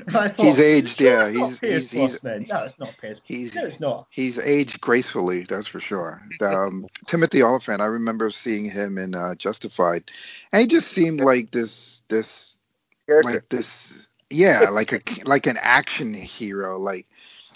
Thought, 0.09 0.37
He's 0.37 0.61
aged, 0.61 0.99
"Sure, 0.99 1.07
yeah, 1.09 1.29
he's- 1.31 1.59
he's- 1.59 1.91
he's- 1.91 2.23
no, 2.25 2.63
it's 2.65 2.79
not 2.79 2.95
Pierce. 3.01 3.21
he's 3.25 3.55
no, 3.55 3.67
it's 3.67 3.81
not. 3.81 4.07
he's 4.11 4.39
aged 4.39 4.81
gracefully, 4.81 5.43
that's 5.43 5.67
for 5.67 5.81
sure. 5.81 6.23
Um, 6.41 6.87
Timothy 7.07 7.43
Olyphant, 7.43 7.81
I 7.81 7.87
remember 7.87 8.31
seeing 8.31 8.65
him 8.71 8.99
in 8.99 9.15
uh, 9.15 9.35
Justified, 9.35 10.11
and 10.53 10.61
he 10.61 10.67
just 10.69 10.89
seemed 10.93 11.21
like 11.21 11.51
this 11.51 12.03
this 12.09 12.59
Character. 13.07 13.33
like 13.33 13.49
this 13.49 14.07
yeah 14.31 14.69
like 14.71 14.93
a 14.93 15.01
like 15.25 15.47
an 15.47 15.57
action 15.61 16.13
hero 16.15 16.79
like 16.79 17.07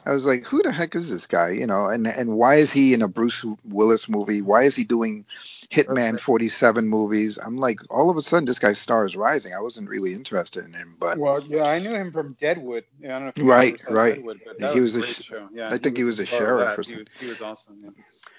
i 0.07 0.13
was 0.13 0.27
like 0.27 0.45
who 0.45 0.63
the 0.63 0.73
heck 0.73 0.95
is 0.95 1.11
this 1.11 1.27
guy 1.27 1.51
you 1.51 1.67
know 1.67 1.87
and 1.87 2.07
and 2.07 2.31
why 2.37 2.57
is 2.57 2.73
he 2.73 2.95
in 2.95 3.03
a 3.03 3.09
bruce 3.09 3.45
willis 3.65 4.09
movie 4.09 4.43
why 4.43 4.63
is 4.63 4.77
he 4.77 4.85
doing 4.85 5.25
hitman 5.71 6.19
47 6.21 6.89
movies 6.89 7.39
i'm 7.39 7.57
like 7.57 7.81
all 7.91 8.11
of 8.11 8.17
a 8.17 8.23
sudden 8.23 8.45
this 8.45 8.59
guy's 8.59 8.79
star 8.79 9.05
is 9.07 9.17
rising 9.17 9.53
i 9.55 9.61
wasn't 9.61 9.89
really 9.89 10.13
interested 10.13 10.65
in 10.65 10.73
him 10.73 10.97
but 10.99 11.19
Well, 11.19 11.43
yeah, 11.49 11.65
I 11.65 11.79
knew 11.79 11.95
him 11.95 12.13
from 12.13 12.35
Deadwood. 12.35 12.85
I 13.05 13.09
don't 13.09 13.23
know 13.23 13.29
if 13.29 13.39
you 13.39 13.45
Right, 13.45 13.83
right. 13.89 14.17
Deadwood, 14.17 14.41
but 14.45 14.59
Yeah, 14.59 14.69
that 14.69 14.75
he 14.75 14.81
was, 14.81 14.95
was 14.95 14.95
a 14.97 14.99
a 14.99 15.07
great 15.07 15.17
sh- 15.17 15.23
show. 15.25 15.49
Yeah, 15.55 15.69
I 15.69 15.79
think 15.79 15.97
he 15.97 16.05
was 16.05 16.21
a 16.21 16.27
sheriff 16.27 16.79
or 16.79 16.83
He 16.83 16.97
was, 16.97 17.09
he 17.21 17.27
was 17.27 17.41
awesome. 17.41 17.79
Yeah. 17.83 17.91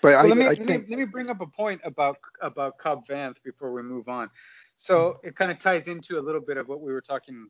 but 0.01 0.15
Well, 0.15 0.25
I, 0.25 0.29
let 0.29 0.37
me 0.37 0.45
I 0.45 0.49
let 0.49 0.59
me 0.59 0.65
think 0.67 0.85
let 0.89 0.99
me 0.99 1.05
bring 1.05 1.29
up 1.29 1.41
a 1.41 1.47
point 1.47 1.81
about 1.83 2.17
about 2.41 2.77
Cobb 2.77 3.07
Vanth 3.07 3.37
before 3.43 3.71
we 3.73 3.81
move 3.83 4.09
on. 4.09 4.29
So 4.77 5.17
it 5.23 5.35
kind 5.35 5.51
of 5.51 5.59
ties 5.59 5.87
into 5.87 6.19
a 6.19 6.21
little 6.21 6.41
bit 6.41 6.57
of 6.57 6.67
what 6.67 6.81
we 6.81 6.91
were 6.91 7.01
talking 7.01 7.47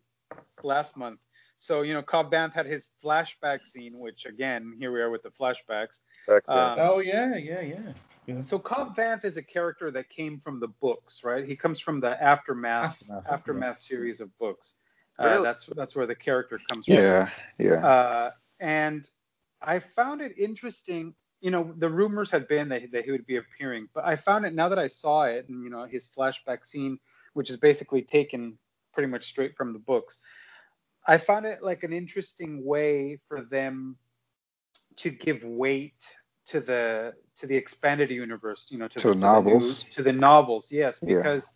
last 0.63 0.97
month. 0.97 1.19
So 1.63 1.81
you 1.81 1.93
know, 1.93 2.01
Cobb 2.01 2.29
Vanth 2.29 2.51
had 2.53 2.65
his 2.65 2.89
flashback 3.01 3.65
scene, 3.65 3.97
which 3.97 4.25
again, 4.25 4.75
here 4.77 4.91
we 4.91 4.99
are 4.99 5.09
with 5.09 5.23
the 5.23 5.29
flashbacks. 5.29 5.99
Um, 6.49 6.77
Oh 6.77 6.99
yeah, 6.99 7.37
yeah, 7.37 7.61
yeah. 7.61 7.93
yeah. 8.27 8.41
So 8.41 8.59
Cobb 8.59 8.97
Vanth 8.97 9.23
is 9.23 9.37
a 9.37 9.41
character 9.41 9.89
that 9.91 10.09
came 10.09 10.41
from 10.41 10.59
the 10.59 10.67
books, 10.67 11.23
right? 11.23 11.45
He 11.47 11.55
comes 11.55 11.79
from 11.79 12.01
the 12.01 12.21
aftermath 12.21 13.01
Aftermath, 13.01 13.23
aftermath, 13.31 13.81
series 13.81 14.19
of 14.19 14.37
books. 14.39 14.73
Uh, 15.17 15.23
Really? 15.23 15.43
That's 15.43 15.65
that's 15.67 15.95
where 15.95 16.05
the 16.05 16.15
character 16.15 16.59
comes 16.67 16.85
from. 16.85 16.95
yeah 16.95 17.29
yeah 17.57 17.85
Uh, 17.87 18.31
and 18.59 19.09
I 19.61 19.79
found 19.79 20.19
it 20.19 20.37
interesting. 20.37 21.13
You 21.39 21.51
know, 21.51 21.73
the 21.77 21.89
rumors 21.89 22.29
had 22.29 22.45
been 22.49 22.67
that, 22.69 22.91
that 22.91 23.05
he 23.05 23.11
would 23.11 23.25
be 23.25 23.37
appearing, 23.37 23.87
but 23.93 24.03
I 24.03 24.17
found 24.17 24.45
it 24.45 24.53
now 24.53 24.67
that 24.67 24.79
I 24.79 24.87
saw 24.87 25.23
it, 25.23 25.47
and 25.47 25.63
you 25.63 25.69
know, 25.69 25.85
his 25.85 26.07
flashback 26.07 26.65
scene, 26.65 26.99
which 27.35 27.49
is 27.49 27.55
basically 27.55 28.01
taken 28.01 28.57
pretty 28.93 29.07
much 29.07 29.23
straight 29.25 29.55
from 29.55 29.71
the 29.71 29.79
books. 29.79 30.19
I 31.05 31.17
found 31.17 31.45
it 31.45 31.61
like 31.63 31.83
an 31.83 31.93
interesting 31.93 32.63
way 32.63 33.19
for 33.27 33.41
them 33.41 33.97
to 34.97 35.09
give 35.09 35.43
weight 35.43 36.03
to 36.47 36.59
the 36.59 37.13
to 37.37 37.47
the 37.47 37.55
expanded 37.55 38.09
universe, 38.09 38.67
you 38.71 38.77
know, 38.77 38.87
to, 38.87 38.99
To 38.99 39.07
the, 39.09 39.13
to 39.13 39.19
the 39.19 39.25
novels. 39.25 39.83
to 39.91 40.03
the 40.03 40.13
novels, 40.13 40.71
yes, 40.71 40.99
Yeah. 41.01 41.17
because 41.17 41.47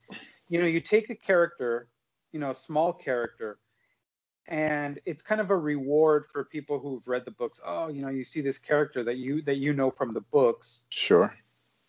you 0.49 0.59
know, 0.61 0.67
you 0.67 0.79
take 0.81 1.09
a 1.09 1.15
character, 1.15 1.89
you 2.31 2.39
know, 2.39 2.51
a 2.51 2.55
small 2.55 2.93
character, 2.93 3.59
and 4.47 4.99
it's 5.05 5.21
kind 5.21 5.41
of 5.41 5.49
a 5.51 5.57
reward 5.57 6.25
for 6.31 6.45
people 6.45 6.79
who've 6.79 7.05
read 7.07 7.25
the 7.25 7.31
books. 7.31 7.59
Oh, 7.65 7.89
you 7.89 8.01
know, 8.01 8.09
you 8.09 8.23
see 8.23 8.41
this 8.41 8.57
character 8.57 9.03
that 9.03 9.17
you 9.17 9.41
that 9.43 9.57
you 9.57 9.73
know 9.73 9.91
from 9.91 10.13
the 10.13 10.21
books, 10.21 10.85
sure 10.89 11.35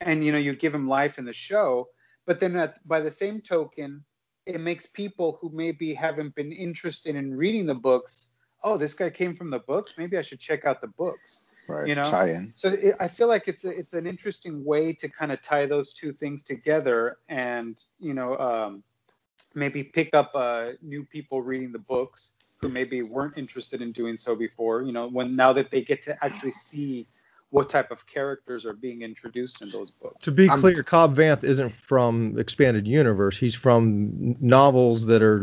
and 0.01 0.25
you 0.25 0.33
know, 0.33 0.39
you 0.39 0.55
give 0.55 0.75
him 0.75 0.89
life 0.89 1.19
in 1.19 1.25
the 1.25 1.33
show. 1.33 1.89
But 2.27 2.41
then, 2.41 2.57
at, 2.57 2.87
by 2.87 3.01
the 3.01 3.11
same 3.11 3.41
token, 3.41 4.05
it 4.49 4.61
makes 4.61 4.87
people 4.87 5.39
who 5.41 5.51
maybe 5.53 5.93
haven't 5.93 6.35
been 6.35 6.53
interested 6.53 7.15
in 7.15 7.37
reading 7.37 7.67
the 7.67 7.75
books. 7.75 8.29
Oh, 8.65 8.79
this 8.79 8.95
guy 8.95 9.11
came 9.11 9.37
from 9.37 9.51
the 9.51 9.59
books. 9.59 9.95
Maybe 9.99 10.17
I 10.17 10.23
should 10.23 10.41
check 10.41 10.65
out 10.65 10.81
the 10.81 10.89
books. 10.89 11.43
right 11.69 11.87
You 11.87 11.95
know? 11.95 12.03
tie-in 12.03 12.53
So 12.57 12.71
it, 12.71 12.97
I 12.99 13.09
feel 13.09 13.29
like 13.29 13.47
it's 13.47 13.65
a, 13.65 13.71
it's 13.71 13.93
an 13.93 14.07
interesting 14.07 14.65
way 14.65 14.95
to 14.95 15.09
kind 15.09 15.33
of 15.33 15.43
tie 15.43 15.67
those 15.67 15.93
two 15.93 16.13
things 16.15 16.43
together, 16.43 17.19
and 17.29 17.79
you 18.01 18.15
know, 18.15 18.39
um, 18.39 18.83
maybe 19.55 19.85
pick 19.85 20.15
up 20.15 20.33
uh, 20.35 20.71
new 20.81 21.05
people 21.05 21.43
reading 21.43 21.71
the 21.71 21.79
books 21.79 22.31
who 22.61 22.71
maybe 22.71 23.03
weren't 23.03 23.37
interested 23.37 23.83
in 23.83 23.93
doing 23.93 24.17
so 24.17 24.35
before. 24.35 24.83
You 24.83 24.93
know, 24.93 25.09
when 25.09 25.37
now 25.37 25.53
that 25.53 25.71
they 25.71 25.83
get 25.83 26.01
to 26.05 26.25
actually 26.25 26.53
see 26.53 27.07
what 27.51 27.71
type 27.71 27.91
of 27.91 28.07
characters 28.07 28.67
are 28.67 28.75
being 28.75 29.01
introduced 29.03 29.63
in 29.63 29.71
those 29.71 29.91
books. 29.91 30.17
To 30.25 30.31
be 30.31 30.49
I'm- 30.49 30.61
clear, 30.61 30.83
Cobb 30.83 31.17
Vanth 31.17 31.45
isn't 31.45 31.71
from 31.71 32.39
expanded 32.39 32.87
universe. 32.87 33.39
He's 33.39 33.55
from 33.55 34.37
novels 34.41 35.07
that 35.07 35.23
are 35.23 35.43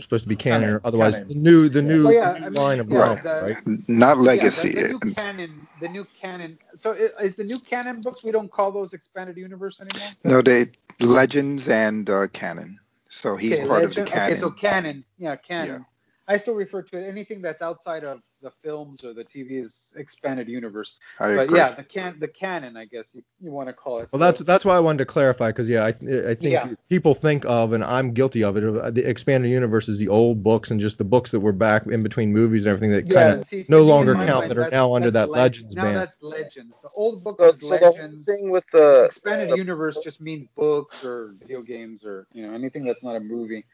supposed 0.00 0.24
to 0.24 0.28
be 0.28 0.36
canon, 0.36 0.60
Canon, 0.62 0.74
or 0.76 0.80
otherwise 0.84 1.14
canon. 1.14 1.28
the 1.28 1.34
new 1.34 1.68
the 1.68 1.82
new, 1.82 2.10
yeah, 2.10 2.32
the 2.32 2.38
new 2.40 2.46
I 2.46 2.48
mean, 2.50 2.62
line 2.62 2.80
of 2.80 2.90
yeah, 2.90 2.98
novels, 2.98 3.24
right? 3.24 3.56
not 3.88 4.16
Yeah, 4.16 4.22
legacy 4.22 4.72
the, 4.72 4.82
the 4.82 4.88
new 4.88 5.14
canon, 5.14 5.66
the 5.80 5.88
new 5.88 6.06
canon. 6.18 6.58
So 6.76 6.92
i- 6.94 7.22
is 7.22 7.36
the 7.36 7.44
new 7.44 7.58
canon 7.58 8.00
books? 8.00 8.24
We 8.24 8.30
don't 8.30 8.50
call 8.50 8.72
those 8.72 8.94
expanded 8.94 9.36
universe 9.36 9.80
anymore. 9.80 10.10
no 10.24 10.40
they 10.40 10.70
legends 11.00 11.68
and 11.68 12.08
uh, 12.08 12.28
canon 12.28 12.78
so 13.08 13.36
he's 13.36 13.54
okay, 13.54 13.66
part 13.66 13.82
legend, 13.82 13.98
of 13.98 14.04
the 14.06 14.10
canon 14.10 14.30
Okay, 14.32 14.40
so 14.40 14.50
canon, 14.50 15.04
yeah, 15.18 15.36
canon. 15.36 15.84
I 16.28 16.36
still 16.38 16.54
refer 16.54 16.80
to 16.82 16.98
it 16.98 17.08
anything 17.08 17.42
that's 17.42 17.60
outside 17.60 18.04
of 18.04 18.20
the 18.42 18.50
films 18.50 19.04
or 19.04 19.14
the 19.14 19.24
TV's 19.24 19.94
expanded 19.96 20.48
universe. 20.48 20.94
I 21.20 21.36
but 21.36 21.42
agree. 21.44 21.58
yeah, 21.58 21.74
the 21.74 21.84
can 21.84 22.18
the 22.18 22.28
canon, 22.28 22.76
I 22.76 22.84
guess 22.86 23.14
you, 23.14 23.22
you 23.40 23.50
want 23.52 23.68
to 23.68 23.72
call 23.72 23.98
it. 23.98 24.08
Well, 24.12 24.18
So- 24.18 24.18
that's 24.18 24.40
that's 24.40 24.64
why 24.64 24.76
I 24.76 24.80
wanted 24.80 24.98
to 24.98 25.06
clarify 25.06 25.48
because 25.50 25.68
yeah, 25.68 25.84
I 25.84 25.88
I 25.88 26.34
think 26.34 26.42
Yeah. 26.52 26.74
people 26.88 27.14
think 27.14 27.44
of 27.46 27.72
and 27.72 27.82
I'm 27.84 28.12
guilty 28.12 28.42
of 28.44 28.56
it. 28.56 28.64
uh, 28.64 28.90
The 28.90 29.08
expanded 29.08 29.50
universe 29.50 29.88
is 29.88 29.98
the 29.98 30.08
old 30.08 30.42
books 30.42 30.70
and 30.70 30.80
just 30.80 30.98
the 30.98 31.04
books 31.04 31.30
that 31.30 31.40
were 31.40 31.52
back 31.52 31.86
in 31.86 32.02
between 32.02 32.32
movies 32.32 32.66
and 32.66 32.72
everything 32.74 32.90
that 32.90 33.06
yeah, 33.06 33.22
kind 33.30 33.40
of 33.40 33.46
see, 33.48 33.64
no 33.68 33.82
longer 33.82 34.14
count 34.14 34.28
mind, 34.28 34.50
that 34.50 34.58
are 34.58 34.70
now 34.70 34.94
under 34.94 35.10
that 35.12 35.30
leg- 35.30 35.42
Legends 35.52 35.76
now 35.76 35.84
ban. 35.84 35.94
that's 35.94 36.22
legends. 36.22 36.74
The 36.82 36.90
old 36.94 37.22
books 37.24 37.40
So, 37.42 37.48
is 37.50 37.58
so 37.60 37.68
the 37.68 37.74
legends. 37.90 38.24
thing 38.24 38.50
with 38.50 38.64
the 38.72 39.04
expanded 39.04 39.50
the- 39.50 39.56
universe 39.56 39.98
just 40.02 40.20
means 40.20 40.48
books 40.56 41.02
or 41.04 41.34
video 41.38 41.62
games 41.62 42.04
or 42.04 42.26
you 42.32 42.46
know 42.46 42.54
anything 42.54 42.84
that's 42.84 43.02
not 43.04 43.16
a 43.16 43.20
movie 43.20 43.64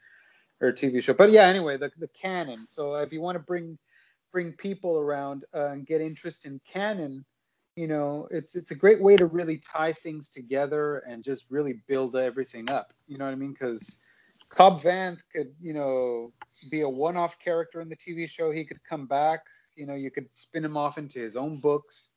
or 0.61 0.67
a 0.69 0.73
TV 0.73 1.01
show. 1.01 1.13
But 1.13 1.31
yeah, 1.31 1.45
anyway, 1.47 1.77
the 1.77 1.91
the 1.97 2.07
canon. 2.09 2.67
So 2.69 2.95
if 2.95 3.11
you 3.13 3.21
want 3.21 3.35
to 3.35 3.39
bring 3.39 3.77
bring 4.31 4.53
people 4.53 4.97
around 4.97 5.45
uh, 5.55 5.67
and 5.67 5.85
get 5.85 6.01
interest 6.01 6.45
in 6.45 6.59
canon, 6.71 7.25
you 7.75 7.87
know, 7.87 8.27
it's 8.31 8.55
it's 8.55 8.71
a 8.71 8.75
great 8.75 9.01
way 9.01 9.15
to 9.15 9.25
really 9.25 9.57
tie 9.57 9.93
things 9.93 10.29
together 10.29 10.99
and 11.07 11.23
just 11.23 11.45
really 11.49 11.81
build 11.87 12.15
everything 12.15 12.69
up. 12.69 12.93
You 13.07 13.17
know 13.17 13.25
what 13.25 13.31
I 13.31 13.35
mean? 13.35 13.53
Because 13.53 13.97
Cobb 14.49 14.81
Vanth 14.81 15.19
could, 15.33 15.53
you 15.59 15.73
know, 15.73 16.33
be 16.69 16.81
a 16.81 16.89
one-off 16.89 17.37
character 17.39 17.81
in 17.81 17.89
the 17.89 17.95
TV 17.95 18.29
show. 18.29 18.51
He 18.51 18.65
could 18.65 18.83
come 18.83 19.05
back. 19.05 19.41
You 19.75 19.85
know, 19.85 19.93
you 19.95 20.11
could 20.11 20.27
spin 20.33 20.65
him 20.65 20.75
off 20.75 20.97
into 20.97 21.19
his 21.19 21.35
own 21.35 21.59
books. 21.59 22.09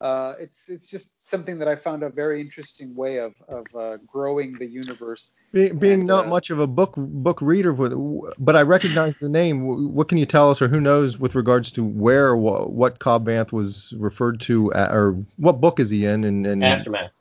Uh, 0.00 0.34
it's 0.38 0.68
it's 0.68 0.86
just 0.86 1.08
something 1.30 1.58
that 1.58 1.68
I 1.68 1.76
found 1.76 2.02
a 2.02 2.10
very 2.10 2.40
interesting 2.40 2.94
way 2.94 3.18
of 3.18 3.32
of 3.48 3.66
uh, 3.74 3.96
growing 4.06 4.54
the 4.58 4.66
universe. 4.66 5.28
Being, 5.52 5.78
being 5.78 6.00
And, 6.00 6.06
not 6.06 6.26
uh, 6.26 6.30
much 6.30 6.50
of 6.50 6.58
a 6.58 6.66
book 6.66 6.94
book 6.96 7.40
reader, 7.40 7.72
with, 7.72 7.92
but 8.38 8.56
I 8.56 8.62
recognize 8.62 9.16
the 9.16 9.28
name. 9.28 9.94
What 9.94 10.08
can 10.08 10.18
you 10.18 10.26
tell 10.26 10.50
us, 10.50 10.60
or 10.60 10.68
who 10.68 10.80
knows, 10.80 11.18
with 11.18 11.34
regards 11.34 11.70
to 11.72 11.84
where 11.84 12.26
or 12.26 12.36
wha- 12.36 12.66
what 12.66 12.98
Cobb 12.98 13.26
Vanth 13.26 13.52
was 13.52 13.94
referred 13.96 14.40
to, 14.42 14.72
at, 14.74 14.92
or 14.92 15.12
what 15.36 15.60
book 15.60 15.78
is 15.78 15.90
he 15.90 16.06
in? 16.06 16.24
And, 16.24 16.44
and 16.46 16.62
Aftermath. 16.64 17.12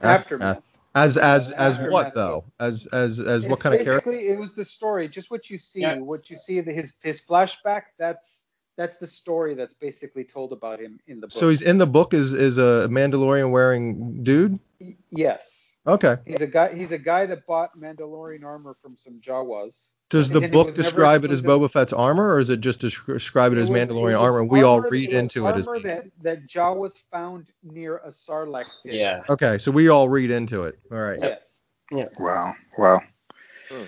Aftermath. 0.00 0.62
As 0.94 1.16
as 1.16 1.50
as 1.50 1.78
After 1.78 1.90
what 1.90 2.14
though? 2.14 2.44
As 2.60 2.86
as 2.92 3.18
as 3.18 3.46
what 3.46 3.60
kind 3.60 3.74
of 3.74 3.82
character? 3.82 4.10
basically 4.10 4.28
it 4.28 4.38
was 4.38 4.54
the 4.54 4.64
story, 4.64 5.08
just 5.08 5.30
what 5.30 5.48
you 5.50 5.58
see, 5.58 5.80
Yeah. 5.80 5.98
what 5.98 6.28
you 6.30 6.36
see 6.36 6.60
the, 6.60 6.72
his 6.72 6.92
his 7.02 7.20
flashback. 7.20 7.82
That's 7.98 8.41
that's 8.76 8.96
the 8.96 9.06
story 9.06 9.54
that's 9.54 9.74
basically 9.74 10.24
told 10.24 10.52
about 10.52 10.80
him 10.80 10.98
in 11.06 11.20
the 11.20 11.26
book. 11.26 11.32
So 11.32 11.48
he's 11.48 11.62
in 11.62 11.78
the 11.78 11.86
book 11.86 12.14
is 12.14 12.32
is 12.32 12.58
a 12.58 12.86
Mandalorian 12.90 13.50
wearing 13.50 14.22
dude. 14.24 14.58
Yes. 15.10 15.58
Okay. 15.86 16.16
He's 16.26 16.40
a 16.40 16.46
guy. 16.46 16.72
He's 16.74 16.92
a 16.92 16.98
guy 16.98 17.26
that 17.26 17.44
bought 17.46 17.76
Mandalorian 17.78 18.44
armor 18.44 18.76
from 18.80 18.96
some 18.96 19.20
Jawas. 19.20 19.90
Does 20.10 20.28
the 20.28 20.40
then 20.40 20.50
book 20.52 20.66
was 20.68 20.76
describe 20.76 21.24
it 21.24 21.30
as 21.30 21.38
exclusive- 21.40 21.70
Boba 21.70 21.70
Fett's 21.72 21.92
armor, 21.92 22.34
or 22.34 22.38
is 22.38 22.50
it 22.50 22.60
just 22.60 22.80
describe 22.80 23.52
it 23.52 23.58
as 23.58 23.70
was- 23.70 23.88
Mandalorian 23.88 24.20
was 24.20 24.26
armor? 24.28 24.40
And 24.42 24.50
we 24.50 24.62
all 24.62 24.80
read 24.80 25.08
was 25.08 25.18
into 25.18 25.46
it 25.48 25.56
as 25.56 25.66
armor 25.66 25.80
that 25.80 26.04
that 26.22 26.46
Jawas 26.46 26.98
found 27.10 27.46
near 27.64 27.96
a 27.98 28.10
Sarlacc 28.10 28.66
pit. 28.84 28.94
Yeah. 28.94 29.22
okay. 29.28 29.58
So 29.58 29.72
we 29.72 29.88
all 29.88 30.08
read 30.08 30.30
into 30.30 30.64
it. 30.64 30.78
All 30.92 30.98
right. 30.98 31.18
Yes. 31.20 31.40
Yeah. 31.90 32.08
Wow. 32.18 32.54
Wow. 32.78 33.00
Hmm. 33.68 33.84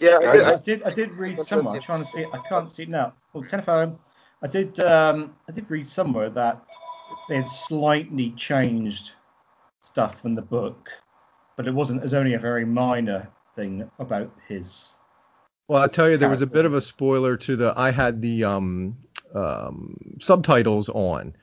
Yeah, 0.00 0.18
I 0.22 0.32
did, 0.32 0.42
I 0.44 0.56
did 0.56 0.82
I 0.84 0.90
did 0.90 1.14
read 1.16 1.40
somewhere. 1.40 1.74
I'm 1.74 1.80
trying 1.80 2.02
to 2.02 2.08
see. 2.08 2.20
it. 2.22 2.30
I 2.32 2.38
can't 2.38 2.70
see 2.70 2.84
it 2.84 2.88
now. 2.88 3.14
Oh, 3.34 3.42
telephone. 3.42 3.98
I 4.42 4.46
did 4.46 4.78
um 4.80 5.34
I 5.48 5.52
did 5.52 5.70
read 5.70 5.86
somewhere 5.86 6.30
that 6.30 6.64
they 7.28 7.36
had 7.36 7.46
slightly 7.46 8.30
changed 8.32 9.12
stuff 9.80 10.20
from 10.20 10.34
the 10.34 10.42
book, 10.42 10.90
but 11.56 11.66
it 11.66 11.74
wasn't. 11.74 12.00
It 12.00 12.04
was 12.04 12.14
only 12.14 12.34
a 12.34 12.38
very 12.38 12.64
minor 12.64 13.28
thing 13.56 13.90
about 13.98 14.30
his. 14.46 14.96
Well, 15.66 15.82
I 15.82 15.88
tell 15.88 16.08
you, 16.08 16.16
there 16.16 16.30
was 16.30 16.42
a 16.42 16.46
bit 16.46 16.64
of 16.64 16.74
a 16.74 16.80
spoiler 16.80 17.36
to 17.36 17.56
the. 17.56 17.74
I 17.76 17.90
had 17.90 18.22
the 18.22 18.44
um, 18.44 18.96
um, 19.34 19.96
subtitles 20.20 20.88
on, 20.88 21.34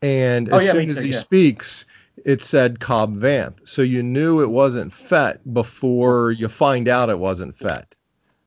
and 0.00 0.50
Oh, 0.52 0.56
as 0.56 0.64
yeah, 0.64 0.72
soon 0.72 0.90
as 0.90 0.96
too, 0.96 1.02
he 1.02 1.12
yeah. 1.12 1.18
speaks, 1.18 1.84
it 2.26 2.42
said 2.42 2.80
Cobb 2.80 3.16
Vanth, 3.16 3.68
so 3.68 3.82
you 3.82 4.02
knew 4.02 4.42
it 4.42 4.50
wasn't 4.50 4.92
Fett 4.92 5.40
before 5.54 6.32
you 6.32 6.48
find 6.48 6.88
out 6.88 7.08
it 7.08 7.20
wasn't 7.20 7.56
Fett. 7.56 7.94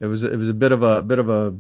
It 0.01 0.05
was 0.05 0.25
it 0.25 0.35
was 0.35 0.49
a 0.49 0.53
bit 0.53 0.73
of 0.73 0.83
a 0.83 1.01
bit 1.01 1.17
of 1.17 1.29
a 1.29 1.55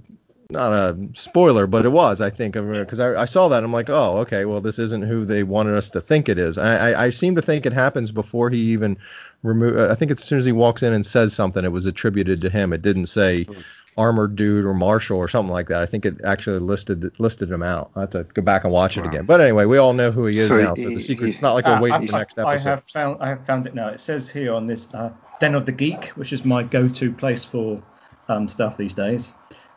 not 0.49 0.73
a 0.73 0.97
spoiler, 1.13 1.65
but 1.65 1.85
it 1.85 1.93
was 1.93 2.19
I 2.19 2.29
think 2.29 2.55
because 2.55 2.99
I, 2.99 3.21
I 3.21 3.23
saw 3.23 3.47
that 3.47 3.63
I'm 3.63 3.71
like 3.71 3.89
oh 3.89 4.17
okay 4.17 4.43
well 4.43 4.59
this 4.59 4.79
isn't 4.79 5.07
who 5.07 5.23
they 5.23 5.43
wanted 5.43 5.75
us 5.75 5.91
to 5.91 6.01
think 6.01 6.27
it 6.27 6.37
is. 6.37 6.57
I 6.57 6.91
I, 6.91 7.05
I 7.05 7.09
seem 7.11 7.35
to 7.35 7.41
think 7.41 7.65
it 7.65 7.71
happens 7.71 8.11
before 8.11 8.49
he 8.49 8.73
even 8.73 8.97
remove. 9.41 9.89
I 9.89 9.95
think 9.95 10.11
as 10.11 10.21
soon 10.21 10.39
as 10.39 10.45
he 10.45 10.51
walks 10.51 10.83
in 10.83 10.91
and 10.91 11.05
says 11.05 11.33
something, 11.33 11.63
it 11.63 11.71
was 11.71 11.85
attributed 11.85 12.41
to 12.41 12.49
him. 12.49 12.73
It 12.73 12.81
didn't 12.81 13.05
say 13.05 13.45
hmm. 13.45 13.59
Armored 13.99 14.37
dude 14.37 14.65
or 14.65 14.73
marshal 14.73 15.19
or 15.19 15.29
something 15.29 15.53
like 15.53 15.67
that. 15.69 15.83
I 15.83 15.87
think 15.87 16.05
it 16.07 16.21
actually 16.25 16.59
listed 16.59 17.19
listed 17.19 17.51
him 17.51 17.63
out. 17.63 17.91
I 17.97 18.01
have 18.01 18.11
to 18.11 18.25
go 18.25 18.41
back 18.43 18.65
and 18.65 18.73
watch 18.73 18.97
it 18.97 19.05
again. 19.05 19.25
But 19.27 19.41
anyway, 19.41 19.65
we 19.65 19.77
all 19.79 19.93
know 19.93 20.11
who 20.11 20.27
he 20.27 20.39
is 20.39 20.49
So 20.49 20.57
now, 20.57 20.75
so 20.75 20.89
he- 20.89 20.95
the 20.95 21.01
secret's 21.01 21.35
he- 21.37 21.41
not 21.43 21.53
like 21.55 21.67
we're 21.67 21.73
Ah, 21.75 21.81
waiting 21.81 22.01
I, 22.01 22.07
for 22.07 22.13
the 22.13 22.19
next 22.19 22.39
I- 22.39 22.43
I 22.45 22.57
have 22.59 22.83
found 22.93 23.17
I 23.21 23.29
have 23.29 23.45
found 23.45 23.67
it 23.67 23.75
now. 23.75 23.89
It 23.89 24.01
says 24.01 24.29
here 24.31 24.55
on 24.55 24.67
this 24.67 24.89
uh, 24.95 25.11
Den 25.39 25.55
of 25.55 25.67
the 25.67 25.73
Geek, 25.73 26.07
which 26.15 26.33
is 26.33 26.45
my 26.45 26.63
go-to 26.63 27.13
place 27.13 27.45
for 27.45 27.83
um, 28.29 28.47
stuff 28.47 28.77
these 28.77 28.95
days. 28.95 29.33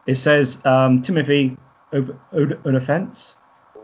It 0.07 0.17
says 0.17 0.65
um, 0.67 1.03
Timothy 1.03 1.59
Olyphant. 1.95 3.37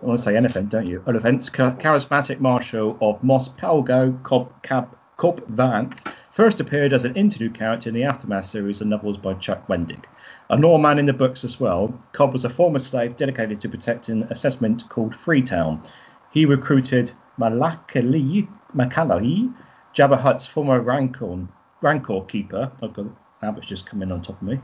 I 0.02 0.06
want 0.06 0.18
to 0.20 0.24
say 0.24 0.36
anything, 0.36 0.66
don't 0.68 0.86
you? 0.86 1.02
Olyphant, 1.08 1.42
charismatic 1.52 2.40
marshal 2.40 2.98
of 3.02 3.22
Mos 3.24 3.48
Pelgo, 3.50 4.22
Cobb, 4.22 4.62
Cab, 4.62 4.96
Cobb 5.16 5.40
Vanth, 5.48 5.98
first 6.38 6.60
appeared 6.60 6.92
as 6.92 7.04
an 7.04 7.16
interlude 7.16 7.52
character 7.52 7.88
in 7.88 7.94
the 7.96 8.04
Aftermath 8.04 8.46
series 8.46 8.80
of 8.80 8.86
novels 8.86 9.16
by 9.16 9.34
Chuck 9.34 9.66
Wendig. 9.66 10.04
A 10.50 10.56
Norman 10.56 11.00
in 11.00 11.06
the 11.06 11.12
books 11.12 11.42
as 11.42 11.58
well, 11.58 11.92
Cobb 12.12 12.32
was 12.32 12.44
a 12.44 12.48
former 12.48 12.78
slave 12.78 13.16
dedicated 13.16 13.60
to 13.60 13.68
protecting 13.68 14.22
a 14.22 14.36
settlement 14.36 14.88
called 14.88 15.16
Freetown. 15.16 15.82
He 16.30 16.44
recruited 16.44 17.10
Malakali, 17.40 18.46
Makalali, 18.72 19.52
Jabba 19.96 20.16
Hutt's 20.16 20.46
former 20.46 20.80
Rancor, 20.80 21.48
Rancor 21.82 22.20
keeper. 22.26 22.70
God, 22.80 23.16
that 23.40 23.56
was 23.56 23.66
just 23.66 23.86
coming 23.86 24.12
on 24.12 24.22
top 24.22 24.40
of 24.40 24.46
me. 24.46 24.60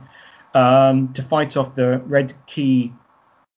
Um, 0.55 1.13
to 1.15 1.25
fight 1.25 1.57
off 1.57 1.75
the 1.75 2.01
Red 2.07 2.35
Key 2.47 2.93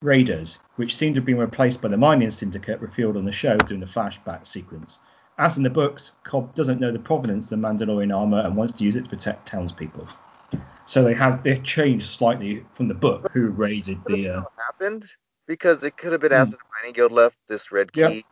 Raiders, 0.02 0.58
which 0.78 0.96
seem 0.96 1.14
to 1.14 1.20
have 1.20 1.26
been 1.26 1.38
replaced 1.38 1.84
by 1.84 1.90
the 1.90 1.98
mining 1.98 2.32
syndicate 2.32 2.82
revealed 2.82 3.16
on 3.16 3.26
the 3.26 3.32
show 3.32 3.58
during 3.58 3.80
the 3.80 3.86
flashback 3.86 4.48
sequence. 4.48 5.02
As 5.40 5.58
in 5.58 5.64
the 5.64 5.70
books, 5.70 6.14
Cobb 6.24 6.56
doesn't 6.56 6.80
know 6.80 6.92
the 6.92 7.00
provenance 7.00 7.52
of 7.52 7.62
the 7.62 7.68
Mandalorian 7.68 8.16
armor 8.16 8.40
and 8.40 8.56
wants 8.56 8.74
to 8.74 8.84
use 8.84 8.96
it 8.96 9.04
to 9.04 9.10
protect 9.10 9.48
townspeople. 9.48 10.08
So 10.86 11.04
they 11.04 11.14
have 11.14 11.44
they've 11.44 11.64
changed 11.64 12.08
slightly 12.08 12.66
from 12.74 12.88
the 12.88 12.94
book 12.94 13.30
who 13.34 13.50
raided 13.50 14.04
Could 14.06 14.16
the. 14.16 14.30
Uh, 14.30 14.44
happened 14.66 15.06
because 15.48 15.84
it 15.84 15.96
could 15.98 16.12
have 16.14 16.22
been 16.22 16.32
Hmm. 16.32 16.38
after 16.40 16.52
the 16.58 16.64
mining 16.82 16.94
guild 16.94 17.12
left. 17.12 17.38
This 17.48 17.72
red 17.72 17.92
Yeah. 17.94 18.10
key 18.10 18.26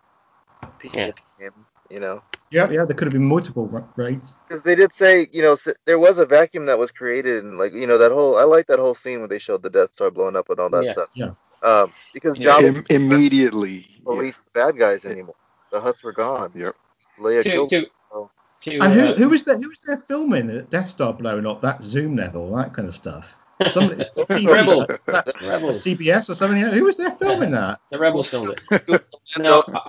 people 0.80 1.00
Yeah. 1.00 1.12
came, 1.40 1.66
you 1.90 2.00
know, 2.00 2.24
yeah, 2.52 2.70
yeah, 2.70 2.86
there 2.86 2.96
could 2.96 3.06
have 3.08 3.14
been 3.14 3.26
multiple 3.26 3.68
raids. 3.98 4.36
because 4.48 4.64
they 4.64 4.76
did 4.76 4.94
say, 4.94 5.28
you 5.32 5.42
know, 5.42 5.58
there 5.86 6.00
was 6.00 6.20
a 6.20 6.26
vacuum 6.26 6.66
that 6.68 6.80
was 6.80 6.92
created, 6.92 7.44
and 7.44 7.58
like, 7.58 7.74
you 7.74 7.88
know, 7.88 7.98
that 7.98 8.12
whole. 8.12 8.38
I 8.38 8.44
like 8.44 8.68
that 8.68 8.80
whole 8.80 8.96
scene 8.96 9.20
when 9.20 9.30
they 9.30 9.40
showed 9.40 9.62
the 9.64 9.70
Death 9.70 9.94
Star 9.94 10.12
blowing 10.12 10.36
up 10.36 10.50
and 10.50 10.60
all 10.60 10.70
that 10.70 10.86
Yeah. 10.86 10.92
stuff. 10.94 11.10
Yeah. 11.14 11.32
Um, 11.62 11.92
because 12.14 12.40
Yeah. 12.40 12.62
Jabba 12.62 12.64
Im- 12.68 12.86
immediately. 12.90 13.88
Yeah. 14.06 14.16
released 14.16 14.44
the 14.46 14.52
bad 14.60 14.78
guys 14.78 15.06
anymore. 15.06 15.36
The 15.72 15.80
Hutts 15.80 16.04
were 16.04 16.14
gone. 16.14 16.52
Yep. 16.56 16.76
Leia 17.20 17.44
To, 17.44 17.50
killed. 17.50 17.70
to, 17.70 17.86
Oh. 18.14 18.30
to, 18.62 18.80
And 18.80 18.94
who 18.94 19.06
uh, 19.08 19.14
who 19.16 19.30
was 19.30 19.44
there 19.46 19.58
who 19.58 19.70
was 19.70 19.82
there 19.82 19.98
filming 19.98 20.48
the 20.48 20.62
Death 20.62 20.90
Star 20.90 21.14
blowing 21.14 21.46
up 21.46 21.62
that 21.62 21.84
zoom 21.84 22.16
level 22.16 22.56
that 22.56 22.74
kind 22.74 22.88
of 22.88 22.96
stuff? 22.96 23.36
Somebody, 23.72 24.04
Rebel. 24.46 24.86
Was 24.86 25.00
that 25.08 25.32
Rebels. 25.42 25.82
CBS 25.82 26.30
or 26.30 26.34
something. 26.34 26.60
Who 26.62 26.84
was 26.84 26.98
there 26.98 27.12
filming 27.12 27.52
that? 27.52 27.80
The 27.90 27.98
rebels 27.98 28.30
filmed 28.30 28.60
it. 28.70 29.02
No, 29.38 29.64
No, 29.68 29.84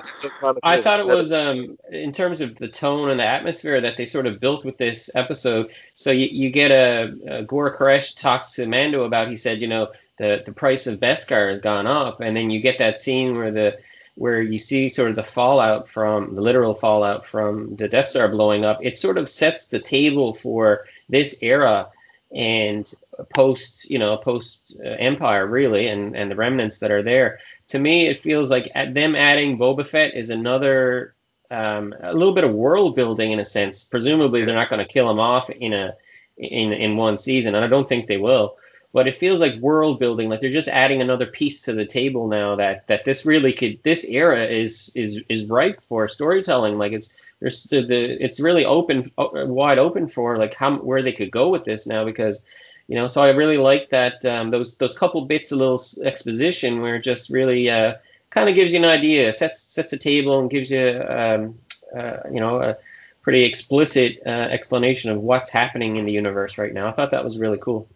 I 0.62 0.80
thought 0.82 1.00
it 1.00 1.06
was 1.06 1.32
um 1.32 1.76
in 1.90 2.12
terms 2.12 2.40
of 2.40 2.54
the 2.56 2.68
tone 2.68 3.10
and 3.10 3.18
the 3.20 3.24
atmosphere 3.26 3.80
that 3.80 3.96
they 3.96 4.06
sort 4.06 4.26
of 4.26 4.38
built 4.40 4.64
with 4.64 4.76
this 4.76 5.10
episode. 5.16 5.72
So 5.94 6.10
you, 6.12 6.28
you 6.30 6.50
get 6.50 6.70
a, 6.70 7.38
a 7.38 7.42
Gor 7.42 7.76
Koresh 7.76 8.18
talks 8.20 8.52
to 8.54 8.66
Mando 8.66 9.02
about 9.04 9.28
he 9.28 9.36
said 9.36 9.60
you 9.62 9.68
know 9.68 9.88
the 10.16 10.42
the 10.46 10.52
price 10.52 10.86
of 10.86 11.00
Beskar 11.00 11.48
has 11.48 11.60
gone 11.60 11.86
up, 11.88 12.20
and 12.20 12.36
then 12.36 12.50
you 12.50 12.60
get 12.60 12.78
that 12.78 12.98
scene 12.98 13.36
where 13.36 13.50
the 13.50 13.78
where 14.16 14.42
you 14.42 14.58
see 14.58 14.88
sort 14.88 15.10
of 15.10 15.16
the 15.16 15.22
fallout 15.22 15.88
from 15.88 16.34
the 16.34 16.42
literal 16.42 16.74
fallout 16.74 17.24
from 17.24 17.76
the 17.76 17.88
Death 17.88 18.08
Star 18.08 18.28
blowing 18.28 18.64
up. 18.64 18.80
It 18.82 18.96
sort 18.96 19.18
of 19.18 19.28
sets 19.28 19.68
the 19.68 19.78
table 19.78 20.32
for 20.34 20.86
this 21.08 21.42
era 21.42 21.90
and 22.34 22.92
post 23.32 23.88
you 23.88 23.98
know 24.00 24.16
post 24.16 24.76
uh, 24.84 24.88
Empire 24.88 25.46
really 25.46 25.86
and 25.86 26.16
and 26.16 26.28
the 26.30 26.36
remnants 26.36 26.78
that 26.78 26.90
are 26.90 27.02
there 27.02 27.38
to 27.68 27.78
me, 27.78 28.06
it 28.06 28.18
feels 28.18 28.50
like 28.50 28.72
them 28.74 29.16
adding 29.16 29.58
Boba 29.58 29.86
Fett 29.86 30.14
is 30.14 30.30
another 30.30 31.14
um, 31.50 31.94
a 32.00 32.12
little 32.12 32.34
bit 32.34 32.44
of 32.44 32.52
world 32.52 32.94
building 32.96 33.32
in 33.32 33.40
a 33.40 33.44
sense. 33.44 33.84
Presumably, 33.84 34.44
they're 34.44 34.54
not 34.54 34.70
going 34.70 34.84
to 34.84 34.92
kill 34.92 35.10
him 35.10 35.18
off 35.18 35.50
in 35.50 35.72
a 35.72 35.94
in 36.36 36.72
in 36.72 36.96
one 36.96 37.16
season, 37.16 37.54
and 37.54 37.64
I 37.64 37.68
don't 37.68 37.88
think 37.88 38.06
they 38.06 38.18
will. 38.18 38.56
But 38.92 39.08
it 39.08 39.14
feels 39.14 39.40
like 39.40 39.60
world 39.60 39.98
building, 39.98 40.30
like 40.30 40.40
they're 40.40 40.50
just 40.50 40.68
adding 40.68 41.02
another 41.02 41.26
piece 41.26 41.62
to 41.62 41.72
the 41.72 41.84
table 41.84 42.28
now. 42.28 42.56
That 42.56 42.86
that 42.86 43.04
this 43.04 43.26
really 43.26 43.52
could 43.52 43.82
this 43.82 44.04
era 44.04 44.44
is 44.44 44.92
is 44.94 45.22
is 45.28 45.48
ripe 45.48 45.80
for 45.80 46.08
storytelling. 46.08 46.78
Like 46.78 46.92
it's 46.92 47.26
there's 47.40 47.64
the, 47.64 47.82
the 47.82 48.24
it's 48.24 48.40
really 48.40 48.64
open 48.64 49.04
wide 49.16 49.78
open 49.78 50.08
for 50.08 50.38
like 50.38 50.54
how 50.54 50.76
where 50.76 51.02
they 51.02 51.12
could 51.12 51.30
go 51.30 51.48
with 51.48 51.64
this 51.64 51.86
now 51.86 52.04
because 52.04 52.44
you 52.88 52.96
know 52.96 53.06
so 53.06 53.22
i 53.22 53.30
really 53.30 53.58
like 53.58 53.90
that 53.90 54.24
um, 54.24 54.50
those 54.50 54.76
those 54.78 54.98
couple 54.98 55.24
bits 55.24 55.52
of 55.52 55.58
little 55.58 55.80
exposition 56.02 56.80
where 56.80 56.96
it 56.96 57.02
just 57.04 57.30
really 57.30 57.68
uh, 57.68 57.94
kind 58.30 58.48
of 58.48 58.54
gives 58.54 58.72
you 58.72 58.78
an 58.78 58.84
idea 58.84 59.32
sets 59.32 59.60
sets 59.60 59.90
the 59.90 59.98
table 59.98 60.40
and 60.40 60.50
gives 60.50 60.70
you 60.70 61.02
um, 61.08 61.58
uh, 61.96 62.18
you 62.30 62.40
know 62.40 62.60
a 62.60 62.76
pretty 63.22 63.44
explicit 63.44 64.20
uh, 64.24 64.28
explanation 64.28 65.10
of 65.10 65.20
what's 65.20 65.50
happening 65.50 65.96
in 65.96 66.04
the 66.04 66.12
universe 66.12 66.58
right 66.58 66.72
now 66.72 66.88
i 66.88 66.92
thought 66.92 67.10
that 67.10 67.24
was 67.24 67.38
really 67.38 67.58
cool 67.58 67.88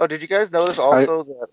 Oh, 0.00 0.08
did 0.08 0.22
you 0.22 0.28
guys 0.28 0.50
notice 0.52 0.78
also 0.78 1.24
that 1.24 1.48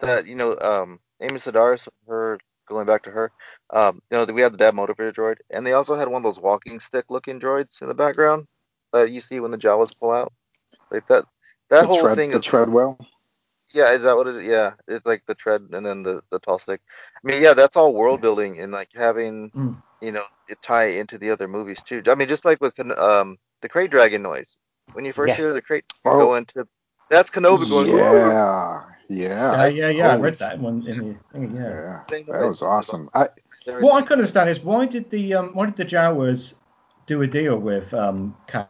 that 0.00 0.26
you 0.26 0.36
know 0.36 0.56
um 0.60 1.00
Amy 1.20 1.38
Sedaris, 1.38 1.88
her 2.08 2.38
going 2.68 2.86
back 2.86 3.04
to 3.04 3.10
her, 3.10 3.32
um, 3.70 4.02
you 4.10 4.18
know 4.18 4.26
that 4.26 4.34
we 4.34 4.42
have 4.42 4.52
the 4.52 4.58
bad 4.58 4.74
motivator 4.74 5.12
droid, 5.14 5.38
and 5.50 5.66
they 5.66 5.72
also 5.74 5.96
had 5.96 6.08
one 6.08 6.20
of 6.20 6.24
those 6.24 6.40
walking 6.40 6.80
stick 6.80 7.06
looking 7.10 7.40
droids 7.40 7.82
in 7.82 7.88
the 7.88 7.94
background 7.94 8.46
that 8.92 9.10
you 9.10 9.20
see 9.20 9.40
when 9.40 9.52
the 9.52 9.58
Jawas 9.58 9.92
pull 9.98 10.12
out. 10.12 10.32
Like 10.90 11.06
that 11.08 11.26
that 11.70 11.82
the 11.82 11.88
whole 11.88 12.00
tread, 12.00 12.16
thing 12.16 12.32
the 12.32 12.38
is 12.38 12.40
Treadwell. 12.40 12.98
yeah, 13.72 13.92
is 13.92 14.02
that 14.02 14.16
what 14.16 14.26
it 14.28 14.36
is? 14.36 14.48
Yeah, 14.48 14.72
it's 14.88 15.06
like 15.06 15.22
the 15.26 15.34
tread 15.34 15.62
and 15.72 15.84
then 15.86 16.02
the, 16.02 16.22
the 16.30 16.38
tall 16.40 16.58
stick. 16.58 16.80
I 17.24 17.28
mean, 17.28 17.42
yeah, 17.42 17.54
that's 17.54 17.76
all 17.76 17.94
world 17.94 18.20
building 18.20 18.60
and 18.60 18.72
like 18.72 18.90
having 18.94 19.52
Mm. 19.56 19.82
you 20.00 20.12
know 20.12 20.24
it 20.48 20.60
tie 20.62 20.86
into 20.86 21.18
the 21.18 21.30
other 21.30 21.48
movies 21.48 21.82
too. 21.82 22.02
I 22.06 22.14
mean, 22.14 22.28
just 22.28 22.44
like 22.44 22.60
with 22.60 22.78
um 22.80 23.38
the 23.62 23.68
krayt 23.68 23.90
dragon 23.90 24.22
noise 24.22 24.56
when 24.92 25.04
you 25.04 25.12
first 25.12 25.30
Yeah. 25.30 25.36
hear 25.36 25.52
the 25.52 25.62
krayt 25.62 25.82
Oh. 26.04 26.18
go 26.18 26.34
into 26.36 26.66
that's 27.10 27.30
Kenobi 27.30 27.68
going. 27.68 27.88
"Ooh." 27.88 27.98
Yeah, 27.98 28.86
yeah. 29.10 29.56
Yeah, 29.56 29.66
yeah, 29.66 29.88
yeah. 29.88 30.08
I 30.12 30.16
read 30.16 30.36
that 30.36 30.58
one 30.58 30.86
in 30.86 30.98
the 30.98 31.38
thing. 31.38 31.56
Yeah. 31.56 31.62
Yeah, 31.68 32.00
that 32.08 32.40
was 32.46 32.62
awesome. 32.62 33.10
I 33.12 33.26
What 33.66 33.94
I 33.94 34.02
couldn't 34.02 34.20
understand 34.20 34.48
is 34.48 34.60
why 34.60 34.86
did 34.86 35.10
the 35.10 35.34
um 35.34 35.50
why 35.54 35.66
did 35.66 35.76
the 35.76 35.84
Jawas 35.84 36.54
do 37.06 37.20
a 37.22 37.26
deal 37.26 37.58
with 37.58 37.92
um 37.92 38.36
Cab 38.46 38.68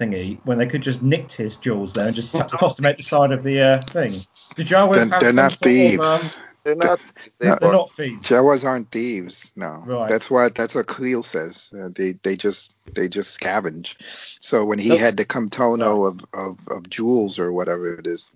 thingy 0.00 0.38
when 0.44 0.58
they 0.58 0.66
could 0.66 0.82
just 0.82 1.02
nicked 1.02 1.32
his 1.32 1.56
jewels 1.56 1.92
there 1.92 2.06
and 2.06 2.16
just 2.16 2.34
t- 2.34 2.42
tossed 2.58 2.76
them 2.78 2.86
out 2.86 2.96
the 2.96 3.02
side 3.02 3.30
of 3.30 3.42
the 3.42 3.60
uh, 3.60 3.82
thing? 3.82 4.12
The 4.56 4.64
Jawas 4.64 4.94
they're, 4.94 5.04
have 5.06 5.20
they're 5.20 5.32
some 5.32 5.36
not 5.36 5.58
sort 5.58 5.70
of, 5.78 6.00
um, 6.00 6.20
thieves. 6.20 6.38
They're 6.64 6.74
not. 6.74 7.00
They 7.38 7.48
No, 7.50 7.58
They're 7.60 7.72
not 7.72 7.92
thieves. 7.92 8.28
Jawas 8.28 8.64
aren't 8.64 8.90
thieves. 8.90 9.52
No, 9.54 9.82
Right. 9.86 10.08
that's 10.08 10.30
what 10.30 10.54
that's 10.54 10.74
what 10.74 10.86
Creel 10.86 11.22
says. 11.22 11.72
Uh, 11.78 11.90
they 11.94 12.12
they 12.22 12.36
just 12.36 12.72
they 12.94 13.08
just 13.08 13.38
scavenge. 13.38 13.94
So 14.40 14.64
when 14.64 14.78
he 14.78 14.90
Nope. 14.90 15.00
had 15.00 15.16
the 15.16 15.26
Camtono 15.26 16.08
of, 16.08 16.20
of 16.32 16.68
of 16.68 16.88
jewels 16.88 17.38
or 17.38 17.52
whatever 17.52 17.94
it 17.98 18.06
is, 18.06 18.28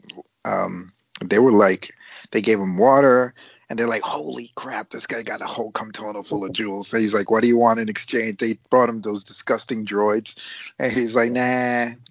um, 0.44 0.92
they 1.22 1.38
were 1.38 1.52
like 1.52 1.94
they 2.30 2.42
gave 2.42 2.60
him 2.60 2.76
water. 2.76 3.34
And 3.70 3.78
they're 3.78 3.86
like, 3.86 4.00
holy 4.02 4.50
crap, 4.54 4.88
this 4.88 5.06
guy 5.06 5.22
got 5.22 5.42
a 5.42 5.46
whole 5.46 5.70
Camtono 5.72 6.26
full 6.26 6.42
of 6.44 6.52
jewels. 6.52 6.88
So 6.88 6.96
he's 6.96 7.12
like, 7.12 7.30
what 7.30 7.42
do 7.42 7.48
you 7.48 7.58
want 7.58 7.78
in 7.78 7.90
exchange? 7.90 8.38
They 8.38 8.58
brought 8.70 8.88
him 8.88 9.02
those 9.02 9.22
disgusting 9.24 9.84
droids. 9.84 10.36
And 10.78 10.90
he's 10.90 11.14
like, 11.14 11.32
nah. 11.32 11.40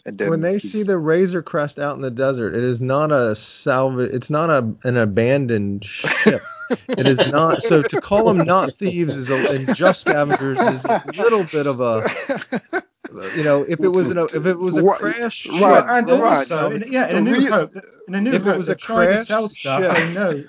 And 0.06 0.18
then 0.20 0.30
when 0.30 0.42
they 0.42 0.60
see 0.60 0.84
the 0.84 1.00
Razor 1.00 1.42
Crest 1.42 1.80
out 1.80 1.96
in 1.96 2.02
the 2.02 2.12
desert, 2.12 2.56
it 2.56 2.64
is 2.64 2.80
not 2.80 3.12
a 3.12 3.36
salvage. 3.36 4.12
It's 4.14 4.30
not 4.30 4.52
a 4.52 4.72
an 4.88 4.98
abandoned 4.98 5.84
ship. 5.84 6.44
it 6.90 7.08
is 7.08 7.18
not. 7.28 7.64
So 7.64 7.82
to 7.82 8.02
call 8.02 8.26
them 8.32 8.46
not 8.46 8.76
thieves 8.76 9.16
is 9.16 9.32
a, 9.32 9.52
and 9.52 9.76
just 9.76 10.02
scavengers 10.02 10.60
is 10.60 10.86
a 10.86 11.04
little 11.18 11.44
bit 11.52 11.66
of 11.66 11.82
a. 11.82 12.04
You 13.36 13.44
know, 13.44 13.64
if 13.64 13.80
it 13.80 13.88
was 13.88 14.10
an, 14.12 14.18
if 14.20 14.46
it 14.46 14.60
was 14.60 14.78
a 14.78 14.84
What- 14.84 15.00
crash 15.00 15.34
ship, 15.38 15.54
Right, 15.54 15.62
Well, 15.62 15.90
and 15.90 16.10
right. 16.10 16.22
also, 16.52 16.72
in, 16.72 16.92
yeah, 16.92 17.08
in 17.08 17.16
a 17.16 17.22
new 17.22 17.34
real- 17.34 17.52
hope, 17.52 17.72
in 18.08 18.16
a 18.16 18.22
new 18.22 18.30
if 18.32 18.42
it 18.42 18.44
hope, 18.44 18.58
was 18.58 18.66
they're 18.68 18.76
a 18.76 18.78
trying 18.78 19.10
to 19.18 19.26
sell 19.26 19.48
stuff. 19.48 19.82
ship. 19.82 19.96
They 19.96 20.14
know. 20.14 20.44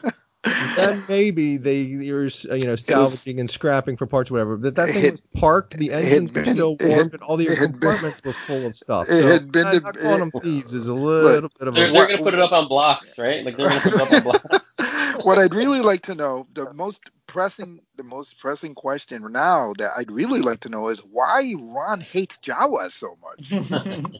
Then 0.44 1.04
maybe 1.08 1.56
they 1.56 1.80
you're 1.80 2.26
uh, 2.50 2.54
you 2.54 2.66
know 2.66 2.76
salvaging 2.76 3.40
and 3.40 3.50
scrapping 3.50 3.96
for 3.96 4.06
parts 4.06 4.30
or 4.30 4.34
whatever. 4.34 4.56
But 4.56 4.76
that 4.76 4.88
thing 4.90 5.04
It- 5.04 5.12
was 5.12 5.22
parked, 5.36 5.76
the 5.76 5.92
engines 5.92 6.32
were 6.32 6.42
been- 6.44 6.54
still 6.54 6.76
it 6.80 6.90
had- 6.92 7.12
and 7.14 7.22
all 7.22 7.36
the 7.36 7.46
it 7.46 7.58
had 7.58 7.72
been- 7.72 7.80
compartments 7.80 8.22
were 8.24 8.34
full 8.46 8.66
of 8.66 8.76
stuff. 8.76 9.06
it 9.08 9.20
so 9.22 9.26
had 9.28 9.50
been 9.52 9.64
not, 9.64 9.72
the- 9.74 9.80
not 9.80 9.98
calling 9.98 10.18
them 10.20 10.30
it- 10.34 10.42
thieves 10.42 10.72
is 10.72 10.88
a 10.88 10.94
little 10.94 11.48
bit 11.58 11.68
of 11.68 11.74
They're, 11.74 11.88
a 11.88 11.92
they're 11.92 12.06
gonna 12.08 12.22
put 12.22 12.34
it 12.34 12.40
up 12.40 12.52
on 12.52 12.68
blocks, 12.68 13.18
right? 13.18 13.44
Like 13.44 13.56
they're 13.56 13.68
gonna 13.68 13.80
put 13.80 13.94
it 13.94 14.00
up 14.00 14.12
on 14.12 14.22
blocks. 14.22 14.46
what 15.24 15.38
I'd 15.38 15.54
really 15.54 15.80
like 15.80 16.02
to 16.02 16.14
know, 16.14 16.46
the 16.54 16.72
most 16.72 17.10
pressing, 17.26 17.80
the 17.96 18.02
most 18.02 18.38
pressing 18.38 18.74
question 18.74 19.30
now 19.32 19.72
that 19.78 19.92
I'd 19.96 20.10
really 20.10 20.40
like 20.40 20.60
to 20.60 20.68
know 20.68 20.88
is 20.88 21.00
why 21.00 21.54
Ron 21.58 22.00
hates 22.00 22.38
Jawas 22.38 22.92
so 22.92 23.16
much. 23.22 24.10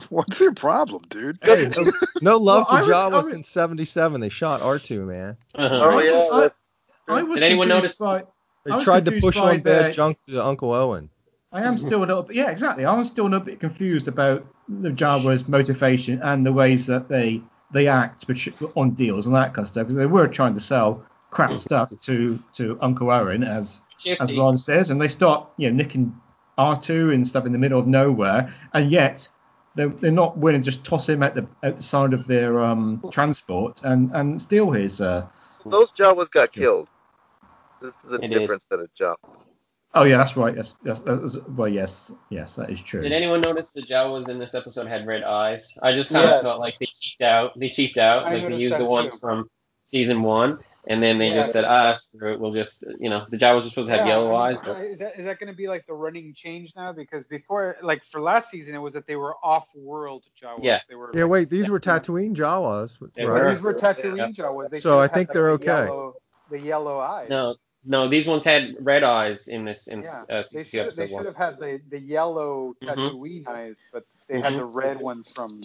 What's 0.10 0.40
your 0.40 0.54
problem, 0.54 1.04
dude? 1.08 1.36
Hey, 1.42 1.68
no, 1.76 1.92
no 2.22 2.36
love 2.38 2.66
Well, 2.70 2.84
for 2.84 2.88
was- 2.88 2.96
Jawa 2.96 3.12
was- 3.12 3.30
since 3.30 3.48
'77. 3.48 4.20
They 4.20 4.28
shot 4.28 4.60
R2, 4.60 5.06
man. 5.06 5.36
Uh-huh. 5.54 5.80
Oh 5.82 5.98
yeah. 6.00 6.50
I, 7.08 7.18
I 7.18 7.22
was 7.22 7.40
Did 7.40 7.46
anyone 7.50 7.68
confused 7.68 8.00
notice- 8.00 8.24
By, 8.24 8.24
They 8.64 8.72
I 8.72 8.80
tried 8.84 9.04
to 9.06 9.20
push 9.20 9.36
on 9.36 9.60
bad 9.60 9.84
their- 9.84 9.92
junk 9.92 10.18
to 10.28 10.44
Uncle 10.44 10.72
Owen. 10.72 11.10
I 11.50 11.62
am 11.62 11.78
still 11.78 12.00
a 12.00 12.04
little 12.04 12.22
bit, 12.24 12.36
yeah, 12.36 12.50
exactly. 12.50 12.84
I'm 12.84 13.02
still 13.06 13.24
a 13.24 13.30
little 13.30 13.40
bit 13.46 13.58
confused 13.58 14.06
about 14.06 14.46
the 14.68 14.90
Jawa's 14.90 15.48
motivation 15.48 16.20
and 16.20 16.44
the 16.44 16.52
ways 16.52 16.84
that 16.88 17.08
they 17.08 17.40
they 17.70 17.86
act 17.86 18.24
on 18.74 18.90
deals 18.92 19.26
and 19.26 19.34
that 19.34 19.54
kind 19.54 19.64
of 19.64 19.70
stuff 19.70 19.86
because 19.86 19.96
they 19.96 20.06
were 20.06 20.26
trying 20.26 20.54
to 20.54 20.60
sell 20.60 21.04
crap 21.30 21.58
stuff 21.58 21.92
to 22.00 22.38
to 22.54 22.78
Uncle 22.80 23.10
Owen 23.10 23.44
as 23.44 23.80
as 24.20 24.32
Ron 24.32 24.56
says, 24.58 24.90
and 24.90 25.00
they 25.00 25.08
start 25.08 25.48
you 25.56 25.70
know 25.70 25.76
nicking 25.76 26.18
R2 26.58 27.14
and 27.14 27.26
stuff 27.26 27.46
in 27.46 27.52
the 27.52 27.58
middle 27.58 27.78
of 27.78 27.86
nowhere, 27.86 28.54
and 28.72 28.90
yet 28.90 29.28
they're, 29.74 29.88
they're 29.88 30.10
not 30.10 30.36
willing 30.36 30.60
to 30.60 30.64
just 30.64 30.84
toss 30.84 31.08
him 31.08 31.22
at 31.22 31.34
the 31.34 31.46
at 31.62 31.76
the 31.76 31.82
side 31.82 32.12
of 32.12 32.26
their 32.26 32.64
um 32.64 33.02
transport 33.10 33.82
and 33.84 34.10
and 34.12 34.40
steal 34.40 34.70
his. 34.70 35.00
Uh, 35.00 35.26
Those 35.64 35.92
Jawas 35.92 36.30
got 36.30 36.52
killed. 36.52 36.88
This 37.80 37.94
is 38.04 38.12
a 38.12 38.18
difference 38.18 38.38
different 38.40 38.62
set 38.62 38.80
of 38.80 38.94
Jawas. 38.94 39.44
Oh 39.94 40.04
yeah, 40.04 40.18
that's 40.18 40.36
right. 40.36 40.56
Yes, 40.56 40.74
yes, 40.84 41.00
that's- 41.00 41.36
well 41.48 41.68
yes, 41.68 42.12
yes, 42.30 42.54
that 42.56 42.70
is 42.70 42.80
true. 42.82 43.02
Did 43.02 43.12
anyone 43.12 43.40
notice 43.40 43.70
the 43.72 43.82
Jawas 43.82 44.28
in 44.28 44.38
this 44.38 44.54
episode 44.54 44.86
had 44.86 45.06
red 45.06 45.22
eyes? 45.24 45.76
I 45.82 45.92
just 45.92 46.10
kind 46.10 46.28
of 46.28 46.42
felt 46.42 46.60
like 46.60 46.78
they 46.78 46.86
cheaped 46.92 47.22
out. 47.22 47.58
They 47.58 47.70
cheaped 47.70 47.98
out. 47.98 48.24
I 48.24 48.32
like 48.32 48.32
they 48.34 48.40
noticed 48.42 48.60
used 48.60 48.78
the 48.78 48.84
ones 48.84 49.14
too. 49.14 49.20
from 49.20 49.50
season 49.82 50.22
one, 50.22 50.58
and 50.86 51.02
then 51.02 51.16
they 51.18 51.28
Yeah. 51.28 51.36
just 51.36 51.52
said, 51.52 51.64
ah, 51.64 51.94
screw 51.94 52.34
it. 52.34 52.40
We'll 52.40 52.52
just, 52.52 52.84
you 53.00 53.08
know, 53.08 53.24
the 53.30 53.38
Jawas 53.38 53.58
are 53.58 53.60
supposed 53.70 53.88
to 53.88 53.96
have 53.96 54.06
Yeah, 54.06 54.14
yellow 54.16 54.34
I 54.34 54.48
mean, 54.50 54.56
eyes. 54.56 54.62
But 54.62 54.80
Is 54.82 54.98
that, 54.98 55.18
is 55.18 55.24
that 55.24 55.38
going 55.40 55.50
to 55.50 55.56
be 55.56 55.66
like 55.66 55.86
the 55.86 55.94
running 55.94 56.34
change 56.34 56.74
now? 56.76 56.92
Because 56.92 57.24
before, 57.24 57.76
like 57.82 58.04
for 58.12 58.20
last 58.20 58.50
season, 58.50 58.74
it 58.74 58.78
was 58.78 58.92
that 58.92 59.06
they 59.06 59.16
were 59.16 59.34
off-world 59.42 60.24
Jawas. 60.42 60.58
Yeah. 60.62 60.80
They 60.90 60.94
were. 60.94 61.10
Yeah, 61.16 61.24
wait, 61.24 61.48
these 61.48 61.70
were 61.70 61.80
Tatooine 61.80 62.34
Jawas, 62.34 62.98
right? 63.00 63.26
were. 63.26 63.48
These 63.50 63.62
were 63.62 63.72
Tatooine 63.72 64.16
Yeah. 64.18 64.44
Jawas. 64.44 64.68
They 64.70 64.80
So 64.80 64.98
I 65.00 65.08
think 65.08 65.30
had, 65.30 65.36
they're 65.36 65.44
the 65.46 65.52
okay. 65.54 65.66
Yellow, 65.86 66.14
the 66.50 66.60
yellow 66.60 66.98
eyes. 66.98 67.30
no, 67.30 67.56
no, 67.84 68.08
these 68.08 68.26
ones 68.26 68.44
had 68.44 68.76
red 68.80 69.02
eyes 69.04 69.48
in 69.48 69.64
this 69.64 69.86
in 69.88 70.02
Yeah, 70.02 70.22
uh, 70.30 70.36
they 70.36 70.42
season 70.42 70.64
two, 70.64 70.68
should 70.70 70.78
they 70.96 71.02
episode 71.04 71.16
should 71.16 71.26
have 71.26 71.36
had 71.36 71.58
the, 71.58 71.80
the 71.90 71.98
yellow 71.98 72.74
Mhm. 72.82 73.46
Eyes, 73.46 73.82
but 73.92 74.04
they 74.28 74.40
had 74.40 74.52
Mhm. 74.52 74.56
the 74.58 74.64
red 74.64 75.00
ones 75.00 75.32
from 75.32 75.60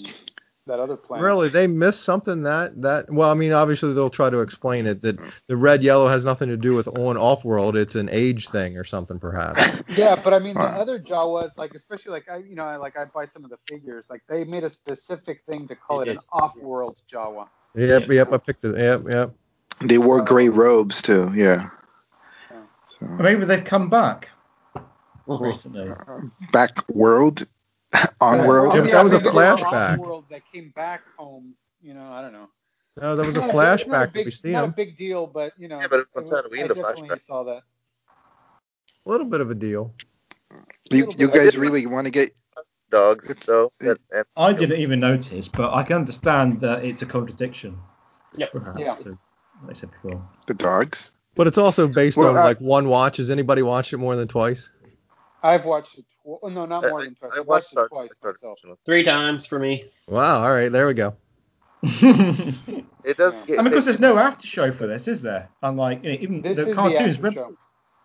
that 0.66 0.80
other 0.80 0.96
planet. 0.96 1.26
Really, 1.26 1.50
they 1.50 1.68
missed 1.68 2.04
something 2.04 2.44
that 2.44 2.82
that 2.82 3.12
well, 3.12 3.30
I 3.30 3.34
mean, 3.34 3.52
obviously 3.52 3.94
they'll 3.94 4.10
try 4.10 4.30
to 4.30 4.40
explain 4.40 4.88
it 4.88 5.02
that 5.02 5.20
the 5.48 5.58
red 5.58 5.84
yellow 5.84 6.08
has 6.08 6.24
nothing 6.24 6.48
to 6.50 6.58
do 6.58 6.74
with 6.74 6.88
on 6.88 7.18
off 7.18 7.44
world. 7.44 7.76
It's 7.76 7.96
an 7.96 8.10
age 8.10 8.48
thing 8.50 8.78
or 8.78 8.84
something, 8.84 9.20
perhaps. 9.20 9.58
Yeah, 9.98 10.16
but 10.16 10.34
I 10.34 10.40
mean 10.40 10.56
the 10.56 10.62
Wow. 10.62 10.80
other 10.82 11.00
Jawas, 11.00 11.58
like 11.58 11.74
especially 11.76 12.12
like 12.14 12.30
I, 12.30 12.38
you 12.38 12.56
know, 12.56 12.80
like 12.80 12.98
I 12.98 13.06
buy 13.06 13.26
some 13.28 13.44
of 13.44 13.50
the 13.50 13.58
figures, 13.68 14.06
like 14.10 14.22
they 14.30 14.44
made 14.44 14.64
a 14.64 14.70
specific 14.70 15.44
thing 15.48 15.68
to 15.68 15.76
call 15.76 16.00
They 16.00 16.12
it 16.12 16.16
an 16.16 16.24
off-world 16.32 16.98
Jawa. 17.12 17.48
Yep, 17.76 18.10
yep, 18.10 18.32
I 18.32 18.38
picked 18.38 18.64
it. 18.66 18.78
Yep, 18.78 19.02
yep. 19.10 19.34
They 19.82 19.98
wore 19.98 20.22
gray 20.24 20.50
robes 20.50 21.02
too. 21.02 21.32
Yeah. 21.36 21.70
So, 23.04 23.24
Maybe 23.24 23.46
they've 23.46 23.64
come 23.64 23.90
back 23.90 24.30
Mhm. 25.28 25.40
recently. 25.42 25.94
back 26.52 26.88
world, 26.90 27.46
on 28.22 28.48
world. 28.48 28.76
Yeah, 28.76 28.82
that 28.82 29.04
was 29.04 29.14
a 29.14 29.16
maybe 29.18 29.30
they 29.30 29.36
were 29.36 29.42
flashback. 29.58 29.94
off-world 30.00 30.26
that 30.30 30.42
came 30.52 30.70
back 30.76 31.02
home. 31.18 31.56
You 31.82 31.94
know, 31.94 32.12
I 32.12 32.22
don't 32.22 32.34
know. 32.34 32.48
No, 33.02 33.16
that 33.16 33.26
was 33.26 33.36
a 33.36 33.40
Not 33.40 33.48
big- 33.48 33.56
flashback 33.56 33.90
that 33.92 34.14
big, 34.14 34.26
we 34.26 34.32
see 34.32 34.52
Not 34.52 34.66
a 34.66 34.68
big 34.72 34.98
deal, 34.98 35.28
but 35.28 35.58
you 35.58 35.68
know. 35.68 35.80
Yeah, 35.80 35.88
but 35.90 36.02
it's 36.02 36.16
on 36.16 36.24
it 36.24 36.30
was- 36.30 36.60
I 36.60 36.68
the 36.68 36.74
definitely 36.76 37.10
flashback. 37.10 37.22
saw 37.22 37.44
that. 37.44 37.64
A 39.06 39.10
little 39.10 39.28
bit 39.28 39.42
of 39.42 39.52
a 39.52 39.56
deal. 39.56 39.94
You, 40.92 41.12
you 41.18 41.28
guys 41.30 41.58
really 41.58 41.86
want 41.88 42.06
to 42.06 42.12
get 42.12 42.32
Dogs, 42.90 43.34
though. 43.46 43.70
and- 43.82 43.98
and- 44.12 44.26
I 44.38 44.54
didn't 44.54 44.80
even 44.80 45.00
notice, 45.00 45.48
but 45.48 45.74
I 45.74 45.84
can 45.84 45.96
understand 45.98 46.62
that 46.62 46.86
it's 46.86 47.02
a 47.02 47.06
contradiction. 47.08 47.80
Yep. 48.36 48.52
Perhaps, 48.52 48.80
Yeah. 48.80 48.96
to, 48.96 49.10
like 49.10 49.70
I 49.72 49.74
said 49.74 49.92
before. 49.92 50.28
the 50.48 50.54
dogs? 50.54 51.12
But 51.36 51.48
it's 51.48 51.58
also 51.58 51.88
based 51.88 52.18
Well, 52.18 52.30
on 52.30 52.38
I- 52.38 52.44
like 52.44 52.60
one 52.60 52.88
watch. 52.88 53.18
Has 53.18 53.30
anybody 53.32 53.62
watched 53.62 53.94
it 53.94 53.98
more 53.98 54.16
than 54.16 54.28
twice? 54.28 54.70
I've 55.42 55.66
watched 55.66 55.98
it. 55.98 56.06
Tw- 56.24 56.40
oh, 56.42 56.50
no, 56.50 56.66
not 56.66 56.84
more 56.84 57.02
I- 57.02 57.06
than 57.06 57.16
twice. 57.16 57.32
I 57.36 57.40
I've 57.40 57.48
watched 57.48 57.74
it 57.74 57.76
twice 57.90 58.10
I 58.12 58.16
started 58.16 58.38
myself. 58.44 58.58
watching. 58.64 58.78
Three 58.86 59.04
times 59.04 59.46
for 59.46 59.60
me. 59.60 59.86
Wow. 60.08 60.44
All 60.44 60.52
right, 60.52 60.72
there 60.72 60.88
we 60.88 60.94
go. 60.94 61.16
It 63.06 63.18
does 63.18 63.38
Yeah. 63.40 63.46
get. 63.46 63.58
mean, 63.58 63.66
because 63.66 63.84
there's 63.84 64.00
no 64.00 64.18
after 64.18 64.48
show 64.48 64.72
for 64.72 64.88
this, 64.88 65.10
is 65.10 65.22
there? 65.22 65.50
Unlike 65.62 66.04
you 66.06 66.12
know, 66.14 66.18
even 66.22 66.42
This 66.42 66.56
the 66.56 66.70
is 66.70 66.76
cartoons. 66.76 67.18
the 67.18 67.28
after 67.28 67.32
show. 67.34 67.58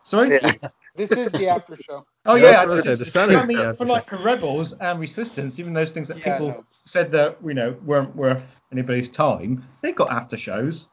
Sorry. 0.03 0.31
Yeah. 0.43 0.53
This 0.97 1.13
is 1.13 1.31
the 1.31 1.47
after 1.49 1.77
show. 1.77 2.05
Oh 2.27 2.35
Yeah, 2.35 2.43
yeah, 2.47 2.51
that's 2.51 2.67
what 2.67 2.73
I 2.73 2.75
this 2.75 2.85
said, 2.85 2.93
is- 2.95 2.99
the 2.99 3.05
Senate 3.05 3.37
I 3.37 3.47
mean, 3.47 3.59
is 3.61 3.65
the 3.69 3.75
for 3.77 3.87
like 3.87 4.09
for 4.09 4.17
rebels 4.17 4.73
and 4.73 4.99
resistance, 4.99 5.61
even 5.61 5.73
those 5.73 5.93
things 5.93 6.09
that 6.09 6.19
Yeah, 6.19 6.33
people 6.39 6.49
no. 6.49 6.65
said 6.67 7.13
that 7.13 7.37
you 7.45 7.55
know 7.55 7.77
weren't 7.85 8.17
worth 8.17 8.43
anybody's 8.73 9.09
time, 9.09 9.63
they 9.81 9.93
got 9.93 10.11
after 10.11 10.37
shows. 10.37 10.89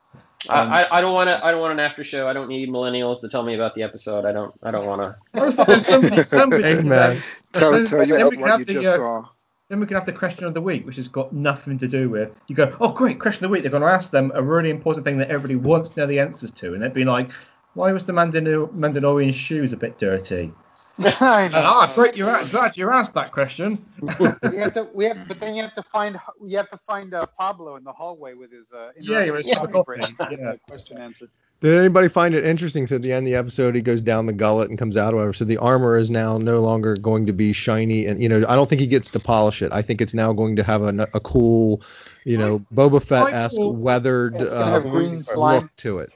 Um, 0.49 0.71
I, 0.71 0.83
I, 0.83 0.97
I 0.97 1.01
don't 1.01 1.13
want 1.13 1.29
to. 1.29 1.43
I 1.45 1.51
don't 1.51 1.61
want 1.61 1.73
an 1.73 1.79
after 1.79 2.03
show. 2.03 2.27
I 2.27 2.33
don't 2.33 2.47
need 2.49 2.69
millennials 2.69 3.21
to 3.21 3.29
tell 3.29 3.43
me 3.43 3.55
about 3.55 3.73
the 3.73 3.83
episode. 3.83 4.25
I 4.25 4.31
don't. 4.31 4.53
I 4.63 4.71
don't 4.71 4.85
want 4.85 5.01
to. 5.01 5.15
I 5.39 5.43
was 5.45 5.55
thinking 5.55 5.79
somebody, 5.81 6.23
somebody 6.23 6.63
Amen. 6.65 6.87
then- 6.89 7.23
Tell, 7.53 7.85
tell 7.85 8.05
you 8.05 8.15
what, 8.15 8.29
we 8.31 8.37
can 8.37 8.47
have 8.47 8.59
you 8.59 8.65
the, 8.65 8.73
just 8.73 8.87
uh, 8.87 8.97
saw. 8.97 9.25
Then 9.69 9.79
we 9.79 9.85
can 9.87 9.95
have 9.95 10.05
the 10.05 10.11
question 10.11 10.45
of 10.45 10.53
the 10.53 10.61
week, 10.61 10.85
which 10.85 10.97
has 10.97 11.07
got 11.07 11.31
nothing 11.33 11.77
to 11.79 11.87
do 11.87 12.09
with. 12.09 12.29
You 12.47 12.55
go, 12.55 12.75
oh 12.81 12.91
great, 12.91 13.19
question 13.19 13.45
of 13.45 13.49
the 13.49 13.53
week. 13.53 13.63
They're 13.63 13.71
going 13.71 13.81
to 13.81 13.89
ask 13.89 14.11
them 14.11 14.31
a 14.35 14.43
really 14.43 14.69
important 14.69 15.05
thing 15.05 15.17
that 15.19 15.29
everybody 15.29 15.55
wants 15.55 15.89
to 15.89 16.01
know 16.01 16.07
the 16.07 16.19
answers 16.19 16.51
to, 16.51 16.73
and 16.73 16.83
they'd 16.83 16.93
be 16.93 17.05
like, 17.05 17.31
why 17.73 17.91
was 17.91 18.03
the 18.03 18.13
Mandalor- 18.13 18.69
Mandalorian 18.73 19.33
shoes 19.33 19.73
a 19.73 19.77
bit 19.77 19.97
dirty? 19.97 20.51
I 20.97 21.47
know. 21.49 21.49
Ah, 21.55 21.91
great, 21.95 22.15
you're 22.17 22.37
glad 22.51 22.77
you 22.77 22.89
asked 22.89 23.13
that 23.15 23.31
question. 23.31 23.83
we 24.01 24.25
have 24.57 24.73
to, 24.73 24.87
we 24.93 25.05
have, 25.05 25.27
but 25.27 25.39
then 25.39 25.55
you 25.55 25.61
have 25.63 25.75
to 25.75 25.83
find, 25.83 26.17
you 26.43 26.57
have 26.57 26.69
to 26.69 26.77
find 26.77 27.13
uh, 27.13 27.25
Pablo 27.37 27.75
in 27.75 27.83
the 27.83 27.91
hallway 27.91 28.33
with 28.33 28.51
his, 28.51 28.71
uh, 28.71 28.91
Yeah, 28.99 29.25
interactive 29.25 29.31
with 29.33 29.45
his 29.45 29.55
coffee 29.57 29.71
coffee, 29.73 29.83
break. 29.85 30.17
to 30.17 30.25
get 30.29 30.39
yeah. 30.39 30.53
question 30.67 30.97
answered. 30.97 31.29
Did 31.61 31.77
anybody 31.79 32.09
find 32.09 32.35
it 32.35 32.45
interesting? 32.45 32.85
So 32.85 32.97
at 32.97 33.01
the 33.01 33.11
end 33.13 33.25
of 33.27 33.31
the 33.31 33.37
episode, 33.37 33.75
he 33.75 33.81
goes 33.81 34.01
down 34.01 34.25
the 34.25 34.33
gullet 34.33 34.69
and 34.69 34.77
comes 34.77 34.97
out, 34.97 35.13
or 35.13 35.17
whatever. 35.17 35.33
So 35.33 35.45
the 35.45 35.57
armor 35.57 35.97
is 35.97 36.11
now 36.11 36.37
no 36.37 36.59
longer 36.61 36.95
going 36.97 37.25
to 37.27 37.33
be 37.33 37.53
shiny, 37.53 38.05
and 38.05 38.21
you 38.21 38.27
know, 38.29 38.43
I 38.47 38.55
don't 38.55 38.67
think 38.69 38.81
he 38.81 38.87
gets 38.87 39.09
to 39.11 39.19
polish 39.19 39.61
it. 39.61 39.71
I 39.71 39.81
think 39.81 40.01
it's 40.01 40.13
now 40.13 40.31
going 40.33 40.57
to 40.57 40.63
have 40.63 40.83
a, 40.83 41.07
a 41.13 41.19
cool, 41.21 41.81
you 42.25 42.37
know, 42.37 42.59
Boba 42.73 43.01
Fett-esque 43.03 43.55
thought- 43.55 43.75
weathered 43.75 44.35
It's 44.35 44.51
uh, 44.51 44.79
green 44.81 45.23
slime. 45.23 45.61
look 45.63 45.75
to 45.77 45.99
it. 45.99 46.11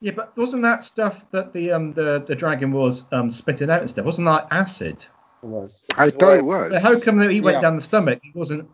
Yeah, 0.00 0.12
but 0.12 0.36
wasn't 0.36 0.62
that 0.62 0.84
stuff 0.84 1.24
that 1.30 1.52
the 1.52 1.72
um 1.72 1.92
the, 1.94 2.22
the 2.26 2.34
dragon 2.34 2.72
was 2.72 3.04
um 3.12 3.30
spitting 3.30 3.70
out 3.70 3.80
and 3.80 3.88
stuff? 3.90 4.04
Wasn't 4.04 4.26
that 4.26 4.48
acid? 4.50 5.04
It 5.42 5.46
was. 5.46 5.86
I 5.96 6.10
thought 6.10 6.36
it 6.36 6.44
was. 6.44 6.72
So 6.72 6.78
how 6.80 7.00
come 7.00 7.18
that 7.18 7.30
he 7.30 7.40
went 7.40 7.56
Yeah. 7.56 7.60
down 7.62 7.76
the 7.76 7.82
stomach? 7.82 8.20
He 8.22 8.32
wasn't. 8.34 8.68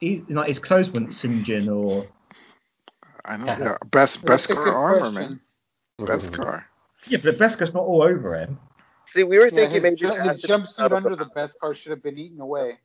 He, 0.00 0.24
like 0.28 0.48
his 0.48 0.58
clothes 0.58 0.90
weren't 0.90 1.12
singeing 1.14 1.68
or. 1.68 2.06
I 3.24 3.36
don't 3.36 3.46
know. 3.46 3.76
Best 3.90 4.22
That's 4.24 4.46
best 4.46 4.50
a 4.50 4.54
car 4.54 4.64
good 4.64 4.74
armor, 4.74 5.00
question. 5.00 5.14
man. 5.14 5.40
Beskar. 6.00 6.64
Yeah, 7.08 7.18
but 7.22 7.38
Beskar's 7.38 7.72
not 7.72 7.82
all 7.84 8.02
over 8.02 8.34
him. 8.36 8.58
See, 9.06 9.22
we 9.24 9.38
were 9.38 9.44
Yeah, 9.46 9.50
thinking 9.50 9.74
his, 9.74 9.82
maybe 9.82 9.96
ju- 9.96 10.08
his 10.08 10.18
acid 10.18 10.50
jumpsuit 10.50 10.92
under 10.92 11.16
the- 11.16 11.24
the 11.24 11.30
Beskar 11.30 11.74
should 11.74 11.90
have 11.90 12.02
been 12.02 12.18
eaten 12.18 12.40
away. 12.40 12.78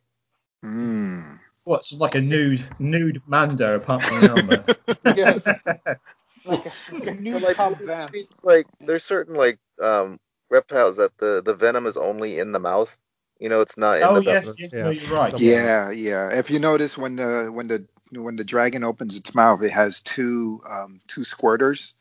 Mm. 0.64 1.38
What's 1.64 1.92
like 1.92 2.14
a 2.14 2.20
nude 2.20 2.64
nude 2.78 3.22
Mando 3.26 3.76
apart 3.76 4.02
from 4.02 4.20
the 4.20 4.28
helmet? 4.28 5.16
Yes. 5.16 5.46
like 6.44 6.66
a, 7.06 7.12
new 7.14 7.38
like, 7.38 7.56
Cobb 7.56 7.74
it's 8.12 8.44
like 8.44 8.66
there's 8.80 9.04
certain 9.04 9.34
like 9.34 9.58
um 9.80 10.18
reptiles 10.50 10.96
that 10.96 11.16
the 11.18 11.42
the 11.44 11.54
venom 11.54 11.86
is 11.86 11.96
only 11.96 12.38
in 12.38 12.52
the 12.52 12.58
mouth. 12.58 12.96
You 13.38 13.48
know, 13.48 13.60
it's 13.60 13.76
not 13.76 14.00
in 14.00 14.08
Oh 14.08 14.14
the 14.14 14.22
yes, 14.22 14.54
yes, 14.58 14.72
Yeah. 14.72 14.84
no, 14.84 14.90
you're 14.90 15.08
right. 15.08 15.34
Yeah, 15.36 15.90
yeah. 15.90 16.30
If 16.32 16.50
you 16.50 16.58
notice 16.58 16.96
when 16.96 17.16
the 17.16 17.50
when 17.52 17.68
the 17.68 17.86
when 18.12 18.36
the 18.36 18.44
dragon 18.44 18.84
opens 18.84 19.16
its 19.16 19.34
mouth, 19.34 19.62
it 19.62 19.72
has 19.72 20.00
two 20.00 20.62
um, 20.68 21.00
two 21.08 21.22
squirters. 21.22 21.92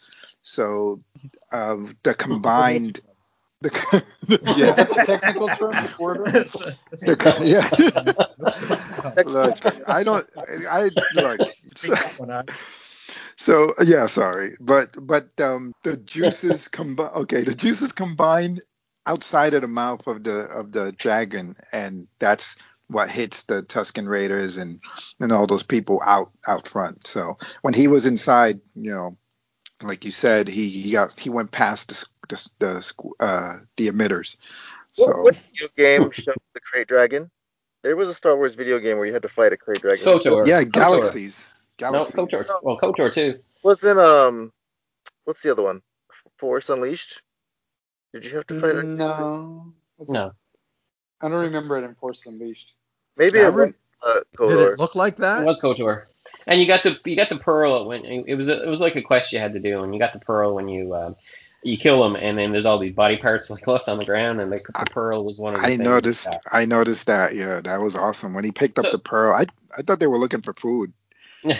So 0.41 1.01
uh, 1.51 1.77
the 2.03 2.13
combined, 2.15 3.01
the, 3.61 4.03
yeah, 4.41 4.75
the 4.93 5.01
technical 5.03 5.49
term, 5.49 5.79
squirter? 5.79 6.31
That's 6.31 6.55
a- 6.55 6.77
that's 6.91 7.03
the, 7.05 7.17
yeah. 7.43 8.13
look, 9.25 9.55
I 9.87 10.03
don't. 10.03 10.27
I 10.69 10.89
look. 11.11 11.41
Beat 11.81 11.99
that 11.99 12.17
one 12.17 12.31
out. 12.31 12.49
So 13.41 13.73
yeah, 13.83 14.05
sorry, 14.05 14.55
but 14.59 14.89
but 15.01 15.27
um, 15.41 15.73
the 15.83 15.97
juices 15.97 16.67
combine. 16.77 17.09
Okay, 17.09 17.41
the 17.41 17.55
juices 17.55 17.91
combine 17.91 18.59
outside 19.07 19.55
of 19.55 19.63
the 19.63 19.67
mouth 19.67 20.05
of 20.05 20.23
the 20.23 20.41
of 20.41 20.71
the 20.71 20.91
dragon, 20.91 21.55
and 21.71 22.07
that's 22.19 22.55
what 22.85 23.09
hits 23.09 23.45
the 23.45 23.63
Tusken 23.63 24.07
Raiders 24.07 24.57
and 24.57 24.79
and 25.19 25.31
all 25.31 25.47
those 25.47 25.63
people 25.63 26.03
out 26.05 26.29
out 26.47 26.67
front. 26.67 27.07
So 27.07 27.39
when 27.63 27.73
he 27.73 27.87
was 27.87 28.05
inside, 28.05 28.61
you 28.75 28.91
know, 28.91 29.17
like 29.81 30.05
you 30.05 30.11
said, 30.11 30.47
he 30.47 30.69
he 30.69 30.91
got 30.91 31.19
he 31.19 31.31
went 31.31 31.49
past 31.49 31.89
the 31.89 32.05
the 32.29 32.49
the, 32.59 33.25
uh, 33.25 33.57
the 33.75 33.87
emitters. 33.87 34.37
So 34.91 35.07
What, 35.07 35.23
what 35.23 35.35
video 35.35 35.67
game 35.75 36.11
showed 36.11 36.35
the 36.53 36.61
krayt 36.61 36.85
dragon? 36.85 37.31
There 37.81 37.95
was 37.95 38.07
a 38.07 38.13
Star 38.13 38.37
Wars 38.37 38.53
video 38.53 38.77
game 38.77 38.97
where 38.97 39.07
you 39.07 39.13
had 39.13 39.23
to 39.23 39.29
fight 39.29 39.51
a 39.51 39.57
krayt 39.57 39.81
dragon. 39.81 40.05
KOTOR. 40.05 40.45
yeah, 40.45 40.61
KOTOR. 40.61 41.50
Galaxies, 41.81 42.15
No, 42.15 42.25
galaxies. 42.25 42.51
KOTOR. 42.51 42.63
Well, 42.63 42.77
KOTOR 42.77 43.13
too. 43.13 43.39
Wasn't 43.63 43.99
um, 43.99 44.51
what's 45.25 45.41
the 45.41 45.51
other 45.51 45.63
one? 45.63 45.81
Force 46.37 46.69
Unleashed. 46.69 47.21
Did 48.13 48.25
you 48.25 48.35
have 48.35 48.47
to 48.47 48.59
fight 48.59 48.75
that? 48.75 48.83
No. 48.85 49.73
No. 50.07 50.31
I 51.21 51.27
don't 51.29 51.39
remember 51.41 51.77
it 51.77 51.83
in 51.83 51.93
Force 51.95 52.23
Unleashed. 52.25 52.73
Maybe 53.17 53.39
I 53.39 53.47
it 53.47 53.53
was 53.53 53.69
re- 53.71 53.75
uh, 54.39 54.47
Did 54.47 54.59
it 54.59 54.79
look 54.79 54.95
like 54.95 55.17
that? 55.17 55.41
It 55.43 55.45
that? 55.45 55.51
was 55.51 55.61
KOTOR. 55.61 56.03
And 56.47 56.59
you 56.59 56.67
got 56.67 56.83
the 56.83 56.97
you 57.05 57.15
got 57.15 57.29
the 57.29 57.37
pearl 57.37 57.87
when 57.87 58.05
it 58.05 58.35
was 58.35 58.47
a, 58.47 58.63
it 58.63 58.67
was 58.69 58.79
like 58.81 58.95
a 58.95 59.01
quest 59.01 59.33
you 59.33 59.39
had 59.39 59.53
to 59.53 59.59
do, 59.59 59.83
and 59.83 59.93
you 59.93 59.99
got 59.99 60.13
the 60.13 60.19
pearl 60.19 60.55
when 60.55 60.67
you 60.67 60.95
um, 60.95 61.15
you 61.63 61.77
kill 61.77 62.01
them, 62.03 62.15
and 62.15 62.37
then 62.37 62.51
there's 62.51 62.65
all 62.65 62.77
these 62.79 62.93
body 62.93 63.17
parts 63.17 63.49
like 63.51 63.65
left 63.67 63.89
on 63.89 63.97
the 63.97 64.05
ground, 64.05 64.39
and 64.39 64.51
the, 64.51 64.57
the 64.79 64.85
pearl 64.87 65.23
was 65.25 65.39
one 65.39 65.55
of 65.55 65.61
the 65.61 65.65
I 65.65 65.69
things 65.71 65.81
noticed. 65.81 66.25
that- 66.25 66.41
I 66.51 66.65
noticed 66.65 67.07
that. 67.07 67.35
Yeah, 67.35 67.61
that 67.61 67.81
was 67.81 67.95
awesome. 67.95 68.33
When 68.33 68.43
he 68.43 68.51
picked 68.51 68.77
up 68.79 68.85
So- 68.85 68.91
the 68.91 68.99
pearl, 68.99 69.33
I 69.33 69.45
I 69.77 69.81
thought 69.81 69.99
they 69.99 70.07
were 70.07 70.19
looking 70.19 70.41
for 70.41 70.53
food. 70.53 70.93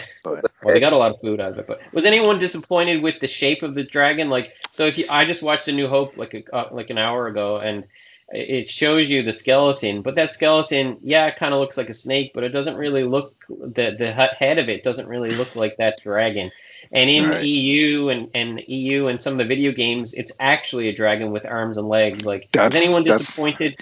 Well, 0.64 0.74
they 0.74 0.78
got 0.80 0.92
a 0.92 0.96
lot 0.96 1.12
of 1.12 1.20
food 1.20 1.40
out 1.40 1.52
of 1.52 1.58
it, 1.58 1.66
but 1.66 1.80
was 1.92 2.04
anyone 2.04 2.38
disappointed 2.38 3.02
with 3.02 3.18
the 3.18 3.26
shape 3.26 3.64
of 3.64 3.74
the 3.74 3.82
dragon? 3.82 4.30
Like, 4.30 4.52
so 4.70 4.86
if 4.86 4.96
you, 4.96 5.06
I 5.10 5.24
just 5.24 5.42
watched 5.42 5.66
A 5.66 5.72
New 5.72 5.88
Hope 5.88 6.16
like 6.16 6.34
a, 6.34 6.54
uh, 6.54 6.68
like 6.70 6.90
an 6.90 6.98
hour 6.98 7.26
ago, 7.26 7.56
and 7.58 7.84
it 8.28 8.68
shows 8.68 9.10
you 9.10 9.24
the 9.24 9.32
skeleton, 9.32 10.00
but 10.02 10.14
that 10.14 10.30
skeleton, 10.30 10.98
yeah, 11.02 11.26
it 11.26 11.36
kind 11.36 11.52
of 11.52 11.58
looks 11.60 11.76
like 11.76 11.90
a 11.90 11.94
snake, 11.94 12.30
but 12.32 12.44
it 12.44 12.50
doesn't 12.50 12.76
really 12.76 13.02
look 13.02 13.44
the 13.48 13.94
the 13.98 14.12
head 14.12 14.58
of 14.58 14.68
it 14.68 14.84
doesn't 14.84 15.08
really 15.08 15.34
look 15.34 15.56
like 15.56 15.76
that 15.78 16.00
dragon. 16.02 16.52
And 16.92 17.10
in 17.10 17.28
Right. 17.28 17.44
EU 17.44 18.08
and 18.08 18.30
and 18.34 18.62
EU 18.68 19.08
and 19.08 19.20
some 19.20 19.32
of 19.34 19.38
the 19.38 19.44
video 19.44 19.72
games, 19.72 20.14
it's 20.14 20.32
actually 20.38 20.88
a 20.88 20.92
dragon 20.94 21.32
with 21.32 21.44
arms 21.44 21.76
and 21.76 21.88
legs. 21.88 22.24
Like, 22.24 22.48
That's- 22.52 22.74
is 22.76 22.82
anyone 22.86 23.02
that's- 23.02 23.20
disappointed 23.26 23.76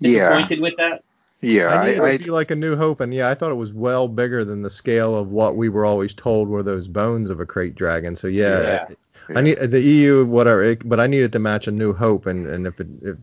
yeah, 0.00 0.30
disappointed 0.30 0.60
with 0.60 0.76
that? 0.78 1.04
Yeah, 1.44 1.68
I 1.68 1.86
knew 1.86 1.92
it 2.04 2.06
I, 2.06 2.12
I 2.12 2.18
be 2.18 2.30
like 2.30 2.50
a 2.50 2.56
New 2.56 2.76
Hope, 2.76 3.00
and 3.00 3.12
yeah, 3.12 3.28
I 3.28 3.34
thought 3.34 3.50
it 3.50 3.56
was 3.56 3.72
well 3.72 4.08
bigger 4.08 4.44
than 4.44 4.62
the 4.62 4.70
scale 4.70 5.16
of 5.16 5.28
what 5.30 5.56
we 5.56 5.68
were 5.68 5.84
always 5.84 6.14
told 6.14 6.48
were 6.48 6.62
those 6.62 6.88
bones 6.88 7.30
of 7.30 7.40
a 7.40 7.46
krayt 7.46 7.74
dragon. 7.74 8.16
So 8.16 8.28
yeah, 8.28 8.86
Yeah. 9.28 9.36
I 9.36 9.40
need 9.40 9.58
the 9.58 9.80
EU 9.80 10.26
whatever, 10.26 10.62
it, 10.62 10.86
but 10.88 11.00
I 11.00 11.06
needed 11.06 11.32
to 11.32 11.38
match 11.38 11.66
a 11.66 11.72
New 11.72 11.92
Hope, 11.92 12.26
and 12.26 12.46
and 12.46 12.66
if 12.66 12.80
it 12.80 12.88
if 13.02 13.16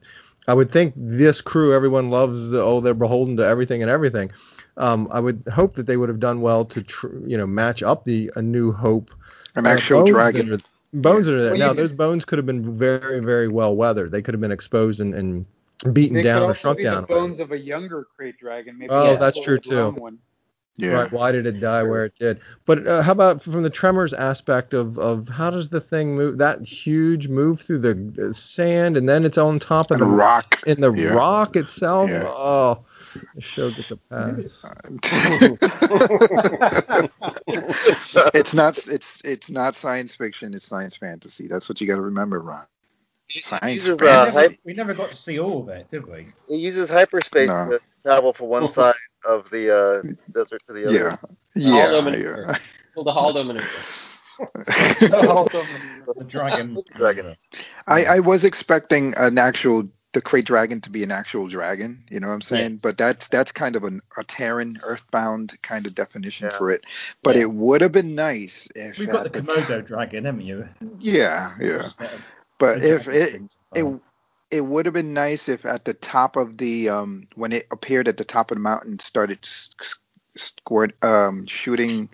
I 0.48 0.54
would 0.54 0.72
think 0.72 0.94
this 0.98 1.42
crew, 1.42 1.74
everyone 1.74 2.10
loves 2.10 2.50
the 2.50 2.62
oh 2.62 2.82
they're 2.82 2.94
beholden 2.94 3.38
to 3.38 3.46
everything 3.46 3.82
and 3.82 3.92
everything. 3.92 4.32
Um, 4.78 5.08
I 5.12 5.20
would 5.20 5.44
hope 5.54 5.76
that 5.76 5.86
they 5.86 5.98
would 5.98 6.10
have 6.10 6.20
done 6.20 6.42
well 6.42 6.66
to 6.66 6.82
tr- 6.82 7.18
you 7.28 7.38
know 7.38 7.46
match 7.46 7.84
up 7.84 8.06
the 8.06 8.32
a 8.36 8.42
New 8.42 8.72
Hope 8.72 9.12
an 9.56 9.68
uh, 9.68 9.70
actual 9.70 10.00
bones 10.00 10.12
dragon. 10.12 10.54
are- 10.54 10.58
bones 10.94 11.26
that 11.26 11.36
are 11.36 11.42
there. 11.42 11.52
Well, 11.52 11.60
now 11.60 11.74
those 11.74 11.92
bones 11.92 12.26
could 12.26 12.38
have 12.40 12.46
been 12.46 12.78
very 12.78 13.20
very 13.20 13.48
well 13.48 13.76
weathered. 13.76 14.12
They 14.12 14.22
could 14.22 14.34
have 14.34 14.42
been 14.42 14.52
exposed 14.52 15.00
and, 15.00 15.14
and 15.14 15.46
beaten 15.84 16.16
They 16.16 16.24
down 16.24 16.42
could 16.44 16.50
or 16.52 16.54
shrunk 16.54 16.78
be 16.78 16.84
down. 16.84 17.02
the 17.02 17.08
bones 17.08 17.40
of 17.40 17.52
a 17.52 17.58
younger 17.58 18.08
krayt 18.20 18.38
dragon. 18.38 18.78
Maybe 18.78 18.90
Oh, 18.92 19.16
that's 19.18 19.40
true, 19.40 19.58
too. 19.60 19.92
One. 19.92 20.20
Yeah, 20.78 20.94
Right. 20.94 21.12
Why 21.12 21.32
did 21.34 21.46
it 21.46 21.60
die 21.60 21.84
where 21.84 22.06
it 22.06 22.14
did? 22.18 22.40
But 22.66 22.88
uh, 22.88 23.02
how 23.02 23.12
about 23.12 23.42
from 23.42 23.62
the 23.62 23.70
tremors 23.70 24.14
aspect 24.14 24.74
of, 24.74 24.98
of 24.98 25.28
how 25.28 25.50
does 25.50 25.68
the 25.70 25.82
thing 25.82 26.16
move? 26.16 26.38
That 26.38 26.66
huge 26.66 27.28
move 27.28 27.60
through 27.62 27.80
the 27.80 28.34
sand 28.34 28.96
and 28.98 29.08
then 29.08 29.26
it's 29.26 29.38
on 29.38 29.60
top 29.60 29.92
of 29.92 30.00
and 30.02 30.10
the 30.10 30.16
rock. 30.16 30.60
in 30.66 30.80
the 30.82 30.92
Yeah. 30.94 31.14
rock 31.14 31.56
itself. 31.58 32.10
Yeah. 32.10 32.24
Oh, 32.26 32.86
the 33.36 33.42
show 33.42 33.70
gets 33.70 33.92
a 33.92 33.98
pass. 33.98 34.66
it's 38.34 38.54
not. 38.54 38.78
It's 38.88 39.22
it's 39.24 39.50
not 39.50 39.76
science 39.76 40.16
fiction. 40.16 40.54
It's 40.54 40.66
science 40.66 40.96
fantasy. 40.96 41.48
That's 41.48 41.68
what 41.70 41.82
you 41.82 41.88
got 41.88 41.96
to 41.98 42.02
remember, 42.02 42.40
Ron. 42.40 42.66
Science 43.32 43.86
uses, 43.86 44.02
uh, 44.02 44.32
We 44.34 44.42
never, 44.42 44.56
we 44.66 44.74
never 44.74 44.94
got 44.94 45.10
to 45.12 45.18
see 45.18 45.40
all 45.40 45.62
of 45.64 45.70
it, 45.70 45.90
did 45.92 46.06
we? 46.08 46.28
It 46.50 46.58
uses 46.58 46.90
hyperspace 46.90 47.48
No. 47.48 47.70
to 47.72 47.80
travel 48.04 48.34
from 48.34 48.48
one 48.48 48.68
side 48.78 48.94
of 49.26 49.50
the 49.50 49.76
uh, 49.76 50.04
desert 50.32 50.62
to 50.68 50.74
the 50.74 50.86
other. 50.88 50.94
yeah, 50.98 51.16
yeah, 51.56 51.92
Although 51.94 52.10
yeah. 52.12 52.58
Well, 52.96 53.06
the 53.06 53.14
Haldo 53.14 53.46
maneuver. 53.48 53.68
The 56.18 56.24
dragon. 56.28 56.78
Dragon. 56.96 57.36
I, 57.88 58.06
I 58.06 58.20
was 58.20 58.44
expecting 58.44 59.14
an 59.18 59.38
actual 59.38 59.90
the 60.14 60.22
Krayt 60.22 60.44
Dragon 60.44 60.82
to 60.82 60.90
be 60.90 61.04
an 61.04 61.12
actual 61.12 61.48
dragon, 61.48 62.04
you 62.10 62.20
know 62.20 62.28
what 62.28 62.34
I'm 62.34 62.42
saying? 62.42 62.80
But 62.84 62.98
that's 62.98 63.30
that's 63.30 63.54
kind 63.54 63.78
of 63.78 63.84
an, 63.86 64.02
a 64.18 64.24
Terran, 64.26 64.80
Earthbound 64.84 65.58
kind 65.62 65.88
of 65.88 65.96
definition 65.96 66.50
Yeah. 66.52 66.58
for 66.58 66.70
it. 66.72 66.84
But 67.24 67.36
Yeah. 67.36 67.44
it 67.44 67.52
would 67.54 67.80
have 67.82 67.94
been 67.94 68.14
nice 68.16 68.68
if 68.76 68.98
We've 68.98 69.08
got 69.10 69.32
the 69.32 69.40
at 69.40 69.48
t- 69.48 69.54
Komodo 69.54 69.86
dragon, 69.86 70.26
haven't 70.26 70.42
you? 70.42 70.68
yeah, 71.00 71.52
yeah. 71.62 71.88
Just, 72.62 72.82
But 72.82 72.84
if 72.84 73.08
it 73.08 73.42
it 73.76 74.02
it 74.52 74.62
would 74.62 74.86
have 74.86 74.94
been 74.94 75.14
nice 75.14 75.48
if 75.50 75.66
at 75.66 75.86
the 75.86 75.94
top 75.94 76.36
of 76.36 76.58
the 76.58 76.90
um 76.90 77.28
when 77.36 77.52
it 77.54 77.68
appeared 77.72 78.08
at 78.08 78.18
the 78.18 78.26
top 78.26 78.52
of 78.52 78.56
the 78.58 78.62
mountain 78.62 79.00
started 79.00 79.40
s- 79.44 79.72
s- 79.80 79.96
squirt 80.36 80.96
um 81.04 81.46
shooting 81.46 82.10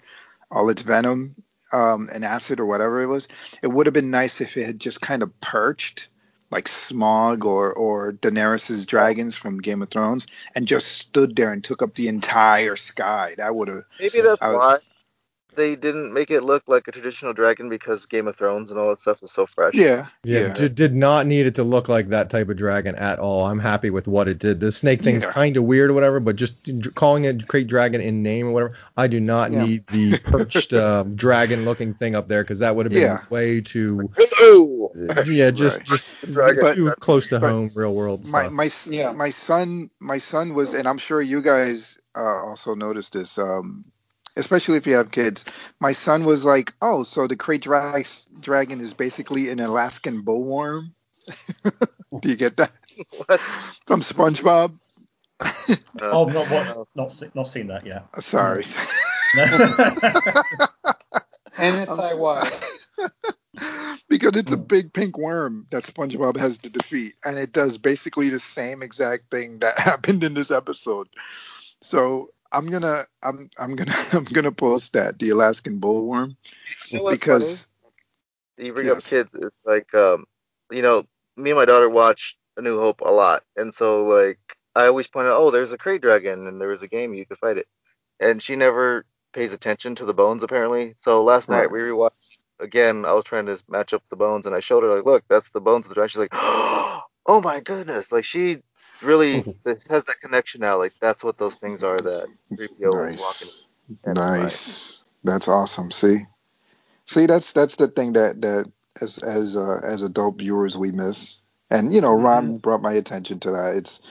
all 0.51 0.69
its 0.69 0.81
venom 0.83 1.35
um 1.73 2.09
and 2.13 2.23
acid 2.23 2.59
or 2.59 2.65
whatever 2.65 3.01
it 3.01 3.07
was 3.07 3.27
it 3.61 3.67
would 3.67 3.85
have 3.87 3.93
been 3.93 4.11
nice 4.11 4.39
if 4.39 4.55
it 4.55 4.65
had 4.65 4.79
just 4.79 5.01
kind 5.01 5.23
of 5.23 5.41
perched 5.41 6.09
like 6.49 6.65
Smaug 6.67 7.43
or 7.43 7.73
or 7.73 8.13
Daenerys's 8.13 8.85
dragons 8.85 9.35
from 9.35 9.59
Game 9.59 9.81
of 9.81 9.89
Thrones 9.89 10.27
and 10.55 10.65
just 10.65 10.87
stood 10.87 11.35
there 11.35 11.51
and 11.51 11.61
took 11.61 11.81
up 11.81 11.93
the 11.95 12.07
entire 12.07 12.77
sky. 12.77 13.33
That 13.35 13.53
would 13.53 13.67
have 13.67 13.83
Maybe 13.99 14.21
that's 14.21 14.41
I 14.41 14.47
was- 14.49 14.57
why 14.57 14.77
they 15.57 15.75
didn't 15.75 16.13
make 16.13 16.31
it 16.31 16.41
look 16.43 16.63
like 16.67 16.87
a 16.87 16.91
traditional 16.93 17.33
dragon 17.33 17.67
because 17.69 18.05
Game 18.05 18.27
of 18.27 18.37
Thrones 18.37 18.71
and 18.71 18.79
all 18.79 18.89
that 18.89 18.99
stuff 18.99 19.21
is 19.23 19.31
so 19.31 19.45
fresh. 19.45 19.73
yeah 19.75 20.05
Yeah, 20.23 20.47
yeah 20.47 20.53
Did, 20.53 20.75
did 20.75 20.95
not 20.95 21.27
need 21.27 21.45
it 21.47 21.55
to 21.55 21.63
look 21.63 21.89
like 21.89 22.09
that 22.09 22.29
type 22.29 22.47
of 22.49 22.57
dragon 22.57 22.95
at 22.95 23.19
all. 23.19 23.45
I'm 23.45 23.59
happy 23.59 23.89
with 23.89 24.07
what 24.07 24.27
it 24.29 24.39
did. 24.39 24.59
The 24.61 24.71
snake 24.71 25.01
thing's 25.03 25.23
Yeah. 25.23 25.31
kind 25.31 25.57
of 25.57 25.63
weird 25.65 25.89
or 25.89 25.93
whatever, 25.93 26.19
but 26.19 26.35
just 26.37 26.55
calling 26.95 27.25
it 27.25 27.47
Krayt 27.47 27.67
Dragon 27.67 27.99
in 28.01 28.23
name 28.23 28.47
or 28.47 28.51
whatever, 28.51 28.75
I 28.95 29.07
do 29.07 29.19
not 29.19 29.51
Yeah. 29.51 29.65
need 29.65 29.87
the 29.87 30.17
perched 30.23 30.73
uh, 30.73 31.03
dragon-looking 31.03 31.95
thing 31.95 32.15
up 32.15 32.27
there 32.27 32.43
because 32.43 32.59
that 32.59 32.75
would 32.75 32.85
have 32.85 32.93
been 32.93 33.03
Yeah. 33.03 33.23
way 33.29 33.61
too, 33.61 34.11
Ooh! 34.41 34.89
yeah, 35.27 35.51
just 35.51 35.77
Right. 35.77 35.85
just 35.85 36.07
Dragon. 36.31 36.75
too 36.75 36.91
close 36.99 37.27
to 37.29 37.39
But 37.39 37.49
home, 37.51 37.71
real 37.75 37.93
world 37.93 38.25
my 38.25 38.41
stuff. 38.41 38.53
my 38.53 38.69
Yeah. 38.89 39.11
my 39.11 39.29
son 39.29 39.89
my 39.99 40.17
son 40.17 40.53
was 40.53 40.73
and 40.73 40.87
i'm 40.87 40.97
sure 40.97 41.21
you 41.21 41.41
guys 41.41 41.99
uh, 42.15 42.45
also 42.45 42.73
noticed 42.75 43.13
this 43.13 43.37
um 43.37 43.85
especially 44.37 44.77
if 44.77 44.87
you 44.87 44.95
have 44.95 45.11
kids 45.11 45.45
my 45.79 45.93
son 45.93 46.25
was 46.25 46.45
like 46.45 46.73
oh 46.81 47.03
so 47.03 47.27
the 47.27 47.35
krayt 47.37 47.61
dra- 47.61 48.03
dragon 48.41 48.81
is 48.81 48.93
basically 48.93 49.49
an 49.49 49.59
alaskan 49.59 50.23
bullworm 50.23 50.91
do 52.21 52.29
you 52.29 52.35
get 52.37 52.57
that 52.57 52.71
What? 53.27 53.41
from 53.87 54.01
spongebob 54.01 54.73
Uh, 56.01 56.17
Oh, 56.17 56.25
I've 56.27 56.33
not 56.33 56.49
watched, 56.49 56.75
not 56.95 57.35
not 57.35 57.47
seen 57.47 57.67
that 57.67 57.85
yet. 57.85 58.05
sorry 58.19 58.65
NSIY. 61.57 62.51
because 64.09 64.31
it's 64.35 64.51
a 64.51 64.57
Mm. 64.57 64.67
big 64.67 64.93
pink 64.93 65.17
worm 65.17 65.67
that 65.71 65.83
SpongeBob 65.83 66.37
has 66.37 66.57
to 66.59 66.69
defeat, 66.69 67.13
and 67.25 67.37
it 67.37 67.51
does 67.51 67.77
basically 67.77 68.29
the 68.29 68.39
same 68.39 68.81
exact 68.83 69.29
thing 69.31 69.59
that 69.59 69.79
happened 69.79 70.23
in 70.23 70.33
this 70.33 70.51
episode. 70.51 71.07
So 71.81 72.29
I'm 72.51 72.67
gonna 72.69 73.05
I'm 73.21 73.49
I'm 73.57 73.75
gonna 73.75 73.95
I'm 74.13 74.23
gonna 74.25 74.51
post 74.51 74.93
that 74.93 75.19
the 75.19 75.29
Alaskan 75.29 75.79
bullworm 75.79 76.35
You 76.89 76.97
know 76.97 77.03
what's 77.03 77.21
because 77.21 77.67
you 78.57 78.73
bring 78.73 78.87
Yes. 78.87 78.97
up 78.97 79.03
kids, 79.09 79.29
it's 79.33 79.55
like 79.65 79.93
um, 79.93 80.25
you 80.71 80.81
know, 80.81 81.05
me 81.37 81.51
and 81.51 81.59
my 81.59 81.65
daughter 81.65 81.89
watch 81.89 82.37
A 82.57 82.61
New 82.61 82.79
Hope 82.79 83.01
a 83.01 83.11
lot, 83.11 83.43
and 83.55 83.73
so 83.73 84.05
like 84.05 84.39
I 84.75 84.87
always 84.87 85.07
point 85.07 85.27
out, 85.27 85.39
oh, 85.39 85.51
there's 85.51 85.71
a 85.71 85.77
krayt 85.77 86.01
dragon, 86.01 86.47
and 86.47 86.59
there 86.61 86.69
was 86.69 86.83
a 86.83 86.87
game 86.87 87.13
you 87.13 87.25
could 87.25 87.37
fight 87.37 87.57
it, 87.57 87.67
and 88.19 88.41
she 88.41 88.55
never 88.55 89.05
pays 89.33 89.53
attention 89.53 89.95
to 89.95 90.05
the 90.05 90.13
bones 90.13 90.43
apparently. 90.43 90.95
So 91.01 91.23
last 91.23 91.49
night 91.49 91.67
Right. 91.67 91.71
we 91.71 91.79
rewatched 91.79 92.11
again, 92.59 93.05
I 93.05 93.13
was 93.13 93.25
trying 93.25 93.45
to 93.47 93.59
match 93.69 93.93
up 93.93 94.03
the 94.09 94.15
bones, 94.15 94.45
and 94.45 94.55
I 94.55 94.59
showed 94.59 94.83
her 94.83 94.95
like, 94.95 95.05
look, 95.05 95.23
that's 95.29 95.51
the 95.51 95.61
bones 95.61 95.85
of 95.85 95.89
the 95.89 95.95
dragon. 95.95 96.09
She's 96.09 96.17
like, 96.19 96.31
oh 96.33 97.41
my 97.43 97.59
goodness, 97.59 98.11
like 98.11 98.25
she 98.25 98.63
really 99.01 99.37
it 99.65 99.83
has 99.89 100.05
that 100.05 100.19
connection 100.21 100.61
now. 100.61 100.77
Like 100.77 100.93
that's 100.99 101.23
what 101.23 101.37
those 101.37 101.55
things 101.55 101.83
are 101.83 101.97
that 101.99 102.27
3PO. 102.53 102.93
Nice. 102.93 103.67
Nice. 104.05 105.03
That's 105.23 105.47
awesome. 105.47 105.91
See, 105.91 106.25
see, 107.05 107.25
that's 107.25 107.53
that's 107.53 107.75
the 107.75 107.87
thing 107.87 108.13
that 108.13 108.41
that 108.41 108.71
as 109.01 109.17
as 109.19 109.55
uh, 109.55 109.79
as 109.83 110.01
adult 110.01 110.39
viewers 110.39 110.77
we 110.77 110.91
miss. 110.91 111.41
And 111.69 111.93
you 111.93 112.01
know, 112.01 112.13
Ron 112.13 112.57
brought 112.57 112.81
my 112.81 112.93
attention 112.93 113.39
to 113.41 113.51
that. 113.51 113.75
It's 113.75 114.01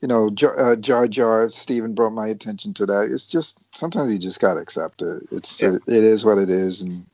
you 0.00 0.08
know, 0.08 0.30
Jar, 0.30 0.58
uh, 0.58 0.76
Jar 0.76 1.06
Jar, 1.08 1.48
Stephen 1.48 1.94
brought 1.94 2.12
my 2.12 2.28
attention 2.28 2.74
to 2.74 2.86
that. 2.86 3.10
It's 3.10 3.26
just 3.26 3.58
sometimes 3.74 4.12
you 4.12 4.18
just 4.18 4.40
gotta 4.40 4.60
accept 4.60 5.02
it. 5.02 5.22
It's 5.30 5.60
Yeah. 5.62 5.74
it, 5.74 5.82
it 5.86 6.04
is 6.04 6.24
what 6.24 6.38
it 6.38 6.50
is, 6.50 6.82
and 6.82 7.06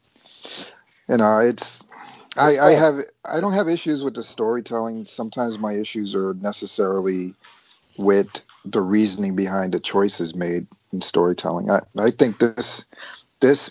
you 1.08 1.16
know, 1.16 1.38
it's. 1.40 1.82
I, 2.36 2.58
I 2.58 2.70
have 2.72 2.96
I 3.24 3.40
don't 3.40 3.52
have 3.54 3.68
issues 3.68 4.02
with 4.04 4.14
the 4.14 4.22
storytelling. 4.22 5.04
Sometimes 5.04 5.58
my 5.58 5.72
issues 5.72 6.14
are 6.14 6.34
necessarily 6.34 7.34
with 7.96 8.44
the 8.64 8.80
reasoning 8.80 9.36
behind 9.36 9.72
the 9.74 9.80
choices 9.80 10.34
made 10.34 10.66
in 10.92 11.02
storytelling. 11.02 11.70
I, 11.70 11.80
I 11.98 12.10
think 12.10 12.38
this 12.38 12.84
this 13.40 13.70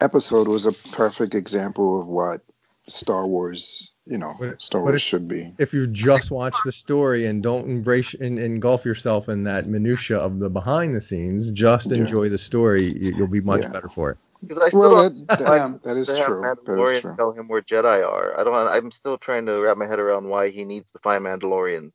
episode 0.00 0.48
was 0.48 0.66
a 0.66 0.72
perfect 0.96 1.34
example 1.34 2.00
of 2.00 2.06
what 2.06 2.42
Star 2.86 3.26
Wars, 3.26 3.92
you 4.06 4.18
know, 4.18 4.34
But- 4.38 4.60
Star 4.60 4.82
Wars 4.82 4.96
it- 4.96 4.98
should 4.98 5.26
be. 5.26 5.54
If 5.58 5.72
you 5.72 5.86
just 5.86 6.30
watch 6.30 6.54
the 6.64 6.72
story 6.72 7.24
and 7.26 7.42
don't 7.42 7.68
embrace 7.70 8.12
and 8.14 8.38
engulf 8.38 8.84
yourself 8.84 9.30
in 9.30 9.44
that 9.44 9.66
minutia 9.66 10.18
of 10.18 10.38
the 10.38 10.50
behind 10.50 10.94
the 10.94 11.00
scenes, 11.00 11.50
just 11.52 11.90
Yeah. 11.90 11.98
enjoy 11.98 12.28
the 12.28 12.36
story. 12.38 12.84
you- 12.84 13.14
You'll 13.16 13.26
be 13.28 13.40
much 13.40 13.62
Yeah. 13.62 13.68
better 13.70 13.88
for 13.88 14.10
it. 14.10 14.18
Because 14.40 14.58
I 14.62 14.68
still 14.68 14.80
Well, 14.80 15.10
don't 15.10 15.28
that, 15.28 15.38
that, 15.38 15.48
like 15.48 15.82
that 15.82 15.96
is 15.96 16.08
to 16.08 16.16
have 16.16 16.26
true. 16.26 16.42
That 16.42 16.52
is 16.52 16.66
Mandalorians 16.66 17.00
true. 17.00 17.16
tell 17.16 17.32
him 17.32 17.48
where 17.48 17.62
Jedi 17.62 18.06
are. 18.06 18.38
I 18.38 18.44
don't. 18.44 18.54
I'm 18.54 18.90
still 18.90 19.18
trying 19.18 19.46
to 19.46 19.60
wrap 19.60 19.76
my 19.76 19.86
head 19.86 20.00
around 20.00 20.28
why 20.28 20.50
he 20.50 20.64
needs 20.64 20.92
to 20.92 20.98
find 20.98 21.24
Mandalorians, 21.24 21.92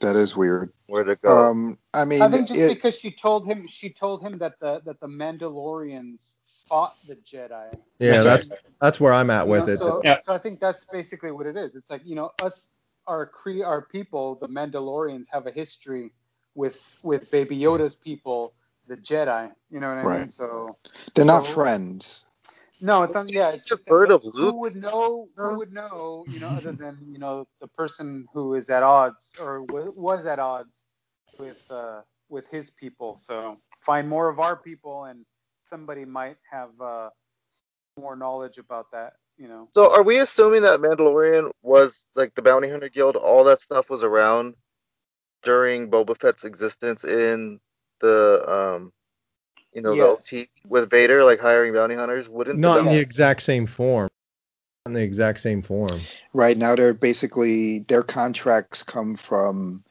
That 0.00 0.16
is 0.16 0.36
weird. 0.36 0.72
where 0.86 1.04
to 1.04 1.16
go. 1.16 1.38
Um, 1.38 1.78
I 1.92 2.04
mean, 2.04 2.22
I 2.22 2.28
think 2.28 2.48
just 2.48 2.60
it, 2.60 2.74
because 2.74 2.98
she 2.98 3.10
told 3.10 3.46
him, 3.46 3.66
she 3.68 3.90
told 3.90 4.22
him 4.22 4.38
that 4.38 4.58
the 4.60 4.80
that 4.84 5.00
the 5.00 5.08
Mandalorians 5.08 6.34
fought 6.68 6.94
the 7.06 7.16
Jedi. 7.16 7.74
Yeah, 7.98 8.22
That's 8.22 8.48
that's 8.48 8.62
that's 8.80 9.00
where 9.00 9.12
I'm 9.12 9.30
at 9.30 9.46
You 9.46 9.50
with 9.50 9.68
know, 9.68 9.74
it. 9.74 9.78
So, 9.78 10.00
Yeah. 10.04 10.18
so 10.18 10.32
I 10.32 10.38
think 10.38 10.60
that's 10.60 10.86
basically 10.90 11.32
what 11.32 11.46
it 11.46 11.56
is. 11.56 11.74
It's 11.76 11.90
like 11.90 12.02
you 12.04 12.14
know, 12.14 12.30
us, 12.40 12.68
our 13.06 13.26
Cree, 13.26 13.62
our 13.62 13.82
people, 13.82 14.36
the 14.40 14.48
Mandalorians 14.48 15.26
have 15.30 15.46
a 15.46 15.50
history 15.50 16.12
with 16.54 16.80
with 17.02 17.30
Baby 17.30 17.58
Yoda's 17.58 17.94
people, 17.94 18.54
the 18.90 18.96
Jedi. 18.96 19.50
You 19.70 19.80
know 19.80 19.88
what 19.88 19.98
I 19.98 20.02
mean? 20.02 20.06
Right. 20.22 20.32
So 20.32 20.76
they're 21.14 21.24
not 21.24 21.46
so- 21.46 21.52
friends. 21.54 22.26
no, 22.80 23.04
it's 23.04 23.14
not. 23.14 23.30
Yeah, 23.32 23.48
it's 23.50 23.70
You've 23.70 23.78
just 23.78 23.88
heard 23.88 24.10
of 24.10 24.24
Luke. 24.24 24.34
who 24.34 24.52
would 24.60 24.76
know? 24.76 25.28
Who 25.36 25.58
would 25.58 25.72
know? 25.72 26.24
You 26.28 26.40
know, 26.40 26.48
other 26.48 26.72
than 26.72 26.98
you 27.10 27.18
know 27.18 27.46
the 27.60 27.68
person 27.68 28.26
who 28.34 28.54
is 28.54 28.68
at 28.68 28.82
odds 28.82 29.30
or 29.40 29.62
wa- 29.62 29.92
was 29.94 30.26
at 30.26 30.38
odds 30.38 30.76
with 31.38 31.62
uh, 31.70 32.00
with 32.28 32.48
his 32.48 32.70
people. 32.70 33.16
So 33.16 33.56
find 33.80 34.08
more 34.08 34.28
of 34.28 34.40
our 34.40 34.56
people, 34.56 35.04
and 35.04 35.24
somebody 35.68 36.04
might 36.04 36.38
have 36.50 36.70
uh, 36.80 37.10
more 37.98 38.16
knowledge 38.16 38.58
about 38.58 38.86
that. 38.92 39.12
You 39.38 39.48
know. 39.48 39.68
So 39.72 39.94
are 39.94 40.02
we 40.02 40.18
assuming 40.18 40.62
that 40.62 40.80
Mandalorian 40.80 41.50
was 41.62 42.06
like 42.16 42.34
the 42.34 42.42
Bounty 42.42 42.68
Hunter 42.68 42.88
Guild? 42.88 43.14
All 43.16 43.44
that 43.44 43.60
stuff 43.60 43.88
was 43.88 44.02
around 44.02 44.54
during 45.42 45.90
Boba 45.90 46.16
Fett's 46.16 46.44
existence 46.44 47.04
in 47.04 47.60
the 48.00 48.44
um, 48.48 48.92
you 49.72 49.82
know, 49.82 49.94
Yes. 49.94 50.26
the 50.28 50.38
OT 50.42 50.48
with 50.68 50.90
Vader, 50.90 51.24
like 51.24 51.40
hiring 51.40 51.74
bounty 51.74 51.94
hunters. 51.94 52.28
Wouldn't 52.28 52.58
Not 52.58 52.80
in 52.80 52.86
the 52.86 52.98
exact 52.98 53.42
same 53.42 53.66
form. 53.66 54.08
Not 54.84 54.90
in 54.90 54.94
the 54.94 55.02
exact 55.02 55.40
same 55.40 55.62
form. 55.62 56.00
Right 56.32 56.56
now, 56.56 56.74
they're 56.76 56.94
basically 56.94 57.80
their 57.80 58.02
contracts 58.02 58.82
come 58.82 59.16
from 59.16 59.84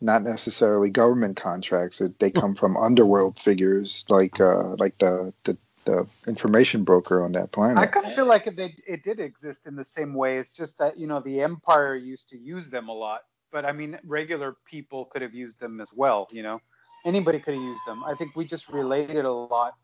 not 0.00 0.22
necessarily 0.22 0.90
government 0.90 1.36
contracts. 1.36 2.02
They 2.18 2.30
come 2.30 2.54
from 2.54 2.76
underworld 2.76 3.38
figures 3.38 4.04
like 4.08 4.40
uh, 4.40 4.76
like 4.76 4.98
the, 4.98 5.32
the 5.44 5.56
the 5.84 6.06
information 6.26 6.84
broker 6.84 7.24
on 7.24 7.32
that 7.32 7.52
planet. 7.52 7.78
I 7.78 7.86
planet. 7.86 7.92
kind 7.94 8.06
of 8.06 8.14
feel 8.14 8.26
like 8.26 8.46
it, 8.46 8.56
they, 8.56 8.74
it 8.86 9.04
did 9.04 9.20
exist 9.20 9.66
in 9.66 9.76
the 9.76 9.84
same 9.84 10.14
way. 10.14 10.38
It's 10.38 10.50
just 10.50 10.78
that 10.78 10.98
you 10.98 11.06
know 11.06 11.20
the 11.20 11.40
Empire 11.40 11.94
used 11.94 12.28
to 12.30 12.38
use 12.38 12.68
them 12.68 12.88
a 12.88 12.92
lot, 12.92 13.22
but 13.50 13.64
I 13.64 13.72
mean 13.72 13.98
regular 14.04 14.56
people 14.64 15.06
could 15.06 15.22
have 15.22 15.34
used 15.34 15.58
them 15.58 15.80
as 15.80 15.90
well. 15.96 16.28
You 16.30 16.42
know, 16.42 16.60
anybody 17.06 17.38
could 17.38 17.54
have 17.54 17.62
used 17.62 17.82
them. 17.86 18.04
I 18.04 18.14
think 18.14 18.36
we 18.36 18.44
just 18.44 18.68
related 18.68 19.24
a 19.24 19.32
lot 19.32 19.74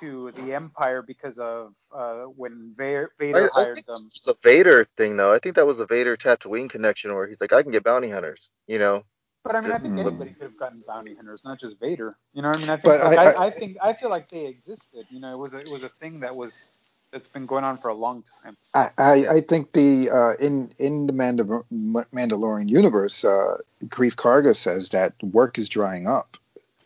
to 0.00 0.32
the 0.36 0.52
Empire 0.52 1.00
because 1.02 1.38
of 1.38 1.72
uh, 1.94 2.24
when 2.24 2.74
Vader, 2.76 3.10
I, 3.18 3.22
Vader 3.24 3.50
I 3.54 3.60
hired 3.62 3.74
think 3.76 3.86
them. 3.86 4.02
it's 4.06 4.26
a 4.26 4.34
Vader 4.42 4.84
thing, 4.96 5.16
though. 5.16 5.32
I 5.32 5.38
think 5.38 5.56
that 5.56 5.66
was 5.66 5.80
a 5.80 5.86
Vader 5.86 6.16
Tatooine 6.16 6.68
connection 6.68 7.14
where 7.14 7.26
he's 7.26 7.40
like, 7.40 7.52
I 7.52 7.62
can 7.62 7.72
get 7.72 7.84
bounty 7.84 8.10
hunters. 8.10 8.50
You 8.66 8.78
know, 8.78 9.04
But 9.44 9.56
I 9.56 9.60
mean, 9.60 9.72
I 9.72 9.78
think 9.78 9.94
Hmm. 9.94 10.00
anybody 10.00 10.32
could 10.32 10.42
have 10.44 10.58
gotten 10.58 10.82
bounty 10.86 11.14
hunters, 11.14 11.42
not 11.44 11.58
just 11.60 11.80
Vader. 11.80 12.16
You 12.34 12.42
know, 12.42 12.48
what 12.48 12.58
I 12.58 12.60
mean, 12.60 12.70
I 12.70 12.76
think 12.76 12.84
But 12.84 13.04
like, 13.04 13.18
I- 13.18 13.32
I, 13.32 13.46
I, 13.46 13.50
think 13.50 13.76
I 13.80 13.92
feel 13.94 14.10
like 14.10 14.28
they 14.28 14.46
existed. 14.46 15.06
You 15.10 15.20
know, 15.20 15.32
it 15.32 15.38
was 15.38 15.54
a, 15.54 15.58
it 15.58 15.70
was 15.70 15.84
a 15.84 15.88
thing 15.88 16.20
that 16.20 16.34
was 16.36 16.52
that's 17.12 17.28
been 17.28 17.46
going 17.46 17.64
on 17.64 17.78
for 17.78 17.88
a 17.88 17.94
long 17.94 18.24
time. 18.42 18.56
I, 18.74 18.90
I, 18.98 19.12
I 19.36 19.40
think 19.40 19.72
the 19.72 20.10
uh, 20.10 20.34
in 20.38 20.72
in 20.78 21.06
the 21.06 21.12
Mandal- 21.14 21.64
Mandalorian 22.12 22.68
universe, 22.68 23.24
uh, 23.24 23.58
Greef 23.86 24.16
Karga 24.16 24.54
says 24.54 24.90
that 24.90 25.14
work 25.22 25.58
is 25.58 25.68
drying 25.70 26.06
up. 26.08 26.36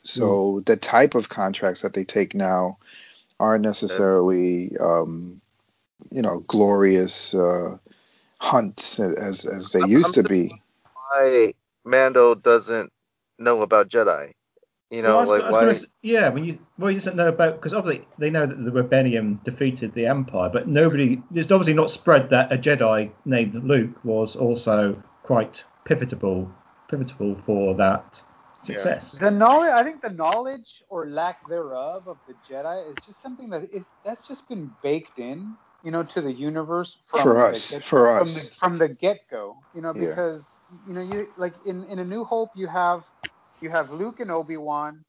So 0.02 0.60
the 0.66 0.77
type 0.77 1.14
of 1.14 1.28
contracts 1.28 1.82
that 1.82 1.93
they 1.94 2.05
take 2.05 2.35
now 2.35 2.78
aren't 3.39 3.64
necessarily, 3.64 4.77
um, 4.78 5.40
you 6.10 6.22
know, 6.22 6.40
glorious 6.40 7.35
uh, 7.35 7.77
hunts 8.39 8.98
as 8.98 9.44
as 9.47 9.72
they 9.72 9.81
I'm- 9.81 9.90
used 9.90 10.16
I'm 10.18 10.24
to 10.24 10.28
be. 10.28 10.62
why 11.10 11.55
Mando 11.85 12.35
doesn't 12.35 12.93
know 13.39 13.62
about 13.62 13.89
Jedi? 13.89 14.32
You 14.90 15.02
know, 15.02 15.10
Well, 15.10 15.20
was, 15.20 15.31
like 15.31 15.43
I 15.43 15.47
was 15.47 15.55
why? 15.55 15.60
gonna 15.66 15.78
yeah, 16.02 16.28
when 16.31 16.44
you 16.44 16.59
well, 16.78 16.89
he 16.89 16.94
doesn't 16.97 17.16
know 17.16 17.28
about 17.28 17.55
because 17.55 17.74
obviously 17.74 18.06
they 18.18 18.28
know 18.31 18.47
that 18.47 18.64
the 18.64 18.72
rebellion 18.72 19.39
defeated 19.44 19.94
the 19.94 20.06
Empire, 20.06 20.51
but 20.52 20.66
nobody 20.66 21.22
it's 21.35 21.51
obviously 21.52 21.74
not 21.74 21.90
spread 21.90 22.31
that 22.31 22.52
a 22.52 22.56
Jedi 22.59 23.10
named 23.24 23.55
Luke 23.64 24.02
was 24.05 24.35
also 24.35 25.01
quite 25.22 25.62
pivotal, 25.85 26.51
pivotal 26.89 27.36
for 27.47 27.74
that 27.77 28.22
success. 28.65 29.12
The 29.20 29.31
knowledge, 29.31 29.73
I 29.73 29.82
think, 29.85 30.03
the 30.03 30.11
knowledge 30.11 30.82
or 30.91 31.11
lack 31.11 31.39
thereof 31.49 32.09
of 32.09 32.19
the 32.27 32.35
Jedi 32.35 32.91
is 32.91 32.97
just 33.05 33.23
something 33.23 33.51
that 33.51 33.65
it 33.73 33.87
that's 34.05 34.27
just 34.27 34.49
been 34.49 34.73
baked 34.82 35.19
in, 35.19 35.57
you 35.82 35.91
know, 35.93 36.05
to 36.05 36.20
the 36.20 36.32
universe 36.32 36.99
from 37.07 37.23
For 37.23 37.39
the 37.39 37.47
us, 37.49 37.70
get- 37.70 37.85
for 37.85 38.09
from 38.16 38.27
us. 38.27 38.35
the 38.35 38.41
from 38.59 38.78
the 38.78 38.89
get 38.89 39.20
go, 39.31 39.65
you 39.73 39.82
know, 39.82 39.95
Yeah. 39.95 40.03
because 40.09 40.61
you 40.69 40.95
know, 40.95 41.03
you 41.03 41.28
like 41.37 41.57
in 41.65 41.85
in 41.85 41.99
A 42.01 42.05
New 42.05 42.24
Hope, 42.24 42.51
you 42.57 42.69
have 42.69 43.05
you 43.61 43.70
have 43.70 43.91
Luke 43.93 44.20
and 44.20 44.31
Obi 44.31 44.57
Wan. 44.59 45.05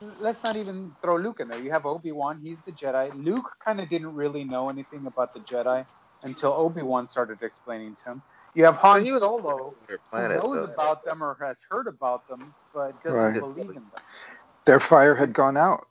Let's 0.00 0.42
not 0.42 0.56
even 0.56 0.96
throw 1.02 1.16
Luke 1.16 1.40
in 1.40 1.48
there. 1.48 1.60
You 1.60 1.72
have 1.72 1.86
Obi 1.86 2.12
Wan, 2.12 2.40
he's 2.40 2.62
the 2.64 2.72
Jedi. 2.72 3.12
Luke 3.14 3.50
kind 3.64 3.80
of 3.80 3.88
didn't 3.88 4.14
really 4.14 4.44
know 4.44 4.70
anything 4.70 5.06
about 5.06 5.32
the 5.34 5.40
Jedi 5.40 5.86
until 6.22 6.52
Obi 6.52 6.82
Wan 6.82 7.08
started 7.08 7.42
explaining 7.42 7.96
to 8.04 8.10
him. 8.12 8.22
You 8.56 8.64
have 8.64 8.78
Han 8.78 9.04
he 9.04 9.12
was 9.12 9.20
Solo, 9.20 9.58
on 9.58 9.74
who 9.88 9.98
planet, 10.10 10.42
knows 10.42 10.56
though. 10.56 10.64
about 10.64 11.04
them 11.04 11.22
or 11.22 11.36
has 11.40 11.58
heard 11.70 11.86
about 11.86 12.26
them, 12.26 12.54
but 12.72 12.94
doesn't 13.04 13.20
Right. 13.20 13.38
believe 13.38 13.68
in 13.68 13.74
them. 13.74 13.90
Their 14.64 14.80
fire 14.80 15.14
had 15.14 15.34
gone 15.34 15.58
out. 15.58 15.86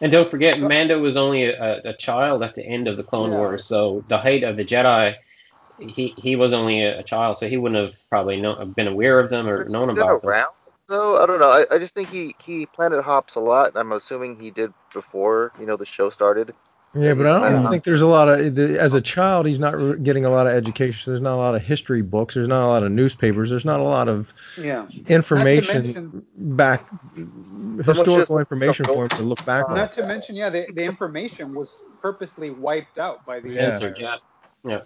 And 0.00 0.10
don't 0.10 0.28
forget, 0.28 0.60
Mando 0.60 1.00
was 1.00 1.16
only 1.16 1.44
a, 1.44 1.80
a 1.84 1.92
child 1.92 2.42
at 2.42 2.54
the 2.56 2.66
end 2.66 2.88
of 2.88 2.96
the 2.96 3.04
Clone 3.04 3.30
Yeah. 3.30 3.36
Wars, 3.38 3.64
so 3.66 4.02
the 4.08 4.18
height 4.18 4.42
of 4.42 4.56
the 4.56 4.64
Jedi, 4.64 5.14
he 5.78 6.14
he 6.18 6.34
was 6.36 6.52
only 6.52 6.82
a, 6.82 6.98
a 6.98 7.02
child, 7.04 7.38
so 7.38 7.48
he 7.48 7.56
wouldn't 7.56 7.80
have 7.80 7.94
probably 8.10 8.40
known, 8.40 8.72
been 8.72 8.88
aware 8.88 9.20
of 9.20 9.30
them 9.30 9.48
or 9.48 9.58
But 9.58 9.66
he's 9.66 9.72
known 9.72 9.88
been 9.94 10.02
about 10.02 10.22
them. 10.22 10.30
around, 10.30 10.54
though. 10.88 11.22
I 11.22 11.26
don't 11.26 11.40
know. 11.40 11.50
I, 11.50 11.66
I 11.70 11.78
just 11.78 11.94
think 11.94 12.08
he 12.08 12.34
he 12.44 12.66
planet 12.66 13.04
hops 13.04 13.36
a 13.36 13.40
lot. 13.40 13.76
I'm 13.76 13.92
assuming 13.92 14.40
he 14.40 14.50
did 14.50 14.74
before 14.92 15.52
you 15.60 15.66
know 15.66 15.76
the 15.76 15.86
show 15.86 16.10
started. 16.10 16.54
Yeah, 16.94 17.14
but 17.14 17.26
I 17.26 17.50
don't 17.50 17.62
Yeah. 17.64 17.70
think 17.70 17.84
there's 17.84 18.02
a 18.02 18.06
lot 18.06 18.28
of 18.28 18.54
the, 18.54 18.78
as 18.78 18.92
a 18.92 19.00
child 19.00 19.46
he's 19.46 19.58
not 19.60 19.74
re- 19.78 19.98
getting 19.98 20.26
a 20.26 20.30
lot 20.30 20.46
of 20.46 20.52
education. 20.52 21.10
There's 21.10 21.22
not 21.22 21.34
a 21.34 21.40
lot 21.40 21.54
of 21.54 21.62
history 21.62 22.02
books. 22.02 22.34
There's 22.34 22.48
not 22.48 22.64
a 22.64 22.66
lot 22.66 22.82
of 22.82 22.92
newspapers. 22.92 23.48
There's 23.48 23.64
not 23.64 23.80
a 23.80 23.82
lot 23.82 24.08
of 24.08 24.34
Yeah. 24.58 24.86
information 25.08 25.82
mention- 25.84 26.26
back 26.36 26.86
historical 27.84 28.38
information 28.38 28.84
for 28.84 29.04
him 29.04 29.08
to 29.10 29.22
look 29.22 29.42
back 29.46 29.68
on. 29.70 29.76
Not 29.76 29.92
to 29.94 30.06
mention, 30.06 30.36
yeah, 30.36 30.50
the, 30.50 30.66
the 30.74 30.82
information 30.82 31.54
was 31.54 31.74
purposely 32.02 32.50
wiped 32.50 32.98
out 32.98 33.24
by 33.24 33.40
the 33.40 33.48
Yeah. 33.48 33.72
Censored, 33.72 33.98
Empire. 34.02 34.18
yeah. 34.64 34.70
Yeah. 34.72 34.80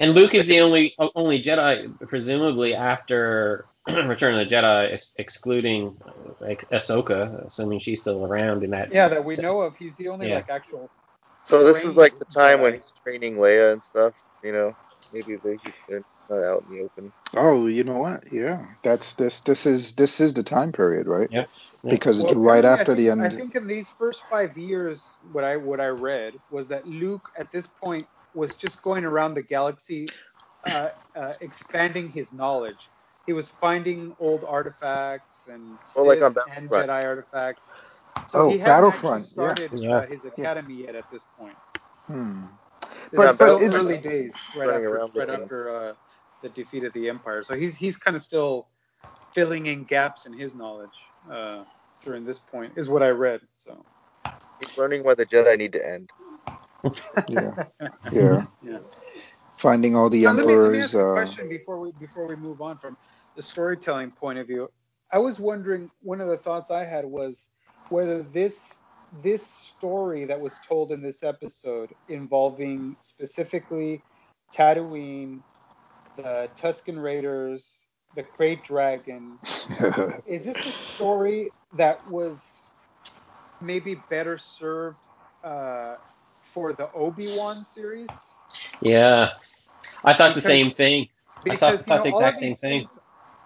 And 0.00 0.14
Luke 0.14 0.34
is 0.34 0.46
the 0.48 0.60
only 0.60 0.94
only 1.14 1.42
Jedi, 1.42 1.92
presumably 2.08 2.74
after 2.74 3.66
Return 4.08 4.34
of 4.34 4.48
the 4.48 4.54
Jedi, 4.54 4.92
ex- 4.92 5.14
excluding 5.18 5.98
like 6.40 6.64
Ahsoka, 6.72 7.46
assuming 7.46 7.80
she's 7.80 8.02
still 8.02 8.24
around 8.24 8.64
in 8.64 8.70
that. 8.70 8.92
Yeah, 8.92 9.08
that 9.08 9.24
we 9.24 9.36
know 9.36 9.62
of. 9.62 9.76
He's 9.76 9.96
the 9.96 10.08
only 10.08 10.28
Yeah. 10.28 10.36
like 10.36 10.50
actual. 10.50 10.90
So 11.44 11.64
this 11.64 11.84
is 11.84 11.94
like 11.96 12.18
the 12.18 12.26
time 12.26 12.60
when 12.62 12.74
he's 12.74 12.92
training 13.06 13.36
Leia 13.36 13.72
and 13.74 13.82
stuff. 13.84 14.14
You 14.42 14.52
know, 14.52 14.74
maybe 15.12 15.36
they 15.36 15.58
they're 15.88 16.04
not 16.28 16.44
out 16.44 16.64
in 16.64 16.70
the 16.70 16.82
open. 16.82 17.12
Oh, 17.36 17.66
you 17.66 17.84
know 17.84 17.98
what? 17.98 18.24
Yeah, 18.32 18.66
that's 18.82 19.14
this. 19.14 19.40
This 19.40 19.66
is 19.66 19.94
this 19.94 20.20
is 20.20 20.34
the 20.34 20.44
time 20.44 20.72
period, 20.72 21.06
right? 21.08 21.30
Yep. 21.30 21.50
Yep. 21.84 22.00
Because 22.00 22.20
it's 22.20 22.32
Well, 22.32 22.34
right 22.34 22.64
apparently, 22.64 22.80
after 22.80 22.92
I 22.92 22.96
the 22.96 23.10
end. 23.10 23.22
I 23.22 23.28
think 23.30 23.54
in 23.56 23.66
these 23.68 23.90
first 23.90 24.24
five 24.30 24.58
years, 24.58 25.18
what 25.22 25.44
I 25.44 25.56
what 25.58 25.80
I 25.80 25.88
read 25.88 26.34
was 26.50 26.68
that 26.68 26.86
Luke 26.86 27.28
at 27.38 27.52
this 27.52 27.66
point 27.66 28.08
was 28.34 28.56
just 28.56 28.82
going 28.82 29.04
around 29.04 29.34
the 29.34 29.42
galaxy, 29.42 30.08
uh, 30.64 30.90
uh, 31.16 31.34
expanding 31.40 32.10
his 32.10 32.32
knowledge. 32.32 32.90
He 33.28 33.34
was 33.34 33.50
finding 33.50 34.16
old 34.18 34.42
artifacts 34.42 35.34
and 35.52 35.76
Well, 35.94 36.06
like 36.06 36.20
Sith 36.20 36.24
on 36.24 36.34
and 36.56 36.70
Battlefront. 36.70 36.88
Jedi 36.88 37.04
artifacts. 37.04 37.64
So 38.28 38.38
Oh, 38.38 38.48
he 38.48 38.56
hadn't 38.56 38.64
Battlefront, 38.74 39.24
started 39.24 39.70
yeah. 39.78 39.96
Uh, 39.96 40.06
his 40.06 40.24
academy 40.24 40.76
yet 40.86 40.94
at 40.94 41.04
this 41.12 41.24
point. 41.38 41.56
Hmm. 42.06 42.44
This 42.80 43.10
But- 43.12 43.32
is 43.32 43.36
but 43.38 43.44
still 43.44 43.58
is- 43.58 43.74
early 43.74 43.98
days, 43.98 44.32
right 44.56 44.70
after, 44.70 45.08
right 45.14 45.28
after 45.28 45.76
uh, 45.76 45.94
the 46.40 46.48
defeat 46.48 46.84
of 46.84 46.94
the 46.94 47.06
Empire. 47.10 47.42
So 47.44 47.54
he's 47.54 47.76
he's 47.76 47.98
kind 47.98 48.16
of 48.16 48.22
still 48.22 48.68
filling 49.34 49.66
in 49.66 49.84
gaps 49.84 50.24
in 50.24 50.32
his 50.32 50.54
knowledge 50.54 50.96
uh, 51.30 51.64
during 52.02 52.24
this 52.24 52.38
point, 52.38 52.72
is 52.76 52.88
what 52.88 53.02
I 53.02 53.10
read. 53.10 53.42
So 53.58 53.84
He's 54.60 54.78
learning 54.78 55.04
why 55.04 55.14
the 55.16 55.26
Jedi 55.26 55.58
need 55.58 55.72
to 55.74 55.86
end. 55.86 56.08
Yeah. 57.28 57.64
Yeah. 58.10 58.44
yeah. 58.62 58.78
Finding 59.56 59.96
all 59.96 60.08
the 60.08 60.22
Now, 60.22 60.32
let 60.32 60.46
me, 60.46 60.54
let 60.56 60.70
me 60.72 60.78
emperors. 60.78 60.84
ask 60.84 60.94
you 60.94 61.00
a 61.00 61.10
uh, 61.10 61.14
question 61.14 61.48
before 61.48 61.80
we 61.80 61.90
before 61.98 62.26
we 62.28 62.36
move 62.36 62.60
on 62.62 62.78
from 62.78 62.96
the 63.38 63.42
storytelling 63.42 64.10
point 64.10 64.36
of 64.36 64.48
view. 64.48 64.68
I 65.12 65.18
was 65.18 65.38
wondering 65.38 65.88
one 66.02 66.20
of 66.20 66.28
the 66.28 66.36
thoughts 66.36 66.72
I 66.72 66.84
had 66.84 67.04
was 67.04 67.48
whether 67.88 68.20
this 68.22 68.82
this 69.22 69.46
story 69.46 70.24
that 70.26 70.38
was 70.38 70.58
told 70.68 70.90
in 70.90 71.00
this 71.00 71.22
episode 71.22 71.94
involving 72.08 72.96
specifically 73.00 74.02
Tatooine, 74.52 75.40
the 76.16 76.50
Tusken 76.60 77.00
Raiders, 77.00 77.86
the 78.16 78.24
Krayt 78.24 78.64
Dragon, 78.64 79.38
is 80.26 80.44
this 80.44 80.66
a 80.66 80.72
story 80.72 81.48
that 81.76 82.06
was 82.10 82.44
maybe 83.62 83.94
better 84.10 84.36
served 84.36 84.98
uh, 85.44 85.94
for 86.52 86.72
the 86.72 86.90
Obi 86.92 87.28
Wan 87.38 87.64
series? 87.72 88.08
Yeah. 88.82 89.30
I 90.04 90.12
thought 90.12 90.34
the 90.34 90.40
same 90.40 90.72
thing. 90.72 91.08
I 91.48 91.54
thought- 91.54 91.78
you 91.78 91.78
thought 91.84 91.98
know 91.98 92.02
the 92.02 92.08
exact 92.08 92.40
same 92.40 92.50
these 92.50 92.60
thing. 92.60 92.88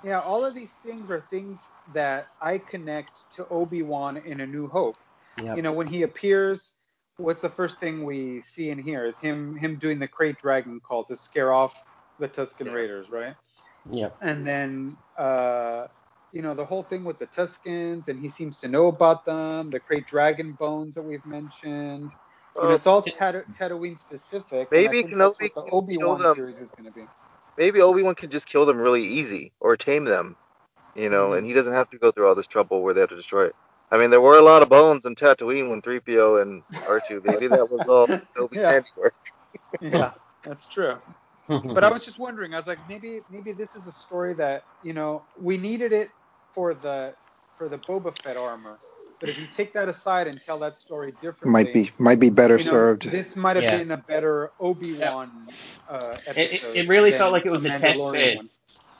Things 0.03 0.11
yeah 0.11 0.21
all 0.21 0.45
of 0.45 0.55
these 0.55 0.73
things 0.85 1.11
are 1.11 1.27
things 1.31 1.73
that 1.93 2.29
i 2.41 2.59
connect 2.59 3.13
to 3.33 3.47
obi-wan 3.49 4.17
in 4.19 4.41
a 4.41 4.47
new 4.47 4.69
hope 4.69 4.97
Yep. 5.43 5.57
you 5.57 5.63
know 5.63 5.73
when 5.73 5.89
he 5.89 6.03
appears 6.03 6.75
what's 7.19 7.41
the 7.41 7.51
first 7.51 7.81
thing 7.81 8.05
we 8.05 8.43
see 8.43 8.71
and 8.71 8.81
hear 8.81 9.07
is 9.07 9.19
him 9.21 9.57
him 9.57 9.79
doing 9.79 9.99
the 10.01 10.09
krayt 10.09 10.39
dragon 10.39 10.81
call 10.81 11.05
to 11.05 11.17
scare 11.17 11.53
off 11.53 11.75
the 12.19 12.29
tusken 12.29 12.67
Yeah. 12.67 12.73
raiders 12.73 13.11
right 13.11 13.37
Yep. 13.93 14.19
and 14.23 14.47
then 14.47 14.97
uh 15.19 15.87
you 16.33 16.43
know 16.43 16.55
the 16.55 16.65
whole 16.65 16.85
thing 16.85 17.05
with 17.05 17.19
the 17.19 17.29
tuskens 17.29 18.09
and 18.09 18.19
he 18.21 18.29
seems 18.29 18.61
to 18.61 18.69
know 18.69 18.89
about 18.89 19.25
them 19.25 19.71
the 19.71 19.81
krayt 19.81 20.07
dragon 20.07 20.55
bones 20.59 20.95
that 20.97 21.03
we've 21.03 21.27
mentioned 21.27 22.13
you 22.63 22.69
know, 22.69 22.75
it's 22.75 22.87
all 22.87 23.03
Tat- 23.03 23.47
Tatooine 23.59 23.99
specific. 23.99 24.69
Maybe 24.71 25.03
think 25.03 25.17
that's 25.19 25.35
Kenobi 25.35 25.39
what 25.41 25.55
the 25.55 25.63
can 25.63 25.73
Obi 25.73 25.99
Wan 25.99 26.35
series 26.35 26.59
is 26.59 26.71
going 26.71 26.85
to 26.87 26.93
be. 26.93 27.09
Maybe 27.57 27.81
Obi 27.81 28.03
Wan 28.03 28.15
can 28.15 28.31
just 28.31 28.47
kill 28.47 28.65
them 28.67 28.79
really 28.79 29.05
easy 29.05 29.53
or 29.61 29.77
tame 29.77 30.05
them, 30.05 30.37
you 30.95 31.09
know, 31.11 31.33
Mhm. 31.33 31.35
and 31.35 31.47
he 31.47 31.53
doesn't 31.53 31.73
have 31.75 31.89
to 31.91 31.99
go 31.99 32.11
through 32.11 32.29
all 32.29 32.35
this 32.35 32.47
trouble 32.49 32.83
where 32.83 32.95
they 32.95 33.01
have 33.01 33.11
to 33.11 33.17
destroy 33.17 33.47
it. 33.47 33.57
I 33.91 33.99
mean, 33.99 34.11
there 34.11 34.21
were 34.21 34.39
a 34.39 34.43
lot 34.43 34.63
of 34.63 34.69
bones 34.71 35.07
in 35.07 35.15
Tatooine 35.15 35.71
when 35.71 35.83
3PO 35.83 36.41
and 36.43 36.65
R2. 36.87 37.21
Maybe 37.23 37.49
that 37.49 37.71
was 37.71 37.87
all 37.89 38.09
Kenobi's 38.37 38.63
Yeah. 38.63 38.69
handiwork. 38.69 39.15
Yeah, 39.81 40.13
that's 40.45 40.69
true. 40.69 40.97
but 41.73 41.85
I 41.85 41.91
was 41.91 42.05
just 42.05 42.19
wondering. 42.19 42.55
I 42.55 42.57
was 42.57 42.67
like, 42.67 42.81
maybe 42.89 43.23
maybe 43.29 43.53
this 43.53 43.75
is 43.75 43.87
a 43.87 43.93
story 43.93 44.35
that 44.35 44.63
you 44.83 44.93
know 44.95 45.27
we 45.39 45.57
needed 45.59 45.93
it 45.93 46.11
for 46.55 46.75
the 46.75 47.15
for 47.57 47.69
the 47.69 47.79
Boba 47.79 48.17
Fett 48.23 48.37
armor, 48.37 48.81
but 49.23 49.31
if 49.31 49.39
you 49.39 49.47
take 49.47 49.73
that 49.75 49.89
aside 49.89 50.27
and 50.27 50.43
tell 50.43 50.59
that 50.61 50.79
story 50.79 51.13
differently, 51.23 51.65
might 51.65 51.73
be 51.73 51.91
might 51.99 52.21
be 52.21 52.29
better 52.31 52.59
you 52.59 52.65
know, 52.65 52.71
served. 52.71 53.11
This 53.11 53.37
might 53.37 53.57
have 53.57 53.65
Yeah. 53.65 53.79
been 53.79 53.93
a 53.93 53.97
better 53.97 54.51
Obi 54.61 54.93
Wan 54.93 55.31
uh, 55.89 56.17
it, 56.27 56.29
episode. 56.29 56.77
it 56.77 56.89
really 56.89 57.11
than 57.13 57.19
felt 57.19 57.33
like 57.33 57.47
it 57.47 57.53
was 57.53 57.65
a 57.65 57.71
test 57.71 58.13
bed. 58.13 58.37
one. 58.37 58.49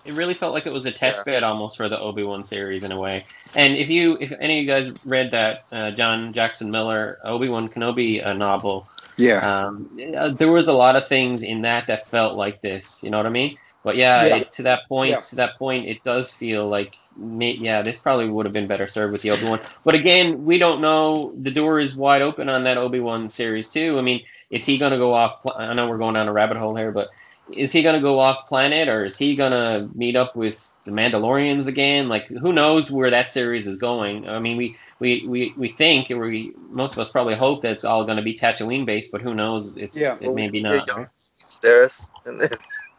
It 0.05 0.15
really 0.15 0.35
felt 0.35 0.55
like 0.55 0.67
it 0.67 0.73
was 0.73 0.87
a 0.87 0.93
test 0.93 1.25
bed 1.25 1.43
almost 1.45 1.77
for 1.77 1.89
the 1.89 1.99
Obi 1.99 2.23
Wan 2.25 2.45
series 2.45 2.85
in 2.85 2.93
a 2.93 2.99
way. 2.99 3.27
And 3.55 3.77
if 3.77 3.91
you, 3.91 4.17
if 4.21 4.33
any 4.41 4.59
of 4.59 4.65
you 4.65 4.69
guys 4.71 4.93
read 5.05 5.31
that 5.33 5.67
uh, 5.73 5.91
John 5.93 6.33
Jackson 6.33 6.71
Miller 6.71 7.19
Obi 7.25 7.49
Wan 7.49 7.69
Kenobi 7.69 8.25
uh, 8.25 8.33
novel, 8.33 8.89
Yeah. 9.19 9.43
um, 9.43 9.91
uh, 10.17 10.31
there 10.31 10.51
was 10.51 10.69
a 10.69 10.73
lot 10.73 10.97
of 10.97 11.09
things 11.09 11.43
in 11.43 11.63
that 11.63 11.87
that 11.89 12.09
felt 12.09 12.37
like 12.37 12.63
this. 12.63 13.03
You 13.03 13.11
know 13.11 13.19
what 13.19 13.27
I 13.27 13.31
mean? 13.31 13.59
But 13.85 13.97
yeah, 13.97 14.25
Yeah. 14.25 14.37
It, 14.37 14.53
to 14.55 14.63
that 14.65 14.89
point, 14.89 15.11
Yeah. 15.11 15.21
to 15.21 15.37
that 15.37 15.57
point, 15.59 15.89
it 15.89 16.03
does 16.05 16.33
feel 16.33 16.69
like, 16.69 16.97
may, 17.17 17.53
yeah, 17.53 17.83
this 17.83 18.01
probably 18.01 18.29
would 18.29 18.47
have 18.47 18.53
been 18.53 18.69
better 18.69 18.87
served 18.87 19.13
with 19.13 19.23
the 19.23 19.31
Obi 19.31 19.45
Wan. 19.45 19.61
But 19.85 19.95
again, 19.97 20.45
we 20.45 20.59
don't 20.59 20.81
know. 20.81 21.33
The 21.41 21.51
door 21.51 21.81
is 21.81 21.97
wide 21.97 22.23
open 22.23 22.49
on 22.49 22.65
that 22.65 22.79
Obi 22.79 23.01
Wan 23.01 23.31
series 23.31 23.71
too. 23.71 23.99
I 23.99 24.03
mean, 24.03 24.23
is 24.51 24.65
he 24.67 24.79
going 24.79 24.93
to 24.93 24.99
go 24.99 25.15
off? 25.15 25.43
pl- 25.43 25.57
I 25.59 25.75
know 25.75 25.89
we're 25.89 25.99
going 25.99 26.15
down 26.15 26.29
a 26.29 26.33
rabbit 26.33 26.59
hole 26.59 26.77
here, 26.77 26.93
but 26.93 27.09
is 27.53 27.73
he 27.73 27.83
going 27.83 27.97
to 27.97 28.01
go 28.01 28.21
off 28.21 28.47
planet 28.49 28.89
or 28.89 29.05
is 29.05 29.19
he 29.19 29.35
going 29.37 29.53
to 29.53 29.89
meet 29.95 30.15
up 30.17 30.37
with 30.37 30.65
the 30.85 30.93
Mandalorians 30.93 31.67
again? 31.67 32.09
Like, 32.09 32.29
who 32.29 32.53
knows 32.53 32.91
where 32.91 33.11
that 33.11 33.31
series 33.31 33.67
is 33.67 33.79
going? 33.79 34.29
I 34.29 34.39
mean, 34.39 34.57
we 34.57 34.77
we 35.01 35.27
we, 35.27 35.55
we 35.57 35.69
think, 35.69 36.11
or 36.13 36.21
we 36.21 36.55
most 36.71 36.93
of 36.93 37.01
us 37.01 37.11
probably 37.11 37.35
hope 37.35 37.63
that 37.63 37.73
it's 37.73 37.85
all 37.85 38.05
going 38.05 38.19
to 38.19 38.23
be 38.23 38.35
Tatooine 38.35 38.87
based, 38.87 39.11
but 39.11 39.23
who 39.23 39.35
knows? 39.35 39.77
It's 39.77 39.97
Yeah. 40.01 40.17
it 40.21 40.33
may 40.33 40.49
be 40.51 40.61
Yeah, 40.61 40.71
not. 40.71 40.87
young 40.87 40.97
Right? 40.99 41.09
Sedaris. 41.39 42.09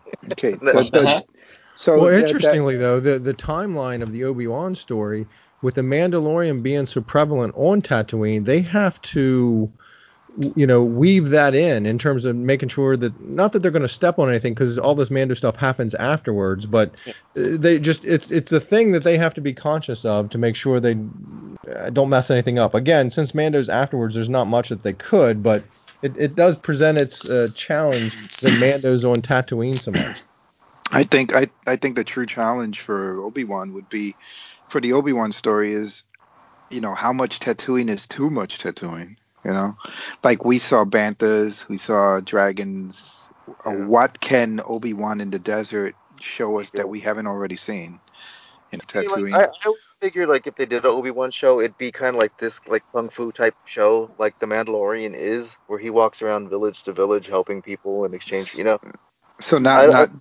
And 0.06 0.14
then, 0.22 0.32
Okay. 0.32 0.52
What 0.74 0.92
the- 0.92 1.00
the- 1.00 1.08
Uh-huh. 1.08 1.22
so 1.76 1.94
well, 1.94 2.06
that- 2.06 2.12
that- 2.22 2.28
interestingly 2.28 2.78
though, 2.78 3.00
the 3.00 3.20
the 3.20 3.34
timeline 3.34 4.02
of 4.02 4.12
the 4.12 4.24
Obi 4.26 4.48
Wan 4.48 4.76
story, 4.76 5.28
with 5.62 5.76
the 5.76 5.82
Mandalorian 5.82 6.62
being 6.62 6.86
so 6.86 7.02
prevalent 7.02 7.54
on 7.56 7.82
Tatooine, 7.82 8.46
they 8.46 8.60
have 8.62 9.02
to, 9.04 9.72
you 10.56 10.68
know, 10.68 10.84
weave 10.84 11.30
that 11.30 11.56
in 11.56 11.86
in 11.86 11.98
terms 11.98 12.26
of 12.26 12.36
making 12.36 12.68
sure 12.70 12.98
that 12.98 13.20
not 13.22 13.54
that 13.54 13.60
they're 13.62 13.72
going 13.72 13.82
to 13.84 13.88
step 13.88 14.20
on 14.20 14.30
anything 14.30 14.54
because 14.54 14.78
all 14.78 14.94
this 14.96 15.10
Mando 15.12 15.34
stuff 15.36 15.56
happens 15.56 15.96
afterwards, 15.96 16.66
but 16.66 16.96
Yeah. 17.06 17.14
uh, 17.38 17.58
they 17.58 17.80
just 17.80 18.04
it's 18.04 18.30
it's 18.32 18.52
a 18.52 18.60
thing 18.60 18.92
that 18.92 19.04
they 19.04 19.18
have 19.18 19.34
to 19.36 19.42
be 19.42 19.54
conscious 19.54 20.04
of 20.06 20.30
to 20.32 20.38
make 20.38 20.56
sure 20.56 20.80
they 20.80 20.98
uh, 21.74 21.90
don't 21.92 22.10
mess 22.10 22.30
anything 22.30 22.60
up. 22.60 22.74
Again, 22.76 23.10
since 23.10 23.34
Mando's 23.34 23.70
afterwards, 23.70 24.16
there's 24.16 24.28
not 24.30 24.48
much 24.48 24.70
that 24.70 24.84
they 24.84 24.94
could, 24.94 25.42
but 25.42 25.64
it, 26.04 26.18
it 26.18 26.36
does 26.36 26.58
present 26.58 27.00
its 27.00 27.28
uh, 27.28 27.48
challenge 27.56 28.38
that 28.38 28.60
Mando's 28.60 29.06
on 29.06 29.22
Tatooine 29.22 29.74
so 29.74 29.92
much. 29.92 30.20
I 30.92 31.04
think 31.04 31.34
I, 31.34 31.48
I 31.66 31.78
think 31.78 31.96
the 31.96 32.04
true 32.04 32.26
challenge 32.26 32.82
for 32.82 33.22
Obi 33.22 33.46
Wan 33.46 33.74
would 33.74 33.90
be 33.90 34.16
for 34.70 34.80
the 34.82 34.94
Obi 34.94 35.14
Wan 35.14 35.32
story 35.32 35.74
is, 35.74 36.04
you 36.70 36.82
know, 36.82 36.94
how 36.94 37.14
much 37.14 37.40
Tatooine 37.40 37.90
is 37.90 38.06
too 38.06 38.30
much 38.30 38.60
Tatooine. 38.60 39.16
You 39.46 39.52
know, 39.52 39.76
like 40.24 40.46
we 40.46 40.58
saw 40.60 40.86
banthas, 40.86 41.68
we 41.68 41.78
saw 41.78 42.20
dragons. 42.20 43.28
Uh, 43.66 43.72
Yeah. 43.72 43.86
What 43.88 44.20
can 44.20 44.62
Obi 44.66 44.94
Wan 44.94 45.20
in 45.20 45.32
the 45.32 45.40
desert 45.40 45.96
show 46.22 46.60
us 46.60 46.70
that 46.72 46.88
we 46.88 47.02
haven't 47.02 47.28
already 47.28 47.58
seen 47.58 48.00
in 48.72 48.80
See, 48.80 49.00
like, 49.00 49.08
Tatooine? 49.08 49.34
I, 49.34 49.44
I 49.46 49.74
would 50.04 50.12
figure 50.12 50.28
like 50.28 50.48
if 50.48 50.56
they 50.56 50.66
did 50.66 50.86
an 50.86 50.92
Obi 50.92 51.12
Wan 51.12 51.32
show, 51.32 51.60
it'd 51.60 51.78
be 51.78 51.92
kind 51.92 52.16
of 52.16 52.22
like 52.22 52.38
this 52.38 52.60
like 52.68 52.84
kung 52.94 53.10
fu 53.10 53.32
type 53.32 53.56
show, 53.66 54.12
like 54.18 54.38
The 54.40 54.46
Mandalorian 54.46 55.14
is, 55.16 55.56
where 55.68 55.80
he 55.80 55.90
walks 55.90 56.22
around 56.22 56.50
village 56.50 56.84
to 56.84 56.94
village 56.94 57.28
helping 57.28 57.62
people 57.62 58.06
in 58.06 58.14
exchange. 58.14 58.56
You 58.56 58.66
know, 58.66 58.80
so 59.40 59.58
not 59.58 59.82
I- 59.82 59.86
I- 59.86 59.90
not. 59.92 60.12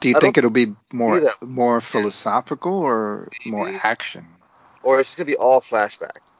do 0.00 0.08
you 0.08 0.16
I 0.16 0.20
think 0.20 0.38
it'll 0.38 0.50
be 0.50 0.74
more 0.92 1.34
more 1.42 1.80
philosophical 1.80 2.74
or 2.74 3.28
more 3.46 3.68
action? 3.82 4.26
or 4.82 5.00
it's 5.00 5.08
just 5.10 5.18
gonna 5.18 5.26
be 5.26 5.36
all 5.36 5.60
flashbacks, 5.60 6.30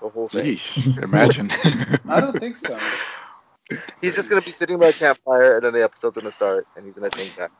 the 0.00 0.08
whole 0.08 0.28
thing. 0.28 0.56
Yeesh, 0.56 1.02
imagine. 1.04 1.50
I 2.08 2.20
don't 2.20 2.38
think 2.38 2.56
so. 2.56 2.78
He's 4.00 4.16
just 4.16 4.30
gonna 4.30 4.40
be 4.42 4.52
sitting 4.52 4.78
by 4.78 4.88
a 4.88 4.92
campfire, 4.92 5.56
and 5.56 5.64
then 5.64 5.74
the 5.74 5.84
episode's 5.84 6.16
gonna 6.16 6.32
start, 6.32 6.66
and 6.76 6.86
he's 6.86 6.96
gonna 6.96 7.10
think 7.10 7.36
back. 7.36 7.50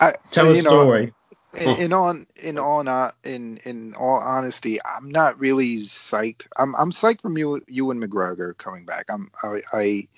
I, 0.00 0.14
Tell 0.32 0.46
you 0.46 0.60
a 0.60 0.62
know, 0.64 0.82
story. 0.82 1.14
Hmm. 1.56 1.68
in, 1.68 1.76
in 1.76 1.92
on 1.92 2.26
in 2.36 2.58
all 2.58 2.84
not 2.84 3.10
uh, 3.24 3.28
in 3.28 3.58
in 3.58 3.94
all 3.94 4.18
honesty, 4.18 4.78
I'm 4.84 5.10
not 5.10 5.38
really 5.38 5.76
psyched. 5.76 6.46
I'm 6.56 6.74
I'm 6.76 6.90
psyched 6.90 7.22
from 7.22 7.38
you 7.38 7.62
Ewan 7.68 8.00
McGregor 8.00 8.56
coming 8.56 8.84
back. 8.84 9.06
I'm 9.10 9.30
I, 9.42 9.60
I 9.72 10.08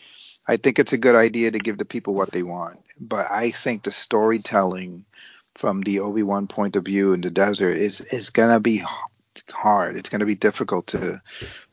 I 0.48 0.56
think 0.56 0.78
it's 0.78 0.92
a 0.92 0.98
good 0.98 1.16
idea 1.16 1.50
to 1.50 1.58
give 1.58 1.78
the 1.78 1.84
people 1.84 2.14
what 2.14 2.30
they 2.32 2.42
want, 2.42 2.80
but 3.00 3.30
I 3.30 3.50
think 3.50 3.82
the 3.82 3.90
storytelling 3.92 5.04
from 5.56 5.82
the 5.82 6.00
Obi 6.00 6.22
Wan 6.22 6.46
point 6.46 6.76
of 6.76 6.84
view 6.84 7.12
in 7.12 7.20
the 7.20 7.30
desert 7.30 7.76
is 7.76 8.00
is 8.00 8.30
gonna 8.30 8.60
be 8.60 8.84
hard. 9.52 9.96
It's 9.96 10.08
gonna 10.08 10.26
be 10.26 10.34
difficult 10.34 10.86
to 10.88 11.20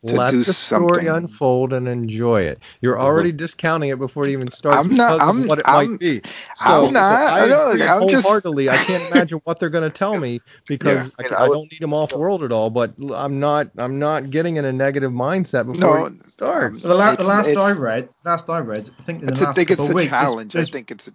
to 0.06 0.14
Let 0.16 0.32
do 0.32 0.44
the 0.44 0.52
story 0.54 1.06
something. 1.06 1.08
unfold 1.08 1.72
and 1.72 1.88
enjoy 1.88 2.42
it. 2.42 2.60
You're 2.82 2.96
mm-hmm. 2.96 3.04
already 3.06 3.32
discounting 3.32 3.90
it 3.90 3.98
before 4.00 4.26
it 4.26 4.32
even 4.32 4.50
starts 4.52 4.86
I'm 4.86 4.94
not- 4.96 5.14
because 5.14 5.28
I'm- 5.28 5.42
of 5.44 5.48
what 5.48 5.60
it 5.60 5.68
I'm- 5.68 5.92
might 5.92 6.00
be. 6.00 6.22
I'm 6.62 6.86
So, 6.86 6.90
not- 6.90 7.30
so 7.30 7.36
I 7.36 7.48
no, 7.48 7.70
agree 7.72 7.84
I'm 7.84 8.08
just- 8.10 8.28
I 8.46 8.78
can't 8.84 9.12
imagine 9.12 9.40
what 9.46 9.60
they're 9.60 9.70
going 9.70 9.90
to 9.90 9.90
tell 9.90 10.18
me 10.20 10.42
because 10.68 11.06
Yeah. 11.08 11.10
I, 11.20 11.24
And 11.24 11.28
can, 11.30 11.34
I 11.38 11.44
I 11.46 11.48
don't 11.48 11.72
need 11.72 11.80
them 11.82 11.94
off 11.94 12.12
world 12.14 12.44
at 12.44 12.52
all. 12.52 12.70
But 12.70 12.94
I'm 13.14 13.40
not. 13.40 13.70
I'm 13.78 13.98
not 13.98 14.30
getting 14.30 14.58
in 14.58 14.66
a 14.66 14.74
negative 14.74 15.12
mindset 15.12 15.66
before 15.72 16.00
No, 16.00 16.06
it 16.08 16.32
starts. 16.32 16.84
the, 16.84 16.94
la- 16.96 17.16
the 17.16 17.24
last 17.24 17.48
it's- 17.48 17.64
I 17.66 17.72
read, 17.72 18.10
last 18.26 18.50
I 18.50 18.60
read, 18.60 18.90
I 19.00 19.04
think 19.04 19.22
in 19.22 19.28
the 19.28 19.32
It's 19.32 19.42
a, 19.42 19.46
I 19.46 19.48
last 19.48 19.56
think 19.56 19.72
it's 19.72 19.90
a 19.90 19.94
weeks, 19.94 20.08
it's- 20.08 20.22
challenge. 20.22 20.56
I 20.58 20.66
think 20.66 20.92
it's 20.92 21.08
a 21.08 21.12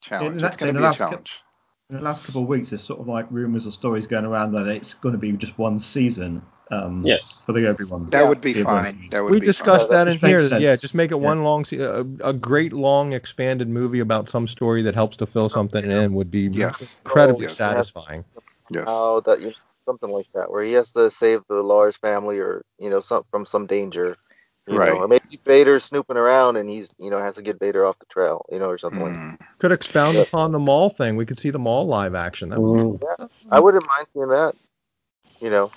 challenge. 0.00 0.40
that's 0.40 0.54
It's 0.54 0.62
going 0.62 0.74
to 0.74 0.78
be 0.78 0.84
a 0.84 0.86
last 0.86 0.98
cou- 0.98 1.04
challenge. 1.10 1.40
In 1.90 1.96
the 1.96 2.02
last 2.02 2.22
couple 2.24 2.42
of 2.42 2.48
weeks, 2.48 2.70
there's 2.70 2.82
sort 2.82 3.00
of 3.00 3.08
like 3.08 3.26
rumours 3.30 3.66
or 3.66 3.72
stories 3.72 4.06
going 4.06 4.24
around 4.26 4.52
that 4.52 4.66
it's 4.66 4.92
going 4.94 5.12
to 5.12 5.18
be 5.18 5.32
just 5.32 5.56
one 5.58 5.80
season. 5.80 6.42
Um, 6.70 7.00
Yes. 7.02 7.42
For 7.46 7.52
the 7.52 7.66
everyone. 7.66 8.10
That 8.10 8.28
would 8.28 8.42
be 8.42 8.52
the 8.52 8.62
fine. 8.62 9.08
That 9.10 9.24
would 9.24 9.32
We 9.32 9.40
be 9.40 9.46
discussed 9.46 9.88
fine. 9.88 9.96
that 9.96 10.04
That 10.04 10.10
in 10.10 10.18
just 10.18 10.22
makes 10.22 10.50
here. 10.50 10.58
Yeah, 10.60 10.76
just 10.76 10.94
make 10.94 11.12
it 11.12 11.16
Yeah. 11.16 11.28
one 11.28 11.44
long, 11.44 11.64
se- 11.64 11.78
a, 11.78 12.00
a 12.22 12.34
great 12.34 12.74
long 12.74 13.14
expanded 13.14 13.68
movie 13.70 14.00
about 14.00 14.28
some 14.28 14.46
story 14.46 14.82
that 14.82 14.94
helps 14.94 15.16
to 15.18 15.26
fill 15.26 15.48
something 15.48 15.90
in 15.90 16.12
would 16.12 16.30
be 16.30 16.42
Yes. 16.52 16.98
incredibly 17.04 17.44
Yes. 17.46 17.56
satisfying. 17.56 18.22
Yes. 18.70 18.84
How 18.86 19.20
that 19.20 19.40
you 19.40 19.54
something 19.86 20.10
like 20.10 20.26
that 20.34 20.50
where 20.50 20.62
he 20.62 20.74
has 20.74 20.92
to 20.92 21.10
save 21.10 21.40
the 21.48 21.62
Lars 21.62 21.96
family 21.96 22.38
or 22.38 22.60
you 22.78 22.90
know 22.90 23.00
some 23.00 23.22
from 23.30 23.46
some 23.46 23.66
danger. 23.66 24.18
You 24.68 24.78
Right. 24.78 24.92
know, 24.92 24.98
or 25.00 25.08
maybe 25.08 25.40
Vader's 25.44 25.84
snooping 25.84 26.16
around 26.16 26.56
and 26.56 26.68
he's 26.68 26.94
you 26.98 27.10
know 27.10 27.18
has 27.18 27.36
to 27.36 27.42
get 27.42 27.58
Vader 27.60 27.86
off 27.86 27.98
the 27.98 28.06
trail, 28.06 28.44
you 28.52 28.58
know, 28.58 28.66
or 28.66 28.78
something 28.78 29.02
like. 29.02 29.12
Mm. 29.14 29.38
Could 29.58 29.72
expound 29.72 30.16
Yeah. 30.16 30.22
upon 30.22 30.52
the 30.52 30.58
Maul 30.58 30.90
thing. 30.90 31.16
We 31.16 31.26
could 31.26 31.38
see 31.38 31.50
the 31.50 31.58
Maul 31.58 31.86
live 31.86 32.14
action. 32.14 32.50
That 32.50 32.60
would 32.60 32.76
be 32.76 32.82
Mm. 32.82 33.28
I 33.50 33.60
wouldn't 33.60 33.86
mind 33.86 34.06
seeing 34.14 34.28
that. 34.28 34.54
You 35.40 35.50
know, 35.50 35.70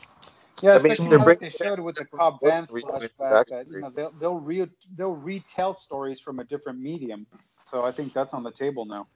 Yeah, 0.62 0.72
I 0.72 0.80
mean, 0.80 0.94
especially 0.94 1.10
they're 1.10 1.20
now 1.20 1.26
that 1.26 1.40
they 1.40 1.50
bringing 1.50 1.52
showed 1.52 1.80
with 1.80 1.96
the 1.98 2.06
back 2.06 2.12
Cobb 2.20 2.40
books, 2.42 2.68
Vanth 2.68 2.70
redoing 2.72 3.02
the 3.02 3.10
flashback 3.10 3.48
that 3.50 3.68
backstory. 3.68 3.72
you 3.74 3.82
know 3.82 3.90
they'll 3.96 4.12
they'll 4.20 4.40
re 4.40 4.68
they'll 4.96 5.16
retell 5.16 5.74
stories 5.74 6.20
from 6.20 6.40
a 6.40 6.44
different 6.44 6.80
medium. 6.80 7.28
So 7.66 7.86
I 7.86 7.92
think 7.92 8.14
that's 8.14 8.34
on 8.34 8.44
the 8.44 8.52
table 8.52 8.86
now. 8.86 9.08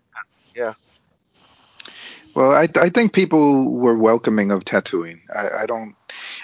Yeah. 0.56 0.74
Well, 2.36 2.52
I 2.52 2.68
I 2.78 2.90
think 2.90 3.14
people 3.14 3.72
were 3.72 3.98
welcoming 3.98 4.52
of 4.52 4.66
Tatooine. 4.66 5.22
I, 5.34 5.64
I 5.64 5.66
don't. 5.66 5.96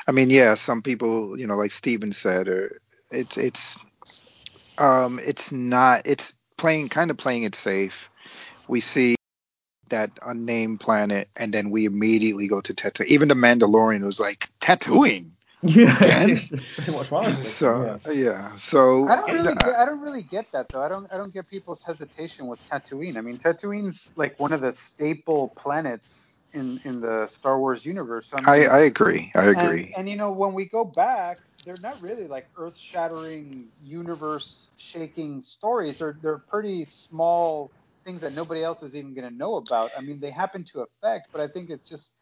I 0.07 0.11
mean, 0.11 0.29
yeah, 0.29 0.55
some 0.55 0.81
people, 0.81 1.39
you 1.39 1.47
know, 1.47 1.55
like 1.55 1.71
Stephen 1.71 2.11
said, 2.11 2.47
or 2.47 2.81
it's 3.11 3.37
it's 3.37 3.79
um 4.77 5.19
it's 5.19 5.51
not 5.51 6.03
it's 6.05 6.33
playing 6.57 6.89
kind 6.89 7.11
of 7.11 7.17
playing 7.17 7.43
it 7.43 7.55
safe. 7.55 8.09
We 8.67 8.79
see 8.79 9.15
that 9.89 10.11
unnamed 10.25 10.79
planet, 10.79 11.29
and 11.35 11.53
then 11.53 11.69
we 11.69 11.85
immediately 11.85 12.47
go 12.47 12.61
to 12.61 12.73
Tatooine. 12.73 13.07
Even 13.07 13.27
the 13.27 13.35
Mandalorian 13.35 14.03
was 14.03 14.19
like 14.19 14.49
Tatooine. 14.61 15.31
Yeah, 15.63 15.95
Again? 15.97 16.29
it's 16.31 16.49
pretty 16.49 16.91
much 16.91 17.11
what 17.11 17.25
I 17.25 17.29
was 17.29 17.37
thinking, 17.37 17.51
So 17.51 17.99
yeah. 18.07 18.11
yeah, 18.13 18.55
so 18.55 19.07
I 19.07 19.15
don't 19.15 19.31
really 19.31 19.51
uh, 19.51 19.55
get, 19.55 19.75
I 19.75 19.85
don't 19.85 19.99
really 20.01 20.23
get 20.23 20.51
that 20.53 20.71
though. 20.71 20.81
I 20.81 20.87
don't 20.89 21.11
I 21.13 21.17
don't 21.17 21.33
get 21.33 21.47
people's 21.49 21.83
hesitation 21.83 22.47
with 22.47 22.65
Tatooine. 22.65 23.17
I 23.17 23.21
mean, 23.21 23.37
Tatooine's 23.37 24.11
like 24.15 24.39
one 24.39 24.53
of 24.53 24.61
the 24.61 24.71
staple 24.73 25.49
planets 25.49 26.37
in 26.53 26.81
in 26.83 27.01
the 27.01 27.27
Star 27.27 27.59
Wars 27.59 27.85
universe. 27.85 28.29
So, 28.29 28.37
I, 28.37 28.39
I 28.39 28.59
mean, 28.59 28.69
I 28.69 28.79
agree. 28.79 29.31
I 29.35 29.45
and, 29.45 29.61
agree. 29.61 29.93
and 29.95 30.09
you 30.09 30.15
know 30.15 30.31
when 30.31 30.53
we 30.53 30.65
go 30.65 30.83
back, 30.83 31.37
they're 31.65 31.77
not 31.79 32.01
really 32.01 32.27
like 32.27 32.47
earth-shattering, 32.57 33.69
universe-shaking 33.79 35.43
stories. 35.43 35.97
They're 35.97 36.17
they're 36.21 36.43
pretty 36.49 36.85
small 36.85 37.71
things 38.05 38.21
that 38.21 38.33
nobody 38.33 38.63
else 38.63 38.83
is 38.83 38.95
even 38.95 39.13
going 39.13 39.29
to 39.29 39.35
know 39.35 39.55
about. 39.55 39.91
I 39.97 40.01
mean, 40.01 40.19
they 40.19 40.31
happen 40.31 40.65
to 40.73 40.81
affect, 40.81 41.27
but 41.33 41.41
I 41.41 41.47
think 41.47 41.69
it's 41.69 41.87
just 41.87 42.13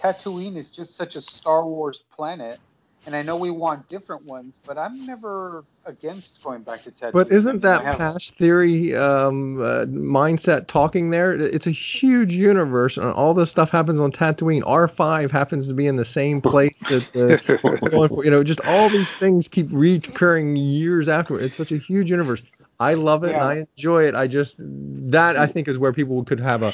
Tatooine 0.00 0.56
is 0.56 0.70
just 0.70 0.96
such 0.96 1.16
a 1.16 1.20
Star 1.22 1.66
Wars 1.66 2.02
planet. 2.14 2.60
And 3.06 3.16
I 3.16 3.22
know 3.22 3.36
we 3.36 3.50
want 3.50 3.88
different 3.88 4.24
ones, 4.26 4.58
but 4.66 4.76
I'm 4.76 5.06
never 5.06 5.64
against 5.86 6.42
going 6.42 6.62
back 6.62 6.82
to 6.84 6.90
Tatooine. 6.90 7.12
But 7.12 7.32
isn't 7.32 7.62
that 7.62 7.82
have- 7.82 7.98
past 7.98 8.36
theory 8.36 8.94
um, 8.94 9.62
uh, 9.62 9.86
mindset 9.86 10.66
talking 10.66 11.10
there? 11.10 11.32
It's 11.32 11.66
a 11.66 11.70
huge 11.70 12.34
universe, 12.34 12.98
and 12.98 13.10
all 13.10 13.32
this 13.32 13.50
stuff 13.50 13.70
happens 13.70 13.98
on 13.98 14.12
Tatooine. 14.12 14.62
R5 14.62 15.30
happens 15.30 15.68
to 15.68 15.74
be 15.74 15.86
in 15.86 15.96
the 15.96 16.04
same 16.04 16.42
place 16.42 16.74
that 16.88 17.10
the 17.14 17.88
going 17.90 18.08
for. 18.08 18.24
You 18.24 18.30
know, 18.30 18.44
just 18.44 18.60
all 18.60 18.90
these 18.90 19.14
things 19.14 19.48
keep 19.48 19.68
recurring 19.70 20.56
years 20.56 21.08
afterward. 21.08 21.44
It's 21.44 21.56
such 21.56 21.72
a 21.72 21.78
huge 21.78 22.10
universe. 22.10 22.42
I 22.80 22.94
love 22.94 23.24
it 23.24 23.34
and 23.34 23.42
I 23.42 23.66
enjoy 23.76 24.04
it. 24.04 24.14
I 24.14 24.26
just 24.26 24.56
that 24.58 25.36
I 25.36 25.46
think 25.46 25.66
is 25.66 25.78
where 25.78 25.92
people 25.92 26.22
could 26.24 26.40
have 26.40 26.62
a 26.62 26.72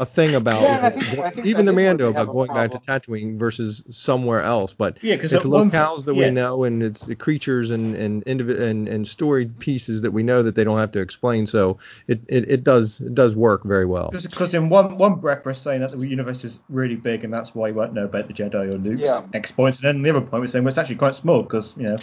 a 0.00 0.06
thing 0.06 0.34
about 0.34 0.62
Yeah, 0.62 0.80
I 0.86 0.90
think- 0.90 1.18
I 1.18 1.30
think 1.30 1.46
even 1.46 1.64
the 1.66 1.72
Mando 1.72 2.10
about 2.10 2.28
going 2.32 2.48
back 2.48 2.70
to 2.72 2.78
Tatooine 2.78 3.38
versus 3.38 3.82
somewhere 3.90 4.42
else. 4.42 4.72
But 4.72 4.98
Yeah, 5.02 5.14
because 5.16 5.32
it's 5.32 5.44
locales 5.44 6.04
that 6.04 6.14
we 6.14 6.30
know 6.30 6.64
and 6.64 6.82
it's 6.82 7.06
the 7.06 7.14
creatures 7.14 7.70
and 7.70 7.94
and, 7.96 8.24
indivi- 8.26 8.60
and 8.60 8.88
and 8.88 9.06
story 9.08 9.46
pieces 9.58 10.02
that 10.02 10.10
we 10.12 10.22
know 10.22 10.42
that 10.42 10.54
they 10.54 10.64
don't 10.64 10.78
have 10.78 10.92
to 10.92 11.00
explain. 11.00 11.46
So 11.46 11.78
it, 12.08 12.20
it, 12.28 12.50
it 12.50 12.64
does 12.64 13.00
it 13.00 13.14
does 13.14 13.34
work 13.36 13.64
very 13.64 13.86
well. 13.86 14.10
Because 14.12 14.54
in 14.54 14.68
one 14.68 14.98
one 14.98 15.16
breath 15.16 15.44
we're 15.46 15.54
saying 15.54 15.80
that 15.80 15.90
the 15.98 16.06
universe 16.08 16.44
is 16.44 16.58
really 16.68 16.96
big 16.96 17.24
and 17.24 17.32
that's 17.32 17.54
why 17.54 17.68
you 17.68 17.74
won't 17.74 17.92
know 17.94 18.04
about 18.04 18.28
the 18.28 18.34
Jedi 18.34 18.68
or 18.68 18.78
Luke's 18.78 19.00
Yeah. 19.00 19.22
X 19.34 19.50
points, 19.52 19.78
and 19.82 19.88
then 19.88 20.02
the 20.02 20.10
other 20.10 20.20
point 20.20 20.40
we're 20.42 20.46
saying 20.48 20.64
well, 20.64 20.68
it's 20.68 20.78
actually 20.78 20.96
quite 20.96 21.14
small 21.14 21.42
because 21.42 21.74
you 21.76 21.84
know 21.84 21.98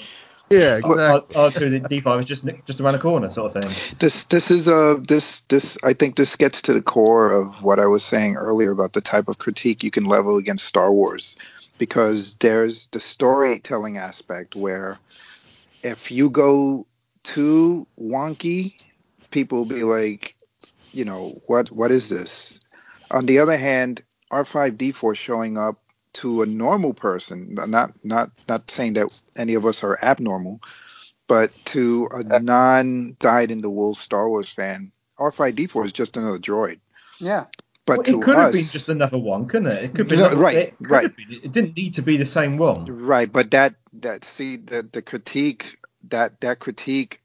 Yeah, 0.53 0.80
R- 0.84 0.91
exactly. 0.91 1.35
R 1.35 1.51
two 1.51 1.80
D 1.80 2.01
five 2.01 2.19
is 2.19 2.25
just 2.25 2.45
just 2.65 2.80
around 2.80 2.93
the 2.93 2.99
corner 2.99 3.30
sort 3.30 3.55
of 3.55 3.63
thing. 3.63 3.95
this 3.99 4.25
this 4.25 4.51
is 4.51 4.67
a 4.67 5.01
this 5.07 5.41
this 5.41 5.77
I 5.84 5.93
think 5.93 6.15
this 6.15 6.35
gets 6.35 6.61
to 6.63 6.73
the 6.73 6.81
core 6.81 7.31
of 7.31 7.63
what 7.63 7.80
I 7.80 7.88
was 7.88 8.03
saying 8.03 8.35
earlier 8.35 8.71
about 8.71 8.93
the 8.93 9.01
type 9.01 9.27
of 9.27 9.38
critique 9.39 9.84
you 9.84 9.91
can 9.91 10.05
level 10.05 10.38
against 10.38 10.65
Star 10.65 10.91
Wars 10.91 11.35
because 11.77 12.35
there's 12.35 12.88
the 12.88 12.99
storytelling 12.99 13.97
aspect 13.97 14.55
where 14.55 14.99
if 15.81 16.11
you 16.11 16.30
go 16.30 16.85
too 17.23 17.88
wonky 17.99 18.75
people 19.31 19.59
will 19.59 19.65
be 19.65 19.84
like 19.84 20.35
you 20.91 21.05
know 21.05 21.34
what 21.47 21.71
what 21.71 21.91
is 21.91 22.09
this 22.09 22.59
on 23.09 23.25
the 23.25 23.39
other 23.39 23.57
hand 23.57 24.03
R5D4 24.31 25.15
showing 25.15 25.57
up 25.57 25.82
to 26.14 26.41
a 26.44 26.45
normal 26.45 26.94
person 26.94 27.56
not 27.68 27.91
not 28.03 28.31
not 28.48 28.69
saying 28.69 28.94
that 28.94 29.22
any 29.38 29.56
of 29.56 29.65
us 29.65 29.84
are 29.84 29.98
abnormal 30.02 30.61
but 31.27 31.52
to 31.65 32.07
a 32.11 32.40
non 32.40 33.15
dyed 33.19 33.49
in 33.52 33.60
the 33.60 33.69
wool 33.69 33.95
Star 33.95 34.27
Wars 34.27 34.49
fan, 34.49 34.91
R5D4 35.18 35.85
is 35.85 35.94
just 35.94 36.18
another 36.18 36.38
droid. 36.38 36.80
Yeah. 37.18 37.45
But 37.85 37.99
Well, 37.99 38.03
to 38.03 38.19
it 38.19 38.23
could 38.23 38.35
us, 38.35 38.44
have 38.44 38.53
been 38.53 38.65
just 38.65 38.90
another 38.90 39.18
one, 39.18 39.48
couldn't 39.48 39.68
it? 39.72 39.84
It 39.85 39.95
could 39.95 40.10
be 40.10 40.18
No, 40.18 40.26
another- 40.27 40.41
right, 40.41 40.56
It 40.57 40.77
could 40.80 40.90
right. 40.90 41.03
have 41.03 41.15
been. 41.15 41.31
It 41.31 41.52
didn't 41.53 41.77
need 41.77 41.94
to 41.95 42.02
be 42.02 42.18
the 42.18 42.26
same 42.26 42.57
one. 42.57 42.85
right? 42.85 43.31
But 43.31 43.52
that 43.52 43.76
that 44.02 44.26
see 44.26 44.57
the 44.57 44.84
the 44.91 45.02
critique 45.02 45.77
that 46.10 46.41
that 46.41 46.60
critique 46.60 47.22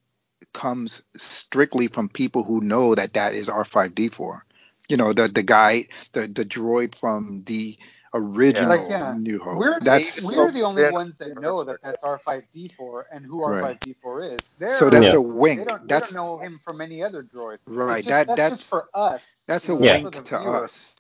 comes 0.55 1.03
strictly 1.17 1.89
from 1.89 2.09
people 2.09 2.45
who 2.45 2.61
know 2.61 2.95
that 2.95 3.15
that 3.15 3.35
is 3.35 3.49
R5D4. 3.49 4.41
You 4.89 4.97
know 4.97 5.13
the 5.13 5.27
the 5.29 5.43
guy 5.43 5.89
the 6.13 6.29
the 6.29 6.45
droid 6.45 6.95
from 6.95 7.43
the 7.47 7.79
original 8.15 8.69
Like, 8.69 8.91
yeah. 8.91 9.15
New 9.15 9.39
Hope. 9.39 9.59
We're, 9.59 9.81
that's 9.81 10.25
we're 10.25 10.53
the 10.53 10.63
only 10.63 10.83
Yeah. 10.83 10.91
ones 10.91 11.19
that 11.19 11.41
know 11.41 11.65
that 11.65 11.79
that's 11.83 12.03
R5D4 12.05 13.05
and 13.13 13.25
who 13.27 13.41
Right. 13.45 13.63
R5D4 13.63 14.39
is. 14.39 14.55
They're, 14.59 14.71
so 14.71 14.91
that's 14.91 15.13
Yeah. 15.13 15.15
a 15.15 15.21
wink. 15.21 15.59
they 15.59 15.65
don't, 15.65 15.83
they 15.83 15.89
that's 15.91 16.11
don't 16.11 16.15
know 16.15 16.39
him 16.39 16.61
from 16.65 16.81
any 16.81 17.03
other 17.03 17.23
droid. 17.23 17.59
right. 17.67 18.05
Just, 18.05 18.09
that 18.09 18.27
that's, 18.27 18.43
that's 18.43 18.61
just 18.61 18.69
for 18.69 18.87
us. 18.95 19.23
that's 19.49 19.69
a 19.69 19.75
know, 19.75 19.81
Yeah. 19.81 19.93
wink 19.93 20.25
to 20.25 20.39
viewer, 20.39 20.55
us. 20.65 20.97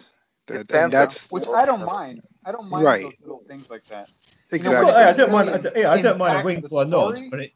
That, 0.49 0.73
and 0.73 0.93
that's 0.93 1.31
Which 1.31 1.47
I 1.49 1.67
don't 1.67 1.85
mind. 1.85 2.23
I 2.45 2.53
don't 2.53 2.71
mind 2.71 2.85
Right. 2.85 3.03
those 3.03 3.15
little 3.21 3.43
things 3.49 3.69
like 3.71 3.85
that. 3.91 4.11
exactly. 4.53 4.87
Well, 4.87 5.01
yeah, 5.01 5.09
I 5.11 5.13
don't 5.15 5.33
mind. 5.33 5.51
I 5.51 5.59
don't, 5.59 5.77
yeah, 5.77 5.93
I 5.93 5.99
don't 5.99 6.19
mind 6.19 6.37
a 6.37 6.41
wink 6.41 6.67
or 6.71 6.83
a 6.83 6.87
nod, 6.87 7.23
but 7.31 7.41
it, 7.41 7.53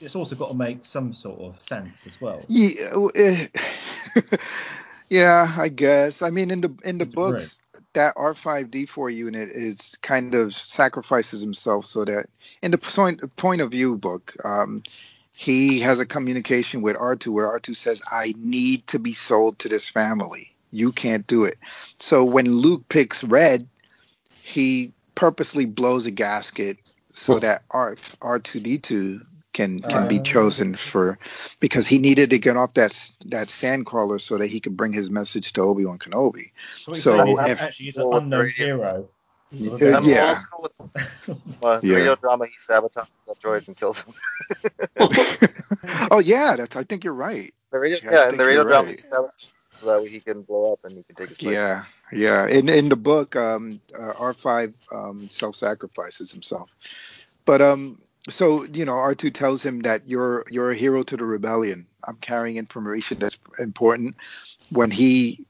it's 0.00 0.16
also 0.16 0.36
got 0.36 0.48
to 0.48 0.54
make 0.54 0.84
some 0.84 1.14
sort 1.14 1.40
of 1.40 1.62
sense 1.62 2.06
as 2.06 2.20
well. 2.20 2.48
Yeah, 2.48 2.90
w- 2.90 3.10
eh, 3.16 3.48
yeah, 5.10 5.54
I 5.58 5.68
guess. 5.68 6.22
I 6.22 6.30
mean, 6.30 6.50
in 6.50 6.60
the 6.62 6.74
in 6.84 6.98
the 6.98 7.06
Right. 7.24 7.50
books, 7.52 7.60
that 7.94 8.16
R5D4 8.16 9.14
unit 9.14 9.48
is 9.50 9.96
kind 10.02 10.34
of 10.34 10.54
sacrifices 10.54 11.40
himself 11.40 11.86
so 11.86 12.04
that 12.04 12.28
in 12.62 12.70
the 12.70 12.78
point 12.78 13.36
point 13.36 13.60
of 13.60 13.70
view 13.70 13.96
book, 13.96 14.34
um, 14.44 14.82
he 15.32 15.80
has 15.80 15.98
a 15.98 16.06
communication 16.06 16.82
with 16.82 16.96
R2 16.96 17.32
where 17.32 17.48
R2 17.48 17.74
says, 17.74 18.02
"I 18.10 18.34
need 18.36 18.86
to 18.88 18.98
be 18.98 19.14
sold 19.14 19.58
to 19.60 19.68
this 19.68 19.88
family. 19.88 20.54
You 20.70 20.92
can't 20.92 21.26
do 21.26 21.44
it." 21.44 21.58
So 21.98 22.24
when 22.24 22.46
Luke 22.46 22.88
picks 22.88 23.24
Red, 23.24 23.66
he 24.42 24.92
purposely 25.14 25.64
blows 25.64 26.06
a 26.06 26.10
gasket 26.10 26.92
so 27.12 27.38
that 27.38 27.62
R 27.70 27.96
R2D2 28.20 29.24
can 29.54 29.80
can 29.80 30.08
be 30.08 30.18
Ah. 30.18 30.22
chosen 30.22 30.74
for 30.76 31.18
because 31.60 31.86
he 31.86 31.98
needed 31.98 32.30
to 32.30 32.38
get 32.38 32.56
off 32.58 32.74
that 32.74 32.92
that 33.26 33.48
sand 33.48 33.86
crawler 33.86 34.18
so 34.18 34.36
that 34.38 34.48
he 34.48 34.60
could 34.60 34.76
bring 34.76 34.92
his 34.92 35.08
message 35.10 35.52
to 35.54 35.62
Obi 35.62 35.86
Wan 35.86 35.98
Kenobi. 35.98 36.50
So 36.80 36.90
what 36.92 36.98
So, 37.00 37.14
you're 37.14 37.24
saying 37.24 37.38
is 37.46 37.52
if- 37.52 37.60
actually 37.62 37.84
he's 37.86 37.96
an 37.96 38.12
unknown 38.12 38.40
radio- 38.40 38.66
hero. 38.66 39.08
Uh, 39.54 40.00
yeah. 40.02 40.30
old 40.30 40.38
school 40.40 40.70
with 41.38 41.62
uh, 41.62 41.80
Yeah. 41.82 41.94
radio 41.96 42.16
drama. 42.16 42.46
He 42.46 42.52
sabotages 42.58 43.06
that 43.28 43.40
droid 43.40 43.68
and 43.68 43.76
kills 43.78 44.02
him. 44.02 44.14
oh 46.10 46.18
yeah, 46.18 46.56
that's. 46.56 46.76
I 46.76 46.82
think 46.84 47.04
you're 47.04 47.14
right. 47.14 47.54
The 47.70 47.78
radio, 47.78 47.98
Yeah, 48.02 48.10
yeah, 48.10 48.20
think 48.22 48.32
in 48.32 48.38
the 48.38 48.44
radio 48.46 48.64
drama, 48.64 48.88
right. 48.88 49.00
he 49.00 49.06
sabotages 49.08 49.46
so 49.74 49.86
that 49.86 50.02
way 50.02 50.08
he 50.08 50.20
can 50.20 50.42
blow 50.42 50.72
up 50.72 50.80
and 50.84 50.96
he 50.96 51.02
can 51.04 51.14
take 51.16 51.28
his 51.30 51.38
place. 51.38 51.52
Yeah, 51.54 51.84
yeah. 52.12 52.46
In 52.46 52.68
in 52.68 52.88
the 52.88 52.96
book, 52.96 53.36
um, 53.36 53.80
uh, 53.96 54.12
R5 54.14 54.72
um, 54.92 55.28
self-sacrifices 55.30 56.32
himself, 56.32 56.68
but 57.44 57.60
um, 57.62 58.00
so 58.28 58.64
you 58.64 58.84
know, 58.84 58.94
R2 58.94 59.32
tells 59.34 59.64
him 59.64 59.80
that 59.80 60.02
you're 60.08 60.44
you're 60.50 60.70
a 60.70 60.76
hero 60.76 61.02
to 61.02 61.16
the 61.16 61.24
rebellion. 61.24 61.86
I'm 62.02 62.16
carrying 62.16 62.56
information 62.56 63.18
that's 63.18 63.38
important. 63.58 64.16
When 64.70 64.90
he 64.90 65.44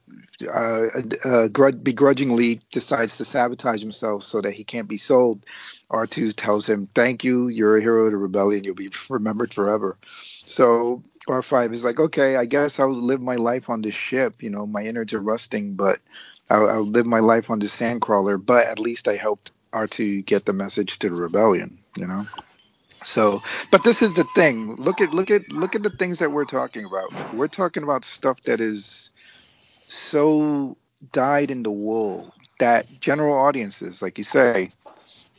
uh, 0.46 0.86
uh, 1.24 1.48
begrudgingly 1.48 2.60
decides 2.72 3.18
to 3.18 3.24
sabotage 3.24 3.80
himself 3.80 4.24
so 4.24 4.40
that 4.40 4.52
he 4.52 4.64
can't 4.64 4.88
be 4.88 4.96
sold, 4.96 5.46
R2 5.90 6.34
tells 6.34 6.68
him, 6.68 6.88
"Thank 6.94 7.22
you. 7.22 7.48
You're 7.48 7.76
a 7.76 7.80
hero 7.80 8.10
to 8.10 8.16
rebellion. 8.16 8.64
You'll 8.64 8.74
be 8.74 8.90
remembered 9.08 9.54
forever." 9.54 9.96
So 10.46 11.02
R5 11.28 11.72
is 11.72 11.84
like, 11.84 12.00
okay, 12.00 12.36
I 12.36 12.44
guess 12.44 12.78
I'll 12.78 12.90
live 12.90 13.20
my 13.20 13.36
life 13.36 13.70
on 13.70 13.82
this 13.82 13.94
ship. 13.94 14.42
You 14.42 14.50
know, 14.50 14.66
my 14.66 14.84
innards 14.84 15.14
are 15.14 15.20
rusting, 15.20 15.74
but 15.74 16.00
I'll, 16.50 16.68
I'll 16.68 16.82
live 16.86 17.06
my 17.06 17.20
life 17.20 17.50
on 17.50 17.60
this 17.60 17.80
sandcrawler. 17.80 18.44
But 18.44 18.66
at 18.66 18.78
least 18.78 19.08
I 19.08 19.16
helped 19.16 19.52
R2 19.72 20.26
get 20.26 20.44
the 20.44 20.52
message 20.52 20.98
to 20.98 21.08
the 21.08 21.22
rebellion. 21.22 21.78
You 21.96 22.08
know. 22.08 22.26
So, 23.04 23.42
but 23.70 23.82
this 23.82 24.02
is 24.02 24.14
the 24.14 24.24
thing. 24.34 24.76
Look 24.76 25.00
at 25.00 25.12
look 25.12 25.30
at 25.30 25.52
look 25.52 25.74
at 25.74 25.82
the 25.82 25.90
things 25.90 26.18
that 26.20 26.32
we're 26.32 26.44
talking 26.44 26.84
about. 26.84 27.34
We're 27.34 27.48
talking 27.48 27.82
about 27.82 28.04
stuff 28.04 28.40
that 28.42 28.60
is 28.60 29.10
so 29.86 30.76
dyed 31.12 31.50
in 31.50 31.62
the 31.62 31.70
wool 31.70 32.32
that 32.58 32.86
general 33.00 33.36
audiences, 33.36 34.00
like 34.00 34.18
you 34.18 34.24
say, 34.24 34.70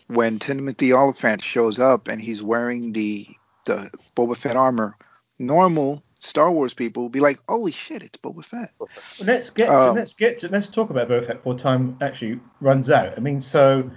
when 0.08 0.40
Timothy 0.40 0.94
Olyphant 0.94 1.42
shows 1.42 1.80
up 1.80 2.08
and 2.08 2.22
he's 2.22 2.44
wearing 2.44 2.94
the 2.94 3.28
the 3.66 3.90
Boba 4.16 4.38
Fett 4.38 4.56
armor, 4.56 4.96
normal 5.40 6.04
Star 6.20 6.52
Wars 6.52 6.74
people 6.74 7.04
will 7.04 7.10
be 7.10 7.20
like, 7.20 7.40
"Holy 7.48 7.72
shit, 7.72 8.04
it's 8.04 8.18
Boba 8.18 8.44
Fett." 8.44 8.72
Well, 8.80 8.90
let's 9.22 9.50
get 9.50 9.68
to, 9.68 9.90
Um, 9.90 9.96
let's 9.96 10.14
get 10.14 10.40
to, 10.40 10.50
let's 10.50 10.68
talk 10.68 10.90
about 10.90 11.10
Boba 11.10 11.26
Fett 11.26 11.38
before 11.38 11.56
time 11.56 11.98
actually 12.02 12.40
runs 12.62 12.90
out. 12.90 13.14
I 13.18 13.22
mean, 13.22 13.42
so 13.42 13.90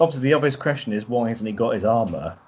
obviously 0.00 0.28
the 0.28 0.34
obvious 0.34 0.56
question 0.56 0.92
is 0.92 1.08
why 1.08 1.28
hasn't 1.28 1.46
he 1.46 1.52
got 1.52 1.74
his 1.74 1.84
armor? 1.84 2.38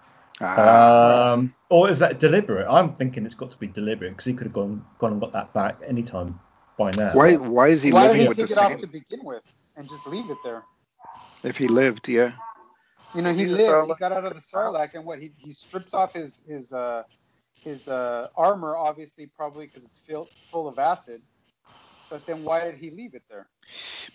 Ah, 0.41 1.33
Um, 1.33 1.55
or 1.71 1.89
is 1.91 1.99
that 2.01 2.21
deliberate? 2.21 2.67
I'm 2.69 2.95
thinking 2.95 3.25
it's 3.25 3.35
got 3.35 3.51
to 3.53 3.57
be 3.59 3.69
deliberate 3.69 4.11
because 4.11 4.25
he 4.27 4.35
could 4.35 4.47
have 4.47 4.55
gone 4.55 4.85
gone 4.99 5.13
and 5.13 5.21
got 5.21 5.33
that 5.33 5.53
back 5.55 5.77
anytime 5.87 6.41
by 6.79 6.91
now. 6.93 7.15
why 7.15 7.37
why 7.37 7.69
is 7.69 7.83
he 7.83 7.93
Why 7.93 8.09
did 8.09 8.17
living 8.17 8.23
he 8.23 8.29
with 8.29 8.37
the 8.37 8.45
take 8.45 8.51
it 8.51 8.59
off 8.59 8.79
to 8.81 8.87
begin 8.87 9.25
with 9.25 9.43
and 9.77 9.89
just 9.89 10.07
leave 10.07 10.31
it 10.31 10.39
there? 10.45 10.65
If 11.45 11.57
he 11.57 11.69
lived, 11.69 12.09
yeah. 12.09 12.33
You 13.15 13.23
know, 13.23 13.33
he 13.33 13.45
He's 13.45 13.53
lived. 13.53 13.87
He 13.87 13.95
got 13.95 14.13
out 14.13 14.25
of 14.27 14.35
the 14.35 14.41
Sarlacc, 14.41 14.95
and 14.95 15.05
what 15.05 15.19
he 15.19 15.33
he 15.39 15.53
strips 15.53 15.95
off 15.95 16.13
his 16.13 16.41
his 16.47 16.73
uh 16.73 17.03
his 17.65 17.89
uh 17.89 18.29
armor, 18.37 18.77
obviously 18.77 19.27
probably 19.37 19.67
because 19.67 19.85
it's 19.85 19.99
filled 20.07 20.29
full 20.51 20.69
of 20.69 20.79
acid. 20.79 21.23
But 22.11 22.27
then 22.27 22.43
why 22.45 22.65
did 22.65 22.77
he 22.77 22.91
leave 22.91 23.15
it 23.15 23.23
there? 23.31 23.49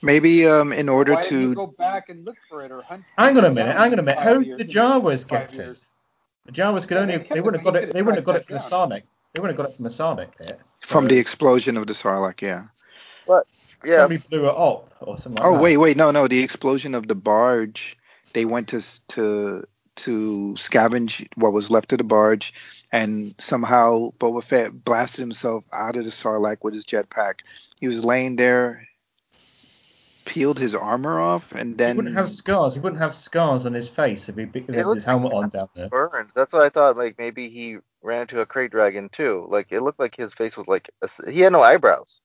Maybe 0.02 0.48
um 0.48 0.74
in 0.74 0.90
order 0.90 1.16
why 1.16 1.24
did 1.24 1.38
he 1.38 1.48
to 1.48 1.56
go 1.56 1.68
back 1.68 2.10
and 2.10 2.26
look 2.26 2.38
for 2.50 2.64
it 2.64 2.72
or 2.72 2.84
hunt? 2.84 3.06
Hang 3.18 3.38
on 3.38 3.46
a 3.46 3.50
minute, 3.52 3.76
hang 3.76 3.94
on 3.94 4.00
a 4.00 4.04
minute. 4.04 4.20
How 4.20 4.38
did 4.40 4.58
the 4.58 4.66
Jawas 4.66 5.28
get 5.28 5.54
it? 5.60 5.78
Years? 6.46 6.56
The 6.56 6.62
Jawas 6.62 6.88
could 6.88 6.98
Yeah, 6.98 7.02
only 7.02 7.18
they 7.18 7.36
they, 7.36 7.42
wouldn't 7.42 7.64
have 7.64 7.74
got 7.74 7.84
it 7.84 7.94
they 7.94 8.02
wouldn't 8.02 8.18
have 8.18 8.26
got 8.26 8.36
it 8.36 8.46
from 8.46 8.56
the 8.56 8.60
that 8.60 8.64
down. 8.64 8.70
Sonic. 8.70 9.06
They 9.34 9.40
wouldn't 9.40 9.58
have 9.58 9.66
got 9.66 9.72
it 9.72 9.76
from 9.78 9.84
the 9.84 9.90
Sonic 9.90 10.38
pit. 10.38 10.60
from 10.82 11.06
So 11.06 11.10
the 11.10 11.18
explosion 11.18 11.78
of 11.78 11.88
the 11.88 11.94
Sarlacc, 11.94 12.42
yeah. 12.42 12.64
But 13.28 13.48
Yeah, 13.84 13.98
somebody 13.98 14.18
blew 14.18 14.48
it 14.48 14.56
up 14.56 14.96
or 15.02 15.18
something 15.18 15.42
like 15.42 15.50
Oh 15.50 15.54
that. 15.54 15.62
wait, 15.62 15.78
wait, 15.78 15.98
no, 15.98 16.12
no, 16.12 16.28
the 16.28 16.44
explosion 16.44 16.96
of 16.96 17.08
the 17.08 17.16
barge. 17.16 17.98
They 18.34 18.46
went 18.46 18.70
to 18.70 18.82
to 19.10 19.66
to 19.98 20.54
scavenge 20.58 21.28
what 21.36 21.54
was 21.54 21.70
left 21.70 21.92
of 21.92 21.98
the 21.98 22.04
barge, 22.04 22.54
and 22.92 23.36
somehow 23.38 24.12
Boba 24.20 24.44
Fett 24.44 24.86
blasted 24.86 25.22
himself 25.22 25.64
out 25.74 25.96
of 25.96 26.06
the 26.06 26.12
Sarlacc 26.12 26.58
with 26.64 26.74
his 26.74 26.86
jetpack. 26.86 27.42
He 27.80 27.88
was 27.88 28.06
laying 28.06 28.36
there, 28.36 28.88
peeled 30.26 30.60
his 30.60 30.74
armor 30.76 31.20
off, 31.20 31.52
and 31.52 31.78
then 31.78 31.90
He 31.90 31.94
then 31.94 31.96
wouldn't 31.98 32.16
have 32.16 32.30
scars. 32.30 32.74
He 32.74 32.80
wouldn't 32.80 33.02
have 33.02 33.14
scars 33.14 33.66
on 33.66 33.74
his 33.74 33.88
face 33.88 34.30
if 34.30 34.36
he 34.36 34.44
if 34.44 34.54
he 34.68 34.74
had 34.74 34.86
looks 34.86 34.96
his 34.98 35.06
helmet 35.06 35.34
on 35.34 35.50
down 35.50 35.68
there. 35.76 35.90
burned. 35.90 36.30
That's 36.36 36.54
what 36.54 36.64
I 36.64 36.70
thought. 36.70 36.98
Like 36.98 37.18
maybe 37.18 37.50
he 37.50 37.78
ran 38.02 38.22
into 38.22 38.42
a 38.42 38.46
krayt 38.46 38.72
dragon 38.72 39.10
too. 39.10 39.48
Like 39.50 39.72
it 39.72 39.82
looked 39.82 40.00
like 40.00 40.16
his 40.16 40.34
face 40.34 40.58
was 40.58 40.68
like 40.68 40.90
a 41.02 41.06
s 41.06 41.20
he 41.30 41.42
had 41.42 41.52
no 41.54 41.62
eyebrows. 41.62 42.22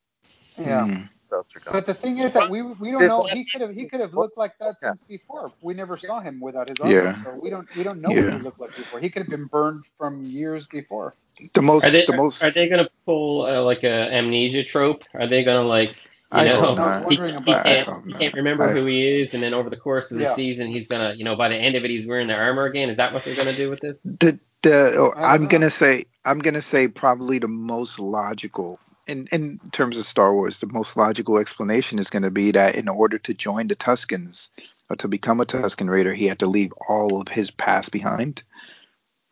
Yeah. 0.59 1.05
Those. 1.31 1.45
But 1.71 1.87
the 1.87 1.95
thing 1.95 2.19
is 2.19 2.35
that 2.35 2.51
we 2.51 2.63
we 2.63 2.93
don't 2.93 3.07
know. 3.09 3.25
He 3.25 3.45
could 3.45 3.61
have 3.61 3.71
he 3.75 3.87
could 3.87 4.01
have 4.01 4.15
looked 4.15 4.39
like 4.39 4.57
that 4.59 4.77
Yeah. 4.81 4.91
since 4.91 5.03
before. 5.03 5.53
We 5.61 5.75
never 5.75 5.97
saw 5.97 6.21
him 6.21 6.39
without 6.41 6.69
his 6.69 6.79
armor, 6.79 6.93
Yeah. 6.95 7.23
so 7.25 7.35
we 7.35 7.51
don't 7.51 7.67
we 7.77 7.83
don't 7.83 8.01
know 8.01 8.11
what 8.11 8.33
he 8.35 8.39
looked 8.39 8.61
like 8.61 8.77
before. 8.77 9.01
He 9.01 9.11
could 9.11 9.23
have 9.23 9.31
been 9.31 9.47
burned 9.47 9.85
from 9.99 10.25
years 10.25 10.67
before. 10.67 11.15
the 11.55 11.63
most 11.63 11.85
Are 11.85 11.91
they 11.91 12.07
the 12.07 12.17
most 12.17 12.43
are 12.43 12.51
they 12.51 12.69
gonna 12.69 12.89
pull 13.05 13.45
uh, 13.45 13.61
like 13.63 13.83
a 13.83 14.13
amnesia 14.15 14.63
trope? 14.63 15.05
Are 15.15 15.27
they 15.27 15.43
gonna 15.43 15.67
like 15.67 15.97
you 16.33 16.39
I 16.39 16.45
know 16.45 16.61
hope 16.61 16.79
I 16.79 17.01
was 17.07 17.19
not. 17.19 17.37
he, 17.45 17.45
he 17.45 17.53
can't 17.53 18.07
he 18.07 18.15
can't 18.15 18.35
remember 18.35 18.65
I- 18.65 18.73
who 18.73 18.85
he 18.87 19.23
is, 19.23 19.35
and 19.35 19.43
then 19.43 19.55
over 19.55 19.71
the 19.71 19.77
course 19.77 20.11
of 20.11 20.19
the 20.19 20.25
Yeah. 20.25 20.35
season 20.35 20.71
he's 20.73 20.89
gonna 20.89 21.15
you 21.15 21.25
know 21.25 21.37
by 21.37 21.49
the 21.49 21.57
end 21.57 21.77
of 21.77 21.85
it 21.85 21.91
he's 21.91 22.07
wearing 22.07 22.27
the 22.29 22.35
armor 22.35 22.65
again. 22.65 22.89
Is 22.89 22.97
that 22.97 23.13
what 23.13 23.25
they're 23.25 23.37
gonna 23.37 23.53
do 23.55 23.71
with 23.71 23.81
this? 23.81 23.97
the 24.05 24.39
the 24.63 24.95
oh, 24.99 25.13
I'm 25.17 25.43
know. 25.43 25.49
gonna 25.49 25.71
say 25.71 26.07
I'm 26.25 26.41
gonna 26.41 26.61
say 26.63 26.89
probably 26.89 27.39
the 27.39 27.49
most 27.49 27.99
logical 28.01 28.81
in 29.07 29.29
in 29.31 29.61
terms 29.71 29.99
of 29.99 30.05
Star 30.05 30.35
Wars, 30.35 30.59
the 30.59 30.67
most 30.67 30.97
logical 30.97 31.39
explanation 31.39 31.99
is 32.01 32.11
gonna 32.11 32.31
be 32.33 32.51
that 32.53 32.75
in 32.75 32.89
order 32.89 33.19
to 33.19 33.35
join 33.35 33.69
the 33.69 33.77
Tuskens 33.77 34.49
or 34.91 34.97
to 34.97 35.09
become 35.09 35.41
a 35.41 35.47
Tusken 35.47 35.89
Raider, 35.89 36.13
he 36.15 36.27
had 36.27 36.41
to 36.41 36.47
leave 36.47 36.73
all 36.89 37.21
of 37.21 37.29
his 37.29 37.51
past 37.53 37.93
behind. 37.93 38.43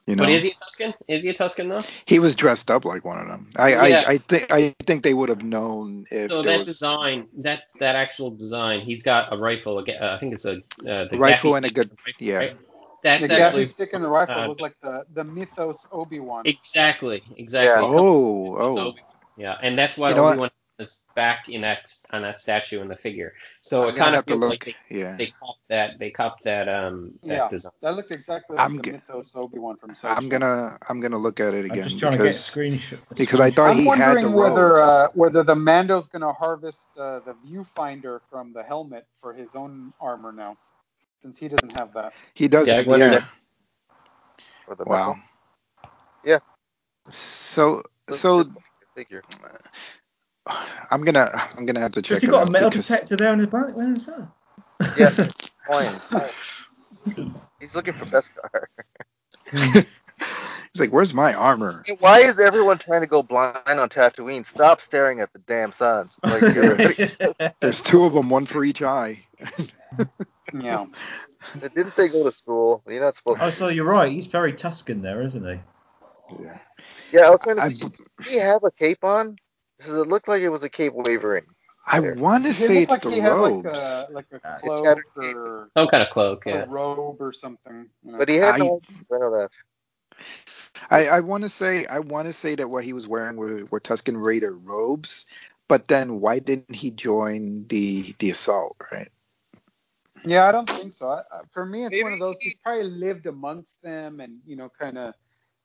You 0.06 0.16
know, 0.16 0.24
But 0.24 0.31
is 0.31 0.43
he 0.43 0.51
a 0.51 0.55
Tusken? 0.55 0.94
Is 1.09 1.22
he 1.22 1.31
a 1.31 1.35
Tusken 1.35 1.68
though? 1.68 1.82
he 2.06 2.18
was 2.18 2.35
dressed 2.36 2.70
up 2.70 2.85
like 2.85 3.05
one 3.05 3.18
of 3.18 3.28
them. 3.28 3.48
I 3.56 3.74
Yeah. 3.74 4.05
I, 4.06 4.12
I 4.12 4.18
think 4.18 4.52
I 4.52 4.74
think 4.86 5.02
they 5.02 5.14
would 5.14 5.28
have 5.31 5.43
known 5.43 6.06
if 6.10 6.31
So 6.31 6.43
that 6.43 6.59
was 6.59 6.68
design, 6.68 7.26
that 7.39 7.62
that 7.81 7.97
actual 7.97 8.31
design, 8.31 8.81
he's 8.81 9.02
got 9.02 9.32
a 9.32 9.36
rifle. 9.36 9.78
a 9.78 9.82
Uh, 9.82 10.14
I 10.14 10.18
think 10.18 10.35
it's 10.35 10.44
a 10.44 10.56
uh, 10.89 11.06
the 11.10 11.16
rifle 11.16 11.51
Gaffy 11.51 11.56
and 11.56 11.66
a 11.66 11.70
good 11.70 11.90
rifle, 12.06 12.26
yeah. 12.26 12.39
right? 12.39 12.56
That's 13.02 13.28
the 13.28 13.40
actually 13.40 13.64
stick 13.66 13.93
and 13.93 14.05
the 14.05 14.09
rifle 14.09 14.43
uh, 14.43 14.48
was 14.48 14.60
like 14.60 14.74
the 14.82 15.05
the 15.14 15.24
mythos 15.24 15.86
Obi 15.93 16.20
Wan. 16.20 16.44
exactly 16.44 17.22
exactly. 17.36 17.85
Oh 17.85 18.56
oh 18.59 18.74
So, 18.76 18.94
yeah, 19.36 19.56
and 19.62 19.78
that's 19.78 19.97
why 19.98 20.10
You 20.10 20.14
know 20.16 20.24
Obi 20.28 20.39
Wan 20.39 20.51
is 20.78 21.05
back 21.14 21.48
in 21.48 21.62
that 21.62 21.92
on 22.12 22.22
that 22.22 22.40
statue 22.40 22.80
in 22.82 22.88
the 22.88 22.96
figure. 22.96 23.34
So 23.62 23.88
it 23.88 23.96
kind 23.96 24.14
of 24.14 24.24
have 24.26 24.26
feels 24.26 24.40
look. 24.40 24.51
like 24.51 24.64
they, 24.64 24.76
yeah. 24.90 25.16
they 25.18 25.26
copped 25.28 25.62
that 25.68 25.98
they 25.98 26.10
copped 26.10 26.44
that 26.44 26.68
um 26.68 27.12
that 27.28 27.36
yeah, 27.36 27.48
design. 27.51 27.72
that 27.82 27.96
looked 27.96 28.12
exactly 28.12 28.59
like 28.59 28.64
I'm 28.64 28.76
the 28.76 28.84
g- 28.84 28.92
mythos 28.92 29.34
Obi 29.36 29.59
Wan 29.59 29.76
from. 29.76 29.94
I'm 30.05 30.28
gonna 30.28 30.78
I'm 30.88 31.01
gonna 31.01 31.18
look 31.18 31.40
at 31.40 31.55
it 31.55 31.64
I'm 31.70 31.76
again 31.76 31.84
just 31.84 31.98
trying 31.98 32.12
because 32.12 32.18
to 32.18 32.18
get 32.22 32.36
screenshot. 32.36 33.01
because 33.16 33.40
I 33.40 33.51
thought 33.51 33.72
I'm 33.72 33.76
he 33.76 33.88
had 33.88 34.20
the 34.20 34.28
wondering 34.28 34.32
whether 34.32 34.78
uh, 34.80 35.09
whether 35.14 35.42
the 35.42 35.55
Mando's 35.56 36.06
gonna 36.06 36.32
harvest 36.32 36.88
uh, 36.98 37.20
the 37.20 37.34
viewfinder 37.34 38.20
from 38.30 38.52
the 38.52 38.62
helmet 38.62 39.06
for 39.20 39.32
his 39.32 39.55
own 39.55 39.92
armor 40.01 40.32
now, 40.32 40.56
since 41.22 41.38
he 41.38 41.48
doesn't 41.48 41.72
have 41.74 41.92
that. 41.94 42.12
He 42.34 42.48
does 42.48 42.68
Yeah, 42.68 42.78
I 42.80 42.84
yeah. 42.96 43.24
Or 44.66 44.74
the 44.76 44.84
Wow. 44.86 45.10
missile. 45.10 45.18
Yeah. 46.24 46.38
So 47.09 47.82
so 48.10 48.44
Figure. 48.94 49.22
I'm 50.47 51.03
gonna 51.05 51.31
I'm 51.57 51.66
gonna 51.66 51.81
have 51.81 51.93
to 51.93 52.03
check 52.03 52.16
Has 52.16 52.23
he 52.23 52.29
it 52.29 52.31
got 52.31 52.43
out 52.43 52.49
a 52.49 52.53
metal 52.53 52.71
because 52.71 52.89
detector 52.89 53.16
there 53.16 53.33
in 53.33 53.39
his 53.39 53.49
back? 53.49 53.77
Where 53.77 53.93
is 53.93 54.07
that? 54.07 54.29
Yeah. 54.99 55.11
Coin. 55.66 57.31
He's 57.61 57.75
looking 57.75 57.95
for 57.95 58.05
Beskar. 58.05 58.66
he's 60.73 60.81
like, 60.81 60.91
"Where's 60.91 61.15
my 61.15 61.33
armor?" 61.33 61.83
Hey, 61.87 61.97
Why 61.99 62.21
is 62.21 62.39
everyone 62.39 62.79
trying 62.79 63.01
to 63.01 63.07
go 63.07 63.23
blind 63.23 63.57
on 63.66 63.89
Tatooine? 63.89 64.45
Stop 64.45 64.81
staring 64.81 65.21
at 65.21 65.33
the 65.33 65.39
damn 65.41 65.73
suns. 65.73 66.19
Like 66.23 66.43
everybody's- 66.43 67.16
There's 67.61 67.81
two 67.81 68.05
of 68.05 68.12
them, 68.12 68.29
one 68.29 68.45
for 68.47 68.65
each 68.65 68.83
eye. 68.83 69.25
Yeah. 70.53 70.87
didn't 71.61 71.97
they 71.97 72.09
go 72.09 72.25
to 72.25 72.33
school? 72.33 72.83
You're 72.87 73.01
not 73.03 73.16
supposed 73.16 73.43
oh, 73.43 73.47
to. 73.47 73.53
so 73.53 73.69
you're 73.69 73.85
right. 73.85 74.12
He's 74.12 74.27
very 74.27 74.53
Tusken 74.53 75.03
there, 75.03 75.23
isn't 75.23 75.45
he? 75.45 75.61
Yeah, 76.43 76.59
Yeah, 77.12 77.21
I 77.23 77.31
was 77.31 77.43
trying 77.43 77.57
to 77.57 77.62
I, 77.62 77.69
see. 77.71 77.89
Did 77.89 78.27
he 78.27 78.37
have 78.37 78.62
a 78.65 78.71
cape 78.71 79.05
on? 79.05 79.37
Because 79.78 79.94
it 79.94 80.09
looked 80.09 80.28
like 80.28 80.42
it 80.42 80.51
was 80.51 80.62
a 80.64 80.70
cape 80.70 80.94
wavering. 80.94 81.44
I 81.86 82.01
There. 82.01 82.16
want 82.16 82.44
to 82.46 82.55
It 82.59 82.68
say 82.68 82.82
it's 82.82 82.90
like 82.90 83.02
the 83.02 83.10
he 83.10 83.20
robes. 83.20 83.64
like 83.64 83.74
a 83.74 84.12
like 84.12 84.26
a 84.32 84.40
cloak 84.60 85.06
or 85.16 85.70
Some 85.76 85.88
kind 85.88 86.02
of 86.02 86.10
cloak, 86.10 86.46
a 86.51 86.59
yeah. 86.59 86.64
robe 86.66 87.20
or 87.20 87.32
something. 87.32 87.88
you 88.05 88.12
know. 88.12 88.18
But 88.18 88.28
he 88.30 88.36
had 88.36 88.56
I- 88.56 88.59
no. 88.59 88.80
I 89.12 89.18
know 89.18 89.30
that. 89.40 89.51
I, 90.90 91.09
I 91.09 91.20
want 91.20 91.44
to 91.44 91.48
say 91.51 91.86
I 91.86 92.01
want 92.01 92.28
to 92.28 92.32
say 92.34 92.55
that 92.56 92.68
what 92.70 92.84
he 92.84 92.92
was 92.92 93.09
wearing 93.09 93.36
were, 93.36 93.64
were 93.70 93.80
Tusken 93.80 94.22
Raider 94.24 94.52
robes, 94.56 95.26
but 95.68 95.88
then 95.88 96.20
why 96.20 96.40
didn't 96.40 96.74
he 96.74 96.90
join 96.90 97.66
the 97.68 98.14
the 98.18 98.30
assault? 98.30 98.76
Right? 98.92 99.10
Yeah, 100.24 100.46
I 100.48 100.52
don't 100.52 100.70
think 100.70 100.92
so. 100.92 101.09
I, 101.09 101.20
I- 101.32 101.42
for 101.52 101.64
me, 101.66 101.84
it's 101.84 102.01
one 102.01 102.12
of 102.12 102.20
those. 102.20 102.40
He's 102.42 102.55
probably 102.55 102.90
lived 102.90 103.26
amongst 103.26 103.82
them 103.82 104.20
and 104.20 104.38
you 104.46 104.56
know, 104.56 104.70
kind 104.78 104.98
of, 104.98 105.14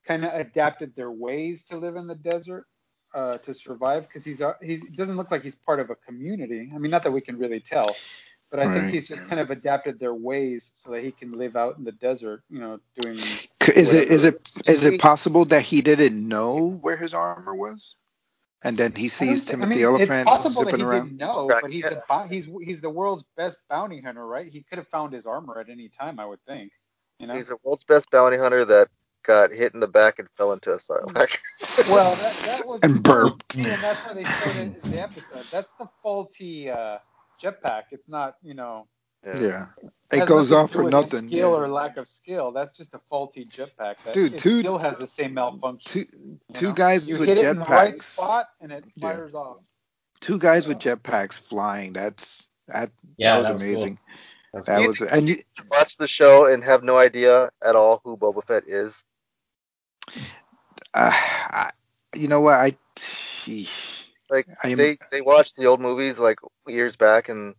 kind 0.06 0.24
of 0.24 0.34
adapted 0.34 0.94
their 0.96 1.10
ways 1.12 1.64
to 1.66 1.78
live 1.78 1.96
in 1.96 2.06
the 2.06 2.16
desert 2.16 2.66
uh, 3.14 3.38
to 3.38 3.54
survive. 3.54 4.08
Because 4.08 4.24
he's 4.24 4.42
uh, 4.42 4.54
he's 4.62 4.82
he 4.82 4.96
doesn't 4.96 5.16
look 5.16 5.30
like 5.30 5.42
he's 5.42 5.56
part 5.56 5.80
of 5.80 5.90
a 5.90 5.96
community. 5.96 6.70
I 6.74 6.78
mean, 6.78 6.90
not 6.90 7.04
that 7.04 7.12
we 7.12 7.20
can 7.22 7.38
really 7.38 7.60
tell, 7.60 8.00
but 8.50 8.60
I 8.60 8.68
think 8.68 8.88
he's 8.88 9.08
just 9.08 9.26
kind 9.26 9.40
of 9.40 9.50
adapted 9.50 10.00
their 10.00 10.14
ways 10.14 10.70
so 10.74 10.92
that 10.92 11.02
he 11.04 11.12
can 11.12 11.32
live 11.32 11.56
out 11.56 11.78
in 11.78 11.84
the 11.84 11.92
desert. 11.92 12.42
You 12.50 12.60
know, 12.60 12.80
doing. 12.96 13.40
C- 13.62 13.72
Is 13.76 13.94
it 13.94 14.08
is 14.10 14.24
it 14.24 14.40
is 14.66 14.86
it 14.86 14.98
possible 14.98 15.46
that 15.46 15.62
he 15.62 15.82
didn't 15.82 16.28
know 16.28 16.70
where 16.82 16.96
his 16.96 17.14
armor 17.14 17.54
was, 17.54 17.96
and 18.62 18.76
then 18.78 18.94
he 18.94 19.08
sees 19.08 19.44
thi- 19.44 19.56
I 19.60 19.66
Timothy 19.66 19.66
mean, 19.66 19.86
Olyphant 19.86 20.10
it's 20.10 20.20
possible 20.24 20.64
that 20.64 20.76
zipping 20.76 20.76
he 20.76 20.84
around? 20.84 20.86
didn't 20.86 21.16
know, 21.18 21.56
but 21.60 21.70
he's 21.72 21.84
yeah. 21.84 21.90
a 21.90 22.02
he's 22.28 22.48
he's 22.62 22.80
the 22.80 22.90
world's 22.90 23.24
best 23.36 23.58
bounty 23.70 24.00
hunter, 24.02 24.26
right? 24.26 24.52
He 24.52 24.62
could 24.62 24.78
have 24.78 24.88
found 24.88 25.12
his 25.14 25.26
armor 25.26 25.58
at 25.60 25.68
any 25.70 25.88
time, 25.88 26.20
I 26.20 26.26
would 26.26 26.44
think. 26.46 26.72
You 27.18 27.28
know. 27.28 27.34
He's 27.36 27.48
the 27.48 27.56
world's 27.64 27.84
best 27.84 28.10
bounty 28.10 28.38
hunter 28.38 28.64
that 28.66 28.88
got 29.24 29.52
hit 29.52 29.74
in 29.74 29.80
the 29.80 29.88
back 29.88 30.18
and 30.18 30.28
fell 30.36 30.52
into 30.52 30.72
a 30.72 30.78
sarlacc. 30.78 31.38
Well, 31.90 32.10
that, 32.10 32.56
that 32.58 32.66
was 32.68 32.80
and 32.82 33.02
burped. 33.02 33.54
And 33.56 33.66
that's 33.66 34.00
how 34.00 34.14
they 34.14 34.24
showed 34.24 34.56
it 34.56 34.84
in 34.84 34.90
the 34.90 35.00
episode. 35.02 35.44
That's 35.50 35.72
the 35.78 35.88
faulty 36.02 36.70
uh, 36.70 36.98
jetpack. 37.42 37.84
It's 37.90 38.08
not, 38.08 38.36
you 38.42 38.54
know, 38.54 38.86
Yeah, 39.24 39.66
has 40.10 40.22
it 40.22 40.26
goes 40.26 40.52
off 40.52 40.70
for 40.72 40.88
nothing. 40.88 41.26
Skill 41.28 41.50
yeah. 41.50 41.56
or 41.56 41.68
lack 41.68 41.96
of 41.96 42.08
skill. 42.08 42.52
That's 42.52 42.72
just 42.76 42.94
a 42.94 42.98
faulty 43.10 43.44
jetpack. 43.44 43.96
That 44.04 44.14
Dude, 44.14 44.34
it 44.34 44.38
two- 44.38 44.60
still 44.60 44.78
has 44.78 44.98
the 44.98 45.06
same 45.06 45.34
malfunction. 45.34 45.84
Two 45.84 46.18
you 46.22 46.38
two 46.54 46.68
know? 46.68 46.72
guys 46.74 47.08
You 47.08 47.18
with 47.18 47.28
hit 47.28 47.38
it 47.38 47.46
in 47.46 47.58
the 47.58 47.64
right 47.64 47.96
jetpacks. 47.96 48.02
spot 48.02 48.46
and 48.60 48.72
it 48.72 48.84
Yeah. 48.96 49.18
off. 49.34 49.58
Two 50.20 50.38
guys 50.38 50.66
with 50.68 50.78
jetpacks 50.78 51.38
flying. 51.38 51.92
That's 51.92 52.48
that. 52.68 52.90
Yeah, 53.16 53.32
that 53.32 53.38
was 53.38 53.46
that 53.46 53.52
was 53.54 53.62
amazing. 53.62 53.98
That's 54.52 54.66
That 54.66 54.80
was 54.86 55.00
and 55.00 55.28
you, 55.28 55.36
Watch 55.70 55.96
the 55.96 56.08
show 56.08 56.46
and 56.46 56.62
have 56.64 56.82
no 56.82 56.98
idea 56.98 57.50
at 57.64 57.76
all 57.76 58.00
who 58.04 58.16
Boba 58.16 58.42
Fett 58.44 58.64
is. 58.66 59.02
Uh, 60.94 61.10
I, 61.12 61.70
you 62.14 62.28
know 62.28 62.40
what 62.40 62.54
I. 62.54 62.76
Like 64.30 64.46
I 64.62 64.68
am- 64.68 64.78
they 64.78 64.98
they 65.10 65.20
watched 65.20 65.56
the 65.56 65.66
old 65.66 65.80
movies 65.80 66.18
like 66.18 66.38
years 66.68 66.96
back, 66.96 67.28
and 67.28 67.54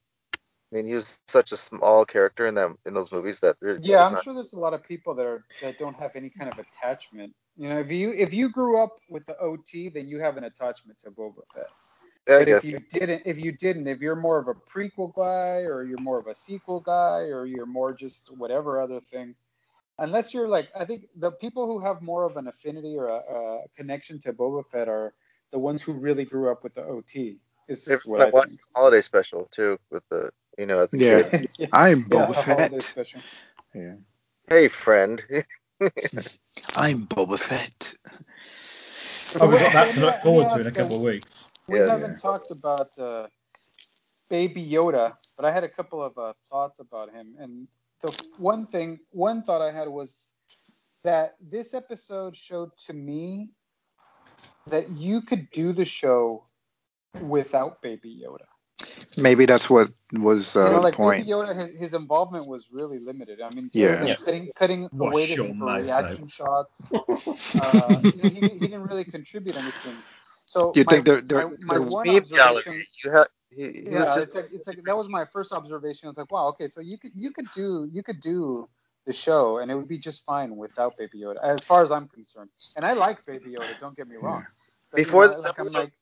I 0.72 0.76
mean 0.78 0.86
he 0.88 0.96
was 0.96 1.20
such 1.28 1.52
a 1.52 1.58
small 1.58 2.06
character 2.06 2.46
in 2.46 2.56
them 2.56 2.78
in 2.86 2.94
those 2.94 3.12
movies 3.12 3.40
that 3.42 3.58
Yeah, 3.82 4.06
I'm 4.06 4.14
not- 4.14 4.24
sure 4.24 4.34
there's 4.34 4.54
a 4.54 4.60
lot 4.60 4.74
of 4.74 4.84
people 4.84 5.14
that 5.16 5.26
are 5.26 5.44
that 5.62 5.78
don't 5.78 5.96
have 5.96 6.16
any 6.16 6.30
kind 6.30 6.50
of 6.52 6.58
attachment. 6.60 7.34
You 7.58 7.70
know, 7.70 7.80
if 7.80 7.92
you 7.92 8.12
if 8.12 8.34
you 8.34 8.50
grew 8.50 8.82
up 8.82 8.98
with 9.10 9.26
the 9.26 9.38
OT, 9.38 9.90
then 9.90 10.08
you 10.08 10.20
have 10.20 10.38
an 10.38 10.46
attachment 10.46 11.00
to 11.00 11.12
Boba 11.12 11.42
Fett. 11.54 11.68
Yeah, 12.28 12.40
But 12.40 12.50
if 12.50 12.64
you 12.64 12.80
didn't, 12.80 13.24
if 13.26 13.38
you 13.38 13.52
didn't, 13.52 13.88
if 13.88 14.00
you're 14.00 14.16
more 14.16 14.38
of 14.40 14.48
a 14.48 14.54
prequel 14.54 15.14
guy, 15.14 15.64
or 15.64 15.84
you're 15.84 16.02
more 16.02 16.20
of 16.20 16.28
a 16.28 16.36
sequel 16.36 16.80
guy, 16.80 17.24
or 17.30 17.46
you're 17.46 17.66
more 17.66 17.94
just 17.94 18.32
whatever 18.38 18.80
other 18.80 19.02
thing, 19.02 19.36
unless 20.02 20.34
you're 20.34 20.50
like, 20.50 20.70
I 20.76 20.86
think 20.86 21.08
the 21.18 21.32
people 21.32 21.68
who 21.68 21.80
have 21.86 22.02
more 22.02 22.26
of 22.26 22.38
an 22.38 22.48
affinity 22.48 22.98
or 22.98 23.08
a, 23.08 23.18
a 23.18 23.70
connection 23.78 24.22
to 24.22 24.34
Boba 24.34 24.64
Fett 24.72 24.90
are 24.90 25.14
the 25.52 25.60
ones 25.60 25.82
who 25.84 25.94
really 25.94 26.26
grew 26.26 26.52
up 26.52 26.64
with 26.64 26.76
the 26.76 26.84
OT. 26.84 27.40
Is 27.70 27.94
If 27.94 28.06
what 28.06 28.22
I 28.22 28.26
I 28.26 28.34
watched 28.34 28.58
the 28.58 28.64
holiday 28.76 29.02
special 29.02 29.48
too 29.52 29.80
with 29.92 30.04
the 30.10 30.32
you 30.58 30.66
know 30.68 30.80
as 30.80 30.94
a 30.94 31.00
Yeah. 31.00 31.24
yeah, 31.58 31.68
I'm 31.74 32.06
yeah, 32.08 32.26
Boba 32.26 32.36
the 32.36 32.44
holiday 32.44 32.82
Fett. 32.82 32.84
special. 32.84 33.22
Yeah. 33.76 33.96
Hey 34.50 34.68
friend. 34.68 35.24
I'm 36.76 37.08
Boba 37.08 37.40
Fett. 37.40 37.96
Oh, 39.40 39.48
we've 39.48 39.60
got 39.60 39.74
that 39.74 39.94
to 39.94 40.00
look 40.02 40.16
forward 40.22 40.50
to 40.50 40.60
in 40.62 40.68
a 40.68 40.72
couple 40.72 40.98
of 40.98 41.02
weeks. 41.04 41.46
We 41.68 41.80
Yes. 41.80 41.88
haven't 41.88 42.18
talked 42.20 42.52
about 42.52 42.98
uh, 42.98 43.28
Baby 44.30 44.66
Yoda, 44.68 45.18
but 45.36 45.46
I 45.46 45.52
had 45.52 45.64
a 45.64 45.70
couple 45.70 46.04
of 46.04 46.18
uh, 46.18 46.34
thoughts 46.50 46.80
about 46.80 47.12
him. 47.12 47.36
And 47.40 47.68
the 48.02 48.24
one 48.38 48.68
thing, 48.68 49.00
one 49.12 49.44
thought 49.44 49.62
I 49.62 49.72
had 49.72 49.88
was 49.88 50.32
that 51.04 51.36
this 51.42 51.74
episode 51.74 52.36
showed 52.36 52.70
to 52.88 52.94
me 52.94 53.50
that 54.68 54.90
you 54.92 55.22
could 55.22 55.50
do 55.52 55.74
the 55.74 55.86
show 55.86 56.46
without 57.20 57.82
Baby 57.82 58.24
Yoda. 58.24 58.46
Maybe 59.18 59.46
that's 59.46 59.70
what 59.70 59.92
was 60.14 60.56
uh, 60.56 60.66
you 60.66 60.70
know, 60.78 60.90
the 60.90 60.92
point. 60.96 61.20
Baby 61.26 61.32
Yoda, 61.32 61.56
his, 61.72 61.80
his 61.80 61.94
involvement 61.94 62.48
was 62.48 62.68
really 62.72 63.00
limited. 63.00 63.42
I 63.42 63.50
mean, 63.56 63.70
Yeah. 63.74 63.88
other 63.90 64.08
Yeah. 64.08 64.16
cutting 64.16 64.52
cutting 64.56 64.90
Wash 64.92 65.14
away 65.14 65.26
the 65.28 65.34
your 65.36 65.56
for 65.56 65.76
reaction 65.82 66.24
out. 66.24 66.30
shots. 66.32 66.82
Uh, 67.62 68.00
you 68.04 68.22
know, 68.24 68.30
he, 68.30 68.40
he 68.48 68.60
didn't 68.60 68.82
really 68.84 69.04
contribute 69.06 69.56
anything. 69.56 69.96
So 70.46 70.72
You 70.76 70.84
my, 70.88 70.94
think 70.94 71.06
they're- 71.06 71.22
they're- 71.22 71.50
my, 71.50 71.56
my 71.62 71.78
they're 71.78 71.88
one 71.88 72.08
Meme 72.08 72.18
observation 72.18 72.84
You 73.04 73.12
have 73.12 73.28
he, 73.56 73.64
he 73.64 73.84
yeah, 73.92 74.00
was 74.00 74.08
just 74.16 74.28
it's 74.28 74.36
like 74.36 74.50
it's 74.52 74.68
like 74.68 74.84
that 74.84 74.98
was 74.98 75.08
my 75.10 75.26
first 75.26 75.52
observation. 75.52 76.08
I 76.08 76.10
was 76.10 76.18
like, 76.18 76.32
wow, 76.32 76.48
okay, 76.50 76.68
so 76.68 76.82
you 76.82 76.98
could 76.98 77.12
you 77.16 77.32
could 77.32 77.52
do 77.54 77.88
you 77.92 78.04
could 78.04 78.22
do 78.22 78.68
the 79.06 79.14
show 79.14 79.58
and 79.58 79.72
it 79.72 79.76
would 79.76 79.88
be 79.88 79.98
just 79.98 80.24
fine 80.26 80.56
without 80.56 80.98
Baby 80.98 81.20
Yoda, 81.22 81.42
as 81.44 81.64
far 81.64 81.84
as 81.84 81.92
I'm 81.92 82.08
concerned. 82.08 82.50
And 82.76 82.86
I 82.86 82.94
like 82.94 83.26
Baby 83.26 83.56
Yoda, 83.58 83.80
don't 83.80 83.96
get 83.98 84.08
me 84.08 84.16
wrong. 84.16 84.46
But, 84.92 85.00
you 85.00 85.06
Before 85.06 85.26
know, 85.26 85.34
this 85.34 85.44
like, 85.44 85.60
episode- 85.60 85.78
like, 85.78 85.94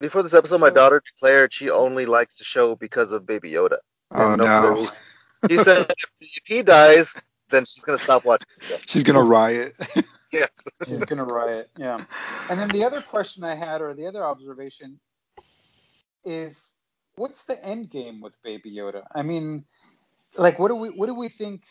before 0.00 0.22
this 0.22 0.34
episode. 0.34 0.60
My 0.60 0.70
daughter 0.70 1.02
declared 1.04 1.52
she 1.52 1.70
only 1.70 2.06
likes 2.06 2.38
the 2.38 2.44
show 2.44 2.76
because 2.76 3.10
of 3.10 3.26
Baby 3.26 3.50
Yoda. 3.52 3.78
Oh 4.12 4.34
no 4.36 4.44
no. 4.44 4.88
She 5.48 5.56
said 5.58 5.86
if, 5.90 6.10
if 6.20 6.42
he 6.46 6.62
dies, 6.62 7.16
then 7.50 7.64
she's 7.64 7.82
gonna 7.84 7.98
stop 7.98 8.24
watching. 8.24 8.46
She's 8.86 9.02
gonna 9.02 9.22
riot. 9.22 9.74
Yes. 10.30 10.50
she's 10.86 11.02
gonna 11.04 11.24
riot. 11.24 11.70
Yeah. 11.78 12.04
And 12.50 12.60
then 12.60 12.68
the 12.68 12.84
other 12.84 13.00
question 13.00 13.44
I 13.44 13.54
had, 13.54 13.80
or 13.80 13.94
the 13.94 14.06
other 14.06 14.22
observation, 14.24 15.00
is 16.24 16.74
what's 17.16 17.44
the 17.44 17.62
end 17.64 17.90
game 17.90 18.20
with 18.20 18.40
Baby 18.42 18.74
Yoda? 18.74 19.04
I 19.14 19.22
mean, 19.22 19.64
like, 20.36 20.58
what 20.58 20.68
do 20.68 20.74
we 20.76 20.90
what 20.90 21.06
do 21.06 21.14
we 21.14 21.28
think? 21.28 21.64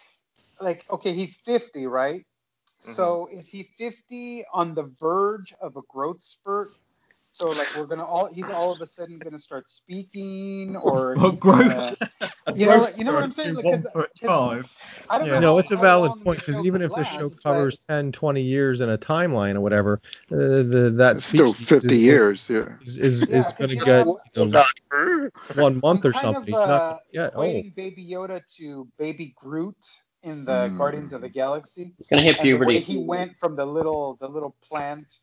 Like, 0.60 0.86
okay, 0.90 1.14
he's 1.14 1.36
50, 1.36 1.86
right? 1.88 2.26
Mm-hmm. 2.84 2.94
So 2.94 3.28
is 3.32 3.48
he 3.48 3.70
50 3.78 4.46
on 4.54 4.74
the 4.76 4.84
verge 5.00 5.54
of 5.62 5.78
a 5.78 5.82
growth 5.90 6.22
spurt? 6.22 6.68
So 7.38 7.50
like 7.50 7.68
we're 7.78 7.86
gonna 7.86 8.04
all 8.04 8.26
he's 8.34 8.46
all 8.50 8.72
of 8.72 8.82
a 8.82 8.88
sudden 8.88 9.20
gonna 9.20 9.38
start 9.38 9.70
speaking 9.70 10.76
or 10.76 11.16
Well, 11.16 11.30
he's 11.32 11.40
gonna, 11.40 11.96
you 12.56 12.66
know 12.66 12.78
like, 12.78 12.98
you 12.98 13.04
know 13.04 13.14
what 13.14 13.22
I'm 13.22 13.32
saying? 13.32 13.54
Like, 13.54 13.64
one 13.66 13.84
'cause- 13.84 13.92
foot 13.94 14.10
'cause 14.20 14.28
five. 14.28 14.76
I 15.08 15.18
don't 15.20 15.28
Yeah. 15.28 15.34
know. 15.36 15.40
No, 15.42 15.58
it's 15.60 15.70
a 15.70 15.78
valid 15.78 16.14
point 16.24 16.40
because 16.40 16.66
even 16.66 16.82
could 16.82 16.90
if 16.92 16.96
the 16.98 17.04
show 17.04 17.22
last, 17.26 17.36
but- 17.36 17.44
covers 17.44 17.78
10, 17.88 18.12
20 18.12 18.42
years 18.42 18.82
in 18.82 18.90
a 18.90 18.98
timeline 18.98 19.54
or 19.56 19.62
whatever, 19.62 20.02
uh, 20.32 20.36
the, 20.36 20.94
that 20.98 21.18
It's 21.18 21.26
still 21.26 21.54
50 21.54 21.94
is, 21.94 22.02
years. 22.02 22.50
Yeah. 22.50 22.70
is 22.82 22.98
is, 22.98 23.30
Yeah, 23.30 23.38
is 23.40 23.46
'cause 23.46 23.54
going 23.54 23.70
to 23.70 23.76
you 23.76 23.86
know, 23.86 24.20
get 24.34 24.38
you 24.38 24.46
know, 24.48 25.30
one 25.62 25.80
month 25.84 26.06
or 26.06 26.14
something. 26.14 26.38
Of, 26.38 26.46
He's 26.46 26.54
not 26.56 26.70
uh, 26.70 26.90
going 26.90 27.00
to 27.00 27.14
get 27.14 27.36
old. 27.36 27.46
equating 27.46 27.76
Baby 27.76 28.10
Yoda 28.12 28.42
to 28.58 28.88
Baby 28.98 29.36
Groot 29.38 29.78
in 30.24 30.44
the 30.44 30.70
Hmm. 30.70 30.78
Guardians 30.78 31.14
of 31.14 31.22
the 31.22 31.30
Galaxy. 31.30 31.94
It's 32.00 32.10
gonna 32.10 32.24
hit 32.24 32.38
and 32.40 32.46
the 32.48 32.54
way 32.54 32.58
puberty. 32.58 32.80
he 32.80 32.98
went 32.98 33.38
from 33.40 33.56
the 33.56 33.66
little 33.66 34.18
the 34.20 34.28
little 34.28 34.56
plant 34.68 35.20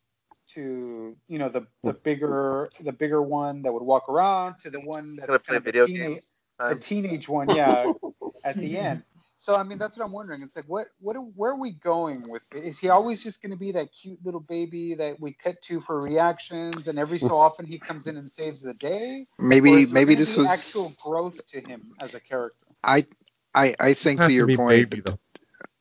to 0.54 1.16
you 1.28 1.38
know 1.38 1.48
the 1.48 1.66
the 1.84 1.92
bigger 1.94 2.70
the 2.80 2.92
bigger 2.92 3.22
one 3.22 3.62
that 3.62 3.72
would 3.72 3.82
walk 3.82 4.08
around 4.08 4.58
to 4.60 4.70
the 4.70 4.80
one 4.80 5.16
He's 5.16 5.24
that's 5.26 5.26
gonna 5.26 5.40
play 5.40 5.58
kind 5.58 5.58
of 5.58 5.64
the 5.64 5.72
video 5.72 5.86
teenage 5.86 6.18
games. 6.18 6.34
the 6.68 6.76
teenage 6.76 7.28
one 7.28 7.50
yeah 7.50 7.86
at 8.44 8.58
the 8.60 8.76
end 8.78 9.02
so 9.38 9.54
i 9.56 9.62
mean 9.62 9.78
that's 9.78 9.96
what 9.98 10.04
i'm 10.04 10.12
wondering 10.12 10.42
it's 10.42 10.56
like 10.56 10.66
what 10.68 10.88
what 11.00 11.16
where 11.36 11.52
are 11.52 11.58
we 11.60 11.72
going 11.72 12.28
with 12.28 12.42
is 12.52 12.78
he 12.78 12.88
always 12.88 13.22
just 13.22 13.42
going 13.42 13.50
to 13.50 13.56
be 13.56 13.72
that 13.72 13.88
cute 13.92 14.18
little 14.24 14.40
baby 14.40 14.94
that 14.94 15.20
we 15.20 15.32
cut 15.32 15.60
to 15.62 15.80
for 15.80 16.00
reactions 16.00 16.88
and 16.88 16.98
every 16.98 17.18
so 17.18 17.36
often 17.38 17.66
he 17.66 17.78
comes 17.78 18.06
in 18.06 18.16
and 18.16 18.30
saves 18.30 18.60
the 18.62 18.74
day 18.74 19.26
Maybe 19.38 19.86
maybe 19.86 20.14
this 20.14 20.36
was. 20.36 20.48
actual 20.48 20.90
growth 21.04 21.44
to 21.48 21.60
him 21.60 21.94
as 22.00 22.14
a 22.14 22.20
character 22.20 22.66
I 22.82 23.06
I 23.54 23.74
I 23.80 23.94
think 23.94 24.22
to 24.22 24.32
to 24.32 24.32
your 24.32 24.46
be 24.46 24.56
point. 24.56 24.90
baby, 24.90 25.00
though. 25.00 25.18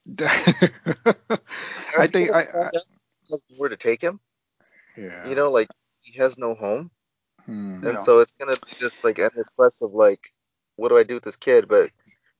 I 1.97 2.07
think 2.07 2.31
I, 2.31 2.41
I 2.41 2.69
has 3.31 3.43
nowhere 3.49 3.69
to 3.69 3.77
take 3.77 4.01
him. 4.01 4.19
Yeah. 4.97 5.23
You 5.23 5.35
know, 5.35 5.51
like 5.51 5.69
he 6.01 6.17
has 6.19 6.37
no 6.37 6.55
home, 6.55 6.91
Hmm. 7.45 7.83
and 7.83 7.99
Yeah. 7.99 8.01
so 8.01 8.19
it's 8.19 8.33
gonna 8.39 8.57
be 8.57 8.73
just 8.79 9.03
like 9.03 9.19
endless 9.19 9.49
quest 9.57 9.81
of 9.81 9.93
like, 9.93 10.21
what 10.75 10.89
do 10.89 10.97
I 10.97 11.03
do 11.03 11.15
with 11.15 11.23
this 11.23 11.35
kid? 11.37 11.67
But 11.67 11.91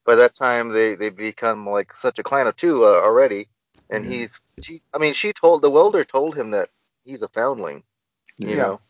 by 0.06 0.16
that 0.16 0.36
time, 0.36 0.70
they 0.70 0.96
they 0.96 1.10
become 1.10 1.68
like 1.70 1.94
such 1.96 2.20
a 2.20 2.24
clan 2.24 2.48
of 2.48 2.56
two 2.58 2.86
uh, 2.86 3.02
already, 3.02 3.50
and 3.90 4.06
Mhm. 4.06 4.06
he's 4.06 4.42
she. 4.62 4.82
I 4.94 5.00
mean, 5.00 5.14
she 5.14 5.34
told 5.34 5.62
the 5.62 5.72
welder 5.72 6.04
told 6.06 6.36
him 6.36 6.52
that 6.52 6.70
he's 7.06 7.24
a 7.24 7.30
foundling. 7.30 7.84
You 8.44 8.56
Yeah. 8.56 8.58
know. 8.58 8.82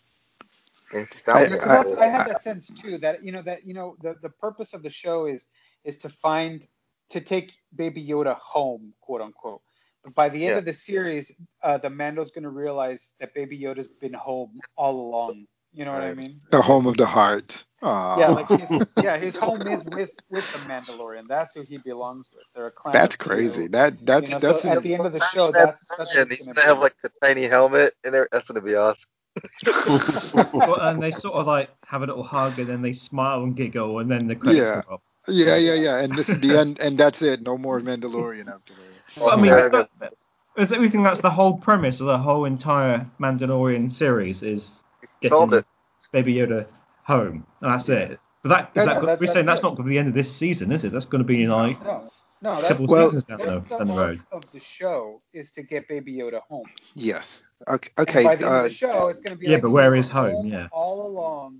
And 0.93 1.07
he 1.11 1.19
I- 1.33 1.43
found 1.43 1.51
Yeah, 1.51 1.57
it. 1.57 1.61
'cause 1.61 1.71
that's, 1.71 1.93
I 1.93 2.07
had 2.07 2.25
that 2.25 2.43
sense 2.43 2.69
too. 2.71 2.97
That 2.99 3.23
you 3.23 3.31
know 3.31 3.41
that 3.43 3.65
you 3.65 3.73
know 3.73 3.97
the 4.01 4.15
the 4.21 4.29
purpose 4.29 4.73
of 4.73 4.83
the 4.83 4.89
show 4.89 5.25
is 5.27 5.47
is 5.85 5.97
to 5.99 6.09
find 6.09 6.67
to 7.11 7.21
take 7.21 7.53
Baby 7.75 8.05
Yoda 8.07 8.37
home, 8.39 8.93
quote 9.01 9.21
unquote. 9.21 9.61
But 10.03 10.15
by 10.15 10.29
the 10.29 10.43
end 10.45 10.51
Yeah. 10.51 10.57
of 10.57 10.65
the 10.65 10.73
series, 10.73 11.31
uh, 11.61 11.77
the 11.77 11.89
Mando's 11.89 12.31
going 12.31 12.43
to 12.43 12.49
realize 12.49 13.13
that 13.19 13.33
Baby 13.33 13.57
Yoda's 13.59 13.87
been 13.87 14.13
home 14.13 14.59
all 14.75 14.99
along. 15.09 15.47
You 15.75 15.85
know 15.85 15.91
what 15.91 16.03
I 16.03 16.13
mean? 16.13 16.39
The 16.51 16.61
home 16.61 16.85
of 16.85 16.97
the 16.97 17.05
heart. 17.07 17.65
Aw. 17.81 18.19
Yeah, 18.19 18.27
like 18.29 18.47
his, 18.47 18.87
yeah, 19.01 19.17
his 19.17 19.35
home 19.35 19.61
is 19.67 19.83
with 19.85 20.11
with 20.29 20.45
the 20.51 20.59
Mandalorian. 20.69 21.27
That's 21.27 21.53
who 21.55 21.63
he 21.63 21.77
belongs 21.77 22.29
with. 22.33 22.43
They're 22.53 22.67
a 22.67 22.71
clan. 22.71 22.93
that's 22.93 23.15
of 23.15 23.19
two. 23.19 23.29
crazy. 23.29 23.67
That 23.67 24.05
that's 24.05 24.29
you 24.29 24.35
know, 24.35 24.39
that's 24.39 24.61
so 24.61 24.69
at 24.71 24.83
the 24.83 24.93
end 24.93 25.05
of 25.05 25.13
the 25.13 25.19
show, 25.33 25.51
that's 25.51 25.83
that's 25.97 26.15
and 26.15 26.29
what 26.29 26.37
he's 26.37 26.47
it's 26.47 26.53
gonna 26.53 26.67
have 26.67 26.79
like 26.79 26.95
the 27.01 27.09
tiny 27.21 27.43
helmet, 27.43 27.93
and 28.03 28.13
every- 28.13 28.27
that's 28.31 28.47
gonna 28.47 28.61
be 28.61 28.75
awesome. 28.75 29.09
Well, 30.53 30.79
and 30.79 31.01
they 31.01 31.11
sort 31.11 31.35
of 31.35 31.47
like 31.47 31.69
have 31.85 32.03
a 32.03 32.05
little 32.05 32.23
hug 32.23 32.59
and 32.59 32.67
then 32.69 32.81
they 32.81 32.93
smile 32.93 33.43
and 33.43 33.55
giggle 33.55 33.99
and 33.99 34.09
then 34.11 34.27
the 34.27 34.35
credits 34.35 34.63
Yeah. 34.67 34.81
go 34.87 34.95
up. 34.95 35.01
Yeah 35.27 35.55
yeah 35.55 35.73
yeah. 35.73 35.99
And 35.99 36.15
this 36.17 36.29
is 36.29 36.39
the 36.39 36.57
end, 36.57 36.79
and 36.79 36.97
that's 36.97 37.21
it. 37.21 37.41
No 37.41 37.57
more 37.57 37.79
Mandalorian 37.81 38.49
after 38.49 38.73
that. 38.73 39.15
But 39.17 39.33
I 39.33 39.35
mean, 39.35 39.45
Yeah, 39.45 39.67
that, 39.69 39.89
that, 39.99 40.13
is 40.57 40.71
everything 40.71 41.03
that's 41.03 41.19
the 41.21 41.29
whole 41.29 41.57
premise 41.57 41.99
of 41.99 42.07
the 42.07 42.17
whole 42.17 42.45
entire 42.45 43.05
Mandalorian 43.19 43.91
series 43.91 44.43
is 44.43 44.81
getting 45.21 45.53
it. 45.53 45.65
Baby 46.11 46.35
Yoda 46.35 46.67
home, 47.03 47.45
and 47.61 47.71
that's 47.73 47.87
it. 47.89 48.19
But 48.43 48.49
that, 48.49 48.59
is 48.75 48.85
That's- 48.85 48.99
that 48.99 49.05
that- 49.05 49.19
we're 49.21 49.27
saying 49.27 49.45
that's 49.45 49.61
that's 49.61 49.61
it. 49.61 49.63
not 49.63 49.77
going 49.77 49.85
to 49.85 49.89
be 49.89 49.95
the 49.95 49.99
end 49.99 50.09
of 50.09 50.13
this 50.13 50.33
season, 50.33 50.71
is 50.71 50.83
it? 50.83 50.91
That's 50.91 51.05
going 51.05 51.23
to 51.23 51.27
be 51.27 51.43
in 51.43 51.49
like 51.49 51.81
No, 51.83 52.11
no, 52.41 52.51
a 52.51 52.55
that's, 52.55 52.67
couple 52.67 52.87
Well- 52.87 53.07
seasons 53.07 53.23
down, 53.23 53.37
that's 53.37 53.49
the, 53.49 53.59
the 53.61 53.77
down 53.77 53.87
the 53.87 53.93
road. 53.93 54.21
of 54.33 54.51
the 54.51 54.59
show 54.59 55.21
is 55.33 55.51
to 55.51 55.63
get 55.63 55.87
Baby 55.87 56.13
Yoda 56.15 56.41
home. 56.49 56.65
Yes. 56.93 57.45
Okay. 57.69 57.89
And 57.97 58.09
Okay. 58.09 58.23
by 58.25 58.35
the 58.35 58.45
end 58.45 58.53
uh, 58.53 58.57
of 58.57 58.63
the 58.63 58.69
show, 58.71 59.07
it's 59.07 59.21
going 59.21 59.31
to 59.35 59.39
be 59.39 59.45
Yeah, 59.47 59.53
like 59.53 59.61
but 59.63 59.71
where 59.71 59.95
is 59.95 60.07
you 60.07 60.13
home? 60.13 60.47
Yeah. 60.47 60.67
all 60.73 61.07
along. 61.07 61.59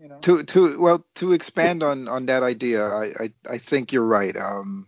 You 0.00 0.08
know. 0.08 0.18
to 0.20 0.42
to 0.42 0.80
well 0.80 1.04
to 1.16 1.32
expand 1.32 1.82
on 1.82 2.08
on 2.08 2.26
that 2.26 2.42
idea, 2.42 2.86
I 2.86 3.04
I, 3.20 3.32
I 3.48 3.58
think 3.58 3.92
you're 3.92 4.06
right. 4.06 4.34
Um, 4.34 4.86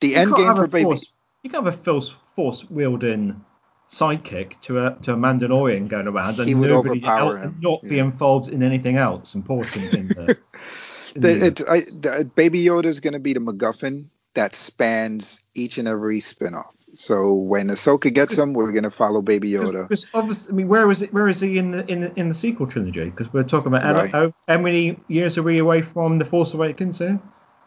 the 0.00 0.08
You 0.08 0.16
end 0.16 0.36
game 0.36 0.54
for 0.56 0.66
Baby. 0.66 0.84
force, 0.84 1.12
You 1.42 1.50
can't 1.50 1.64
have 1.64 1.74
a 1.74 1.76
force, 1.76 2.14
force 2.34 2.64
wielding 2.70 3.44
sidekick 3.90 4.60
to 4.62 4.86
a 4.86 4.96
to 5.02 5.12
a 5.12 5.16
Mandalorian 5.16 5.88
going 5.88 6.08
around 6.08 6.38
and 6.40 6.50
nobody 6.58 7.00
overpower 7.00 7.36
el- 7.38 7.44
him, 7.44 7.58
not 7.60 7.82
be 7.82 7.98
involved 7.98 8.48
in 8.48 8.62
anything 8.62 8.96
else 8.96 9.34
important 9.34 9.92
in 9.92 10.08
the. 10.08 10.38
in 11.14 11.20
The, 11.20 11.34
the- 11.34 11.46
it, 11.46 11.60
I, 11.68 11.80
the, 11.80 12.30
Baby 12.34 12.64
Yoda 12.64 12.86
is 12.86 13.00
going 13.00 13.12
to 13.12 13.20
be 13.20 13.34
the 13.34 13.40
MacGuffin 13.40 14.06
that 14.34 14.54
spans 14.56 15.42
each 15.54 15.78
and 15.78 15.86
every 15.86 16.20
spinoff. 16.20 16.72
So 16.96 17.32
when 17.34 17.68
Ahsoka 17.68 18.12
gets 18.12 18.38
him, 18.38 18.52
we're 18.52 18.72
going 18.72 18.84
to 18.84 18.90
follow 18.90 19.22
Baby 19.22 19.50
Yoda. 19.52 19.88
Because 19.88 20.06
obviously, 20.14 20.52
I 20.52 20.54
mean, 20.56 20.68
where 20.68 20.90
is 20.90 21.02
it? 21.02 21.12
Where 21.12 21.28
is 21.28 21.40
he 21.40 21.58
in 21.58 21.70
the 21.72 21.86
in 21.90 22.00
the, 22.02 22.18
in 22.18 22.28
the 22.28 22.34
sequel 22.34 22.66
trilogy? 22.66 23.04
Because 23.10 23.32
we're 23.32 23.42
talking 23.44 23.68
about 23.68 23.82
how- 23.82 23.92
Right. 23.94 24.10
how, 24.10 24.32
how 24.48 24.58
many 24.58 24.98
years 25.08 25.36
are 25.38 25.42
we 25.42 25.58
away 25.58 25.82
from 25.82 26.18
the 26.18 26.24
Force 26.24 26.54
Awakens 26.54 26.98
here? 26.98 27.20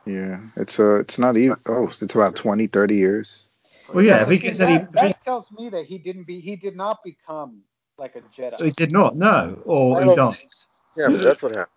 Yeah, 0.06 0.40
it's 0.56 0.80
uh, 0.80 1.00
it's 1.00 1.20
not 1.20 1.36
even. 1.38 1.58
Oh, 1.66 1.88
it's 1.88 2.16
about 2.16 2.36
20, 2.36 2.68
30 2.68 2.96
years. 2.96 3.50
Well, 3.94 4.04
yeah, 4.04 4.22
if 4.24 4.30
he 4.30 4.38
gets 4.38 4.60
that, 4.60 4.70
any, 4.70 4.76
if 4.84 4.92
that 4.94 5.22
tells 5.24 5.52
me 5.52 5.70
that 5.70 5.86
he 5.86 5.98
didn't 5.98 6.24
be 6.26 6.40
he 6.40 6.56
did 6.56 6.76
not 6.76 7.00
become 7.04 7.62
like 7.98 8.16
a 8.16 8.22
Jedi. 8.22 8.58
So 8.58 8.66
he 8.66 8.72
did 8.72 8.94
not, 8.94 9.18
no, 9.18 9.62
or 9.66 10.00
he 10.02 10.08
Well, 10.08 10.16
dies. 10.16 10.66
Yeah, 10.96 11.08
but 11.10 11.22
that's 11.22 11.44
what 11.44 11.56
happened. 11.56 11.74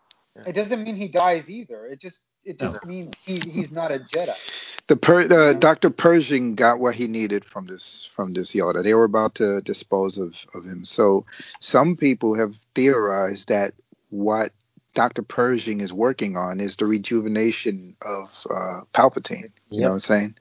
It 0.46 0.52
doesn't 0.52 0.82
mean 0.84 0.94
he 0.96 1.08
dies 1.08 1.50
either. 1.50 1.86
It 1.86 2.00
just 2.00 2.22
it 2.44 2.58
just 2.58 2.84
means 2.86 3.10
he 3.24 3.38
he's 3.40 3.72
not 3.72 3.90
a 3.90 3.98
Jedi. 3.98 4.69
The 4.90 4.96
per, 4.96 5.22
uh, 5.22 5.52
Dr. 5.52 5.90
Pershing 5.90 6.56
got 6.56 6.80
what 6.80 6.96
he 6.96 7.06
needed 7.06 7.44
from 7.44 7.68
this 7.68 8.10
from 8.10 8.32
this 8.32 8.50
Yoda. 8.54 8.82
They 8.82 8.92
were 8.92 9.04
about 9.04 9.36
to 9.36 9.60
dispose 9.60 10.18
of, 10.18 10.34
of 10.52 10.64
him. 10.64 10.84
So 10.84 11.26
some 11.60 11.94
people 11.94 12.34
have 12.34 12.56
theorized 12.74 13.50
that 13.50 13.74
what 14.08 14.52
Dr. 14.94 15.22
Pershing 15.22 15.80
is 15.80 15.92
working 15.92 16.36
on 16.36 16.58
is 16.58 16.74
the 16.74 16.86
rejuvenation 16.86 17.94
of 18.02 18.44
uh, 18.50 18.80
Palpatine. 18.92 19.52
You 19.68 19.82
know 19.82 19.86
what 19.90 19.92
I'm 19.92 20.00
saying? 20.00 20.34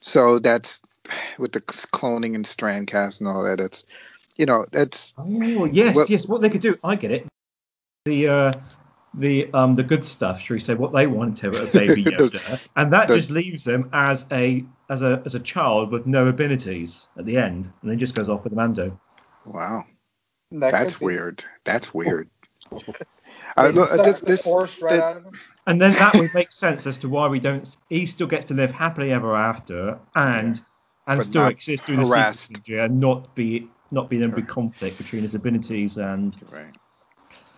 So 0.00 0.40
that's 0.40 0.82
with 1.38 1.52
the 1.52 1.60
cloning 1.60 2.34
and 2.34 2.44
strand 2.44 2.88
cast 2.88 3.20
and 3.20 3.28
all 3.28 3.44
that. 3.44 3.58
That's 3.58 3.84
you 4.34 4.46
know 4.46 4.66
that's 4.72 5.14
Oh 5.16 5.66
yes, 5.66 5.94
Well- 5.94 6.06
yes. 6.08 6.26
What 6.26 6.40
they 6.40 6.50
could 6.50 6.62
do, 6.62 6.76
I 6.82 6.96
get 6.96 7.12
it. 7.12 7.28
The 8.06 8.26
uh, 8.26 8.52
the 9.16 9.52
um 9.52 9.74
the 9.74 9.82
good 9.82 10.04
stuff, 10.04 10.40
shall 10.40 10.54
we 10.54 10.60
say, 10.60 10.74
what 10.74 10.92
they 10.92 11.06
want 11.06 11.36
to 11.38 11.48
a 11.48 11.66
baby 11.72 12.04
Yoda, 12.04 12.60
and 12.76 12.92
that 12.92 13.08
just 13.08 13.30
leaves 13.30 13.64
them 13.64 13.88
as 13.92 14.24
a 14.32 14.64
as 14.90 15.02
a 15.02 15.22
as 15.24 15.34
a 15.34 15.40
child 15.40 15.90
with 15.92 16.06
no 16.06 16.26
abilities 16.28 17.08
at 17.18 17.24
the 17.26 17.36
end, 17.38 17.70
and 17.82 17.90
then 17.90 17.98
just 17.98 18.14
goes 18.14 18.28
off 18.28 18.44
with 18.44 18.52
the 18.52 18.56
Mando. 18.56 18.98
wow. 19.44 19.84
That 20.52 20.72
That's 20.72 20.94
could 20.94 21.00
be. 21.00 21.06
weird. 21.06 21.44
That's 21.64 21.92
weird. 21.94 22.28
Uh, 23.56 23.70
look, 23.72 23.88
suck 23.88 24.04
this, 24.04 24.20
the 24.20 24.26
this, 24.26 24.82
right 24.82 24.90
that- 24.94 25.02
out 25.02 25.16
of 25.18 25.24
him. 25.26 25.32
And 25.66 25.80
then 25.80 25.92
that 25.92 26.14
would 26.16 26.34
make 26.34 26.50
sense 26.50 26.86
as 26.86 26.98
to 26.98 27.08
why 27.08 27.28
we 27.28 27.38
don't. 27.38 27.76
He 27.88 28.04
still 28.06 28.26
gets 28.26 28.46
to 28.46 28.54
live 28.54 28.70
happily 28.72 29.12
ever 29.12 29.34
after, 29.36 29.98
and 30.16 30.60
and 31.06 31.18
But 31.18 31.24
still 31.24 31.46
exist 31.46 31.86
through 31.86 31.96
the 31.98 32.06
harassed. 32.06 32.56
sequel 32.56 32.80
and 32.84 32.98
not 33.00 33.34
be 33.36 33.68
not 33.90 34.10
be 34.10 34.18
there 34.18 34.28
be 34.28 34.42
conflict 34.42 34.98
between 34.98 35.22
his 35.22 35.34
abilities 35.34 35.98
and 35.98 36.36
right. 36.50 36.76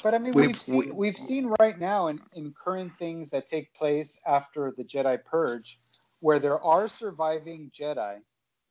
But 0.03 0.15
I 0.15 0.19
mean, 0.19 0.33
We've- 0.35 0.49
we've, 0.49 0.61
seen 0.61 0.77
we- 0.77 0.91
we've 0.93 1.17
seen 1.17 1.55
right 1.59 1.79
now 1.79 2.09
in, 2.09 2.21
in 2.35 2.53
current 2.53 2.93
things 2.99 3.31
that 3.31 3.47
take 3.47 3.73
place 3.75 4.21
after 4.27 4.73
the 4.77 4.85
Jedi 4.85 5.25
Purge, 5.25 5.81
where 6.21 6.39
there 6.39 6.61
are 6.63 6.89
surviving 6.89 7.71
Jedi, 7.79 8.21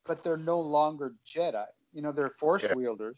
but 0.04 0.22
they're 0.22 0.36
no 0.36 0.60
longer 0.60 1.14
Jedi. 1.26 1.66
You 1.92 2.02
know, 2.02 2.12
they're 2.12 2.30
Force 2.30 2.62
Yeah. 2.62 2.74
wielders, 2.74 3.16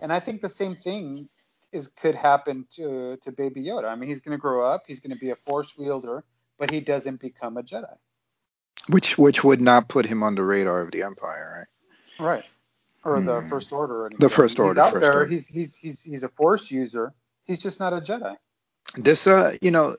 and 0.00 0.12
I 0.12 0.20
think 0.20 0.40
the 0.40 0.48
same 0.48 0.76
thing 0.76 1.28
is 1.72 1.88
could 1.88 2.14
happen 2.14 2.66
to 2.76 3.18
to 3.22 3.32
Baby 3.32 3.62
Yoda. 3.64 3.84
I 3.88 3.94
mean, 3.94 4.08
he's 4.08 4.20
going 4.20 4.36
to 4.36 4.40
grow 4.40 4.66
up, 4.66 4.84
he's 4.86 5.00
going 5.00 5.10
to 5.16 5.18
be 5.22 5.30
a 5.30 5.36
Force 5.36 5.76
wielder, 5.76 6.24
but 6.58 6.70
he 6.70 6.80
doesn't 6.80 7.20
become 7.20 7.56
a 7.56 7.62
Jedi. 7.62 7.94
Which 8.88 9.18
which 9.18 9.44
would 9.44 9.60
not 9.60 9.88
put 9.88 10.06
him 10.06 10.22
on 10.22 10.34
the 10.34 10.42
radar 10.42 10.80
of 10.80 10.90
the 10.90 11.02
Empire, 11.02 11.68
right? 12.18 12.26
Right. 12.26 12.44
Or 13.04 13.20
the 13.20 13.42
Hmm. 13.42 13.48
First 13.48 13.72
Order. 13.72 14.06
Or. 14.06 14.10
The 14.10 14.28
First 14.28 14.58
Order. 14.58 14.80
he's 14.80 14.86
out 14.86 14.92
First 14.92 15.02
there. 15.02 15.12
Order. 15.20 15.26
He's 15.26 15.46
he's 15.46 15.76
he's 15.76 16.02
he's 16.02 16.22
a 16.24 16.28
Force 16.28 16.70
user. 16.70 17.12
He's 17.48 17.58
just 17.58 17.80
not 17.80 17.92
a 17.94 18.00
Jedi. 18.00 18.36
This 18.94 19.26
uh, 19.26 19.56
you 19.60 19.70
know, 19.72 19.96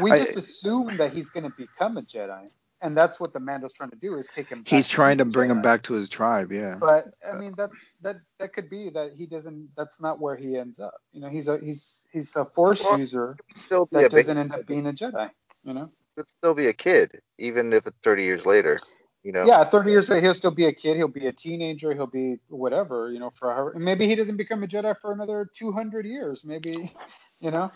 We 0.00 0.12
I- 0.12 0.18
just 0.20 0.36
assume 0.36 0.96
that 0.96 1.12
he's 1.12 1.28
going 1.28 1.44
to 1.44 1.54
become 1.56 1.96
a 1.96 2.02
Jedi, 2.02 2.46
and 2.80 2.96
that's 2.96 3.20
what 3.20 3.32
the 3.32 3.40
Mando's 3.40 3.72
trying 3.72 3.90
to 3.90 3.96
do 3.96 4.14
is 4.16 4.28
take 4.28 4.48
him. 4.48 4.62
Back 4.62 4.68
he's 4.68 4.88
trying 4.88 5.18
to 5.18 5.24
be 5.24 5.30
a 5.30 5.32
bring 5.32 5.50
him 5.50 5.62
back 5.62 5.82
to 5.84 5.94
his 5.94 6.08
tribe, 6.08 6.52
yeah. 6.52 6.76
But 6.80 7.12
I 7.28 7.38
mean, 7.38 7.54
that's 7.56 7.74
that 8.02 8.20
that 8.38 8.52
could 8.54 8.70
be 8.70 8.90
that 8.90 9.12
he 9.14 9.26
doesn't. 9.26 9.70
That's 9.76 10.00
not 10.00 10.20
where 10.20 10.36
he 10.36 10.56
ends 10.56 10.78
up. 10.78 10.94
You 11.12 11.20
know, 11.20 11.28
he's 11.28 11.48
a 11.48 11.58
he's 11.58 12.06
he's 12.12 12.34
a 12.36 12.44
Force 12.44 12.82
Well, 12.84 12.98
user 12.98 13.36
Still 13.56 13.88
that 13.92 14.10
doesn't 14.10 14.38
end 14.38 14.54
up 14.54 14.66
being 14.66 14.86
a 14.86 14.92
Jedi. 14.92 15.30
You 15.64 15.74
know. 15.74 15.90
could 16.16 16.28
still 16.28 16.54
be 16.54 16.68
a 16.68 16.72
kid, 16.72 17.20
even 17.38 17.72
if 17.72 17.86
it's 17.86 17.98
30 18.02 18.24
years 18.24 18.46
later. 18.46 18.78
You 19.22 19.32
know. 19.32 19.44
Yeah, 19.46 19.64
30 19.64 19.90
years 19.90 20.10
later, 20.10 20.20
he'll 20.22 20.34
still 20.34 20.50
be 20.50 20.66
a 20.66 20.72
kid. 20.72 20.96
He'll 20.96 21.08
be 21.08 21.26
a 21.28 21.32
teenager. 21.32 21.94
He'll 21.94 22.06
be 22.06 22.38
whatever. 22.48 23.10
You 23.12 23.20
know, 23.20 23.30
for 23.30 23.54
her. 23.54 23.72
Maybe 23.78 24.06
he 24.06 24.14
doesn't 24.14 24.36
become 24.36 24.62
a 24.62 24.66
Jedi 24.66 24.96
for 25.00 25.12
another 25.12 25.48
200 25.54 26.06
years. 26.06 26.44
Maybe, 26.44 26.92
you 27.40 27.50
know. 27.50 27.70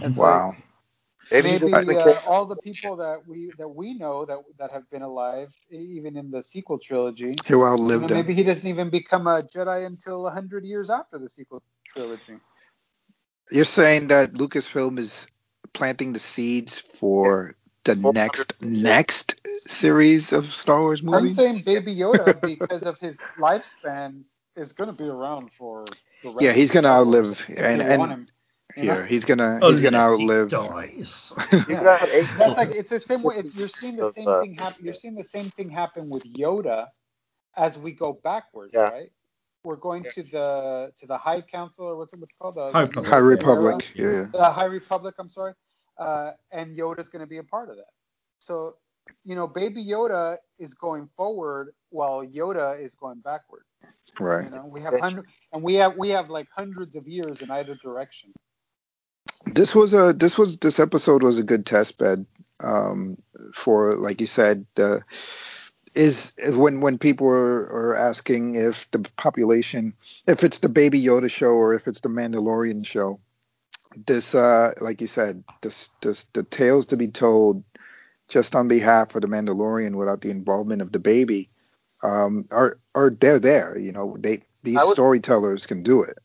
It's 0.00 0.22
like, 0.22 0.44
wow. 0.44 0.56
Maybe, 1.30 1.58
maybe 1.64 1.96
uh, 1.96 2.20
all 2.26 2.46
the 2.46 2.56
people 2.56 2.96
that 2.96 3.26
we 3.26 3.52
that 3.56 3.68
we 3.68 3.94
know 3.94 4.26
that 4.26 4.38
that 4.58 4.70
have 4.70 4.88
been 4.90 5.02
alive, 5.02 5.54
even 5.70 6.16
in 6.16 6.30
the 6.30 6.42
sequel 6.42 6.78
trilogy, 6.78 7.36
He'll 7.46 7.60
you 7.60 7.64
outlive 7.64 8.00
know, 8.00 8.08
maybe 8.08 8.34
he 8.34 8.42
doesn't 8.42 8.68
even 8.68 8.90
become 8.90 9.26
a 9.26 9.42
Jedi 9.42 9.86
until 9.86 10.28
hundred 10.28 10.64
years 10.64 10.90
after 10.90 11.18
the 11.18 11.28
sequel 11.28 11.62
trilogy. 11.86 12.36
You're 13.50 13.64
saying 13.64 14.08
that 14.08 14.32
Lucasfilm 14.34 14.98
is 14.98 15.26
planting 15.72 16.12
the 16.12 16.18
seeds 16.18 16.78
for 16.78 17.54
the 17.84 17.96
For- 17.96 18.12
next 18.12 18.54
next 18.60 19.34
series 19.68 20.32
of 20.32 20.52
Star 20.52 20.80
Wars 20.80 21.02
movies? 21.02 21.38
I'm 21.38 21.44
saying 21.56 21.62
Baby 21.64 21.96
Yoda 21.96 22.40
because 22.40 22.82
of 22.82 22.98
his 22.98 23.16
lifespan 23.36 24.22
is 24.56 24.72
going 24.72 24.88
to 24.88 24.92
be 24.92 25.04
around 25.08 25.50
for 25.52 25.84
the 26.22 26.28
rest. 26.30 26.40
Yeah, 26.42 26.52
he's 26.52 26.70
gonna 26.70 26.88
outlive- 26.88 27.44
and- 27.48 27.82
and- 27.82 27.98
want 28.00 28.32
you 28.76 28.84
know? 28.84 28.94
yeah, 28.94 29.06
he's 29.06 29.24
gonna 29.26 29.58
oh, 29.60 29.70
he's 29.70 29.82
gonna 29.82 29.98
Unless 29.98 30.18
he 30.18 30.24
outlive. 30.24 30.48
dies. 30.48 31.32
Yeah. 31.68 31.98
That's 32.38 32.56
like 32.56 32.70
it's 32.70 32.88
the 32.90 33.00
same 33.00 33.22
way. 33.22 33.36
It's, 33.36 33.54
you're 33.54 33.68
seeing 33.68 33.96
the 33.96 34.12
same 34.12 34.26
thing 34.40 34.54
happen. 34.54 34.84
You're 34.84 34.94
seeing 34.94 35.14
the 35.14 35.24
same 35.24 35.50
thing 35.50 35.68
happen 35.68 36.08
with 36.08 36.24
Yoda 36.24 36.86
as 37.56 37.78
we 37.78 37.92
go 37.92 38.12
backwards, 38.24 38.72
Yeah. 38.74 38.82
right? 38.84 39.12
We're 39.64 39.76
going 39.76 40.04
to 40.14 40.22
the 40.22 40.92
to 41.00 41.06
the 41.06 41.18
High 41.18 41.42
Council 41.42 41.84
or 41.86 41.96
what's 41.96 42.12
it 42.14 42.18
what's 42.20 42.32
it 42.32 42.38
called 42.40 42.54
the 42.54 42.72
High 42.72 42.84
the 42.84 42.88
Republic. 42.88 43.06
High 43.10 43.16
era? 43.16 43.26
Republic, 43.26 43.92
yeah. 43.94 44.24
the 44.32 44.50
High 44.50 44.64
Republic. 44.64 45.14
I'm 45.18 45.28
sorry, 45.28 45.52
uh, 45.98 46.32
and 46.50 46.76
Yoda's 46.76 47.08
going 47.08 47.20
to 47.20 47.26
be 47.26 47.38
a 47.38 47.44
part 47.44 47.70
of 47.70 47.76
that. 47.76 47.90
So 48.38 48.74
you 49.24 49.34
know, 49.34 49.46
Baby 49.46 49.84
Yoda 49.84 50.38
is 50.58 50.74
going 50.74 51.08
forward 51.16 51.74
while 51.90 52.24
Yoda 52.24 52.82
is 52.82 52.94
going 52.94 53.20
backward. 53.20 53.62
Right. 54.18 54.44
You 54.44 54.50
know, 54.50 54.66
we 54.66 54.82
have 54.82 54.98
hundred 55.00 55.26
and 55.52 55.62
we 55.62 55.74
have 55.74 55.96
we 55.96 56.10
have 56.10 56.30
like 56.30 56.48
hundreds 56.54 56.96
of 56.96 57.06
years 57.08 57.40
in 57.40 57.50
either 57.50 57.74
direction. 57.74 58.32
This 59.46 59.74
was 59.74 59.94
a 59.94 60.12
this 60.12 60.38
was 60.38 60.56
this 60.58 60.78
episode 60.78 61.22
was 61.22 61.38
a 61.38 61.42
good 61.42 61.66
test 61.66 61.98
bed 61.98 62.26
um, 62.60 63.18
for 63.54 63.94
like 63.96 64.20
you 64.20 64.26
said 64.26 64.66
the 64.74 65.02
is 65.94 66.32
when 66.38 66.80
when 66.80 66.98
people 66.98 67.28
are, 67.28 67.62
are 67.62 67.96
asking 67.96 68.54
if 68.54 68.90
the 68.92 69.00
population 69.16 69.94
if 70.26 70.44
it's 70.44 70.58
the 70.58 70.68
Baby 70.68 71.02
Yoda 71.02 71.30
show 71.30 71.50
or 71.50 71.74
if 71.74 71.86
it's 71.86 72.00
the 72.00 72.08
Mandalorian 72.08 72.86
show. 72.86 73.20
This 74.06 74.34
uh 74.34 74.72
like 74.80 75.00
you 75.00 75.06
said 75.06 75.44
this 75.60 75.90
this 76.00 76.24
the 76.32 76.42
tales 76.42 76.86
to 76.86 76.96
be 76.96 77.08
told 77.08 77.62
just 78.28 78.54
on 78.56 78.68
behalf 78.68 79.14
of 79.14 79.22
the 79.22 79.28
Mandalorian 79.28 79.94
without 79.96 80.20
the 80.22 80.30
involvement 80.30 80.80
of 80.82 80.92
the 80.92 80.98
baby 80.98 81.50
um, 82.02 82.46
are 82.50 82.78
are 82.94 83.10
they're 83.10 83.38
there 83.38 83.76
you 83.78 83.92
know 83.92 84.16
they 84.18 84.42
these 84.62 84.76
was- 84.76 84.92
storytellers 84.92 85.66
can 85.66 85.82
do 85.82 86.02
it 86.02 86.16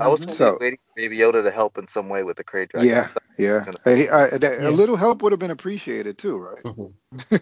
I 0.00 0.08
was 0.08 0.20
totally 0.20 0.36
So- 0.36 0.56
waiting 0.60 0.78
for 0.78 0.92
Baby 0.96 1.18
Yoda 1.18 1.44
to 1.44 1.50
help 1.50 1.76
in 1.76 1.86
some 1.86 2.08
way 2.08 2.24
with 2.24 2.38
the 2.38 2.44
Krayt 2.44 2.70
Dragon. 2.70 2.88
yeah 2.88 3.08
yeah 3.38 3.64
gonna- 3.64 3.78
a, 3.86 4.06
a- 4.08 4.36
a- 4.36 4.38
Yeah. 4.62 4.68
a 4.68 4.70
little 4.70 4.96
help 4.96 5.20
would 5.22 5.32
have 5.32 5.38
been 5.40 5.50
appreciated 5.50 6.16
too 6.18 6.38
right 6.38 6.62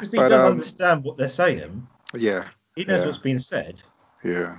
Because 0.00 0.10
he 0.12 0.16
But, 0.18 0.30
doesn't 0.30 0.46
um, 0.46 0.52
understand 0.52 1.04
what 1.04 1.16
they're 1.18 1.28
saying. 1.28 1.86
yeah 2.16 2.44
He 2.74 2.84
knows 2.84 3.00
yeah. 3.00 3.06
what's 3.06 3.18
being 3.18 3.38
said. 3.38 3.82
Yeah. 4.24 4.58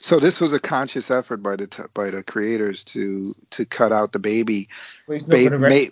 So 0.00 0.18
this 0.20 0.40
was 0.40 0.52
a 0.52 0.60
conscious 0.60 1.10
effort 1.10 1.38
by 1.42 1.56
the 1.56 1.66
t- 1.66 1.82
by 1.94 2.10
the 2.10 2.22
creators 2.22 2.84
to 2.84 3.34
to 3.50 3.64
cut 3.64 3.92
out 3.92 4.12
the 4.12 4.18
baby. 4.18 4.68
Not 5.08 5.26
Babe, 5.28 5.52
may- 5.52 5.90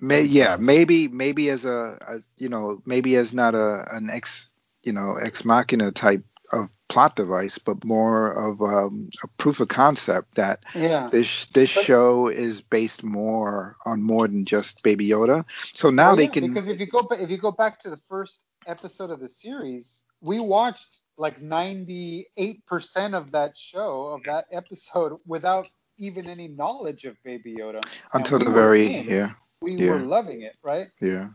May, 0.00 0.22
yeah, 0.22 0.56
maybe 0.56 1.06
maybe 1.06 1.48
as 1.50 1.64
a, 1.64 1.96
a 2.08 2.20
you 2.36 2.48
know 2.48 2.82
maybe 2.84 3.14
as 3.16 3.32
not 3.32 3.54
a 3.54 3.86
an 3.94 4.10
ex 4.10 4.48
you 4.82 4.92
know 4.92 5.16
ex 5.16 5.44
machina 5.44 5.92
type 5.92 6.24
of 6.52 6.68
plot 6.88 7.14
device, 7.16 7.58
but 7.58 7.84
more 7.84 8.30
of 8.32 8.60
um, 8.60 9.10
a 9.22 9.28
proof 9.38 9.60
of 9.60 9.68
concept 9.68 10.34
that 10.34 10.64
Yeah. 10.74 11.08
this 11.10 11.46
this 11.46 11.72
But- 11.72 11.84
show 11.84 12.28
is 12.28 12.62
based 12.62 13.04
more 13.04 13.76
on 13.86 14.02
more 14.02 14.26
than 14.26 14.44
just 14.44 14.82
Baby 14.82 15.08
Yoda. 15.08 15.44
So 15.72 15.90
now 15.90 16.08
Well, 16.08 16.16
they 16.16 16.24
yeah, 16.24 16.30
can 16.30 16.48
because 16.52 16.68
if 16.68 16.80
you 16.80 16.86
go 16.86 17.06
if 17.12 17.30
you 17.30 17.38
go 17.38 17.52
back 17.52 17.78
to 17.80 17.90
the 17.90 17.96
first 18.08 18.42
episode 18.66 19.10
of 19.10 19.20
the 19.20 19.28
series, 19.28 20.02
we 20.22 20.40
watched 20.40 21.02
like 21.18 21.38
98% 21.40 23.14
of 23.14 23.32
that 23.32 23.58
show 23.58 24.06
of 24.08 24.24
that 24.24 24.46
episode 24.52 25.18
without 25.26 25.68
even 25.98 26.28
any 26.28 26.48
knowledge 26.48 27.04
of 27.04 27.22
Baby 27.24 27.56
Yoda. 27.56 27.80
Until 28.14 28.38
we 28.38 28.46
the 28.46 28.50
very 28.50 28.86
in. 28.86 29.08
yeah 29.08 29.30
We 29.60 29.74
yeah. 29.76 29.90
were 29.90 30.00
loving 30.00 30.42
it, 30.42 30.56
right? 30.62 30.88
yeah. 31.00 31.30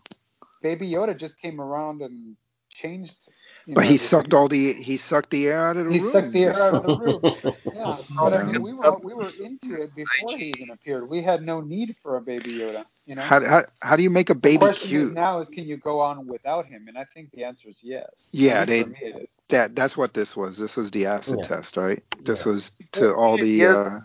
Baby 0.61 0.89
Yoda 0.91 1.17
just 1.17 1.39
came 1.39 1.61
around 1.61 2.01
and 2.01 2.37
changed. 2.69 3.17
But 3.73 3.81
know, 3.81 3.81
he 3.83 3.97
everything. 3.97 3.97
sucked 3.97 4.33
all 4.33 4.47
the 4.47 4.73
he 4.73 4.97
sucked 4.97 5.31
the 5.31 5.47
air 5.47 5.65
out 5.65 5.77
of 5.77 5.85
the 5.87 5.91
He 5.91 5.99
room. 5.99 6.11
sucked 6.11 6.31
the 6.31 6.45
air 6.45 6.61
out 6.61 6.75
of 6.75 6.83
the 6.83 6.91
room. 6.91 7.23
Yeah, 7.73 7.97
but 8.09 8.33
I 8.33 8.43
mean, 8.43 8.61
we 8.61 8.73
were 8.73 8.97
we 8.99 9.13
were 9.13 9.31
into 9.39 9.75
it 9.81 9.93
before 9.95 10.35
he 10.35 10.45
even 10.49 10.69
appeared. 10.71 11.09
We 11.09 11.21
had 11.21 11.43
no 11.43 11.61
need 11.61 11.95
for 12.01 12.17
a 12.17 12.21
Baby 12.21 12.57
Yoda. 12.59 12.85
You 13.07 13.15
know. 13.15 13.29
How, 13.29 13.43
how, 13.45 13.63
how 13.81 13.97
do 13.97 14.03
you 14.03 14.11
make 14.11 14.29
a 14.29 14.35
the 14.41 14.49
baby 14.49 14.59
question 14.59 15.01
is 15.01 15.13
now 15.13 15.39
is 15.39 15.49
can 15.49 15.65
you 15.65 15.77
go 15.77 16.01
on 16.01 16.27
without 16.27 16.67
him? 16.67 16.87
And 16.87 16.97
I 16.97 17.05
think 17.05 17.31
the 17.31 17.45
answer 17.45 17.69
is 17.69 17.81
yes. 17.83 18.33
Yeah, 18.33 18.65
they- 18.65 18.85
it 19.01 19.15
is. 19.23 19.39
That 19.49 19.75
that's 19.75 19.97
what 19.97 20.13
this 20.13 20.35
was. 20.35 20.57
This 20.57 20.75
was 20.77 20.91
the 20.91 21.05
acid 21.07 21.41
Yeah. 21.41 21.43
test, 21.43 21.77
right? 21.77 22.03
This 22.23 22.45
Yeah. 22.45 22.45
was 22.45 22.71
to 22.93 23.13
all 23.15 23.37
the 23.37 23.65
uh 23.65 23.99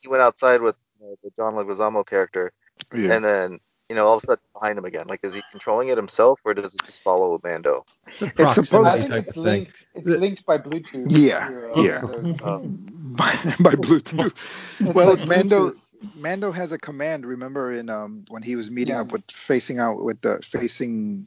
he 0.00 0.08
went 0.08 0.22
outside 0.22 0.60
with 0.60 0.76
uh, 1.02 1.14
the 1.22 1.30
John 1.36 1.54
Leguizamo 1.54 2.06
character, 2.06 2.52
Yeah. 2.94 3.16
and 3.16 3.24
then 3.24 3.60
you 3.88 3.94
know 3.96 4.06
all 4.06 4.16
of 4.16 4.22
a 4.22 4.26
sudden 4.26 4.42
behind 4.54 4.78
him 4.78 4.84
again. 4.84 5.06
Like, 5.08 5.20
is 5.22 5.34
he 5.34 5.42
controlling 5.50 5.88
it 5.88 5.96
himself, 5.98 6.40
or 6.44 6.54
does 6.54 6.74
it 6.74 6.82
just 6.84 7.02
follow 7.02 7.40
Mando? 7.44 7.84
It's 8.20 8.54
supposed 8.54 8.94
to- 8.94 9.00
think 9.02 9.10
type 9.10 9.18
it's 9.26 9.28
of 9.28 9.34
thing. 9.34 9.42
linked. 9.44 9.86
It's 9.94 10.08
linked 10.08 10.46
by 10.46 10.58
Bluetooth. 10.58 11.06
Yeah, 11.10 11.48
to, 11.48 11.72
uh, 11.72 11.82
yeah. 11.82 12.00
those, 12.00 12.40
uh, 12.42 12.58
by, 12.58 13.32
by 13.60 13.72
Bluetooth. 13.76 14.32
Well, 14.80 15.16
like 15.16 15.28
Mando 15.28 15.70
Bluetooth. 15.70 15.78
Mando 16.16 16.52
has 16.52 16.72
a 16.72 16.78
command. 16.78 17.24
Remember 17.24 17.72
in 17.72 17.88
um 17.88 18.24
when 18.28 18.42
he 18.42 18.56
was 18.56 18.70
meeting 18.70 18.94
Yeah. 18.94 19.02
up 19.02 19.12
with 19.12 19.22
facing 19.30 19.78
out 19.78 20.02
with 20.04 20.20
the 20.20 20.40
facing 20.42 21.26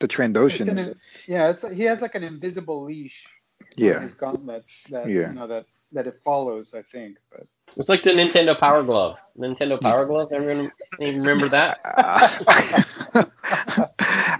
the 0.00 0.06
It's 0.06 0.88
an- 0.88 1.00
yeah, 1.26 1.48
it's 1.50 1.62
he 1.62 1.84
has 1.84 2.00
like 2.00 2.14
an 2.14 2.22
invisible 2.22 2.84
leash. 2.84 3.26
on 3.60 3.66
Yeah. 3.76 4.00
His 4.00 4.14
gauntlets. 4.14 4.84
that 4.90 5.08
Yeah. 5.08 5.28
you 5.28 5.34
know 5.38 5.46
that 5.46 5.66
that 5.92 6.06
it 6.06 6.20
follows. 6.24 6.74
I 6.74 6.82
think, 6.82 7.18
but 7.30 7.46
It's 7.76 7.88
like 7.88 8.02
the 8.02 8.10
Nintendo 8.10 8.58
Power 8.58 8.82
Glove. 8.82 9.16
Nintendo 9.38 9.80
Power 9.80 10.06
Glove. 10.06 10.32
Everyone 10.32 10.70
remember 10.98 11.48
that? 11.48 11.80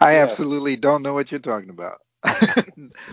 I 0.01 0.17
absolutely 0.19 0.77
don't 0.77 1.03
know 1.03 1.15
what 1.15 1.31
you're 1.31 1.41
talking 1.41 1.71
about. 1.71 1.99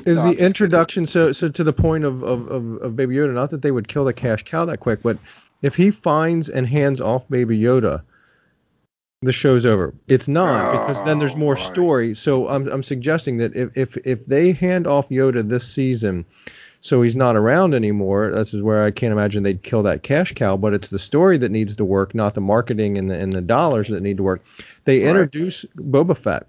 Is 0.05 0.23
No, 0.23 0.31
the 0.31 0.37
introduction 0.39 1.05
so 1.05 1.31
so 1.31 1.49
to 1.49 1.63
the 1.63 1.73
point 1.73 2.03
of, 2.03 2.23
of, 2.23 2.47
of, 2.47 2.75
of 2.81 2.95
Baby 2.95 3.15
Yoda? 3.15 3.33
Not 3.33 3.49
that 3.51 3.61
they 3.61 3.71
would 3.71 3.87
kill 3.87 4.05
the 4.05 4.13
cash 4.13 4.43
cow 4.43 4.65
that 4.65 4.79
quick, 4.79 5.01
but 5.01 5.17
if 5.61 5.75
he 5.75 5.91
finds 5.91 6.49
and 6.49 6.65
hands 6.67 7.01
off 7.01 7.27
Baby 7.29 7.59
Yoda, 7.59 8.03
the 9.21 9.31
show's 9.33 9.65
over. 9.65 9.93
It's 10.07 10.27
not 10.27 10.71
because 10.71 11.03
then 11.03 11.19
there's 11.19 11.33
Oh, 11.35 11.39
more 11.39 11.55
boy. 11.55 11.61
story. 11.61 12.15
So 12.15 12.47
I'm 12.47 12.67
I'm 12.67 12.83
suggesting 12.83 13.37
that 13.37 13.55
if 13.55 13.77
if 13.77 13.97
if 13.97 14.25
they 14.25 14.51
hand 14.53 14.87
off 14.87 15.09
Yoda 15.09 15.47
this 15.47 15.67
season, 15.67 16.25
so 16.81 17.01
he's 17.01 17.15
not 17.15 17.35
around 17.35 17.73
anymore. 17.73 18.31
This 18.31 18.53
is 18.53 18.61
where 18.61 18.84
I 18.84 18.91
can't 18.91 19.11
imagine 19.11 19.43
they'd 19.43 19.64
kill 19.64 19.84
that 19.84 20.03
cash 20.03 20.34
cow. 20.34 20.56
But 20.57 20.73
it's 20.73 20.89
the 20.89 20.99
story 20.99 21.38
that 21.38 21.51
needs 21.51 21.76
to 21.76 21.85
work, 21.85 22.15
not 22.15 22.34
the 22.34 22.41
marketing 22.41 22.97
and 22.97 23.10
the 23.10 23.19
and 23.19 23.34
the 23.34 23.41
dollars 23.41 23.89
that 23.89 24.01
need 24.01 24.18
to 24.18 24.23
work. 24.23 24.43
They 24.85 24.99
Right. 25.03 25.10
introduce 25.10 25.65
Boba 25.77 26.15
Fett. 26.18 26.45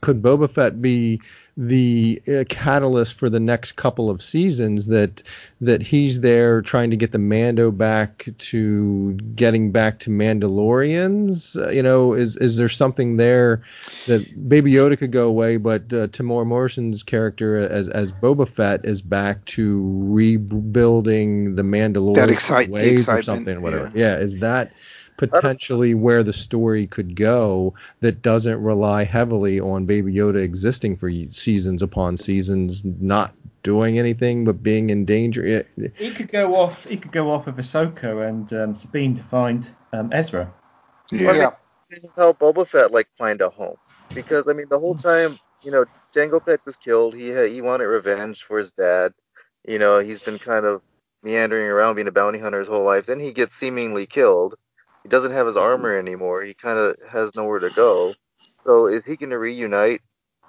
Could 0.00 0.22
Boba 0.22 0.48
Fett 0.50 0.80
be 0.80 1.20
the 1.56 2.22
uh, 2.26 2.44
catalyst 2.48 3.14
for 3.14 3.28
the 3.28 3.40
next 3.40 3.72
couple 3.72 4.08
of 4.08 4.22
seasons 4.22 4.86
that 4.86 5.22
that 5.60 5.82
he's 5.82 6.20
there 6.20 6.62
trying 6.62 6.90
to 6.90 6.96
get 6.96 7.12
the 7.12 7.18
Mando 7.18 7.70
back 7.70 8.26
to 8.38 9.12
getting 9.36 9.70
back 9.70 9.98
to 10.00 10.10
Mandalorians? 10.10 11.56
Uh, 11.62 11.68
you 11.70 11.82
know, 11.82 12.14
is 12.14 12.36
is 12.38 12.56
there 12.56 12.68
something 12.68 13.16
there 13.18 13.62
that 14.06 14.48
Baby 14.48 14.72
Yoda 14.72 14.96
could 14.96 15.12
go 15.12 15.28
away, 15.28 15.58
but 15.58 15.82
uh, 15.92 16.06
Temuera 16.08 16.46
Morrison's 16.46 17.02
character 17.02 17.58
as 17.58 17.88
as 17.88 18.10
Boba 18.12 18.48
Fett 18.48 18.84
is 18.84 19.02
back 19.02 19.44
to 19.46 19.82
rebuilding 20.08 21.56
the 21.56 21.62
Mandalorian 21.62 22.14
That 22.14 22.30
excite- 22.30 22.70
ways 22.70 23.08
or 23.08 23.22
something, 23.22 23.56
or 23.58 23.60
whatever. 23.60 23.92
Yeah. 23.94 24.16
is 24.16 24.38
that 24.38 24.72
potentially 25.20 25.94
where 25.94 26.22
the 26.22 26.32
story 26.32 26.86
could 26.86 27.14
go 27.14 27.74
that 28.00 28.22
doesn't 28.22 28.62
rely 28.62 29.04
heavily 29.04 29.60
on 29.60 29.86
Baby 29.86 30.14
Yoda 30.14 30.42
existing 30.42 30.96
for 30.96 31.10
seasons 31.30 31.82
upon 31.82 32.16
seasons, 32.16 32.82
not 32.84 33.34
doing 33.62 33.98
anything 33.98 34.44
but 34.44 34.62
being 34.62 34.90
in 34.90 35.04
danger? 35.04 35.66
He 35.94 36.10
could 36.10 36.32
go 36.32 36.54
off. 36.54 36.86
He 36.86 36.96
could 36.96 37.12
go 37.12 37.30
off 37.30 37.46
with 37.46 37.56
Ahsoka 37.56 38.28
and 38.28 38.52
um, 38.52 38.74
Sabine 38.74 39.14
to 39.16 39.22
find 39.24 39.68
um, 39.92 40.10
Ezra. 40.12 40.52
Yeah. 41.12 41.32
yeah, 41.32 41.50
This 41.90 42.04
is 42.04 42.10
how 42.16 42.32
Boba 42.32 42.66
Fett 42.66 42.92
like 42.92 43.08
find 43.18 43.40
a 43.40 43.50
home 43.50 43.76
because 44.14 44.48
I 44.48 44.52
mean 44.52 44.66
the 44.70 44.78
whole 44.78 44.94
time 44.94 45.36
you 45.62 45.70
know 45.70 45.84
Jango 46.14 46.42
Fett 46.44 46.64
was 46.64 46.76
killed. 46.76 47.14
He 47.14 47.28
had, 47.28 47.50
he 47.50 47.60
wanted 47.60 47.84
revenge 47.84 48.44
for 48.44 48.58
his 48.58 48.70
dad. 48.70 49.12
You 49.66 49.78
know 49.78 49.98
he's 49.98 50.22
been 50.22 50.38
kind 50.38 50.64
of 50.64 50.82
meandering 51.22 51.66
around 51.68 51.96
being 51.96 52.08
a 52.08 52.12
bounty 52.12 52.38
hunter 52.38 52.60
his 52.60 52.68
whole 52.68 52.84
life. 52.84 53.06
Then 53.06 53.20
he 53.20 53.32
gets 53.32 53.54
seemingly 53.54 54.06
killed. 54.06 54.54
He 55.04 55.08
doesn't 55.10 55.32
have 55.32 55.46
his 55.46 55.56
armor 55.56 55.98
anymore. 55.98 56.42
He 56.42 56.54
kind 56.54 56.78
of 56.78 56.96
has 57.10 57.34
nowhere 57.36 57.60
to 57.60 57.70
go. 57.70 58.14
So 58.66 58.86
is 58.88 59.06
he 59.06 59.16
going 59.16 59.30
to 59.30 59.38
reunite 59.38 60.02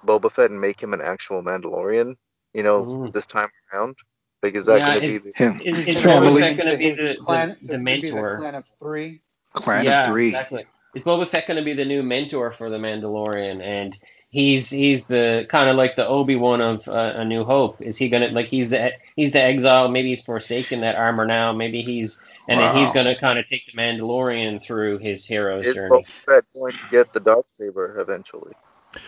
Boba 0.06 0.30
Fett 0.32 0.50
and 0.50 0.60
make 0.60 0.82
him 0.82 0.94
an 0.94 1.00
actual 1.02 1.42
Mandalorian? 1.42 2.16
You 2.54 2.62
know 2.64 2.88
Mm. 2.88 3.12
this 3.12 3.26
time 3.26 3.48
around. 3.72 3.96
Like 4.42 4.54
is 4.54 4.66
that 4.66 4.84
Yeah, 4.84 4.86
going 4.86 4.98
to 5.00 5.02
be 5.06 5.18
the 5.18 5.34
Him. 5.34 5.60
Is, 5.60 5.76
He's 5.76 5.88
is 5.88 5.96
gonna 6.02 6.08
Boba 6.08 6.38
Fett 6.38 6.56
going 6.58 6.70
to 6.70 6.78
be 6.78 6.90
his 6.90 6.96
the, 6.96 7.16
clan, 7.18 7.56
the, 7.62 7.68
the 7.68 7.78
gonna 7.78 7.84
the 8.12 8.24
mentor? 8.24 8.36
clan 8.36 8.54
of 8.56 8.64
three. 8.80 9.22
Clan 9.54 9.84
yeah, 9.84 9.98
of 9.98 10.04
three. 10.04 10.28
exactly. 10.28 10.66
Is 10.94 11.04
Boba 11.04 11.26
Fett 11.26 11.46
going 11.46 11.58
to 11.58 11.64
be 11.64 11.74
the 11.74 11.84
new 11.84 12.02
mentor 12.02 12.52
for 12.52 12.70
the 12.70 12.78
Mandalorian? 12.78 13.62
And 13.62 13.96
he's 14.32 14.70
he's 14.70 15.06
the 15.06 15.46
kind 15.48 15.70
of 15.70 15.76
like 15.76 15.94
the 15.94 16.06
Obi 16.06 16.36
Wan 16.36 16.60
of 16.60 16.88
uh, 16.88 17.14
A 17.16 17.24
New 17.24 17.44
Hope. 17.44 17.80
Is 17.80 17.98
he 17.98 18.08
gonna 18.08 18.28
like 18.30 18.46
he's 18.46 18.70
the 18.70 18.92
he's 19.14 19.32
the 19.32 19.42
exile? 19.42 19.88
Maybe 19.88 20.08
he's 20.08 20.24
forsaken 20.24 20.80
that 20.80 20.96
armor 20.96 21.26
now. 21.26 21.52
Maybe 21.52 21.82
he's 21.82 22.20
and 22.48 22.60
then 22.60 22.74
he's 22.74 22.92
going 22.92 23.06
to 23.06 23.14
kind 23.20 23.38
of 23.38 23.48
take 23.48 23.66
the 23.66 23.72
Mandalorian 23.72 24.62
through 24.62 24.98
his 24.98 25.24
hero's 25.24 25.64
is 25.64 25.74
journey. 25.74 26.04
Boba 26.04 26.06
Fett 26.26 26.44
going 26.54 26.72
to 26.72 26.88
get 26.90 27.12
the 27.12 27.20
dark 27.20 27.46
saber 27.48 28.00
eventually? 28.00 28.52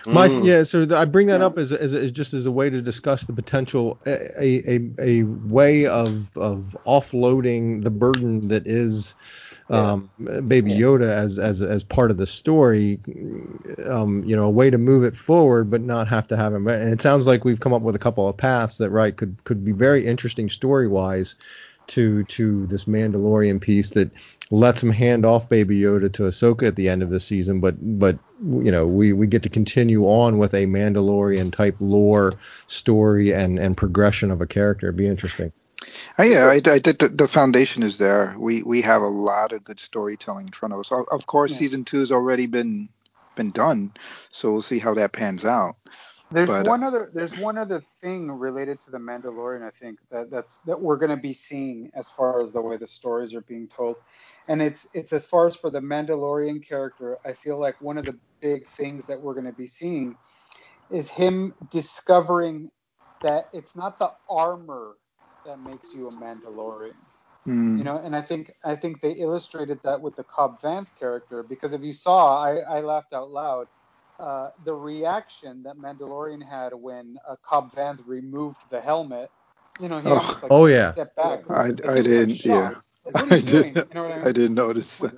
My 0.07 0.29
Mm. 0.29 0.47
yeah, 0.47 0.63
so 0.63 0.81
th- 0.87 0.93
I 0.93 1.05
bring 1.05 1.27
that 1.29 1.41
Yeah. 1.41 1.47
up 1.47 1.59
as, 1.59 1.73
as, 1.73 1.93
as 1.95 2.13
just 2.13 2.35
as 2.35 2.47
a 2.47 2.53
way 2.53 2.71
to 2.71 2.81
discuss 2.81 3.25
the 3.25 3.33
potential 3.33 4.01
a 4.07 4.43
a, 4.43 4.63
a, 4.67 4.81
a 5.21 5.23
way 5.25 5.87
of 5.87 6.37
of 6.37 6.77
offloading 6.87 7.83
the 7.85 7.91
burden 7.91 8.49
that 8.49 8.67
is 8.67 9.15
um, 9.71 10.11
Baby 10.47 10.73
Yeah. 10.73 10.81
Yoda 10.81 11.09
as 11.09 11.39
as 11.39 11.63
as 11.63 11.85
part 11.85 12.11
of 12.11 12.17
the 12.17 12.27
story. 12.27 13.01
Um, 13.87 14.23
you 14.25 14.37
know, 14.37 14.45
a 14.45 14.51
way 14.51 14.71
to 14.71 14.79
move 14.79 15.05
it 15.05 15.17
forward, 15.17 15.71
but 15.71 15.81
not 15.81 16.09
have 16.09 16.29
to 16.29 16.37
have 16.37 16.53
him. 16.53 16.67
And 16.69 16.93
it 16.93 17.01
sounds 17.01 17.27
like 17.27 17.45
we've 17.45 17.61
come 17.61 17.73
up 17.73 17.83
with 17.83 17.95
a 17.95 17.99
couple 17.99 18.29
of 18.29 18.37
paths 18.37 18.79
that 18.79 18.91
right 18.91 19.17
could 19.17 19.43
could 19.45 19.65
be 19.65 19.73
very 19.73 20.07
interesting 20.07 20.51
story 20.51 20.89
wise 20.89 21.35
to 21.87 22.25
to 22.25 22.67
this 22.67 22.85
Mandalorian 22.85 23.61
piece 23.61 23.91
that 23.91 24.11
lets 24.51 24.83
him 24.83 24.91
hand 24.91 25.25
off 25.25 25.49
Baby 25.49 25.81
Yoda 25.81 26.13
to 26.13 26.25
Ahsoka 26.25 26.67
at 26.67 26.77
the 26.77 26.89
end 26.89 27.03
of 27.03 27.11
the 27.11 27.21
season, 27.21 27.61
but 27.61 27.77
but 27.99 28.19
you 28.43 28.71
know 28.71 28.87
we 28.87 29.13
we 29.13 29.27
get 29.27 29.43
to 29.45 29.49
continue 29.49 30.05
on 30.05 30.39
with 30.39 30.55
a 30.55 30.67
Mandalorian 30.67 31.53
type 31.53 31.77
lore 31.81 32.33
story 32.67 33.33
and 33.33 33.59
and 33.59 33.77
progression 33.77 34.31
of 34.31 34.41
a 34.41 34.47
character. 34.47 34.87
It'd 34.87 34.97
be 34.97 35.07
interesting. 35.07 35.53
Oh, 36.19 36.25
yeah, 36.25 36.47
I, 36.47 36.55
I 36.71 36.79
did. 36.79 36.99
The, 36.99 37.09
the 37.09 37.29
foundation 37.29 37.83
is 37.83 37.99
there. 37.99 38.37
We 38.39 38.63
we 38.63 38.83
have 38.83 39.03
a 39.03 39.09
lot 39.09 39.53
of 39.53 39.65
good 39.65 39.81
storytelling 39.81 40.47
in 40.49 40.53
front 40.53 40.75
of 40.75 40.81
us. 40.81 40.93
Of, 40.93 41.27
course, 41.27 41.53
Yeah. 41.53 41.59
season 41.59 41.85
two 41.85 42.01
has 42.01 42.13
already 42.13 42.47
been 42.47 42.89
been 43.37 43.51
done, 43.53 43.93
so 44.31 44.53
we'll 44.53 44.63
see 44.63 44.79
how 44.79 44.95
that 44.95 45.13
pans 45.13 45.45
out. 45.45 45.77
There's 46.31 46.49
But, 46.49 46.67
uh, 46.69 46.71
one 46.71 46.83
other 46.85 47.11
there's 47.15 47.37
one 47.37 47.59
other 47.59 47.81
thing 48.03 48.31
related 48.31 48.81
to 48.81 48.91
the 48.91 48.99
Mandalorian 48.99 49.63
I 49.67 49.71
think 49.71 49.99
that 50.11 50.31
that's 50.31 50.59
that 50.67 50.81
we're 50.81 50.97
going 50.99 51.11
to 51.11 51.17
be 51.23 51.33
seeing 51.33 51.91
as 51.95 52.11
far 52.11 52.43
as 52.43 52.53
the 52.53 52.61
way 52.63 52.77
the 52.77 52.87
stories 52.87 53.35
are 53.35 53.43
being 53.43 53.69
told. 53.69 53.97
And 54.49 54.63
it's 54.63 54.87
it's 54.95 55.13
as 55.13 55.27
far 55.27 55.47
as 55.47 55.57
for 55.57 55.71
the 55.71 55.81
Mandalorian 55.81 56.67
character, 56.67 57.19
I 57.27 57.35
feel 57.35 57.61
like 57.61 57.77
one 57.81 57.99
of 57.99 58.07
the 58.07 58.19
big 58.43 58.69
things 58.77 59.07
that 59.07 59.21
we're 59.21 59.35
going 59.35 59.47
to 59.47 59.53
be 59.53 59.69
seeing 59.69 60.17
is 60.91 61.09
him 61.11 61.55
discovering 61.71 62.71
that 63.23 63.47
it's 63.53 63.77
not 63.77 63.99
the 63.99 64.11
armor 64.29 64.95
that 65.45 65.61
makes 65.61 65.95
you 65.95 66.09
a 66.09 66.13
Mandalorian. 66.13 67.01
Hmm. 67.45 67.77
You 67.77 67.85
know, 67.85 67.97
and 67.99 68.15
I 68.17 68.23
think 68.23 68.53
I 68.65 68.77
think 68.77 69.01
they 69.01 69.13
illustrated 69.13 69.81
that 69.85 70.01
with 70.01 70.17
the 70.17 70.25
Cobb 70.25 70.61
Vanth 70.63 70.95
character 70.99 71.43
because 71.43 71.73
if 71.73 71.83
you 71.83 71.93
saw, 71.93 72.43
I, 72.43 72.57
I 72.59 72.81
laughed 72.81 73.13
out 73.13 73.31
loud. 73.31 73.67
Uh, 74.19 74.49
the 74.63 74.75
reaction 74.75 75.63
that 75.65 75.77
Mandalorian 75.77 76.43
had 76.49 76.73
when 76.75 77.17
uh, 77.29 77.37
Cobb 77.45 77.73
Vanth 77.73 78.01
removed 78.07 78.63
the 78.71 78.81
helmet, 78.81 79.31
you 79.79 79.89
know, 79.89 80.01
he 80.01 80.13
Oh. 80.13 80.17
almost 80.17 80.43
like 80.43 80.55
Oh, 80.55 80.67
yeah. 80.67 80.95
stepped 80.95 81.17
back. 81.17 81.41
I- 81.51 81.75
I 81.89 82.01
he 82.01 82.03
was, 82.03 82.15
like, 82.15 82.29
didn't, 82.29 82.45
yeah. 82.45 82.75
Like, 83.05 83.17
I 83.31 83.41
did. 83.41 83.67
You 83.89 83.95
know 83.95 84.03
I 84.13 84.19
mean? 84.19 84.29
I 84.29 84.33
didn't 84.33 84.55
notice 84.55 85.01
that. 85.01 85.15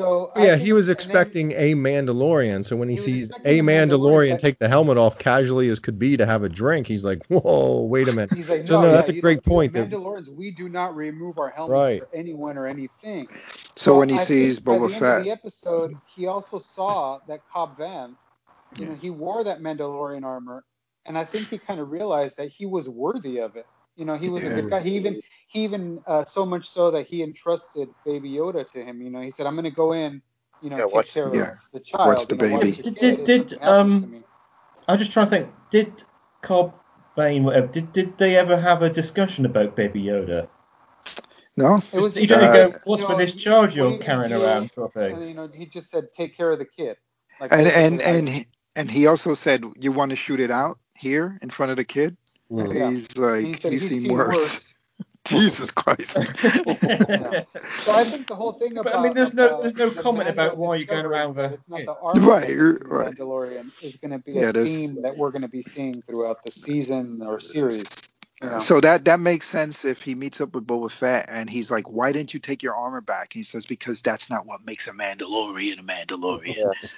So 0.00 0.32
yeah, 0.36 0.50
think- 0.56 0.62
he 0.62 0.72
was 0.72 0.88
and 0.88 0.96
then- 0.98 1.04
expecting 1.04 1.52
a 1.52 1.74
Mandalorian, 1.74 2.64
so 2.64 2.76
when 2.76 2.88
he, 2.88 2.96
He 2.96 3.00
sees 3.00 3.30
a 3.30 3.34
a 3.34 3.60
Mandalorian, 3.60 3.88
Mandalorian 3.90 4.38
take 4.38 4.58
the 4.58 4.68
helmet 4.68 4.96
off 4.98 5.18
casually 5.18 5.68
as 5.68 5.78
could 5.78 5.98
be 5.98 6.16
to 6.16 6.26
have 6.26 6.42
a 6.42 6.48
drink, 6.48 6.86
he's 6.86 7.04
like, 7.04 7.20
whoa, 7.28 7.84
wait 7.84 8.08
a 8.08 8.12
minute. 8.12 8.30
He's 8.34 8.48
like, 8.48 8.66
So, 8.66 8.74
no, 8.76 8.82
no, 8.82 8.86
yeah, 8.88 8.92
that's 8.96 9.08
a 9.08 9.20
great 9.20 9.38
like, 9.38 9.46
"We 9.46 9.50
point 9.50 9.72
that- 9.74 9.90
Mandalorians, 9.90 10.28
we 10.28 10.50
do 10.50 10.68
not 10.68 10.94
remove 10.96 11.38
our 11.38 11.50
helmets 11.50 11.72
Right. 11.72 12.00
for 12.00 12.08
anyone 12.14 12.56
or 12.58 12.66
anything. 12.66 13.28
So 13.76 13.96
when 13.98 14.08
he 14.08 14.16
I 14.16 14.22
sees 14.22 14.56
think 14.58 14.66
by 14.66 14.72
Boba 14.74 14.88
the 14.88 14.94
end 14.96 15.04
of 15.18 15.24
the 15.24 15.30
episode, 15.30 15.94
he 16.14 16.26
also 16.26 16.58
saw 16.58 17.18
that 17.28 17.40
Cobb 17.52 17.78
Vanth, 17.78 18.16
you 18.78 18.86
know, 18.86 18.94
he 18.94 19.10
wore 19.10 19.44
that 19.44 19.60
Mandalorian 19.60 20.24
armor, 20.24 20.64
and 21.06 21.16
I 21.18 21.24
think 21.24 21.48
he 21.48 21.58
kind 21.58 21.80
of 21.80 21.90
realized 21.90 22.36
that 22.36 22.48
he 22.48 22.66
was 22.66 22.88
worthy 22.88 23.38
of 23.38 23.56
it. 23.56 23.66
You 24.00 24.06
know, 24.06 24.16
he 24.16 24.30
was 24.30 24.42
a 24.42 24.48
good 24.48 24.70
guy. 24.70 24.80
He 24.80 24.96
even, 24.96 25.20
he 25.48 25.62
even 25.64 26.02
uh, 26.06 26.24
so 26.24 26.46
much 26.46 26.66
so 26.66 26.90
that 26.92 27.06
he 27.06 27.22
entrusted 27.22 27.90
Baby 28.02 28.30
Yoda 28.32 28.66
to 28.72 28.82
him. 28.82 29.02
You 29.02 29.10
know, 29.10 29.20
he 29.20 29.30
said, 29.30 29.44
"I'm 29.46 29.52
going 29.54 29.64
to 29.64 29.70
go 29.70 29.92
in, 29.92 30.22
you 30.62 30.70
know, 30.70 30.78
Yeah, 30.78 30.84
take 30.84 30.94
watch- 30.94 31.12
care 31.12 31.34
yeah. 31.34 31.42
of 31.42 31.58
the 31.74 31.80
child. 31.80 32.08
Watch 32.08 32.26
the 32.28 32.36
you 32.36 32.48
know, 32.48 32.52
watch 32.54 32.60
baby. 32.62 32.76
the 32.76 32.82
Did- 32.82 32.94
did- 32.98 33.18
if 33.18 33.24
did, 33.26 33.50
something 33.50 33.68
happens 33.68 34.04
um. 34.04 34.24
I'm 34.88 34.96
just 34.98 35.12
trying 35.12 35.26
to 35.26 35.30
think. 35.30 35.48
Did 35.68 36.02
Cobb, 36.40 36.72
Bane, 37.14 37.44
whatever, 37.44 37.66
did, 37.66 37.92
did 37.92 38.16
they 38.16 38.36
ever 38.36 38.56
have 38.56 38.80
a 38.80 38.88
discussion 38.88 39.44
about 39.44 39.76
Baby 39.76 40.02
Yoda? 40.04 40.48
no, 41.58 41.82
It 41.92 42.00
was 42.00 42.16
you 42.16 42.26
don't 42.26 42.42
uh, 42.42 42.52
go, 42.68 42.78
what's 42.84 43.02
you 43.02 43.08
with 43.08 43.18
this 43.18 43.34
charge 43.34 43.72
what 43.72 43.76
you're 43.76 43.98
do 43.98 44.02
carrying 44.02 44.30
do? 44.30 44.42
around, 44.42 44.72
sort 44.72 44.96
of 44.96 45.02
And, 45.02 45.18
thing? 45.18 45.28
you 45.28 45.34
know, 45.34 45.46
he 45.52 45.66
just 45.66 45.90
said, 45.90 46.04
"Take 46.16 46.34
care 46.34 46.50
of 46.50 46.58
the 46.58 46.64
kid." 46.64 46.96
Like 47.38 47.52
and 47.52 47.66
and 47.68 48.00
and 48.00 48.28
he, 48.30 48.46
and 48.74 48.90
he 48.90 49.06
also 49.08 49.34
said, 49.34 49.62
"You 49.78 49.92
want 49.92 50.08
to 50.12 50.16
shoot 50.16 50.40
it 50.40 50.50
out?" 50.50 50.78
here 50.94 51.38
in 51.40 51.48
front 51.48 51.70
of 51.72 51.78
the 51.78 51.84
kid. 51.84 52.14
Mm. 52.50 52.74
Yeah. 52.74 52.90
He's 52.90 53.16
like, 53.16 53.44
He 53.46 53.54
said 53.54 53.72
he's 53.72 53.82
he's 53.82 53.90
seen 53.90 54.02
seen 54.02 54.12
worse. 54.12 54.28
worse. 54.28 54.66
Jesus 55.26 55.70
Christ. 55.70 56.16
Yeah. 56.18 57.44
So 57.80 57.92
I 57.92 58.04
think 58.04 58.26
the 58.26 58.34
whole 58.34 58.52
thing 58.52 58.74
But, 58.74 58.94
I 58.94 59.02
mean, 59.02 59.14
there's 59.14 59.34
no- 59.34 59.60
there's 59.60 59.74
no 59.76 59.90
the 59.90 60.02
comment 60.02 60.28
about 60.28 60.56
why 60.56 60.76
you're 60.76 60.86
going 60.86 61.04
around 61.06 61.36
that 61.36 61.50
the- 61.50 61.54
It's 61.54 61.68
not 61.68 61.84
the 61.84 61.94
armor 62.02 62.20
Right, 62.28 62.40
that 62.48 62.50
you're- 62.50 62.72
makes 62.72 62.84
him 62.86 62.90
a 62.92 62.94
right. 62.94 63.14
Mandalorian 63.14 63.70
is 63.82 63.96
going 63.96 64.10
to 64.12 64.18
be 64.18 64.32
Yeah, 64.32 64.48
a 64.48 64.52
theme 64.52 65.02
that 65.02 65.16
we're 65.16 65.30
going 65.30 65.42
to 65.42 65.48
be 65.48 65.62
seeing 65.62 66.02
throughout 66.02 66.42
the 66.44 66.50
season 66.50 67.22
or 67.22 67.38
series. 67.40 67.84
You? 68.42 68.60
So 68.60 68.80
that 68.80 69.04
that 69.04 69.20
makes 69.20 69.46
sense 69.46 69.84
if 69.84 70.00
he 70.02 70.14
meets 70.14 70.40
up 70.40 70.54
with 70.54 70.66
Boba 70.66 70.90
Fett 70.90 71.26
and 71.28 71.48
he's 71.50 71.70
like, 71.70 71.90
"Why 71.90 72.10
didn't 72.12 72.32
you 72.32 72.40
take 72.40 72.62
your 72.62 72.74
armor 72.74 73.00
back?" 73.02 73.34
And 73.34 73.40
he 73.40 73.44
says, 73.44 73.66
"Because 73.66 74.00
that's 74.00 74.30
not 74.30 74.46
what 74.46 74.64
makes 74.64 74.88
a 74.88 74.92
Mandalorian 74.92 75.78
a 75.78 75.82
Mandalorian." 75.82 76.56
Yeah. 76.56 76.88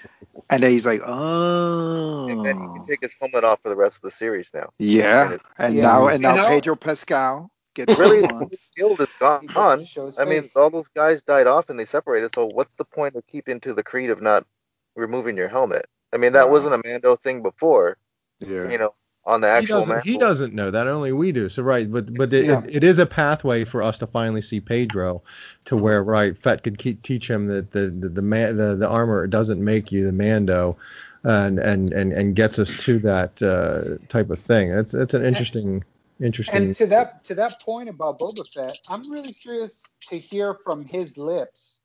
And 0.50 0.62
then 0.62 0.70
he's 0.70 0.86
like, 0.86 1.00
"Oh." 1.04 2.28
And 2.28 2.44
then 2.44 2.58
he 2.58 2.66
can 2.66 2.86
take 2.86 3.00
his 3.02 3.14
helmet 3.20 3.42
off 3.42 3.60
for 3.62 3.70
the 3.70 3.76
rest 3.76 3.96
of 3.96 4.02
the 4.02 4.10
series 4.12 4.52
now. 4.54 4.70
yeah. 4.78 5.38
And 5.58 5.74
Yeah. 5.74 5.82
now 5.82 6.06
and 6.08 6.22
now 6.22 6.34
You 6.36 6.42
know- 6.42 6.48
Pedro 6.48 6.76
Pascal 6.76 7.50
gets 7.74 7.98
Really, 7.98 8.20
what 8.22 8.30
he 8.30 8.34
his 8.34 8.40
wants. 8.42 8.70
guild 8.76 9.00
is 9.00 9.12
gone. 9.14 9.40
He 9.40 9.46
gets 9.48 9.80
to 9.80 9.86
show 9.86 10.06
his 10.06 10.18
I 10.20 10.24
mean, 10.24 10.48
all 10.54 10.70
those 10.70 10.88
guys 10.88 11.22
died 11.22 11.46
off 11.48 11.70
and 11.70 11.78
they 11.78 11.86
separated. 11.86 12.32
So 12.34 12.46
what's 12.46 12.74
the 12.74 12.84
point 12.84 13.16
of 13.16 13.26
keeping 13.26 13.58
to 13.60 13.74
the 13.74 13.82
creed 13.82 14.10
of 14.10 14.22
not 14.22 14.46
removing 14.94 15.36
your 15.36 15.48
helmet? 15.48 15.86
I 16.12 16.18
mean, 16.18 16.34
that 16.34 16.46
Wow. 16.46 16.52
wasn't 16.52 16.74
a 16.74 16.88
Mando 16.88 17.16
thing 17.16 17.42
before. 17.42 17.96
Yeah. 18.40 18.68
You 18.70 18.76
know, 18.78 18.94
on 19.24 19.40
the 19.40 19.46
He 19.46 19.52
actual 19.52 19.80
doesn't, 19.80 19.88
Mando. 19.88 20.04
he 20.04 20.18
doesn't 20.18 20.54
know 20.54 20.70
that. 20.70 20.86
Only 20.88 21.12
we 21.12 21.32
do. 21.32 21.48
So 21.48 21.62
right, 21.62 21.90
but 21.90 22.12
but 22.14 22.32
it, 22.34 22.46
Yeah. 22.46 22.62
it, 22.64 22.76
it 22.76 22.84
is 22.84 22.98
a 22.98 23.06
pathway 23.06 23.64
for 23.64 23.82
us 23.82 23.98
to 23.98 24.06
finally 24.06 24.40
see 24.40 24.60
Pedro, 24.60 25.22
to 25.66 25.76
where 25.76 26.02
right 26.02 26.36
Fett 26.36 26.62
could 26.62 26.78
keep, 26.78 27.02
teach 27.02 27.30
him 27.30 27.46
that 27.46 27.70
the 27.72 27.88
the 27.90 28.08
the, 28.08 28.22
man, 28.22 28.56
the 28.56 28.76
the 28.76 28.88
armor 28.88 29.26
doesn't 29.26 29.62
make 29.62 29.92
you 29.92 30.04
the 30.04 30.12
Mando, 30.12 30.76
and 31.22 31.58
and 31.58 31.92
and, 31.92 32.12
and 32.12 32.34
gets 32.34 32.58
us 32.58 32.76
to 32.84 32.98
that 33.00 33.40
uh, 33.42 34.04
type 34.08 34.30
of 34.30 34.38
thing. 34.40 34.70
That's 34.70 34.92
that's 34.92 35.14
an 35.14 35.24
interesting 35.24 35.84
interesting. 36.20 36.56
And 36.56 36.74
to 36.76 36.86
that 36.86 37.24
to 37.24 37.34
that 37.36 37.60
point 37.60 37.88
about 37.88 38.18
Boba 38.18 38.46
Fett, 38.52 38.76
I'm 38.88 39.08
really 39.10 39.32
curious 39.32 39.82
to 40.08 40.18
hear 40.18 40.56
from 40.64 40.84
his 40.84 41.16
lips 41.16 41.80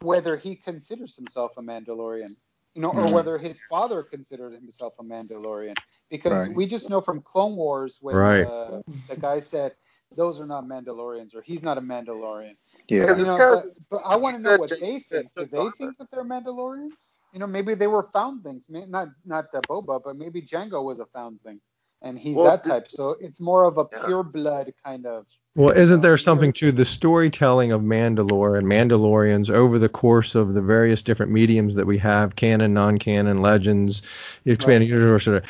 whether 0.00 0.36
he 0.36 0.54
considers 0.54 1.16
himself 1.16 1.52
a 1.56 1.62
Mandalorian, 1.62 2.30
you 2.74 2.82
know, 2.82 2.90
or 2.90 3.12
whether 3.12 3.38
his 3.38 3.58
father 3.68 4.02
considered 4.02 4.52
himself 4.54 4.94
a 4.98 5.02
Mandalorian, 5.04 5.74
because 6.10 6.46
Right. 6.48 6.56
we 6.56 6.66
just 6.66 6.90
know 6.90 7.00
from 7.00 7.22
Clone 7.22 7.56
Wars 7.56 7.98
when 8.00 8.16
Right. 8.16 8.44
uh, 8.46 8.82
the 9.08 9.16
guy 9.16 9.40
said 9.40 9.74
those 10.16 10.40
are 10.40 10.46
not 10.46 10.64
Mandalorians 10.64 11.34
or 11.34 11.42
he's 11.42 11.62
not 11.62 11.78
a 11.78 11.80
Mandalorian. 11.80 12.56
Yeah. 12.88 13.00
Because 13.00 13.18
You 13.18 13.24
know, 13.24 13.38
but, 13.38 13.64
but 13.90 14.02
I 14.04 14.16
want 14.16 14.36
to 14.36 14.42
know 14.42 14.56
what 14.58 14.70
they 14.70 15.00
think. 15.10 15.30
Do 15.36 15.46
they 15.46 15.70
think 15.78 15.98
that 15.98 16.10
they're 16.10 16.24
Mandalorians? 16.24 17.20
You 17.32 17.40
know, 17.40 17.46
maybe 17.46 17.74
they 17.74 17.86
were 17.86 18.08
foundlings. 18.12 18.68
May- 18.68 18.86
Not 18.86 19.08
not 19.24 19.46
uh, 19.54 19.62
Boba, 19.62 20.00
but 20.04 20.16
maybe 20.16 20.42
Jango 20.42 20.84
was 20.84 21.00
a 21.00 21.06
foundling, 21.06 21.60
and 22.02 22.18
he's 22.18 22.36
Well, 22.36 22.44
that 22.46 22.64
type. 22.64 22.90
So 22.90 23.16
it's 23.20 23.40
more 23.40 23.64
of 23.64 23.78
a 23.78 23.86
Yeah. 23.92 24.04
pure 24.04 24.22
blood 24.22 24.72
kind 24.84 25.06
of. 25.06 25.26
Well, 25.56 25.70
isn't 25.70 26.00
there 26.00 26.18
something 26.18 26.52
to 26.54 26.72
the 26.72 26.84
storytelling 26.84 27.70
of 27.70 27.80
Mandalore 27.80 28.58
and 28.58 28.66
Mandalorians 28.66 29.50
over 29.50 29.78
the 29.78 29.88
course 29.88 30.34
of 30.34 30.52
the 30.52 30.60
various 30.60 31.04
different 31.04 31.30
mediums 31.30 31.76
that 31.76 31.86
we 31.86 31.96
have, 31.98 32.34
canon, 32.34 32.74
non-canon, 32.74 33.40
legends, 33.40 34.02
expanded 34.46 34.88
universe? 34.88 35.26
The, 35.26 35.42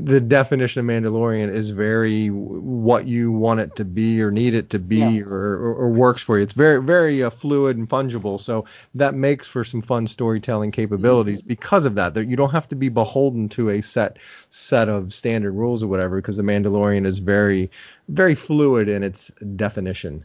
the 0.00 0.20
definition 0.20 0.78
of 0.78 0.86
Mandalorian 0.86 1.52
is 1.52 1.70
very 1.70 2.28
what 2.28 3.06
you 3.06 3.32
want 3.32 3.58
it 3.58 3.74
to 3.74 3.84
be 3.84 4.22
or 4.22 4.30
need 4.30 4.54
it 4.54 4.70
to 4.70 4.78
be 4.78 4.98
Yeah. 4.98 5.22
or, 5.24 5.54
or, 5.58 5.74
or 5.74 5.88
works 5.90 6.22
for 6.22 6.36
you. 6.38 6.44
It's 6.44 6.52
very, 6.52 6.80
very 6.80 7.24
uh, 7.24 7.30
fluid 7.30 7.76
and 7.76 7.88
fungible. 7.88 8.40
So 8.40 8.66
that 8.94 9.14
makes 9.14 9.48
for 9.48 9.64
some 9.64 9.82
fun 9.82 10.06
storytelling 10.06 10.70
capabilities 10.70 11.40
Mm-hmm. 11.40 11.48
because 11.48 11.84
of 11.84 11.96
that. 11.96 12.14
That 12.14 12.28
you 12.28 12.36
don't 12.36 12.50
have 12.50 12.68
to 12.68 12.76
be 12.76 12.90
beholden 12.90 13.48
to 13.50 13.70
a 13.70 13.80
set 13.80 14.18
set 14.50 14.88
of 14.88 15.12
standard 15.12 15.52
rules 15.54 15.82
or 15.82 15.88
whatever, 15.88 16.14
because 16.14 16.36
the 16.36 16.44
Mandalorian 16.44 17.06
is 17.06 17.18
very, 17.18 17.72
very 18.08 18.34
fluid 18.34 18.88
in 18.88 19.02
its 19.02 19.28
definition. 19.56 20.24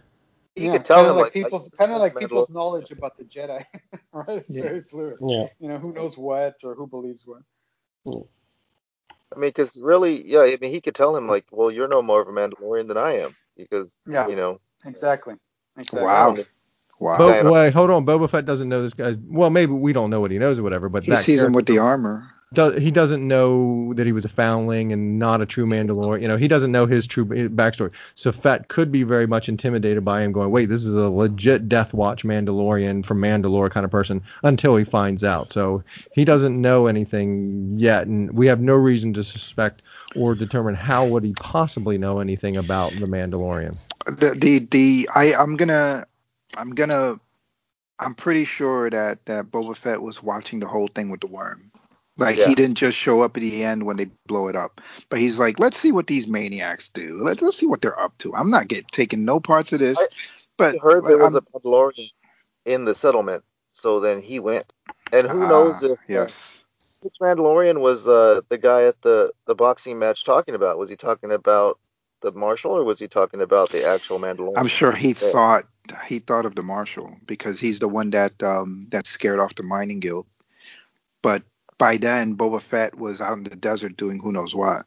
You 0.56 0.68
yeah, 0.68 0.72
could 0.74 0.86
tell 0.86 0.98
kind 0.98 1.06
him 1.08 1.12
of 1.12 1.16
like 1.18 1.24
like, 1.26 1.34
people's 1.34 1.64
like, 1.66 1.72
kind 1.78 1.92
of 1.92 2.00
like 2.00 2.14
Mandalorian- 2.14 2.20
people's 2.20 2.50
knowledge 2.50 2.92
about 2.92 3.18
the 3.18 3.24
Jedi, 3.26 3.64
right? 4.12 4.30
It's 4.30 4.50
Yeah. 4.50 4.64
very 4.64 4.82
fluid. 4.82 5.18
Yeah. 5.22 5.48
You 5.60 5.68
know, 5.70 5.78
who 5.78 5.94
knows 5.94 6.18
what 6.18 6.56
or 6.64 6.74
who 6.74 6.88
believes 6.88 7.26
what. 7.28 7.42
I 9.36 9.40
mean, 9.40 9.50
because 9.50 9.80
really, 9.82 10.26
yeah, 10.26 10.42
I 10.42 10.58
mean, 10.62 10.72
he 10.72 10.82
could 10.82 10.96
tell 10.96 11.16
him 11.16 11.28
like, 11.28 11.46
well, 11.52 11.70
you're 11.70 11.88
no 11.88 12.02
more 12.02 12.22
of 12.22 12.28
a 12.28 12.32
Mandalorian 12.32 12.88
than 12.88 12.98
I 12.98 13.18
am, 13.20 13.36
because 13.56 13.98
Yeah. 14.10 14.28
you 14.28 14.36
know, 14.36 14.60
Exactly. 14.86 15.36
Exactly. 15.78 16.04
Wow. 16.04 16.30
Um, 16.30 16.38
wow. 17.00 17.18
Bo- 17.18 17.52
wait, 17.52 17.74
hold 17.74 17.90
on. 17.92 18.06
Boba 18.06 18.30
Fett 18.30 18.46
doesn't 18.46 18.70
know 18.70 18.82
this 18.82 18.94
guy. 18.94 19.16
Well, 19.28 19.50
maybe 19.50 19.74
we 19.74 19.92
don't 19.92 20.10
know 20.10 20.22
what 20.22 20.32
he 20.32 20.40
knows 20.40 20.60
or 20.60 20.64
whatever, 20.64 20.88
but 20.88 21.04
He 21.04 21.12
that 21.12 21.18
sees 21.24 21.44
him 21.44 21.52
with 21.54 21.66
the 21.66 21.80
armor. 21.80 22.32
Does, 22.54 22.78
he 22.78 22.92
doesn't 22.92 23.28
know 23.28 23.94
that 23.96 24.06
he 24.06 24.14
was 24.14 24.24
a 24.24 24.30
foundling 24.30 24.94
and 24.94 25.20
not 25.20 25.42
a 25.42 25.46
true 25.46 25.66
Mandalorian. 25.66 26.22
You 26.22 26.30
know, 26.30 26.38
he 26.38 26.48
doesn't 26.48 26.72
know 26.72 26.86
his 26.86 27.06
true 27.06 27.26
backstory. 27.26 27.92
So 28.16 28.32
Fett 28.32 28.70
could 28.70 28.92
be 28.92 29.04
very 29.04 29.28
much 29.28 29.50
intimidated 29.50 30.06
by 30.06 30.22
him, 30.22 30.32
going, 30.32 30.50
"Wait, 30.50 30.68
this 30.68 30.86
is 30.86 30.94
a 30.94 31.10
legit 31.10 31.68
Death 31.68 31.94
Watch 31.94 32.24
Mandalorian 32.24 33.06
from 33.06 33.22
Mandalore 33.22 33.70
kind 33.70 33.84
of 33.84 33.92
person." 33.92 34.22
Until 34.44 34.78
he 34.78 34.86
finds 34.86 35.24
out, 35.26 35.52
so 35.52 35.84
he 36.14 36.24
doesn't 36.24 36.60
know 36.60 36.88
anything 36.88 37.70
yet, 37.74 38.08
and 38.08 38.32
we 38.32 38.48
have 38.48 38.62
no 38.62 38.76
reason 38.76 39.14
to 39.14 39.24
suspect 39.24 39.82
or 40.16 40.34
determine 40.34 40.76
how 40.76 41.06
would 41.06 41.26
he 41.26 41.34
possibly 41.34 41.98
know 41.98 42.20
anything 42.20 42.56
about 42.56 42.94
the 42.94 43.08
Mandalorian. 43.08 43.76
The 44.06 44.36
the, 44.38 44.60
the 44.72 45.10
I 45.14 45.34
I'm 45.34 45.58
gonna 45.58 46.06
I'm 46.56 46.70
gonna 46.72 47.20
I'm 48.00 48.16
pretty 48.16 48.46
sure 48.46 48.90
that 48.90 49.26
that 49.26 49.52
Boba 49.52 49.76
Fett 49.76 50.02
was 50.02 50.24
watching 50.24 50.62
the 50.62 50.68
whole 50.68 50.88
thing 50.88 51.10
with 51.10 51.20
the 51.20 51.28
worm. 51.28 51.72
Like 52.18 52.38
Yeah. 52.38 52.48
he 52.48 52.56
didn't 52.56 52.76
just 52.76 52.98
show 52.98 53.22
up 53.22 53.38
at 53.38 53.42
the 53.42 53.64
end 53.64 53.86
when 53.86 53.98
they 53.98 54.10
blow 54.26 54.48
it 54.48 54.56
up, 54.56 54.82
but 55.10 55.20
he's 55.20 55.38
like, 55.40 55.60
let's 55.60 55.78
see 55.78 55.92
what 55.92 56.08
these 56.08 56.28
maniacs 56.28 56.90
do. 56.90 57.22
Let's 57.24 57.42
let's 57.42 57.58
see 57.58 57.68
what 57.68 57.82
they're 57.82 58.00
up 58.00 58.18
to. 58.20 58.36
I'm 58.36 58.50
not 58.50 58.68
getting 58.68 58.88
taking 58.92 59.24
no 59.26 59.40
parts 59.40 59.72
of 59.74 59.80
this. 59.80 60.00
I- 60.00 60.08
but 60.58 60.74
he 60.74 60.80
heard 60.80 61.06
there 61.06 61.20
was 61.20 61.36
I'm- 61.36 61.46
a 61.54 61.60
Mandalorian 61.60 62.10
in 62.66 62.86
the 62.86 62.96
settlement, 62.96 63.44
so 63.72 64.00
then 64.00 64.22
he 64.22 64.40
went. 64.40 64.72
And 65.14 65.28
who 65.28 65.48
knows 65.48 65.76
Ah, 65.84 65.86
if 65.86 66.00
uh, 66.00 66.04
yes. 66.08 66.66
which 67.02 67.14
Mandalorian 67.22 67.80
was 67.80 68.08
uh, 68.08 68.42
the 68.50 68.58
guy 68.58 68.86
at 68.86 69.00
the 69.04 69.32
the 69.46 69.54
boxing 69.56 70.00
match 70.00 70.24
talking 70.26 70.56
about? 70.56 70.80
Was 70.80 70.90
he 70.90 70.96
talking 70.96 71.32
about 71.32 71.80
the 72.22 72.32
Marshal 72.32 72.72
or 72.72 72.84
was 72.84 73.00
he 73.00 73.08
talking 73.08 73.42
about 73.42 73.70
the 73.70 73.86
actual 73.88 74.20
Mandalorian? 74.20 74.58
I'm 74.58 74.68
sure 74.68 74.92
he 74.92 75.10
Yeah. 75.10 75.14
thought 75.14 75.68
he 76.08 76.18
thought 76.20 76.46
of 76.48 76.56
the 76.56 76.64
marshal 76.64 77.16
because 77.26 77.60
he's 77.60 77.80
the 77.80 77.88
one 77.88 78.10
that 78.10 78.42
um 78.44 78.88
that 78.90 79.06
scared 79.08 79.40
off 79.40 79.56
the 79.56 79.64
mining 79.64 80.00
guild. 80.00 80.26
But 81.22 81.44
by 81.78 81.98
then 81.98 82.36
Boba 82.36 82.62
Fett 82.62 82.96
was 82.96 83.22
out 83.22 83.38
in 83.38 83.44
the 83.44 83.56
desert 83.56 83.98
doing 83.98 84.20
who 84.20 84.32
knows 84.32 84.56
what. 84.56 84.86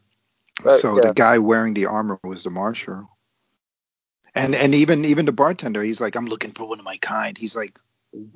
Right, 0.63 0.81
so 0.81 0.97
yeah. 0.97 1.09
the 1.09 1.15
guy 1.15 1.39
wearing 1.39 1.75
the 1.75 1.87
armor 1.87 2.19
was 2.23 2.45
the 2.45 2.51
marshal. 2.51 3.09
And 4.35 4.55
and 4.55 4.75
even 4.75 5.05
even 5.05 5.27
the 5.27 5.33
bartender, 5.33 5.83
he's 5.83 6.01
like, 6.01 6.17
I'm 6.17 6.27
looking 6.27 6.53
for 6.53 6.69
one 6.69 6.79
of 6.79 6.85
my 6.85 6.97
kind. 6.99 7.37
He's 7.37 7.57
like, 7.57 7.79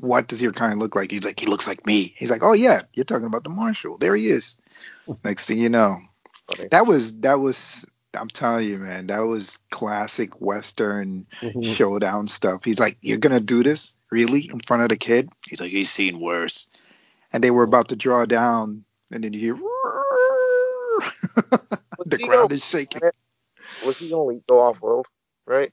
What 0.00 0.26
does 0.26 0.42
your 0.42 0.52
kind 0.52 0.78
look 0.78 0.96
like? 0.96 1.10
He's 1.10 1.24
like, 1.24 1.38
He 1.38 1.46
looks 1.46 1.66
like 1.66 1.86
me. 1.86 2.14
He's 2.16 2.30
like, 2.30 2.42
Oh 2.42 2.52
yeah, 2.52 2.82
you're 2.94 3.04
talking 3.04 3.26
about 3.26 3.44
the 3.44 3.50
marshal. 3.50 3.98
There 3.98 4.16
he 4.16 4.28
is. 4.28 4.56
Next 5.24 5.46
thing 5.46 5.58
you 5.58 5.68
know. 5.68 5.98
Funny. 6.48 6.68
That 6.70 6.86
was 6.86 7.14
that 7.20 7.38
was 7.38 7.86
I'm 8.16 8.28
telling 8.28 8.66
you, 8.68 8.76
man, 8.78 9.08
that 9.08 9.20
was 9.20 9.58
classic 9.70 10.40
Western 10.40 11.26
Mhm. 11.42 11.74
showdown 11.76 12.28
stuff. 12.28 12.64
He's 12.64 12.80
like, 12.80 12.96
You're 13.00 13.18
gonna 13.18 13.40
do 13.40 13.62
this? 13.62 13.96
Really? 14.10 14.50
In 14.50 14.60
front 14.60 14.82
of 14.82 14.88
the 14.88 14.96
kid? 14.96 15.28
He's 15.48 15.60
like, 15.60 15.70
He's 15.70 15.90
seen 15.90 16.20
worse. 16.20 16.68
And 17.34 17.44
they 17.44 17.50
were 17.50 17.64
about 17.64 17.88
to 17.88 17.96
draw 17.96 18.24
down, 18.24 18.84
and 19.10 19.24
then 19.24 19.32
you 19.34 19.40
hear 19.40 19.54
the 22.06 22.16
he 22.16 22.26
ground 22.28 22.52
is 22.52 22.64
shaking. 22.64 23.02
was 23.84 23.98
he 23.98 24.12
only 24.12 24.40
go 24.48 24.60
off 24.60 24.80
world, 24.80 25.06
right? 25.46 25.72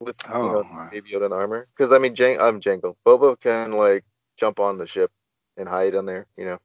With 0.00 0.16
Oh, 0.32 0.44
you 0.44 0.52
know. 0.52 0.88
Baby 0.92 1.10
Yoda 1.10 1.24
and 1.26 1.34
armor, 1.34 1.66
because 1.76 1.92
I 1.92 1.98
mean, 1.98 2.14
Jan- 2.14 2.40
um, 2.40 2.46
I'm 2.54 2.60
Jango. 2.60 2.94
Boba 3.04 3.38
can 3.40 3.72
like 3.72 4.04
jump 4.38 4.60
on 4.60 4.78
the 4.78 4.86
ship 4.86 5.10
and 5.56 5.68
hide 5.68 5.96
on 5.96 6.06
there, 6.06 6.26
you 6.36 6.44
know. 6.44 6.58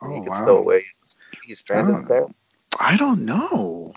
and 0.00 0.12
he 0.14 0.18
Oh 0.18 0.22
can 0.22 0.32
wow. 0.32 0.42
stow 0.42 0.56
away. 0.58 0.84
He's 1.44 1.58
stranded 1.60 1.94
Oh. 1.96 2.08
there. 2.08 2.26
I 2.80 2.96
don't 2.96 3.26
know. 3.26 3.92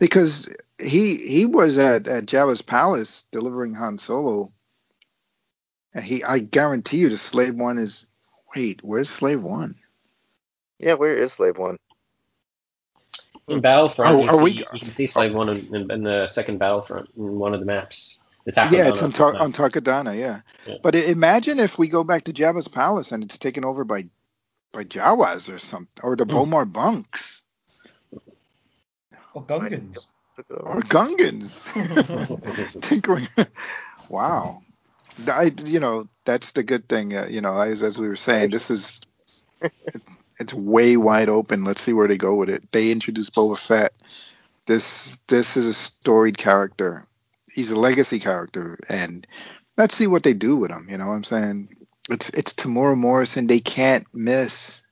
Because 0.00 0.48
he 0.78 1.16
he 1.16 1.46
was 1.46 1.78
at, 1.78 2.08
at 2.08 2.26
Jabba's 2.26 2.62
palace 2.62 3.24
delivering 3.32 3.74
Han 3.74 3.98
Solo. 3.98 4.52
And 5.94 6.04
he 6.04 6.22
I 6.24 6.38
guarantee 6.38 6.98
you 6.98 7.08
the 7.08 7.16
slave 7.18 7.54
one 7.54 7.78
is 7.78 8.06
wait, 8.54 8.80
where's 8.82 9.08
slave 9.10 9.42
one? 9.42 9.76
Yeah, 10.80 10.94
where 10.94 11.14
is 11.14 11.34
Slave 11.34 11.58
One? 11.58 11.76
In 13.48 13.60
Battlefront, 13.60 14.16
Are- 14.16 14.22
you, 14.22 14.28
are 14.30 14.38
see, 14.38 14.44
we- 14.44 14.50
you 14.52 14.64
can 14.80 14.94
see 14.94 15.10
Slave 15.10 15.34
One 15.34 15.48
in, 15.50 15.74
in, 15.74 15.90
in 15.90 16.02
the 16.04 16.26
second 16.26 16.58
Battlefront 16.58 17.10
in 17.16 17.38
one 17.38 17.52
of 17.52 17.60
the 17.60 17.66
maps. 17.66 18.22
The 18.46 18.52
yeah, 18.72 18.88
it's 18.88 19.02
on, 19.02 19.12
Tar- 19.12 19.36
on 19.36 19.52
Takodana, 19.52 20.18
yeah. 20.18 20.40
Yeah. 20.66 20.76
But 20.82 20.94
imagine 20.94 21.58
if 21.58 21.78
we 21.78 21.88
go 21.88 22.02
back 22.02 22.24
to 22.24 22.32
Jabba's 22.32 22.68
palace 22.68 23.12
and 23.12 23.22
it's 23.22 23.36
taken 23.36 23.66
over 23.66 23.84
by 23.84 24.06
by 24.72 24.84
Jawas 24.84 25.52
or 25.52 25.58
something, 25.58 25.88
or 26.02 26.16
the 26.16 26.24
Hmm. 26.24 26.30
Bomar 26.30 26.64
bunks, 26.72 27.42
Or 29.34 29.44
Gungans. 29.44 29.98
or 30.50 30.80
Gungans. 30.80 31.68
tinkering. 32.82 33.28
wow. 34.10 34.62
I, 35.26 35.50
you 35.64 35.80
know, 35.80 36.08
that's 36.24 36.52
the 36.52 36.62
good 36.62 36.88
thing. 36.88 37.16
Uh, 37.16 37.26
you 37.28 37.40
know, 37.40 37.58
as, 37.60 37.82
as 37.82 37.98
we 37.98 38.08
were 38.08 38.16
saying, 38.16 38.50
this 38.50 38.70
is 38.70 39.00
it, 39.60 40.02
it's 40.38 40.54
way 40.54 40.96
wide 40.96 41.28
open. 41.28 41.64
Let's 41.64 41.82
see 41.82 41.92
where 41.92 42.08
they 42.08 42.16
go 42.16 42.34
with 42.34 42.48
it. 42.48 42.70
They 42.72 42.90
introduced 42.90 43.34
Boba 43.34 43.58
Fett. 43.58 43.92
This 44.66 45.18
this 45.26 45.56
is 45.56 45.66
a 45.66 45.74
storied 45.74 46.38
character. 46.38 47.06
He's 47.52 47.70
a 47.70 47.76
legacy 47.76 48.20
character, 48.20 48.78
and 48.88 49.26
let's 49.76 49.94
see 49.94 50.06
what 50.06 50.22
they 50.22 50.32
do 50.32 50.56
with 50.56 50.70
him. 50.70 50.88
You 50.88 50.98
know 50.98 51.08
what 51.08 51.14
I'm 51.14 51.24
saying? 51.24 51.76
It's 52.08 52.30
it's 52.30 52.54
Temuera 52.54 52.96
Morrison. 52.96 53.46
They 53.46 53.60
can't 53.60 54.06
miss. 54.14 54.82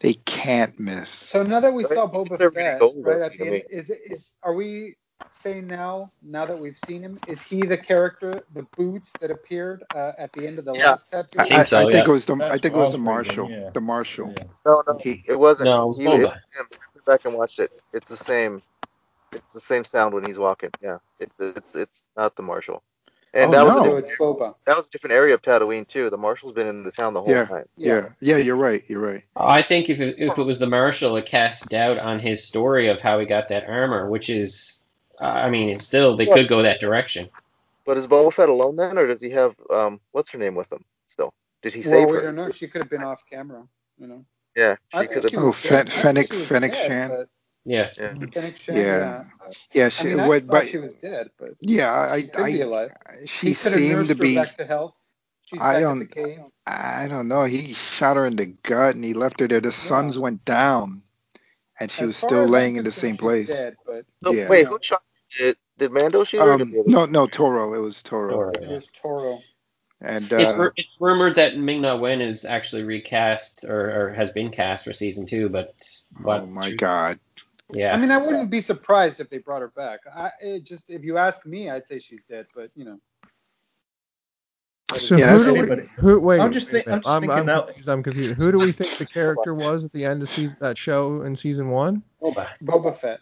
They 0.00 0.14
can't 0.14 0.78
miss. 0.80 1.10
So 1.10 1.42
now 1.42 1.60
that 1.60 1.74
we 1.74 1.84
saw 1.84 2.06
Boba 2.06 2.38
Fett, 2.52 2.80
right 2.80 3.20
I 3.20 3.26
at 3.26 3.32
the 3.32 3.40
end, 3.40 3.50
mean. 3.50 3.62
is 3.70 3.90
it 3.90 4.00
is 4.06 4.34
are 4.42 4.54
we 4.54 4.96
saying 5.30 5.66
now, 5.66 6.10
now 6.22 6.44
that 6.44 6.58
we've 6.58 6.78
seen 6.78 7.02
him, 7.02 7.18
is 7.26 7.40
he 7.42 7.62
the 7.62 7.76
character, 7.76 8.42
the 8.54 8.64
boots 8.76 9.12
that 9.20 9.30
appeared 9.30 9.84
uh, 9.94 10.12
at 10.18 10.32
the 10.32 10.46
end 10.46 10.58
of 10.58 10.64
the 10.64 10.74
Yeah. 10.74 10.90
last 10.90 11.10
tattoo? 11.10 11.38
I, 11.38 11.42
Seems 11.42 11.60
I- 11.60 11.64
so, 11.64 11.88
I 11.88 11.92
think 11.92 12.08
it 12.08 12.10
was 12.10 12.26
the 12.26 12.34
I 12.36 12.58
think 12.58 12.74
it 12.74 12.78
was 12.78 12.92
the 12.92 12.98
marshal. 12.98 13.46
reading, 13.46 13.62
yeah. 13.62 13.70
The 13.70 13.80
marshal. 13.80 14.32
Yeah. 14.36 14.44
No, 14.66 14.82
no, 14.86 14.98
He- 15.02 15.24
it 15.26 15.38
wasn't. 15.38 15.66
No, 15.66 15.84
it 15.84 15.88
was 15.88 15.98
he, 15.98 16.04
it 16.06 16.10
him. 16.12 16.26
I 16.26 16.62
went 16.94 17.04
back 17.06 17.24
and 17.24 17.34
watched 17.34 17.58
it. 17.58 17.70
It's 17.92 18.08
the 18.08 18.16
same. 18.16 18.62
It's 19.32 19.54
the 19.54 19.60
same 19.60 19.84
sound 19.84 20.12
when 20.14 20.24
he's 20.24 20.38
walking. 20.38 20.70
Yeah, 20.82 20.98
it's 21.20 21.34
it's 21.38 21.74
it's 21.76 22.02
not 22.16 22.34
the 22.36 22.42
marshal. 22.42 22.82
And 23.32 23.48
Oh, 23.48 23.52
that 23.52 23.62
was 23.62 23.74
no. 23.74 23.96
a 23.96 24.02
different, 24.02 24.40
it's 24.40 24.56
that 24.66 24.76
was 24.76 24.88
a 24.88 24.90
different 24.90 25.14
area 25.14 25.34
of 25.34 25.42
Tatooine 25.42 25.86
too. 25.86 26.10
The 26.10 26.18
marshal's 26.18 26.52
been 26.52 26.66
in 26.66 26.82
the 26.82 26.90
town 26.90 27.14
the 27.14 27.20
whole 27.20 27.30
Yeah. 27.30 27.44
time. 27.44 27.64
Yeah. 27.76 28.08
yeah, 28.20 28.36
yeah, 28.36 28.36
You're 28.38 28.56
right. 28.56 28.82
You're 28.88 29.00
right. 29.00 29.22
I 29.36 29.62
think 29.62 29.88
if 29.88 30.00
it, 30.00 30.16
if 30.18 30.36
it 30.36 30.42
was 30.42 30.58
the 30.58 30.66
Marshal, 30.66 31.16
it 31.16 31.26
casts 31.26 31.64
doubt 31.66 31.98
on 31.98 32.18
his 32.18 32.44
story 32.44 32.88
of 32.88 33.00
how 33.00 33.20
he 33.20 33.26
got 33.26 33.48
that 33.48 33.68
armor, 33.68 34.10
which 34.10 34.28
is, 34.30 34.79
I 35.20 35.50
mean, 35.50 35.68
it's 35.70 35.86
still 35.86 36.16
they 36.16 36.26
could 36.26 36.48
go 36.48 36.62
that 36.62 36.80
direction. 36.80 37.28
But 37.86 37.98
is 37.98 38.06
Boba 38.06 38.32
Fett 38.32 38.48
alone 38.48 38.76
then, 38.76 38.98
or 38.98 39.06
does 39.06 39.20
he 39.20 39.30
have 39.30 39.54
um 39.70 40.00
what's 40.12 40.30
her 40.32 40.38
name 40.38 40.54
with 40.54 40.72
him 40.72 40.84
still? 41.08 41.34
Did 41.62 41.74
he 41.74 41.82
Well, 41.82 41.90
save 41.90 42.08
we 42.10 42.16
her? 42.16 42.22
don't 42.22 42.36
know. 42.36 42.50
She 42.50 42.68
could 42.68 42.82
have 42.82 42.90
been 42.90 43.02
off 43.02 43.22
camera. 43.28 43.66
You 43.98 44.06
know. 44.06 44.24
Yeah, 44.56 44.76
I 44.92 45.02
she 45.04 45.08
think 45.08 45.22
could 45.22 45.32
have. 45.32 45.42
Oh, 45.42 45.46
was 45.48 45.56
Fen- 45.56 45.86
dead. 45.86 45.88
I 45.88 45.90
think 45.90 46.32
Fennec- 46.32 46.32
Fennec 46.32 46.72
dead, 46.72 46.86
Shan? 46.88 47.08
but- 47.10 47.28
Yeah. 47.64 47.90
Yeah. 47.98 48.14
Fennec 48.32 48.56
Shand, 48.56 48.78
Yeah. 48.78 48.84
yeah. 48.84 49.24
Yeah. 49.72 49.86
I 49.86 49.88
She, 49.90 50.04
mean, 50.08 50.20
I 50.20 50.28
what, 50.28 50.46
but 50.46 50.68
she 50.68 50.78
was 50.78 50.94
dead, 50.94 51.30
but 51.38 51.50
yeah, 51.60 51.92
I, 51.92 52.20
she 52.22 52.26
could 52.28 52.46
be 52.46 52.62
I, 52.62 52.66
alive. 52.66 52.90
I 53.06 53.26
she 53.26 53.46
could 53.54 53.72
have 53.72 53.80
seemed 53.80 53.92
nursed 53.92 54.10
to 54.10 54.16
her 54.16 54.22
be. 54.22 54.34
back 54.36 54.56
to 54.56 54.64
health. 54.66 54.94
She's 55.46 55.60
I 55.60 55.74
back 55.74 55.82
don't- 55.82 56.02
at 56.02 56.08
the 56.08 56.14
cave. 56.14 56.40
I 56.66 57.08
don't 57.08 57.28
know. 57.28 57.44
He 57.44 57.72
shot 57.74 58.16
her 58.16 58.26
in 58.26 58.36
the 58.36 58.46
gut 58.46 58.94
and 58.94 59.04
he 59.04 59.12
left 59.14 59.40
her 59.40 59.48
there. 59.48 59.60
The 59.60 59.72
suns 59.72 60.18
went 60.18 60.44
down, 60.44 61.02
and 61.78 61.90
she 61.90 62.02
As 62.02 62.08
was 62.08 62.16
still 62.16 62.46
laying 62.46 62.76
in 62.76 62.84
the 62.84 62.92
same 62.92 63.16
place. 63.16 63.48
Dead, 63.48 63.76
but 63.84 64.04
No, 64.22 64.30
Yeah. 64.32 64.48
Wait, 64.48 64.66
who 64.66 64.78
shot? 64.80 65.02
Did 65.38 65.56
did 65.78 65.92
Mando 65.92 66.24
shoot 66.24 66.40
her? 66.40 66.52
Um, 66.54 66.70
did 66.72 66.86
no, 66.86 67.06
no, 67.06 67.26
Toro. 67.26 67.74
It 67.74 67.78
was 67.80 68.02
Toro. 68.02 68.34
Or- 68.34 68.52
it 68.54 68.68
was 68.68 68.86
Toro. 68.92 69.40
And 70.02 70.24
It's, 70.32 70.54
uh, 70.56 70.62
ru- 70.62 70.70
it's 70.76 70.88
rumored 70.98 71.34
that 71.34 71.58
Ming 71.58 71.82
Na 71.82 71.94
Wen 71.94 72.22
is 72.22 72.46
actually 72.46 72.84
recast 72.84 73.66
or, 73.68 74.06
or 74.08 74.12
has 74.14 74.30
been 74.30 74.48
cast 74.50 74.86
for 74.86 74.94
season 74.94 75.26
two, 75.26 75.50
but 75.50 75.74
what? 76.22 76.40
oh 76.40 76.46
my 76.46 76.72
God. 76.76 77.20
Yeah. 77.70 77.94
I 77.94 77.98
mean, 77.98 78.10
I 78.10 78.16
wouldn't 78.16 78.48
be 78.48 78.62
surprised 78.62 79.20
if 79.20 79.28
they 79.28 79.36
brought 79.38 79.60
her 79.60 79.68
back. 79.68 80.00
I 80.12 80.30
it 80.40 80.64
just 80.64 80.84
if 80.88 81.04
you 81.04 81.18
ask 81.18 81.44
me, 81.44 81.68
I'd 81.68 81.86
say 81.86 81.98
she's 81.98 82.22
dead, 82.24 82.46
but 82.54 82.70
you 82.74 82.84
know. 82.86 82.98
So 84.98 85.16
Yeah, 85.16 85.38
who 85.38 85.54
do 85.66 85.74
we? 85.76 85.88
Who? 85.98 86.18
Wait. 86.20 86.40
I'm 86.40 86.52
just 86.52 86.72
wait 86.72 86.80
a 86.80 86.82
think- 86.84 86.86
I'm 86.88 86.90
minute. 86.92 87.04
just 87.04 87.20
thinking 87.20 87.38
I'm 87.38 87.46
now- 87.46 87.60
confused. 87.60 87.88
I'm 87.88 88.02
confused. 88.02 88.34
Who 88.36 88.50
do 88.52 88.58
we 88.58 88.72
think 88.72 88.96
the 88.96 89.06
character 89.18 89.54
was 89.54 89.84
at 89.84 89.92
the 89.92 90.04
end 90.06 90.22
of 90.22 90.30
season 90.30 90.56
that 90.60 90.76
show 90.78 91.20
in 91.22 91.36
season 91.36 91.68
one? 91.70 92.02
Boba. 92.22 92.48
Boba 92.64 92.96
Fett. 92.98 93.20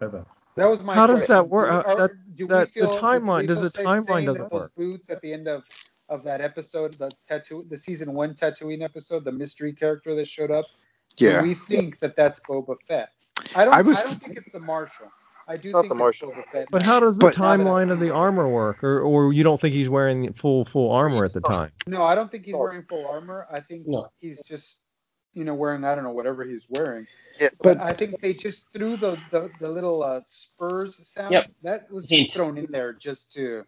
Boba. 0.00 0.26
That 0.56 0.68
was 0.68 0.82
my 0.82 0.94
How 0.94 1.06
does 1.06 1.26
that 1.26 1.48
work? 1.48 1.68
Do 1.68 1.74
we- 1.74 1.78
Uh, 1.78 1.82
are- 1.82 1.96
that- 2.08 2.36
do 2.36 2.46
that- 2.48 2.66
the 2.74 2.80
feel- 2.80 2.94
do 2.94 2.98
timeline- 3.00 3.40
we 3.42 3.46
does 3.46 3.58
feel 3.60 3.68
the 3.70 3.78
timeline 3.78 4.06
saying 4.06 4.26
doesn't 4.26 4.42
that 4.42 4.50
those 4.50 4.60
work? 4.62 4.74
boots 4.76 5.10
at 5.10 5.20
the 5.20 5.32
end 5.32 5.48
of 5.48 5.64
of 6.08 6.24
that 6.24 6.40
episode, 6.40 6.92
the 6.94 7.08
tattoo, 7.24 7.64
the 7.68 7.76
season 7.76 8.12
one 8.12 8.34
Tatooine 8.34 8.82
episode, 8.82 9.22
the 9.24 9.30
mystery 9.30 9.72
character 9.72 10.12
that 10.16 10.26
showed 10.26 10.50
up. 10.50 10.64
Yeah. 11.18 11.40
Do 11.40 11.46
we 11.46 11.54
think 11.54 12.00
that 12.00 12.16
that's 12.16 12.40
Boba 12.40 12.76
Fett? 12.88 13.10
I 13.54 13.64
don't. 13.64 13.72
I 13.74 13.78
I, 13.78 13.82
don't 13.82 13.94
think 13.96 14.36
it's 14.36 14.50
the 14.52 14.58
Marshal. 14.58 15.06
I 15.46 15.56
do 15.56 15.70
Not 15.70 15.82
think 15.82 15.90
the 15.90 15.94
it's 15.94 15.98
Marshal. 16.00 16.32
Boba 16.32 16.44
Fett. 16.50 16.68
But 16.72 16.82
how 16.82 16.98
does 16.98 17.16
the 17.16 17.26
But- 17.26 17.38
Now 17.38 17.44
that 17.44 17.60
I've 17.60 17.60
timeline 17.60 17.92
of 17.92 18.00
the 18.00 18.10
armor 18.10 18.48
work, 18.48 18.82
or 18.82 19.00
or 19.02 19.32
you 19.32 19.44
don't 19.44 19.60
think 19.60 19.72
he's 19.72 19.88
wearing 19.88 20.32
full 20.32 20.64
full 20.64 20.90
armor 20.90 21.24
at 21.24 21.32
the 21.32 21.40
time? 21.42 21.70
No, 21.86 22.02
I 22.02 22.16
don't 22.16 22.28
think 22.30 22.44
he's 22.44 22.56
wearing 22.56 22.82
full 22.88 23.06
armor. 23.06 23.46
I 23.50 23.60
think 23.60 23.86
No. 23.86 24.08
he's 24.18 24.42
just, 24.42 24.78
you 25.32 25.44
know, 25.44 25.54
wearing 25.54 25.84
I 25.84 25.94
don't 25.94 26.04
know 26.04 26.10
whatever 26.12 26.44
he's 26.44 26.62
wearing. 26.68 27.06
Yeah. 27.38 27.48
But, 27.62 27.78
But- 27.78 27.80
I 27.86 27.94
think 27.94 28.20
they 28.20 28.32
just 28.34 28.64
threw 28.72 28.96
the 28.96 29.18
the, 29.30 29.50
the 29.60 29.70
little 29.70 30.02
uh, 30.02 30.20
spurs 30.24 30.98
sound. 31.06 31.32
Yep. 31.32 31.50
That 31.62 31.90
was 31.90 32.08
Hint. 32.08 32.32
thrown 32.32 32.58
in 32.58 32.66
there 32.70 32.92
just 32.92 33.32
to, 33.34 33.64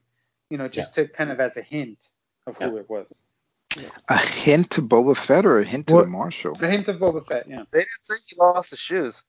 you 0.51 0.59
know, 0.59 0.69
just 0.69 0.95
to 0.95 1.07
kind 1.09 1.31
of 1.31 1.41
as 1.41 1.57
a 1.57 1.63
hint 1.63 1.99
of 2.47 2.57
who 2.57 2.77
it 2.77 2.89
was. 2.91 3.13
A 4.09 4.19
hint 4.19 4.73
to 4.73 4.83
Boba 4.83 5.17
Fett 5.17 5.47
or 5.47 5.59
a 5.59 5.65
hint 5.65 5.87
to 5.87 5.95
What- 5.95 6.05
the 6.05 6.11
Marshal? 6.11 6.57
A 6.61 6.69
hint 6.69 6.89
of 6.89 6.97
Boba 6.97 7.27
Fett. 7.27 7.49
Yeah. 7.49 7.63
They 7.71 7.79
didn't 7.81 8.03
say 8.03 8.15
he 8.29 8.37
lost 8.39 8.71
his 8.71 8.79
shoes. 8.79 9.23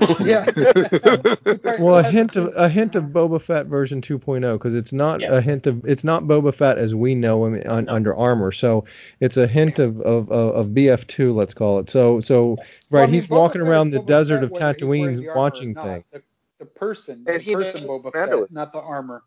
Yeah. 0.20 0.44
Well, 1.78 1.98
a 1.98 2.02
hint 2.04 2.36
of 2.36 2.52
a 2.56 2.68
hint 2.68 2.94
of 2.94 3.04
Boba 3.04 3.40
Fett 3.40 3.66
version 3.66 4.00
2.0 4.00 4.52
because 4.54 4.74
it's 4.74 4.92
not 4.92 5.20
Yeah. 5.20 5.34
a 5.36 5.40
hint 5.40 5.66
of 5.66 5.84
it's 5.84 6.04
not 6.04 6.24
Boba 6.24 6.54
Fett 6.54 6.78
as 6.78 6.94
we 6.94 7.14
know 7.14 7.44
him 7.46 7.62
on, 7.68 7.88
under 7.88 8.14
armor. 8.14 8.52
So 8.52 8.84
it's 9.20 9.36
a 9.36 9.46
hint 9.46 9.78
of 9.78 10.00
of, 10.00 10.30
of, 10.30 10.54
of 10.54 10.66
BF2, 10.68 11.34
let's 11.34 11.54
call 11.54 11.78
it. 11.80 11.90
So 11.90 12.20
so 12.20 12.50
Well, 12.50 12.56
right, 12.90 13.02
I 13.02 13.06
mean, 13.06 13.14
he's 13.14 13.26
Boba 13.26 13.36
walking 13.38 13.60
Fett 13.62 13.70
around 13.70 13.90
the 13.90 13.98
Boba 14.00 14.06
desert 14.06 14.34
Fett 14.36 14.44
of 14.44 14.50
whether 14.52 14.72
he's 14.74 14.82
wearing 14.84 15.16
Tatooine 15.16 15.16
the 15.26 15.32
watching 15.38 15.74
things. 15.74 16.04
The, 16.12 16.22
the 16.60 16.66
person, 16.66 17.24
And 17.26 17.36
the 17.36 17.38
he 17.38 17.54
person 17.54 17.82
Boba 17.86 18.14
Mando 18.14 18.40
Fett, 18.42 18.52
not 18.52 18.72
the 18.72 18.80
armor. 18.80 19.22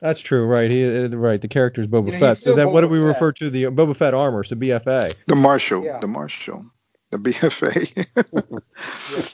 That's 0.00 0.20
true, 0.20 0.46
right? 0.46 0.70
He 0.70 0.84
uh, 0.84 1.08
right. 1.08 1.40
The 1.40 1.48
character 1.48 1.80
is 1.82 1.86
Boba 1.86 2.06
You 2.06 2.12
know, 2.12 2.18
Fett. 2.20 2.36
So 2.38 2.40
still 2.40 2.56
then, 2.56 2.72
what 2.72 2.80
do 2.82 2.88
we 2.88 2.98
Fett. 2.98 3.06
refer 3.06 3.32
to 3.32 3.50
the 3.50 3.64
Boba 3.64 3.96
Fett 3.96 4.14
armor? 4.14 4.44
So 4.44 4.56
BFA. 4.56 5.14
The 5.26 5.34
Marshal. 5.36 5.84
Yeah. 5.84 5.98
The 5.98 6.06
Marshal. 6.08 6.64
The 7.10 7.18
BFA. 7.18 8.06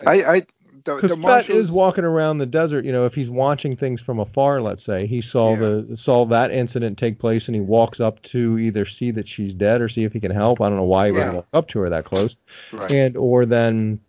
I, 0.06 0.36
I, 0.36 0.42
the, 0.86 0.94
Because 0.96 1.10
the 1.10 1.22
Fett 1.22 1.50
is 1.50 1.70
walking 1.70 2.04
around 2.04 2.38
the 2.38 2.46
desert. 2.46 2.84
You 2.84 2.92
know, 2.92 3.04
if 3.04 3.14
he's 3.14 3.30
watching 3.30 3.76
things 3.76 4.00
from 4.00 4.18
afar, 4.18 4.60
let's 4.62 4.84
say 4.84 5.06
he 5.06 5.20
saw 5.20 5.52
Yeah. 5.52 5.82
the 5.88 5.96
saw 5.96 6.24
that 6.26 6.50
incident 6.50 6.96
take 6.96 7.18
place, 7.18 7.48
and 7.48 7.54
he 7.54 7.60
walks 7.60 8.00
up 8.00 8.22
to 8.22 8.58
either 8.58 8.84
see 8.84 9.10
that 9.10 9.28
she's 9.28 9.54
dead 9.54 9.80
or 9.82 9.88
see 9.88 10.04
if 10.04 10.12
he 10.12 10.20
can 10.20 10.30
help. 10.30 10.60
I 10.60 10.68
don't 10.68 10.78
know 10.78 10.84
why 10.84 11.08
he 11.10 11.12
Yeah. 11.12 11.26
would 11.26 11.34
walk 11.34 11.46
up 11.52 11.68
to 11.68 11.80
her 11.80 11.90
that 11.90 12.04
close, 12.04 12.36
Right. 12.72 12.90
and 12.90 13.16
or 13.16 13.44
then, 13.44 14.00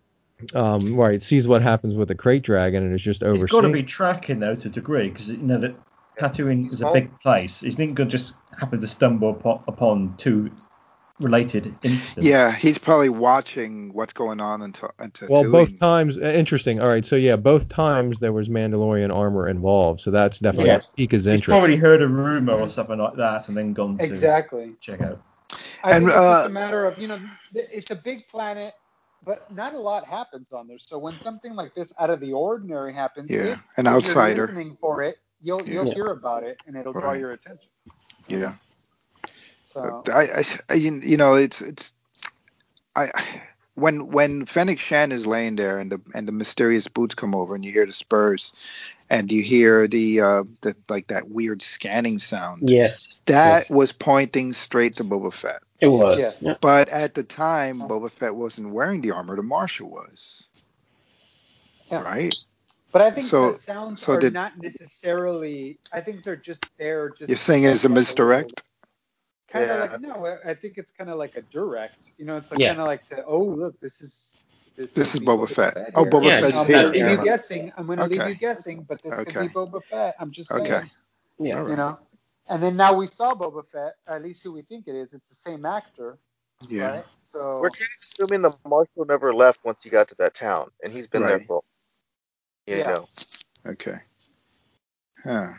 um, 0.54 0.94
right, 0.94 1.20
sees 1.20 1.46
what 1.48 1.62
happens 1.62 1.96
with 1.96 2.08
the 2.08 2.14
krayt 2.14 2.42
dragon 2.42 2.84
and 2.84 2.94
is 2.94 3.02
just 3.02 3.22
over. 3.22 3.34
He's 3.36 3.50
got 3.50 3.62
to 3.62 3.68
be 3.72 3.82
tracking 3.82 4.38
though 4.40 4.54
to 4.54 4.68
a 4.68 4.70
degree 4.70 5.10
because 5.10 5.30
you 5.30 5.38
know 5.38 5.58
that 5.58 5.76
Tatooine 6.18 6.72
is 6.72 6.80
a 6.80 6.90
big 6.92 7.18
place. 7.20 7.60
He's 7.60 7.78
not 7.78 7.94
going 7.94 8.08
to 8.08 8.16
just 8.16 8.34
happen 8.58 8.80
to 8.80 8.86
stumble 8.86 9.30
upon, 9.30 9.62
upon 9.68 10.14
two 10.16 10.50
related 11.20 11.74
incidents. 11.82 12.16
Yeah, 12.16 12.52
he's 12.52 12.78
probably 12.78 13.08
watching 13.08 13.92
what's 13.92 14.12
going 14.12 14.40
on 14.40 14.62
until 14.62 14.90
until 14.98 15.28
Well, 15.28 15.50
both 15.50 15.78
times, 15.78 16.16
uh, 16.16 16.20
interesting. 16.20 16.80
All 16.80 16.88
right, 16.88 17.04
so 17.04 17.16
yeah, 17.16 17.36
both 17.36 17.68
times 17.68 18.18
there 18.18 18.32
was 18.32 18.48
Mandalorian 18.48 19.14
armor 19.14 19.48
involved, 19.48 20.00
so 20.00 20.10
that's 20.10 20.38
definitely 20.38 20.70
Yes. 20.70 20.92
pique 20.92 21.12
his 21.12 21.24
He's 21.24 21.34
interest. 21.34 21.58
probably 21.58 21.76
heard 21.76 22.02
a 22.02 22.08
rumor 22.08 22.54
or 22.54 22.70
something 22.70 22.98
like 22.98 23.16
that 23.16 23.48
and 23.48 23.56
then 23.56 23.72
gone 23.72 23.98
to 23.98 24.04
Exactly. 24.04 24.74
check 24.80 25.00
out. 25.00 25.20
I 25.82 25.92
And, 25.92 26.04
think 26.04 26.16
it's 26.16 26.26
uh, 26.26 26.34
just 26.34 26.46
a 26.46 26.52
matter 26.52 26.84
of, 26.84 26.98
you 26.98 27.08
know, 27.08 27.20
it's 27.54 27.90
a 27.90 27.94
big 27.96 28.28
planet, 28.28 28.74
but 29.24 29.50
not 29.52 29.74
a 29.74 29.78
lot 29.78 30.06
happens 30.06 30.52
on 30.52 30.68
there. 30.68 30.78
So 30.78 30.98
when 30.98 31.18
something 31.18 31.54
like 31.54 31.74
this 31.74 31.92
out 31.98 32.10
of 32.10 32.20
the 32.20 32.32
ordinary 32.32 32.92
happens, 32.92 33.30
Yeah, 33.30 33.52
if, 33.52 33.58
an 33.76 33.86
if 33.86 33.92
outsider. 33.94 34.34
you're 34.34 34.46
listening 34.46 34.76
for 34.80 35.02
it, 35.02 35.16
you'll 35.40 35.66
you'll 35.66 35.86
Yeah. 35.86 35.94
hear 35.94 36.06
about 36.08 36.42
it 36.44 36.60
and 36.66 36.76
it'll 36.76 36.92
draw 36.92 37.12
your 37.12 37.32
attention. 37.32 37.70
Yeah. 38.28 38.54
So 40.04 40.12
I, 40.12 40.22
I, 40.22 40.44
I- 40.70 40.74
you 40.74 41.00
you 41.02 41.16
know, 41.16 41.34
it's 41.34 41.60
it's 41.60 41.92
I 42.96 43.10
when 43.74 44.08
when 44.08 44.44
Fennec 44.44 44.78
Shand 44.78 45.12
is 45.12 45.26
laying 45.26 45.56
there 45.56 45.78
and 45.78 45.92
the 45.92 46.00
and 46.14 46.26
the 46.26 46.32
mysterious 46.32 46.88
boots 46.88 47.14
come 47.14 47.34
over 47.34 47.54
and 47.54 47.64
you 47.64 47.72
hear 47.72 47.86
the 47.86 47.92
spurs 47.92 48.52
and 49.08 49.30
you 49.30 49.42
hear 49.42 49.86
the 49.86 50.20
uh 50.20 50.44
the 50.62 50.74
like 50.88 51.06
that 51.08 51.28
weird 51.30 51.62
scanning 51.62 52.18
sound. 52.18 52.68
Yes. 52.70 53.20
That 53.26 53.58
yes. 53.58 53.70
was 53.70 53.92
pointing 53.92 54.52
straight 54.52 54.94
to 54.94 55.04
Boba 55.04 55.32
Fett. 55.32 55.62
It 55.80 55.86
was. 55.88 56.18
Yes. 56.18 56.38
Yeah. 56.42 56.54
But 56.60 56.88
at 56.88 57.14
the 57.14 57.22
time, 57.22 57.78
Boba 57.80 58.10
Fett 58.10 58.34
wasn't 58.34 58.70
wearing 58.70 59.00
the 59.00 59.12
armor. 59.12 59.36
The 59.36 59.44
Marshal 59.44 59.88
was. 59.88 60.48
Yeah. 61.88 62.02
Right? 62.02 62.34
But 62.90 63.02
I 63.02 63.10
think 63.12 63.26
So- 63.26 63.52
the 63.52 63.58
sounds 63.58 64.02
so 64.02 64.14
are 64.14 64.18
did- 64.20 64.32
not 64.32 64.58
necessarily. 64.60 65.78
I 65.92 66.00
think 66.00 66.24
they're 66.24 66.34
just 66.36 66.66
there. 66.78 67.10
Just 67.10 67.28
You're 67.28 67.36
saying 67.36 67.62
it's 67.64 67.84
a 67.84 67.88
misdirect? 67.88 68.62
Kind 69.48 69.70
of 69.70 69.76
Yeah. 69.76 69.82
like 69.92 70.00
no, 70.00 70.26
I- 70.26 70.50
I 70.50 70.54
think 70.54 70.78
it's 70.78 70.92
kind 70.92 71.10
of 71.10 71.18
like 71.18 71.36
a 71.36 71.42
direct. 71.42 72.12
You 72.18 72.26
know, 72.26 72.36
it's 72.36 72.50
like 72.50 72.60
Yeah. 72.60 72.68
kind 72.68 72.80
of 72.80 72.86
like 72.86 73.08
the 73.08 73.24
oh 73.24 73.42
look, 73.44 73.80
this 73.80 74.00
is 74.00 74.42
this, 74.76 74.92
This 74.92 75.14
is 75.14 75.20
be 75.20 75.26
Boba 75.26 75.48
Fett. 75.50 75.90
Oh, 75.96 76.04
here. 76.04 76.10
Boba 76.12 76.24
Yeah, 76.24 76.40
Fett's 76.40 76.56
I'm 76.56 76.66
here. 76.66 76.76
gonna 76.76 76.88
leave 76.88 77.00
Yeah. 77.02 77.10
you 77.12 77.24
guessing. 77.24 77.72
I'm 77.76 77.86
gonna 77.86 78.06
leave 78.06 78.28
you 78.28 78.34
guessing, 78.34 78.82
but 78.82 79.02
this 79.02 79.14
could 79.14 79.26
be 79.26 79.48
Boba 79.48 79.82
Fett. 79.84 80.14
I'm 80.20 80.30
just 80.30 80.50
saying. 80.50 80.62
Okay. 80.62 80.90
Yeah. 81.38 81.60
All 81.60 81.68
You 81.70 81.76
know. 81.76 81.98
And 82.48 82.62
then 82.62 82.76
now 82.76 82.94
we 82.94 83.06
saw 83.06 83.34
Boba 83.34 83.66
Fett, 83.68 83.94
at 84.06 84.22
least 84.22 84.42
who 84.42 84.52
we 84.52 84.62
think 84.62 84.86
it 84.88 84.94
is. 84.94 85.12
It's 85.12 85.28
the 85.28 85.34
same 85.34 85.66
actor, 85.66 86.18
Yeah. 86.68 86.90
right? 86.96 87.04
So 87.24 87.60
We're 87.60 87.70
kind 87.70 87.82
of 87.82 88.02
assuming 88.02 88.42
the 88.42 88.56
marshal 88.66 89.04
never 89.04 89.34
left 89.34 89.64
once 89.64 89.82
he 89.82 89.90
got 89.90 90.08
to 90.08 90.14
that 90.16 90.34
town, 90.34 90.70
and 90.82 90.92
he's 90.92 91.06
been 91.06 91.22
there 91.22 91.40
for, 91.40 91.62
you 92.66 92.76
Yeah. 92.76 92.94
know, 92.94 93.08
Okay. 93.66 93.98
Huh. 95.24 95.52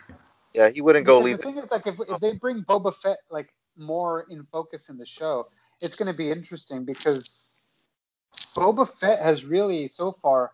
yeah, 0.53 0.69
he 0.69 0.81
wouldn't 0.81 1.05
go 1.05 1.19
leave. 1.19 1.37
The 1.37 1.43
thing 1.43 1.57
is, 1.57 1.69
like, 1.69 1.85
if, 1.85 1.99
if 1.99 2.19
they 2.21 2.33
bring 2.33 2.63
Boba 2.63 2.95
Fett 2.95 3.19
like 3.29 3.53
more 3.79 4.25
in 4.29 4.43
focus 4.51 4.89
in 4.89 4.97
the 4.97 5.05
show, 5.05 5.47
it's 5.81 5.95
going 5.95 6.11
to 6.11 6.17
be 6.17 6.29
interesting 6.31 6.85
because 6.85 7.57
Boba 8.55 8.87
Fett 8.87 9.21
has 9.21 9.45
really 9.45 9.87
so 9.87 10.11
far 10.11 10.51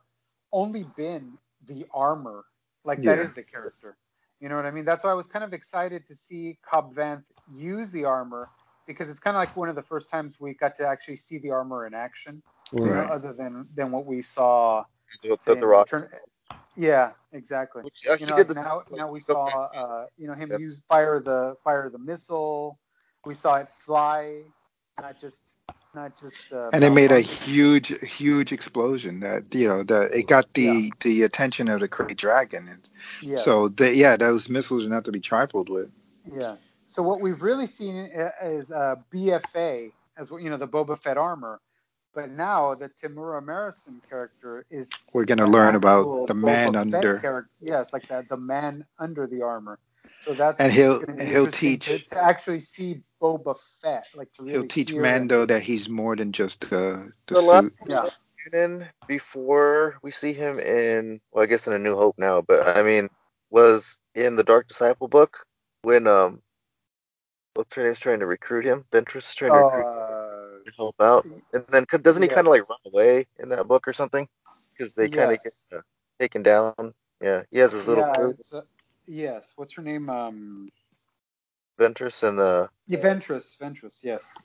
only 0.52 0.84
been 0.96 1.38
the 1.68 1.86
armor. 1.94 2.46
Like 2.84 3.04
that 3.04 3.18
Yeah. 3.18 3.24
is 3.26 3.34
the 3.34 3.44
character. 3.44 3.98
You 4.40 4.50
know 4.50 4.56
what 4.56 4.66
I 4.66 4.72
mean? 4.72 4.86
That's 4.86 5.04
why 5.04 5.12
I 5.12 5.16
was 5.16 5.28
kind 5.28 5.44
of 5.44 5.54
excited 5.54 6.08
to 6.08 6.16
see 6.16 6.58
Cobb 6.62 6.94
Vanth 6.94 7.24
use 7.54 7.92
the 7.92 8.06
armor 8.06 8.50
because 8.86 9.10
it's 9.10 9.20
kind 9.20 9.36
of 9.36 9.40
like 9.40 9.56
one 9.56 9.70
of 9.70 9.76
the 9.76 9.82
first 9.82 10.10
times 10.10 10.40
we 10.40 10.54
got 10.54 10.76
to 10.76 10.86
actually 10.86 11.16
see 11.16 11.40
the 11.40 11.50
armor 11.50 11.88
in 11.88 11.94
action, 11.96 12.44
you 12.74 12.82
know, 12.82 12.92
other 13.12 13.34
than 13.34 13.68
than 13.76 13.92
what 13.92 14.06
we 14.06 14.22
saw. 14.22 14.84
The, 15.24 15.38
the, 15.46 15.56
the 15.56 15.66
Rock. 15.66 15.92
Return- 15.92 16.10
yeah, 16.76 17.12
exactly. 17.32 17.84
Which, 17.84 18.06
You 18.20 18.26
know, 18.28 18.36
like 18.36 18.54
now 18.56 18.84
now 18.92 19.10
we 19.10 19.20
saw 19.20 19.46
uh, 19.48 20.06
you 20.18 20.28
know 20.28 20.34
him 20.34 20.52
Yep. 20.52 20.60
use 20.60 20.82
fire 20.88 21.22
the 21.22 21.56
fire 21.64 21.90
the 21.90 21.98
missile. 21.98 22.78
We 23.26 23.34
saw 23.34 23.56
it 23.56 23.70
fly, 23.70 24.42
not 25.00 25.20
just 25.20 25.42
not 25.96 26.20
just. 26.20 26.52
Uh, 26.52 26.70
and 26.74 26.84
it 26.84 26.92
made 26.92 27.12
a 27.12 27.22
huge, 27.22 27.88
huge 28.04 28.52
explosion. 28.52 29.22
That 29.22 29.44
you 29.52 29.68
know, 29.68 29.84
that 29.84 30.14
it 30.14 30.28
got 30.28 30.54
the 30.54 30.92
the 31.02 31.24
attention 31.24 31.68
of 31.70 31.80
the 31.80 31.88
Krayt 31.88 32.18
Dragon. 32.18 32.68
And 32.68 32.90
Yeah. 33.22 33.38
So 33.38 33.70
the, 33.70 33.96
yeah, 33.96 34.18
those 34.18 34.50
missiles 34.50 34.86
are 34.86 34.90
not 34.90 35.06
to 35.06 35.12
be 35.12 35.20
trifled 35.20 35.70
with. 35.70 35.90
Yes. 36.32 36.74
So 36.86 37.02
what 37.02 37.22
we've 37.22 37.42
really 37.42 37.68
seen 37.68 37.96
is 38.44 38.72
uh, 38.72 38.96
BFA 39.12 39.92
as 40.18 40.30
you 40.30 40.50
know 40.50 40.58
the 40.58 40.68
Boba 40.68 41.02
Fett 41.02 41.18
armor, 41.18 41.60
but 42.14 42.30
now 42.30 42.76
the 42.76 42.90
Temuera 42.90 43.44
Morrison 43.46 44.02
character 44.10 44.66
is. 44.70 44.90
We're 45.14 45.26
gonna 45.26 45.48
learn 45.48 45.76
about 45.76 46.28
the 46.28 46.36
man 46.36 46.74
Fett 46.74 46.76
under-. 46.76 47.50
Yes, 47.60 47.92
like 47.92 48.08
that 48.10 48.30
the 48.30 48.38
man 48.38 48.86
under 49.00 49.28
the 49.28 49.42
armor. 49.42 49.80
So 50.26 50.34
that's 50.34 50.60
And 50.60 50.72
he'll- 50.74 51.00
gonna 51.02 51.24
he'll 51.24 51.46
interesting 51.46 51.80
to, 51.80 51.98
teach- 52.00 52.08
to 52.10 52.18
actually 52.24 52.60
see 52.60 53.02
Boba 53.22 53.56
Fett, 53.82 54.08
like 54.16 54.34
to 54.34 54.42
really 54.44 54.54
He'll 54.54 54.68
teach 54.68 54.92
Mando 54.92 55.42
him. 55.42 55.48
that 55.48 55.62
he's 55.62 55.88
more 55.88 56.16
than 56.16 56.32
just 56.32 56.62
the 56.62 57.12
the 57.28 57.36
The 57.36 57.42
last- 57.42 57.64
suit. 57.66 57.74
Yeah. 57.88 58.10
in 58.54 58.88
before 59.08 59.98
we 60.04 60.12
see 60.12 60.32
him 60.34 60.60
in 60.60 61.20
well 61.32 61.44
I 61.44 61.48
guess 61.48 61.66
in 61.68 61.74
a 61.74 61.80
New 61.80 61.96
Hope 61.96 62.16
now, 62.18 62.42
but 62.42 62.68
I 62.68 62.82
mean 62.84 63.10
was 63.52 63.98
in 64.16 64.36
the 64.36 64.44
Dark 64.44 64.68
Disciple 64.68 65.08
book 65.08 65.46
when 65.84 66.08
um 66.08 66.42
what's 67.54 67.74
her 67.76 67.84
name's 67.84 68.00
trying 68.00 68.20
to 68.20 68.26
recruit 68.26 68.66
him? 68.66 68.84
Ventress 68.92 69.30
is 69.30 69.36
trying 69.36 69.52
to 69.52 69.58
recruit 69.58 69.86
uh, 69.88 70.64
to 70.66 70.72
help 70.76 70.96
out. 71.02 71.26
And 71.54 71.66
then 71.70 71.86
doesn't 72.02 72.22
he 72.24 72.28
kind 72.30 72.48
of 72.48 72.52
like 72.52 72.68
run 72.70 72.80
away 72.86 73.28
in 73.40 73.50
that 73.50 73.68
book 73.68 73.88
or 73.88 73.94
something? 73.94 74.28
Because 74.72 74.94
they 74.94 75.08
kind 75.10 75.32
of 75.32 75.40
Yes. 75.44 75.64
get 75.72 75.78
uh, 75.80 75.82
taken 76.20 76.44
down. 76.44 76.94
Yeah, 77.22 77.44
he 77.50 77.60
has 77.60 77.72
his 77.72 77.88
little 77.88 78.04
yeah, 78.06 78.14
crew, 78.14 78.36
it's, 78.38 78.54
uh, 78.54 78.62
yes. 79.08 79.54
What's 79.56 79.74
her 79.74 79.82
name? 79.82 80.10
Um, 80.10 80.70
Ventress, 81.78 82.24
and 82.24 82.40
uh 82.40 82.68
yeah, 82.88 83.00
Ventress. 83.00 83.58
Ventress. 83.58 84.04
Yes. 84.04 84.42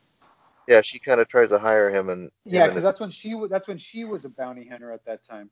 yeah, 0.66 0.80
she 0.82 0.98
kind 0.98 1.20
of 1.20 1.28
tries 1.28 1.50
to 1.50 1.58
hire 1.58 1.90
him 1.90 2.08
and 2.08 2.30
Yeah, 2.44 2.66
because 2.68 2.82
that's 2.82 3.00
when 3.00 3.10
she 3.10 3.34
wa- 3.34 3.48
that's 3.48 3.68
when 3.68 3.78
she 3.78 4.04
was 4.04 4.24
a 4.24 4.30
bounty 4.30 4.68
hunter 4.68 4.92
at 4.92 5.04
that 5.06 5.22
time. 5.24 5.50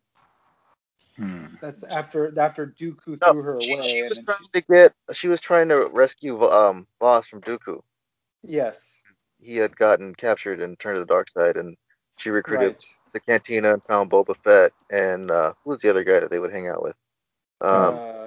Hmm. 1.17 1.47
That's 1.61 1.83
after 1.85 2.39
after 2.39 2.67
Dooku 2.67 3.19
No, 3.23 3.33
threw 3.33 3.43
her 3.43 3.59
she, 3.59 3.75
away. 3.75 3.83
she 3.83 4.03
was 4.09 4.19
then 4.19 4.27
trying 4.27 4.49
to 4.53 4.61
get 4.63 4.95
she 5.13 5.29
was 5.29 5.41
trying 5.41 5.69
to 5.69 5.89
rescue 5.89 6.43
um 6.45 6.87
Vos 7.01 7.27
from 7.29 7.41
Dooku. 7.43 7.83
yes, 8.43 9.03
He 9.39 9.57
had 9.57 9.77
gotten 9.77 10.15
captured 10.15 10.61
and 10.61 10.79
turned 10.79 10.97
to 10.97 11.01
the 11.01 11.07
dark 11.07 11.29
side, 11.29 11.57
and 11.57 11.77
she 12.17 12.31
recruited 12.31 12.75
right. 12.75 12.97
the 13.13 13.21
cantina 13.21 13.73
and 13.73 13.83
found 13.85 14.11
Boba 14.11 14.37
Fett 14.37 14.73
and 14.91 15.31
uh, 15.31 15.55
who 15.63 15.71
was 15.71 15.81
the 15.81 15.89
other 15.89 16.05
guy 16.05 16.21
that 16.21 16.31
they 16.31 16.39
would 16.39 16.53
hang 16.53 16.69
out 16.69 16.83
with? 16.83 16.97
Um, 17.61 18.03
uh, 18.03 18.18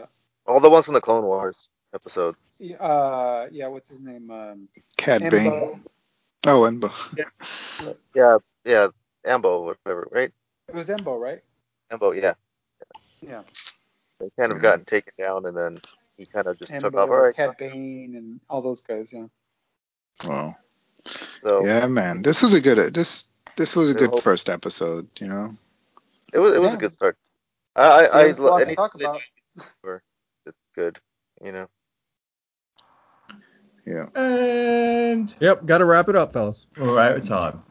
all 0.51 0.59
the 0.59 0.69
ones 0.69 0.85
from 0.85 0.93
the 0.93 1.01
Clone 1.01 1.23
Wars 1.23 1.69
episode. 1.93 2.35
uh, 2.79 3.47
yeah, 3.51 3.67
what's 3.67 3.89
his 3.89 4.01
name? 4.01 4.29
Um, 4.29 4.67
Cad 4.97 5.21
Bane. 5.29 5.51
Embo. 5.51 5.79
Oh, 6.45 6.61
Embo. 6.61 6.91
Yeah, 7.17 7.93
yeah, 8.15 8.37
yeah, 8.65 8.87
Ambo, 9.25 9.63
whatever, 9.65 10.07
right? 10.11 10.31
It 10.67 10.75
was 10.75 10.87
Embo, 10.87 11.19
right? 11.19 11.41
Ambo, 11.91 12.11
yeah. 12.11 12.33
Yeah. 13.21 13.43
They 14.19 14.29
kind 14.39 14.51
of 14.51 14.61
gotten 14.61 14.85
taken 14.85 15.13
down, 15.17 15.45
and 15.45 15.55
then 15.55 15.77
he 16.17 16.25
kind 16.25 16.47
of 16.47 16.57
just 16.59 16.71
took 16.71 16.93
Embo, 16.93 17.03
off. 17.03 17.09
All 17.09 17.17
right, 17.17 17.35
Cad 17.35 17.57
Bane, 17.57 18.15
and 18.15 18.39
all 18.49 18.61
those 18.61 18.81
guys. 18.81 19.11
Yeah. 19.13 19.25
Wow. 20.25 20.55
so 21.05 21.65
Yeah, 21.65 21.87
man. 21.87 22.21
This 22.21 22.43
is 22.43 22.53
a 22.53 22.61
good. 22.61 22.93
This 22.93 23.25
this 23.57 23.75
was 23.75 23.89
a 23.91 23.95
good 23.95 24.11
Hope. 24.11 24.23
first 24.23 24.49
episode. 24.49 25.07
You 25.19 25.27
know. 25.27 25.57
it 26.33 26.39
was 26.39 26.53
it 26.53 26.61
was 26.61 26.71
Yeah. 26.71 26.77
a 26.77 26.79
good 26.79 26.93
start. 26.93 27.17
I 27.75 27.83
I, 27.83 28.19
I 28.19 28.23
There's 28.23 28.37
a 28.39 28.43
lot 28.43 28.59
to 28.59 28.65
anything 28.67 30.01
good, 30.75 30.99
you 31.43 31.51
know. 31.51 31.67
Yeah. 33.85 34.03
And 34.15 35.33
Yep, 35.39 35.65
got 35.65 35.79
to 35.79 35.85
wrap 35.85 36.07
it 36.09 36.15
up, 36.15 36.33
fellas. 36.33 36.67
we're 36.77 36.99
out 36.99 37.17
of 37.17 37.27
time. 37.27 37.63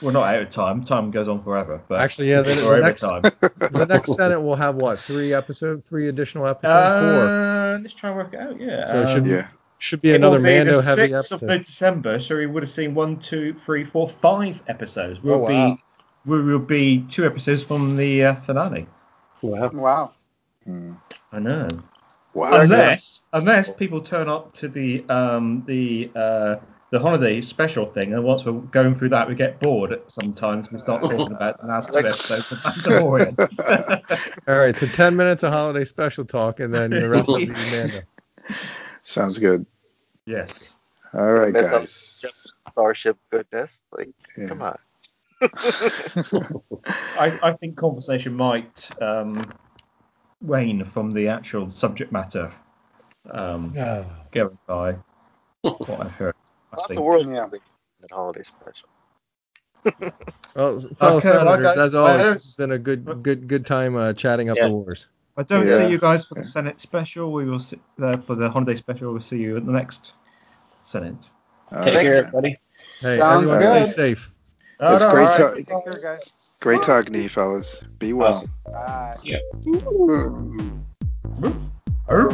Well, 0.00 0.12
not 0.12 0.34
out 0.34 0.42
of 0.42 0.50
time. 0.50 0.82
Time 0.84 1.10
goes 1.10 1.28
on 1.28 1.42
forever. 1.44 1.80
But 1.88 2.00
Actually, 2.00 2.30
yeah, 2.30 2.40
the, 2.42 2.54
we're 2.66 2.76
the 2.82 2.82
next 2.88 3.02
time. 3.02 3.22
the 3.70 3.86
next 3.86 4.14
Senate 4.16 4.40
will 4.40 4.56
have 4.56 4.74
what 4.76 4.98
three 5.00 5.32
episode, 5.34 5.84
three 5.84 6.08
additional 6.08 6.46
episodes, 6.46 6.92
four. 6.94 7.28
Uh, 7.28 7.78
let's 7.78 7.94
try 7.94 8.10
and 8.10 8.18
work 8.18 8.34
it 8.34 8.40
out. 8.40 8.58
Yeah. 8.60 8.86
So 8.86 9.02
it 9.02 9.08
should 9.08 9.22
um, 9.24 9.28
Yeah. 9.28 9.48
should 9.78 10.00
be 10.00 10.10
it 10.10 10.16
another 10.16 10.38
will 10.38 10.44
be 10.46 10.54
Mando 10.56 10.72
the 10.76 10.82
heavy 10.82 11.08
6th 11.08 11.18
episode. 11.32 11.50
of 11.50 11.64
December, 11.64 12.18
so 12.18 12.36
we 12.36 12.46
would 12.46 12.62
have 12.62 12.70
seen 12.70 12.94
one, 12.94 13.18
two, 13.18 13.54
three, 13.54 13.84
four, 13.84 14.08
five 14.08 14.60
episodes. 14.68 15.22
We'll 15.22 15.34
Oh, 15.34 15.38
wow. 15.38 15.74
be 15.74 15.82
we 16.24 16.40
will 16.42 16.58
be 16.60 17.02
two 17.08 17.26
episodes 17.26 17.62
from 17.62 17.96
the 17.96 18.24
uh, 18.24 18.34
finale. 18.42 18.86
Wow. 19.42 19.70
Wow. 19.70 20.12
Hmm. 20.64 20.94
I 21.32 21.38
know. 21.40 21.68
Wow. 22.34 22.60
Unless 22.62 23.22
unless 23.32 23.70
people 23.70 24.00
turn 24.00 24.28
up 24.28 24.52
to 24.54 24.68
the 24.68 25.04
um 25.08 25.64
the 25.66 26.10
uh 26.14 26.56
the 26.90 26.98
holiday 26.98 27.40
special 27.40 27.86
thing, 27.86 28.12
and 28.12 28.22
once 28.22 28.44
we're 28.44 28.52
going 28.52 28.94
through 28.94 29.08
that, 29.10 29.28
we 29.28 29.34
get 29.34 29.58
bored. 29.60 29.98
Sometimes 30.08 30.70
we 30.70 30.78
start 30.78 31.02
talking 31.02 31.32
about 31.36 31.60
the 31.60 31.66
last 31.66 31.90
two 31.90 31.98
episodes 31.98 32.52
of 32.52 32.58
Mandalorian. 32.58 34.28
All 34.48 34.56
right, 34.58 34.76
so 34.76 34.86
ten 34.86 35.16
minutes 35.16 35.42
of 35.42 35.52
holiday 35.52 35.84
special 35.84 36.24
talk, 36.24 36.60
and 36.60 36.72
then 36.72 36.90
the 36.90 37.08
rest 37.08 37.28
of 37.28 37.34
the 37.36 37.46
Mando. 37.70 38.02
Sounds 39.02 39.38
good. 39.38 39.66
yes. 40.26 40.74
All 41.14 41.32
right, 41.32 41.52
guys. 41.52 42.24
Starship 42.70 43.18
goodness, 43.30 43.82
like 43.96 44.08
Yeah. 44.38 44.46
come 44.46 44.62
on. 44.62 44.78
I, 47.18 47.32
I 47.42 47.52
think 47.52 47.76
conversation 47.76 48.34
might 48.34 48.88
um, 49.02 49.52
wane 50.42 50.84
from 50.84 51.12
the 51.12 51.28
actual 51.28 51.70
subject 51.70 52.12
matter 52.12 52.50
um, 53.30 53.72
going 54.32 54.58
by 54.66 54.96
what 55.62 56.00
I've 56.00 56.10
heard. 56.12 56.34
I 56.72 56.76
Lots 56.76 56.90
of 56.90 56.96
world 56.98 57.26
Yeah. 57.28 57.40
building 57.40 57.60
in 57.64 58.02
that 58.02 58.10
holiday 58.10 58.42
special. 58.42 58.88
Well, 60.54 60.78
fellow 60.98 61.16
Okay, 61.16 61.30
well, 61.30 61.44
senators, 61.46 61.64
guys, 61.64 61.78
as 61.78 61.94
always, 61.94 62.26
let's- 62.26 62.44
it's 62.44 62.56
been 62.56 62.72
a 62.72 62.78
good, 62.78 63.22
good, 63.22 63.48
good 63.48 63.64
time 63.64 63.96
uh, 63.96 64.12
chatting 64.12 64.50
up 64.50 64.58
Yeah. 64.58 64.66
the 64.68 64.72
wars. 64.74 65.06
I 65.38 65.44
don't 65.44 65.66
Yeah. 65.66 65.78
see 65.78 65.90
you 65.90 65.98
guys 65.98 66.26
for 66.26 66.34
the 66.34 66.44
Senate 66.44 66.78
special. 66.78 67.32
We 67.32 67.46
will 67.48 67.58
see 67.58 67.80
there 67.96 68.18
for 68.18 68.34
the 68.34 68.50
holiday 68.50 68.76
special. 68.76 69.12
We'll 69.12 69.22
see 69.22 69.38
you 69.38 69.56
at 69.56 69.64
the 69.64 69.72
next 69.72 70.12
Senate. 70.82 71.16
All 71.74 71.82
Take 71.82 71.94
right. 71.94 72.02
care, 72.02 72.14
everybody. 72.16 72.58
Hey, 73.00 73.16
Sounds 73.16 73.48
everyone, 73.50 73.78
good. 73.80 73.86
stay 73.88 73.94
safe. 73.94 74.30
It's 74.78 75.02
All 75.04 75.10
great 75.10 75.24
right. 75.24 75.36
to- 75.36 75.54
Take 75.54 75.68
care, 75.68 76.02
guys. 76.02 76.41
Great 76.62 76.80
talking 76.80 77.12
to 77.12 77.20
you, 77.20 77.28
fellas. 77.28 77.82
Be 77.98 78.12
well. 78.12 78.28
Awesome. 78.28 78.54
Bye. 78.64 79.10
See 79.16 79.32
ya. 79.32 79.38
Arr. 82.08 82.30